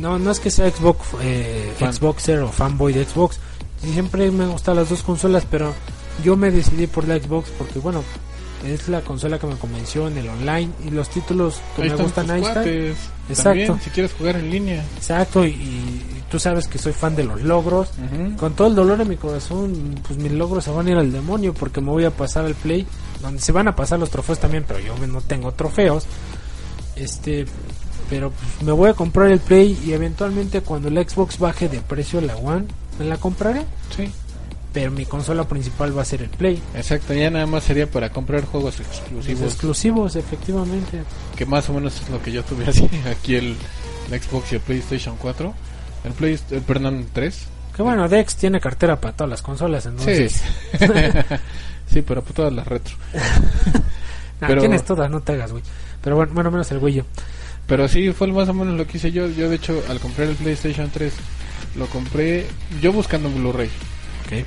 no 0.00 0.18
no 0.18 0.30
es 0.30 0.40
que 0.40 0.50
sea 0.50 0.70
Xbox 0.70 1.06
eh. 1.20 1.72
Xboxer 1.78 2.40
o 2.40 2.48
fanboy 2.48 2.92
de 2.92 3.04
Xbox 3.04 3.38
siempre 3.82 4.30
me 4.30 4.44
han 4.44 4.52
gustado 4.52 4.78
las 4.78 4.88
dos 4.88 5.02
consolas 5.02 5.44
pero 5.50 5.72
yo 6.24 6.36
me 6.36 6.50
decidí 6.50 6.86
por 6.86 7.06
la 7.06 7.18
Xbox 7.18 7.50
porque 7.56 7.78
bueno 7.78 8.02
es 8.64 8.88
la 8.88 9.02
consola 9.02 9.38
que 9.38 9.46
me 9.46 9.56
convenció 9.56 10.08
en 10.08 10.18
el 10.18 10.28
online 10.28 10.70
y 10.84 10.90
los 10.90 11.08
títulos 11.08 11.60
que 11.76 11.82
Ahí 11.82 11.90
me 11.90 11.96
gustan 11.96 12.28
ahí 12.28 12.42
están. 12.42 12.66
Exacto. 12.66 13.42
También, 13.42 13.80
si 13.80 13.90
quieres 13.90 14.12
jugar 14.14 14.34
en 14.34 14.50
línea. 14.50 14.84
exacto 14.96 15.46
y, 15.46 15.50
y 15.50 16.18
tú 16.30 16.38
sabes 16.38 16.68
que 16.68 16.78
soy 16.78 16.92
fan 16.92 17.16
de 17.16 17.24
los 17.24 17.42
logros 17.42 17.90
con 18.38 18.54
todo 18.54 18.68
el 18.68 18.74
dolor 18.74 18.98
de 18.98 19.04
mi 19.04 19.16
corazón, 19.16 19.94
pues 20.06 20.18
mis 20.18 20.32
logros 20.32 20.64
se 20.64 20.70
van 20.70 20.86
a 20.86 20.90
ir 20.90 20.96
al 20.96 21.12
demonio 21.12 21.54
porque 21.54 21.80
me 21.80 21.90
voy 21.90 22.04
a 22.04 22.10
pasar 22.10 22.44
al 22.44 22.54
play, 22.54 22.86
donde 23.22 23.40
se 23.40 23.52
van 23.52 23.68
a 23.68 23.76
pasar 23.76 23.98
los 23.98 24.10
trofeos 24.10 24.38
también, 24.38 24.64
pero 24.66 24.80
yo 24.80 24.94
no 25.06 25.20
tengo 25.20 25.52
trofeos. 25.52 26.06
Este, 26.98 27.46
pero 28.10 28.30
pues, 28.30 28.62
me 28.62 28.72
voy 28.72 28.90
a 28.90 28.94
comprar 28.94 29.30
el 29.30 29.38
play 29.40 29.78
y 29.84 29.92
eventualmente 29.92 30.60
cuando 30.62 30.90
la 30.90 31.02
Xbox 31.02 31.38
baje 31.38 31.68
de 31.68 31.80
precio 31.80 32.20
la 32.20 32.36
One, 32.36 32.66
me 32.98 33.04
la 33.04 33.16
compraré, 33.18 33.64
Sí, 33.94 34.10
pero 34.72 34.90
mi 34.90 35.04
consola 35.06 35.44
principal 35.44 35.96
va 35.96 36.02
a 36.02 36.04
ser 36.04 36.22
el 36.22 36.28
play. 36.30 36.60
exacto. 36.74 37.14
Ya 37.14 37.30
nada 37.30 37.46
más 37.46 37.64
sería 37.64 37.90
para 37.90 38.10
comprar 38.10 38.44
juegos 38.46 38.78
Los 38.78 38.86
exclusivos. 38.88 39.42
exclusivos, 39.42 40.16
efectivamente. 40.16 41.02
que 41.36 41.46
más 41.46 41.68
o 41.68 41.74
menos 41.74 42.00
es 42.00 42.08
lo 42.10 42.20
que 42.22 42.32
yo 42.32 42.42
tuve 42.44 42.66
así. 42.66 42.88
Aquí 43.10 43.36
el, 43.36 43.56
el 44.10 44.20
Xbox 44.22 44.52
y 44.52 44.54
el 44.56 44.60
PlayStation 44.62 45.16
4. 45.16 45.54
El, 46.04 46.12
Play, 46.12 46.38
el 46.50 46.62
perdón, 46.62 47.06
3. 47.12 47.38
Que 47.76 47.82
bueno, 47.82 48.08
Dex 48.08 48.34
tiene 48.36 48.60
cartera 48.60 49.00
para 49.00 49.14
todas 49.14 49.30
las 49.30 49.42
consolas, 49.42 49.86
entonces. 49.86 50.42
sí, 51.92 52.02
pero 52.06 52.22
por 52.22 52.32
todas 52.32 52.52
las 52.52 52.66
retro. 52.66 52.96
Nah, 54.40 54.48
pero- 54.48 54.60
tienes 54.60 54.84
todas, 54.84 55.10
no 55.10 55.20
te 55.20 55.32
hagas, 55.32 55.52
güey. 55.52 55.62
Pero 56.02 56.16
bueno, 56.16 56.32
bueno, 56.34 56.50
menos 56.50 56.70
el 56.70 56.78
güey. 56.78 57.02
Pero 57.66 57.86
sí, 57.86 58.12
fue 58.12 58.26
más 58.28 58.48
o 58.48 58.54
menos 58.54 58.76
lo 58.76 58.86
que 58.86 58.96
hice 58.96 59.12
yo. 59.12 59.28
Yo, 59.28 59.48
de 59.50 59.56
hecho, 59.56 59.82
al 59.88 60.00
comprar 60.00 60.28
el 60.28 60.36
PlayStation 60.36 60.90
3, 60.90 61.12
lo 61.76 61.86
compré 61.86 62.46
yo 62.80 62.92
buscando 62.92 63.28
un 63.28 63.36
Blu-ray. 63.36 63.70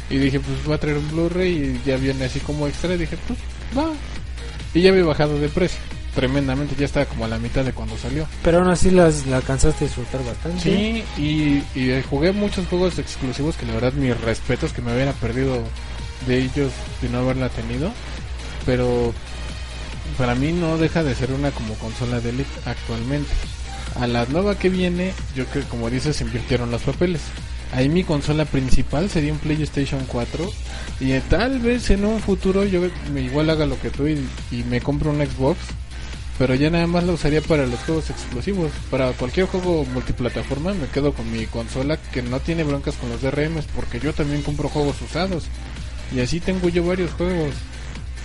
Y 0.10 0.18
dije, 0.18 0.40
pues 0.40 0.64
voy 0.66 0.76
a 0.76 0.80
traer 0.80 0.98
un 0.98 1.10
Blu-ray 1.12 1.52
y 1.52 1.82
ya 1.88 1.98
viene 1.98 2.26
así 2.26 2.40
como 2.40 2.68
extra. 2.68 2.94
Y 2.96 2.98
dije, 2.98 3.18
pues 3.28 3.40
va. 3.78 3.92
Y 4.74 4.82
ya 4.82 4.90
había 4.90 5.04
bajado 5.04 5.38
de 5.40 5.50
precio. 5.50 5.80
Tremendamente, 6.16 6.76
ya 6.78 6.86
estaba 6.86 7.06
como 7.06 7.24
a 7.24 7.28
la 7.28 7.38
mitad 7.38 7.64
de 7.64 7.72
cuando 7.72 7.98
salió. 7.98 8.28
Pero 8.44 8.60
aún 8.60 8.70
así 8.70 8.92
las, 8.92 9.26
la 9.28 9.38
alcanzaste 9.38 9.86
a 9.86 9.88
disfrutar 9.88 10.26
bastante. 10.26 10.60
Sí, 10.60 11.04
y, 11.18 11.64
y 11.80 11.92
eh, 11.92 12.04
jugué 12.10 12.34
muchos 12.34 12.68
juegos 12.68 13.00
exclusivos 13.00 13.56
que 13.56 13.66
la 13.66 13.74
verdad 13.74 13.94
mis 13.94 14.20
respetos 14.20 14.74
que 14.74 14.82
me 14.82 14.94
hubiera 14.94 15.14
perdido 15.14 15.64
de 16.28 16.40
ellos 16.40 16.72
de 17.02 17.10
no 17.10 17.20
haberla 17.20 17.50
tenido. 17.50 17.92
Pero 18.66 19.14
para 20.18 20.36
mí 20.36 20.52
no 20.52 20.78
deja 20.78 21.04
de 21.04 21.16
ser 21.16 21.32
una 21.32 21.52
como 21.52 21.76
consola 21.76 22.20
de 22.20 22.30
elite 22.30 22.50
actualmente. 22.66 23.32
A 24.00 24.08
la 24.08 24.26
nueva 24.26 24.58
que 24.58 24.70
viene, 24.70 25.14
yo 25.36 25.46
creo 25.46 25.66
como 25.68 25.90
dices, 25.90 26.22
invirtieron 26.22 26.72
los 26.72 26.82
papeles. 26.82 27.22
ahí 27.74 27.90
mi 27.90 28.04
consola 28.04 28.46
principal 28.46 29.10
sería 29.10 29.34
un 29.34 29.40
PlayStation 29.40 30.04
4 30.08 30.50
y 31.00 31.12
eh, 31.14 31.22
tal 31.30 31.60
vez 31.60 31.90
en 31.90 32.06
un 32.06 32.20
futuro 32.20 32.64
yo 32.64 32.82
me 33.14 33.22
igual 33.22 33.50
haga 33.50 33.66
lo 33.66 33.80
que 33.80 33.90
tú 33.90 34.08
y, 34.08 34.28
me 34.70 34.82
compro 34.82 35.12
un 35.12 35.26
Xbox, 35.26 35.58
pero 36.38 36.56
ya 36.56 36.70
nada 36.70 36.88
más 36.88 37.04
lo 37.04 37.14
usaría 37.14 37.42
para 37.42 37.66
los 37.66 37.80
juegos 37.82 38.10
explosivos. 38.10 38.72
Para 38.90 39.12
cualquier 39.14 39.48
juego 39.48 39.86
multiplataforma 39.94 40.74
me 40.74 40.88
quedo 40.88 41.14
con 41.14 41.30
mi 41.32 41.46
consola 41.46 41.98
que 41.98 42.22
no 42.22 42.40
tiene 42.40 42.64
broncas 42.64 42.96
con 42.96 43.10
los 43.10 43.22
DRMs 43.22 43.66
porque 43.76 44.00
yo 44.00 44.14
también 44.14 44.42
compro 44.42 44.70
juegos 44.70 45.02
usados. 45.02 45.46
Y 46.16 46.20
así 46.20 46.40
tengo 46.40 46.68
yo 46.70 46.86
varios 46.86 47.12
juegos 47.12 47.54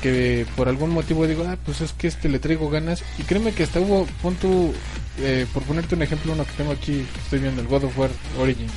que 0.02 0.47
por 0.56 0.68
algún 0.68 0.90
motivo 0.90 1.27
digo, 1.27 1.44
ah, 1.48 1.56
pues 1.64 1.81
es 1.81 1.93
que 1.93 2.06
este 2.09 2.28
le 2.28 2.39
traigo 2.39 2.68
ganas. 2.70 3.02
Y 3.18 3.23
créeme 3.23 3.52
que 3.52 3.62
hasta 3.64 3.81
hubo, 3.81 4.06
pon 4.23 4.35
tú, 4.36 4.73
eh, 5.18 5.47
por 5.52 5.62
ponerte 5.64 5.94
un 5.94 6.02
ejemplo, 6.02 6.32
uno 6.32 6.44
que 6.44 6.52
tengo 6.52 6.73
aquí, 6.73 7.05
que 7.12 7.20
estoy 7.24 7.39
viendo, 7.40 7.60
el 7.62 7.68
God 7.68 7.85
of 7.85 7.98
War 7.98 8.10
Origins. 8.39 8.73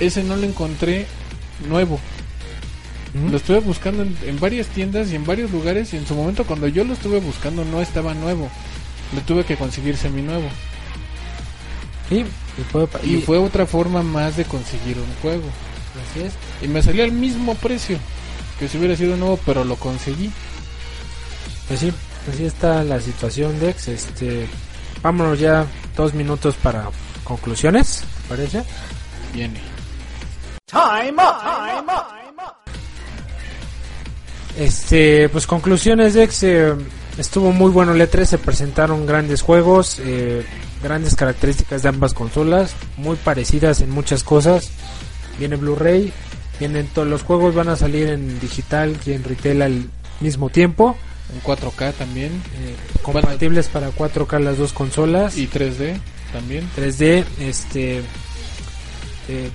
Ese 0.00 0.22
no 0.24 0.36
lo 0.36 0.44
encontré 0.44 1.06
nuevo. 1.68 1.98
Lo 3.30 3.36
estuve 3.38 3.60
buscando 3.60 4.02
en, 4.02 4.16
en 4.26 4.38
varias 4.38 4.66
tiendas 4.68 5.10
y 5.10 5.14
en 5.16 5.24
varios 5.24 5.50
lugares 5.50 5.92
y 5.94 5.96
en 5.96 6.06
su 6.06 6.14
momento 6.14 6.44
cuando 6.44 6.68
yo 6.68 6.84
lo 6.84 6.92
estuve 6.92 7.20
buscando 7.20 7.64
no 7.64 7.80
estaba 7.80 8.12
nuevo. 8.14 8.50
Lo 9.14 9.20
tuve 9.22 9.44
que 9.44 9.56
conseguir 9.56 9.96
semi 9.96 10.20
nuevo. 10.22 10.46
Sí, 12.08 12.24
y 12.58 12.62
fue, 12.70 12.86
pa- 12.86 13.00
Y 13.02 13.20
fue 13.22 13.38
otra 13.38 13.66
forma 13.66 14.02
más 14.02 14.36
de 14.36 14.44
conseguir 14.44 14.98
un 14.98 15.14
juego. 15.22 15.44
así 16.10 16.26
es. 16.26 16.32
Y 16.62 16.68
me 16.68 16.82
salió 16.82 17.04
al 17.04 17.12
mismo 17.12 17.54
precio 17.54 17.98
que 18.58 18.68
si 18.68 18.78
hubiera 18.78 18.96
sido 18.96 19.16
nuevo, 19.16 19.38
pero 19.44 19.64
lo 19.64 19.76
conseguí. 19.76 20.30
Pues 21.68 21.80
sí, 21.80 21.92
así 22.32 22.44
está 22.44 22.82
la 22.84 23.00
situación, 23.00 23.58
Dex. 23.60 23.88
Este, 23.88 24.46
vámonos 25.02 25.38
ya 25.38 25.66
dos 25.96 26.14
minutos 26.14 26.54
para 26.56 26.90
conclusiones, 27.24 28.04
¿parece? 28.28 28.64
Viene. 29.32 29.60
Este, 34.56 35.28
pues 35.28 35.46
conclusiones, 35.46 36.14
Dex. 36.14 36.42
eh, 36.42 36.74
estuvo 37.16 37.52
muy 37.52 37.70
bueno 37.70 37.92
el 37.92 38.00
E3, 38.00 38.24
se 38.24 38.38
presentaron 38.38 39.06
grandes 39.06 39.42
juegos, 39.42 40.00
eh, 40.00 40.44
grandes 40.82 41.14
características 41.14 41.82
de 41.82 41.90
ambas 41.90 42.14
consolas, 42.14 42.74
muy 42.96 43.16
parecidas 43.16 43.80
en 43.80 43.90
muchas 43.90 44.24
cosas. 44.24 44.70
Viene 45.38 45.56
Blu-ray, 45.56 46.12
vienen 46.58 46.86
todos 46.88 47.08
los 47.08 47.22
juegos, 47.22 47.54
van 47.54 47.68
a 47.68 47.76
salir 47.76 48.08
en 48.08 48.38
digital 48.40 48.96
y 49.06 49.12
en 49.12 49.24
retail 49.24 49.62
al 49.62 49.84
mismo 50.20 50.50
tiempo. 50.50 50.96
En 51.34 51.42
4K 51.42 51.92
también. 51.94 52.32
eh, 52.60 52.74
compatibles 53.02 53.68
para 53.68 53.90
4K 53.90 54.40
las 54.40 54.58
dos 54.58 54.72
consolas. 54.72 55.36
Y 55.36 55.46
3D 55.46 55.98
también. 56.32 56.68
3D, 56.76 57.24
este 57.40 57.98
eh, 59.28 59.50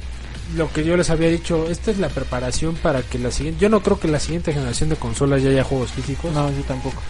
lo 0.56 0.72
que 0.72 0.84
yo 0.84 0.96
les 0.98 1.10
había 1.10 1.30
dicho, 1.30 1.68
esta 1.70 1.90
es 1.90 1.98
la 1.98 2.10
preparación 2.10 2.76
para 2.76 3.02
que 3.02 3.18
la 3.18 3.32
siguiente, 3.32 3.62
yo 3.62 3.70
no 3.70 3.82
creo 3.82 4.00
que 4.00 4.08
la 4.08 4.20
siguiente 4.20 4.54
generación 4.54 4.90
de 4.90 4.96
consolas 4.98 5.42
ya 5.42 5.50
haya 5.50 5.64
juegos 5.64 5.92
físicos, 5.92 6.32
No, 6.34 6.50
yo 6.52 6.62
tampoco. 6.68 7.02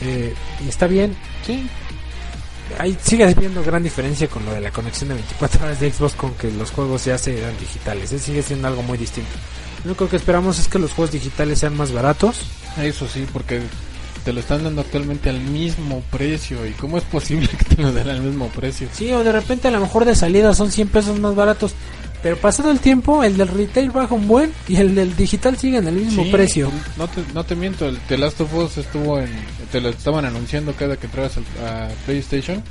eh, 0.00 0.32
y 0.64 0.68
está 0.68 0.86
bien, 0.86 1.14
Sí. 1.46 1.68
Ahí 2.78 2.96
sigue 3.02 3.24
habiendo 3.24 3.62
gran 3.62 3.82
diferencia 3.82 4.28
con 4.28 4.44
lo 4.44 4.52
de 4.52 4.60
la 4.60 4.70
conexión 4.70 5.08
de 5.08 5.14
24 5.16 5.64
horas 5.64 5.80
de 5.80 5.92
Xbox 5.92 6.14
con 6.14 6.34
que 6.34 6.50
los 6.50 6.70
juegos 6.70 7.04
ya 7.04 7.18
se 7.18 7.40
dan 7.40 7.56
digitales, 7.58 8.12
eh, 8.12 8.18
sigue 8.18 8.42
siendo 8.42 8.68
algo 8.68 8.82
muy 8.82 8.98
distinto. 8.98 9.30
Lo 9.84 9.90
único 9.90 10.08
que 10.08 10.16
esperamos 10.16 10.58
es 10.58 10.68
que 10.68 10.78
los 10.78 10.92
juegos 10.92 11.12
digitales 11.12 11.60
sean 11.60 11.76
más 11.76 11.92
baratos, 11.92 12.40
Eso 12.78 13.08
sí, 13.08 13.26
porque 13.32 13.60
te 14.24 14.32
lo 14.32 14.40
están 14.40 14.64
dando 14.64 14.82
actualmente 14.82 15.30
al 15.30 15.40
mismo 15.40 16.02
precio. 16.10 16.66
¿Y 16.66 16.72
cómo 16.72 16.98
es 16.98 17.04
posible 17.04 17.48
que 17.58 17.76
te 17.76 17.82
lo 17.82 17.92
den 17.92 18.08
al 18.08 18.20
mismo 18.20 18.48
precio? 18.48 18.88
sí, 18.92 19.12
o 19.12 19.24
de 19.24 19.32
repente 19.32 19.68
a 19.68 19.70
lo 19.70 19.80
mejor 19.80 20.04
de 20.04 20.14
salida 20.14 20.54
son 20.54 20.70
100 20.70 20.88
pesos 20.88 21.18
más 21.20 21.34
baratos, 21.34 21.74
pero 22.22 22.36
pasado 22.36 22.70
el 22.70 22.80
tiempo 22.80 23.22
el 23.22 23.36
del 23.36 23.48
retail 23.48 23.90
baja 23.90 24.14
un 24.14 24.26
buen 24.26 24.52
y 24.66 24.76
el 24.76 24.94
del 24.94 25.14
digital 25.16 25.56
sigue 25.56 25.78
en 25.78 25.88
el 25.88 25.94
mismo 25.94 26.24
Sí, 26.24 26.30
precio. 26.30 26.70
No 26.96 27.08
te, 27.08 27.22
no 27.34 27.44
te 27.44 27.54
miento, 27.54 27.88
el 27.88 27.98
The 28.00 28.18
Last 28.18 28.40
of 28.40 28.52
Us 28.54 28.78
estuvo 28.78 29.18
en. 29.18 29.30
Te 29.70 29.80
lo 29.80 29.90
estaban 29.90 30.24
anunciando 30.24 30.72
cada 30.72 30.96
que 30.96 31.06
entrabas 31.06 31.38
a 31.38 31.88
PlayStation 32.06 32.62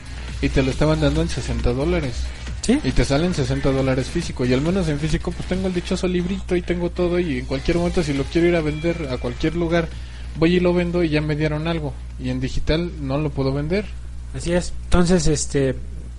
y 0.42 0.50
te 0.50 0.64
lo 0.64 0.72
estaban 0.72 1.00
dando 1.00 1.22
en 1.22 1.30
60 1.30 1.74
dólares. 1.74 2.14
¿Sí? 2.62 2.80
Y 2.84 2.92
te 2.92 3.06
salen 3.06 3.34
60 3.34 3.72
dólares 3.72 4.08
físico. 4.08 4.46
Y 4.46 4.54
al 4.54 4.62
menos 4.62 4.90
en 4.90 5.00
físico, 5.00 5.32
pues 5.32 5.48
tengo 5.48 5.68
el 5.68 5.74
dichoso 5.74 6.08
librito 6.08 6.56
y 6.56 6.62
tengo 6.62 6.90
todo. 6.90 7.18
Y 7.18 7.40
en 7.40 7.46
cualquier 7.46 7.78
momento, 7.78 8.04
si 8.04 8.14
lo 8.14 8.24
quiero 8.26 8.48
ir 8.48 8.56
a 8.58 8.62
vender 8.62 9.08
a 9.10 9.18
cualquier 9.18 9.56
lugar, 9.56 9.88
voy 10.38 10.56
y 10.56 10.60
lo 10.60 10.74
vendo 10.74 11.02
y 11.04 11.10
ya 11.10 11.22
me 11.22 11.38
dieron 11.38 11.68
algo. 11.68 11.94
Y 12.20 12.30
en 12.30 12.42
digital 12.42 12.92
no 13.00 13.18
lo 13.20 13.30
puedo 13.30 13.54
vender. 13.54 13.86
Así 14.36 14.52
es. 14.52 14.74
Entonces, 14.84 15.28
este, 15.28 15.76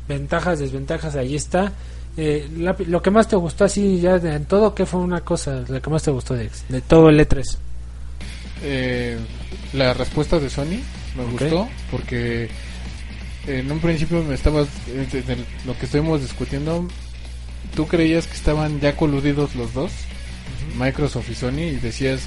ventajas, 0.08 0.58
desventajas, 0.58 1.16
ahí 1.16 1.36
está. 1.36 1.74
Eh, 2.20 2.48
la- 2.58 2.74
lo 2.86 3.00
que 3.00 3.10
más 3.12 3.28
te 3.28 3.36
gustó 3.36 3.64
así 3.64 4.00
ya 4.00 4.18
de- 4.18 4.34
en 4.34 4.44
todo, 4.44 4.74
¿qué 4.74 4.84
fue 4.84 4.98
una 5.00 5.20
cosa? 5.20 5.64
Lo 5.68 5.80
que 5.80 5.88
más 5.88 6.02
te 6.02 6.10
gustó 6.10 6.34
de, 6.34 6.50
de 6.68 6.80
todo 6.80 7.08
el 7.10 7.20
E 7.20 7.28
E3. 7.28 7.44
Eh, 8.62 9.16
la 9.72 9.94
respuesta 9.94 10.38
de 10.40 10.50
Sony 10.50 10.80
me 11.16 11.24
gustó 11.30 11.68
porque 11.92 12.48
en 13.46 13.70
un 13.70 13.78
principio 13.78 14.22
me 14.24 14.34
estabas 14.34 14.66
eh, 14.88 15.06
de- 15.12 15.22
de 15.22 15.36
lo 15.64 15.78
que 15.78 15.86
estuvimos 15.86 16.20
discutiendo 16.20 16.88
tú 17.76 17.86
creías 17.86 18.26
que 18.26 18.34
estaban 18.34 18.80
ya 18.80 18.96
coludidos 18.96 19.54
los 19.54 19.72
dos 19.74 19.92
Microsoft 20.76 21.30
y 21.30 21.34
Sony 21.36 21.60
y 21.70 21.76
decías 21.76 22.22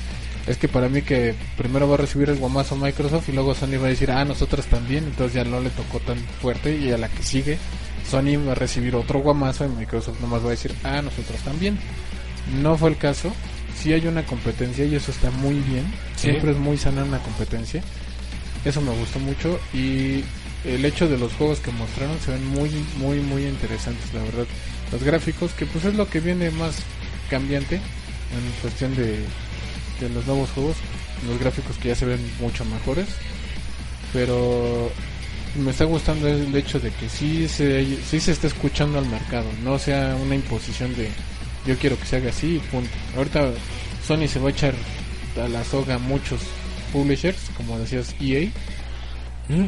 es 0.48 0.56
que 0.58 0.68
para 0.70 0.88
mí 0.88 1.02
que 1.02 1.36
primero 1.58 1.88
va 1.90 1.96
a 1.96 1.98
recibir 1.98 2.30
el 2.30 2.38
guamazo 2.38 2.76
Microsoft 2.78 3.28
y 3.28 3.34
luego 3.34 3.54
Sony 3.54 3.78
va 3.82 3.88
a 3.88 3.90
decir 3.90 4.10
ah 4.12 4.24
nosotros 4.24 4.66
también 4.68 5.04
entonces 5.04 5.34
ya 5.36 5.44
no 5.44 5.60
le 5.60 5.70
tocó 5.72 6.00
tan 6.00 6.18
fuerte 6.42 6.78
y 6.78 6.92
a 6.92 6.98
la 6.98 7.10
que 7.10 7.24
sigue 7.24 7.58
Sony 8.12 8.38
va 8.46 8.52
a 8.52 8.56
recibir 8.56 8.96
otro 8.96 9.20
guamazo 9.20 9.66
y 9.66 9.70
Microsoft 9.70 10.20
nomás 10.20 10.44
va 10.44 10.48
a 10.48 10.52
decir 10.52 10.76
ah 10.84 11.02
nosotros 11.02 11.40
también 11.42 11.80
no 12.62 12.78
fue 12.78 12.90
el 12.90 12.98
caso. 12.98 13.32
Sí 13.76 13.94
hay 13.94 14.06
una 14.08 14.26
competencia 14.26 14.86
y 14.86 14.96
eso 14.96 15.12
está 15.12 15.32
muy 15.32 15.56
bien. 15.56 15.86
Sí. 16.16 16.28
siempre 16.30 16.52
es 16.52 16.58
muy 16.58 16.78
sana 16.78 17.04
una 17.04 17.20
competencia. 17.20 17.82
Eso 18.66 18.82
me 18.82 18.92
gustó 18.92 19.20
mucho. 19.20 19.60
Y 19.74 20.24
el 20.66 20.84
hecho 20.86 21.08
de 21.08 21.18
los 21.18 21.34
juegos 21.34 21.60
que 21.60 21.72
mostraron 21.72 22.20
se 22.20 22.32
ven 22.32 22.46
muy 22.48 22.70
muy 22.98 23.20
muy 23.20 23.46
interesantes 23.46 24.14
la 24.14 24.24
verdad. 24.24 24.46
Los 24.92 25.04
gráficos 25.04 25.52
que 25.54 25.66
pues 25.66 25.86
es 25.86 25.96
lo 25.96 26.10
que 26.10 26.20
viene 26.20 26.52
más 26.52 26.76
cambiante 27.30 27.76
en 27.76 28.62
cuestión 28.62 28.94
de, 28.96 29.20
de 30.00 30.10
los 30.14 30.26
nuevos 30.28 30.50
juegos 30.52 30.76
los 31.28 31.40
gráficos 31.40 31.78
que 31.78 31.90
ya 31.90 31.96
se 31.96 32.06
ven 32.06 32.20
mucho 32.40 32.66
mejores. 32.66 33.08
Pero 34.14 34.92
me 35.56 35.72
está 35.72 35.86
gustando 35.86 36.28
el 36.28 36.56
hecho 36.56 36.80
de 36.80 36.92
que 36.92 37.10
sí 37.10 37.48
se 37.48 37.86
sí 38.10 38.20
se 38.20 38.32
está 38.32 38.48
escuchando 38.48 39.00
al 39.00 39.06
mercado 39.08 39.46
no 39.64 39.78
sea 39.80 40.16
una 40.22 40.36
imposición 40.36 40.96
de 40.96 41.10
yo 41.66 41.76
quiero 41.78 41.98
que 42.00 42.06
se 42.06 42.18
haga 42.18 42.30
así 42.30 42.56
y 42.56 42.60
punto 42.60 42.90
ahorita 43.18 43.52
Sony 44.08 44.28
se 44.28 44.40
va 44.40 44.48
a 44.48 44.52
echar 44.52 44.74
a 45.44 45.48
la 45.48 45.64
soga 45.64 45.96
a 45.96 46.00
muchos 46.00 46.40
publishers 46.94 47.38
como 47.58 47.78
decías 47.80 48.16
EA 48.22 48.50
Mm. 49.50 49.66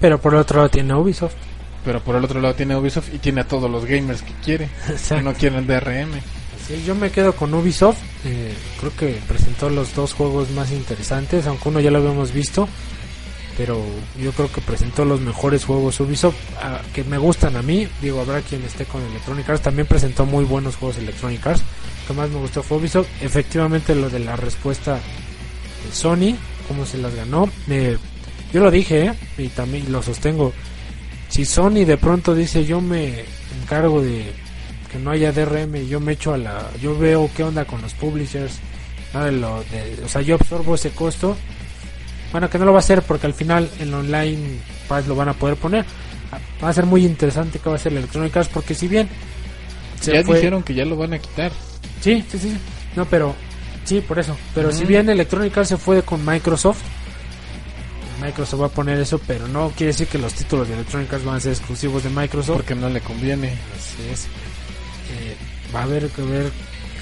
Pero 0.00 0.20
por 0.20 0.34
otro 0.34 0.56
lado 0.56 0.70
tiene 0.70 0.94
Ubisoft. 0.94 1.34
pero 1.84 2.00
por 2.02 2.16
el 2.16 2.24
otro 2.24 2.40
lado 2.40 2.54
tiene 2.54 2.74
Ubisoft 2.74 3.14
y 3.14 3.18
tiene 3.18 3.42
a 3.42 3.44
todos 3.46 3.70
los 3.70 3.84
gamers 3.84 4.22
que 4.22 4.32
quiere 4.44 4.68
que 5.08 5.20
no 5.22 5.32
quieren 5.34 5.66
DRM 5.66 6.10
Sí, 6.66 6.82
yo 6.86 6.94
me 6.94 7.10
quedo 7.10 7.34
con 7.34 7.52
Ubisoft. 7.54 7.98
eh, 8.24 8.52
creo 8.80 8.94
que 8.96 9.18
presentó 9.28 9.68
los 9.68 9.94
dos 9.94 10.14
juegos 10.14 10.50
más 10.50 10.70
interesantes, 10.72 11.46
aunque 11.46 11.68
uno 11.68 11.80
ya 11.80 11.90
lo 11.90 11.98
habíamos 11.98 12.32
visto. 12.32 12.68
Pero 13.56 13.82
yo 14.18 14.32
creo 14.32 14.50
que 14.50 14.60
presentó 14.60 15.04
los 15.04 15.20
mejores 15.20 15.64
juegos 15.64 16.00
Ubisoft 16.00 16.36
ah, 16.60 16.80
que 16.94 17.04
me 17.04 17.18
gustan 17.18 17.56
a 17.56 17.62
mí. 17.62 17.86
Digo, 18.00 18.20
habrá 18.20 18.40
quien 18.40 18.62
esté 18.64 18.84
con 18.84 19.02
Electronic 19.02 19.48
Arts. 19.48 19.62
También 19.62 19.86
presentó 19.86 20.24
muy 20.24 20.44
buenos 20.44 20.76
juegos 20.76 20.98
Electronic 20.98 21.46
Arts. 21.46 21.62
Lo 22.02 22.08
que 22.08 22.14
más 22.14 22.30
me 22.30 22.38
gustó 22.38 22.62
fue 22.62 22.78
Ubisoft. 22.78 23.08
Efectivamente, 23.20 23.94
lo 23.94 24.08
de 24.08 24.20
la 24.20 24.36
respuesta 24.36 24.94
de 24.94 25.92
Sony, 25.92 26.36
cómo 26.66 26.86
se 26.86 26.98
las 26.98 27.14
ganó. 27.14 27.48
eh, 27.68 27.98
yo 28.52 28.60
lo 28.60 28.70
dije, 28.70 29.06
¿eh? 29.06 29.14
y 29.38 29.48
también 29.48 29.90
lo 29.90 30.02
sostengo. 30.02 30.52
Si 31.28 31.44
Sony 31.44 31.84
de 31.86 31.96
pronto 31.96 32.34
dice, 32.34 32.64
yo 32.64 32.80
me 32.80 33.24
encargo 33.62 34.02
de 34.02 34.32
que 34.92 34.98
no 34.98 35.10
haya 35.10 35.32
DRM 35.32 35.86
yo 35.88 36.00
me 36.00 36.12
echo 36.12 36.34
a 36.34 36.38
la 36.38 36.70
yo 36.80 36.96
veo 36.96 37.30
qué 37.34 37.42
onda 37.42 37.64
con 37.64 37.80
los 37.80 37.94
publishers 37.94 38.60
o 39.14 40.08
sea 40.08 40.20
yo 40.20 40.34
absorbo 40.34 40.74
ese 40.74 40.90
costo 40.90 41.36
bueno 42.32 42.48
que 42.50 42.58
no 42.58 42.64
lo 42.64 42.72
va 42.72 42.78
a 42.78 42.80
hacer 42.80 43.02
porque 43.02 43.26
al 43.26 43.34
final 43.34 43.70
en 43.78 43.92
online 43.94 44.58
pues 44.88 45.06
lo 45.06 45.14
van 45.14 45.28
a 45.28 45.34
poder 45.34 45.56
poner 45.56 45.84
va 46.62 46.68
a 46.68 46.72
ser 46.72 46.86
muy 46.86 47.04
interesante 47.04 47.58
que 47.58 47.68
va 47.68 47.76
a 47.76 47.78
ser 47.78 47.92
el 47.92 47.98
Electronic 47.98 48.36
Arts 48.36 48.48
porque 48.52 48.74
si 48.74 48.88
bien 48.88 49.08
se 50.00 50.12
ya 50.14 50.24
fue- 50.24 50.36
dijeron 50.36 50.62
que 50.62 50.74
ya 50.74 50.84
lo 50.84 50.96
van 50.96 51.12
a 51.14 51.18
quitar 51.18 51.52
sí 52.00 52.24
sí 52.30 52.38
sí 52.38 52.56
no 52.96 53.04
pero 53.04 53.34
sí 53.84 54.00
por 54.00 54.18
eso 54.18 54.36
pero 54.54 54.72
si 54.72 54.78
Ujú. 54.80 54.88
bien 54.88 55.08
Electronic 55.10 55.56
Arts 55.56 55.68
se 55.70 55.76
fue 55.76 56.02
con 56.02 56.24
Microsoft 56.24 56.80
Microsoft 58.22 58.60
va 58.62 58.66
a 58.66 58.70
poner 58.70 58.98
eso 59.00 59.20
pero 59.26 59.48
no 59.48 59.70
quiere 59.76 59.92
decir 59.92 60.06
que 60.06 60.18
los 60.18 60.32
títulos 60.34 60.68
de 60.68 60.74
Electronic 60.74 61.12
Arts 61.12 61.24
van 61.24 61.36
a 61.36 61.40
ser 61.40 61.52
exclusivos 61.52 62.04
de 62.04 62.10
Microsoft 62.10 62.56
porque 62.56 62.74
no 62.74 62.88
le 62.88 63.00
conviene 63.00 63.48
Así 63.76 64.08
es. 64.12 64.24
Eh, 64.24 65.36
va 65.74 65.80
a 65.80 65.82
haber 65.82 66.08
que 66.08 66.22
ver 66.22 66.50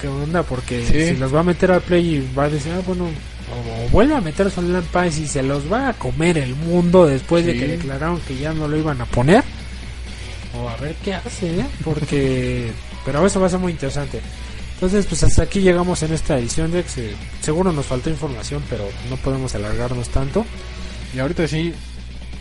qué 0.01 0.07
onda, 0.07 0.41
porque 0.43 0.83
Sí. 0.85 1.09
si 1.13 1.17
los 1.17 1.33
va 1.33 1.41
a 1.41 1.43
meter 1.43 1.71
al 1.71 1.81
Play 1.81 2.15
y 2.15 2.33
va 2.35 2.45
a 2.45 2.49
decir, 2.49 2.71
ah, 2.75 2.81
bueno, 2.85 3.05
o, 3.51 3.85
o 3.85 3.89
vuelve 3.89 4.15
a 4.15 4.21
meter 4.21 4.49
su 4.49 4.59
Online 4.59 4.81
Pass 4.91 5.17
y 5.17 5.27
se 5.27 5.43
los 5.43 5.71
va 5.71 5.89
a 5.89 5.93
comer 5.93 6.37
el 6.37 6.55
mundo 6.55 7.05
después 7.05 7.45
de 7.45 7.53
que 7.53 7.67
declararon 7.67 8.19
que 8.21 8.37
ya 8.37 8.53
no 8.53 8.67
lo 8.67 8.77
iban 8.77 9.01
a 9.01 9.05
poner, 9.05 9.43
pero 10.51 10.69
a 10.69 10.75
ver 10.77 10.95
qué 11.03 11.13
hace, 11.13 11.59
¿eh? 11.59 11.65
Porque, 11.83 12.71
pero 13.05 13.25
eso 13.25 13.39
va 13.39 13.47
a 13.47 13.49
ser 13.49 13.59
muy 13.59 13.71
interesante. 13.71 14.21
Entonces, 14.73 15.05
pues 15.05 15.21
hasta 15.23 15.43
aquí 15.43 15.61
llegamos 15.61 16.01
en 16.03 16.13
esta 16.13 16.37
edición 16.37 16.71
de 16.71 16.83
que 16.83 17.13
seguro 17.41 17.71
nos 17.71 17.85
faltó 17.85 18.09
información, 18.09 18.63
pero 18.69 18.83
no 19.09 19.17
podemos 19.17 19.53
alargarnos 19.53 20.09
tanto. 20.09 20.45
Y 21.13 21.19
ahorita 21.19 21.47
sí, 21.47 21.73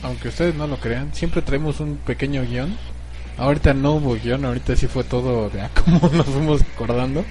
aunque 0.03 0.28
ustedes 0.28 0.55
no 0.55 0.66
lo 0.66 0.78
crean, 0.78 1.12
siempre 1.15 1.43
traemos 1.43 1.81
un 1.81 1.97
pequeño 1.97 2.43
guion. 2.43 2.77
Ahorita 3.37 3.74
no 3.74 3.93
hubo 3.93 4.15
guion, 4.15 4.45
ahorita 4.45 4.74
sí 4.74 4.87
fue 4.87 5.05
todo 5.05 5.51
de 5.51 5.61
a 5.61 5.69
cómo 5.85 6.09
nos 6.12 6.27
fuimos 6.27 6.62
acordando. 6.62 7.24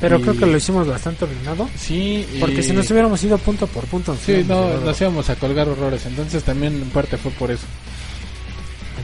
Pero 0.00 0.18
Y- 0.18 0.22
creo 0.22 0.36
que 0.38 0.46
lo 0.46 0.56
hicimos 0.56 0.86
bastante 0.86 1.24
ordenado. 1.24 1.68
Sí, 1.76 2.26
y- 2.34 2.38
Porque 2.40 2.62
si 2.62 2.72
nos 2.72 2.90
hubiéramos 2.90 3.22
ido 3.22 3.38
punto 3.38 3.66
por 3.66 3.84
punto, 3.86 4.12
nos 4.12 4.20
Sí, 4.22 4.44
no, 4.46 4.78
nos 4.80 5.00
íbamos 5.00 5.30
a 5.30 5.36
colgar 5.36 5.68
horrores, 5.68 6.04
entonces 6.06 6.42
también 6.42 6.74
en 6.74 6.90
parte 6.90 7.16
fue 7.16 7.30
por 7.32 7.50
eso. 7.50 7.66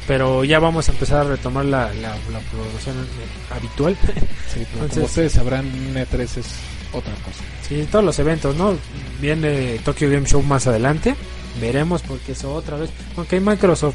pero 0.07 0.45
ya 0.45 0.59
vamos 0.59 0.89
a 0.89 0.93
empezar 0.93 1.21
a 1.27 1.31
retomar 1.31 1.65
la, 1.65 1.93
la, 1.95 2.11
la 2.33 2.41
programación 2.51 2.97
eh, 2.99 3.55
habitual. 3.55 3.97
Sí, 4.03 4.11
pero 4.55 4.65
Entonces- 4.75 4.95
como 4.95 5.07
ustedes 5.07 5.33
sabrán, 5.33 5.67
un 5.67 5.95
E3 5.97 6.23
es 6.39 6.47
otra 6.93 7.13
cosa. 7.25 7.39
sí, 7.69 7.87
todos 7.91 8.05
los 8.05 8.19
eventos, 8.19 8.57
¿no? 8.57 8.77
Viene 9.21 9.79
Tokyo 9.85 10.11
Game 10.11 10.27
Show 10.27 10.43
más 10.43 10.67
adelante. 10.67 11.15
Veremos 11.61 12.03
porque 12.03 12.33
eso 12.33 12.53
otra 12.55 12.77
vez. 12.77 12.91
Aunque 13.17 13.37
hay 13.37 13.43
Microsoft, 13.43 13.95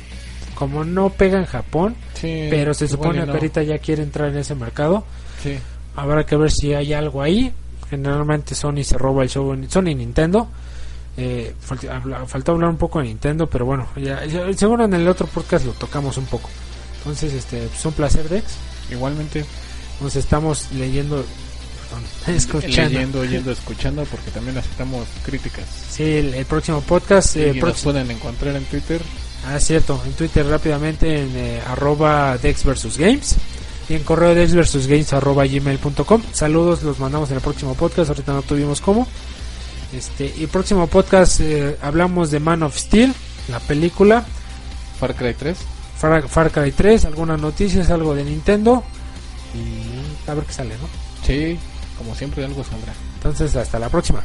como 0.55 0.83
no 0.85 1.09
pega 1.09 1.37
en 1.39 1.45
Japón, 1.45 1.95
Sí, 2.13 2.47
pero 2.49 2.73
se 2.73 2.87
supone 2.87 3.17
y 3.17 3.21
que 3.21 3.27
no. 3.27 3.33
ahorita 3.33 3.63
ya 3.63 3.77
quiere 3.79 4.03
entrar 4.03 4.29
en 4.29 4.37
ese 4.37 4.55
mercado. 4.55 5.03
Sí, 5.43 5.57
Habrá 5.95 6.25
que 6.25 6.35
ver 6.35 6.51
si 6.51 6.73
hay 6.73 6.93
algo 6.93 7.21
ahí. 7.21 7.53
Generalmente 7.89 8.55
Sony 8.55 8.83
se 8.83 8.97
roba 8.97 9.23
el 9.23 9.29
show 9.29 9.53
en 9.53 9.69
Sony 9.69 9.89
y 9.89 9.95
Nintendo. 9.95 10.47
Eh, 11.17 11.53
faltó 11.61 12.51
hablar 12.51 12.69
un 12.71 12.77
poco 12.77 12.99
de 12.99 13.05
Nintendo, 13.05 13.47
pero 13.47 13.65
bueno, 13.65 13.87
ya, 13.95 14.25
ya- 14.25 14.51
seguro 14.53 14.83
en 14.85 14.93
el 14.93 15.07
otro 15.07 15.27
podcast 15.27 15.65
lo 15.65 15.71
tocamos 15.73 16.17
un 16.17 16.25
poco. 16.25 16.49
Entonces, 16.97 17.33
este, 17.33 17.67
pues 17.67 17.85
un 17.85 17.93
placer, 17.93 18.27
Dex. 18.27 18.45
igualmente 18.91 19.45
Nos 20.01 20.15
estamos 20.17 20.71
leyendo, 20.73 21.23
perdón, 21.89 22.03
escuchando. 22.35 22.89
leyendo, 22.89 23.19
oyendo, 23.21 23.51
escuchando, 23.51 24.03
porque 24.05 24.29
también 24.31 24.57
aceptamos 24.57 25.07
críticas. 25.25 25.63
Sí, 25.89 26.03
el, 26.03 26.33
el 26.33 26.45
próximo 26.45 26.81
podcast. 26.81 27.37
eh, 27.37 27.53
y 27.55 27.59
nos 27.61 27.81
pueden 27.81 28.11
encontrar 28.11 28.55
en 28.57 28.65
Twitter. 28.65 29.01
Ah, 29.47 29.57
cierto, 29.59 30.01
en 30.05 30.11
Twitter 30.13 30.45
rápidamente 30.47 31.21
en 31.21 31.31
eh, 31.37 31.61
arroba 31.67 32.37
Dex 32.39 32.65
versus 32.65 32.97
Games 32.97 33.35
y 33.87 33.93
en 33.93 34.03
correo 34.03 34.33
de 34.33 34.43
x 34.43 34.55
versus 34.55 34.87
gmail.com 34.87 36.21
Saludos, 36.31 36.83
los 36.83 36.99
mandamos 36.99 37.29
en 37.29 37.37
el 37.37 37.41
próximo 37.41 37.75
podcast, 37.75 38.09
ahorita 38.09 38.33
no 38.33 38.41
tuvimos 38.41 38.81
cómo. 38.81 39.07
Este, 39.93 40.33
y 40.37 40.47
próximo 40.47 40.87
podcast 40.87 41.39
eh, 41.41 41.77
hablamos 41.81 42.31
de 42.31 42.39
Man 42.39 42.63
of 42.63 42.77
Steel, 42.77 43.13
la 43.47 43.59
película. 43.59 44.25
Far 44.99 45.15
Cry 45.15 45.33
3. 45.33 45.57
Far, 45.97 46.27
Far 46.27 46.51
Cry 46.51 46.71
3, 46.71 47.05
algunas 47.05 47.39
noticias, 47.39 47.89
algo 47.91 48.15
de 48.15 48.23
Nintendo. 48.23 48.83
Y 49.53 50.29
a 50.29 50.33
ver 50.33 50.43
qué 50.45 50.53
sale, 50.53 50.75
¿no? 50.77 50.87
Sí, 51.25 51.57
como 51.97 52.15
siempre 52.15 52.43
algo 52.43 52.63
saldrá. 52.63 52.93
Entonces, 53.15 53.55
hasta 53.55 53.79
la 53.79 53.89
próxima. 53.89 54.21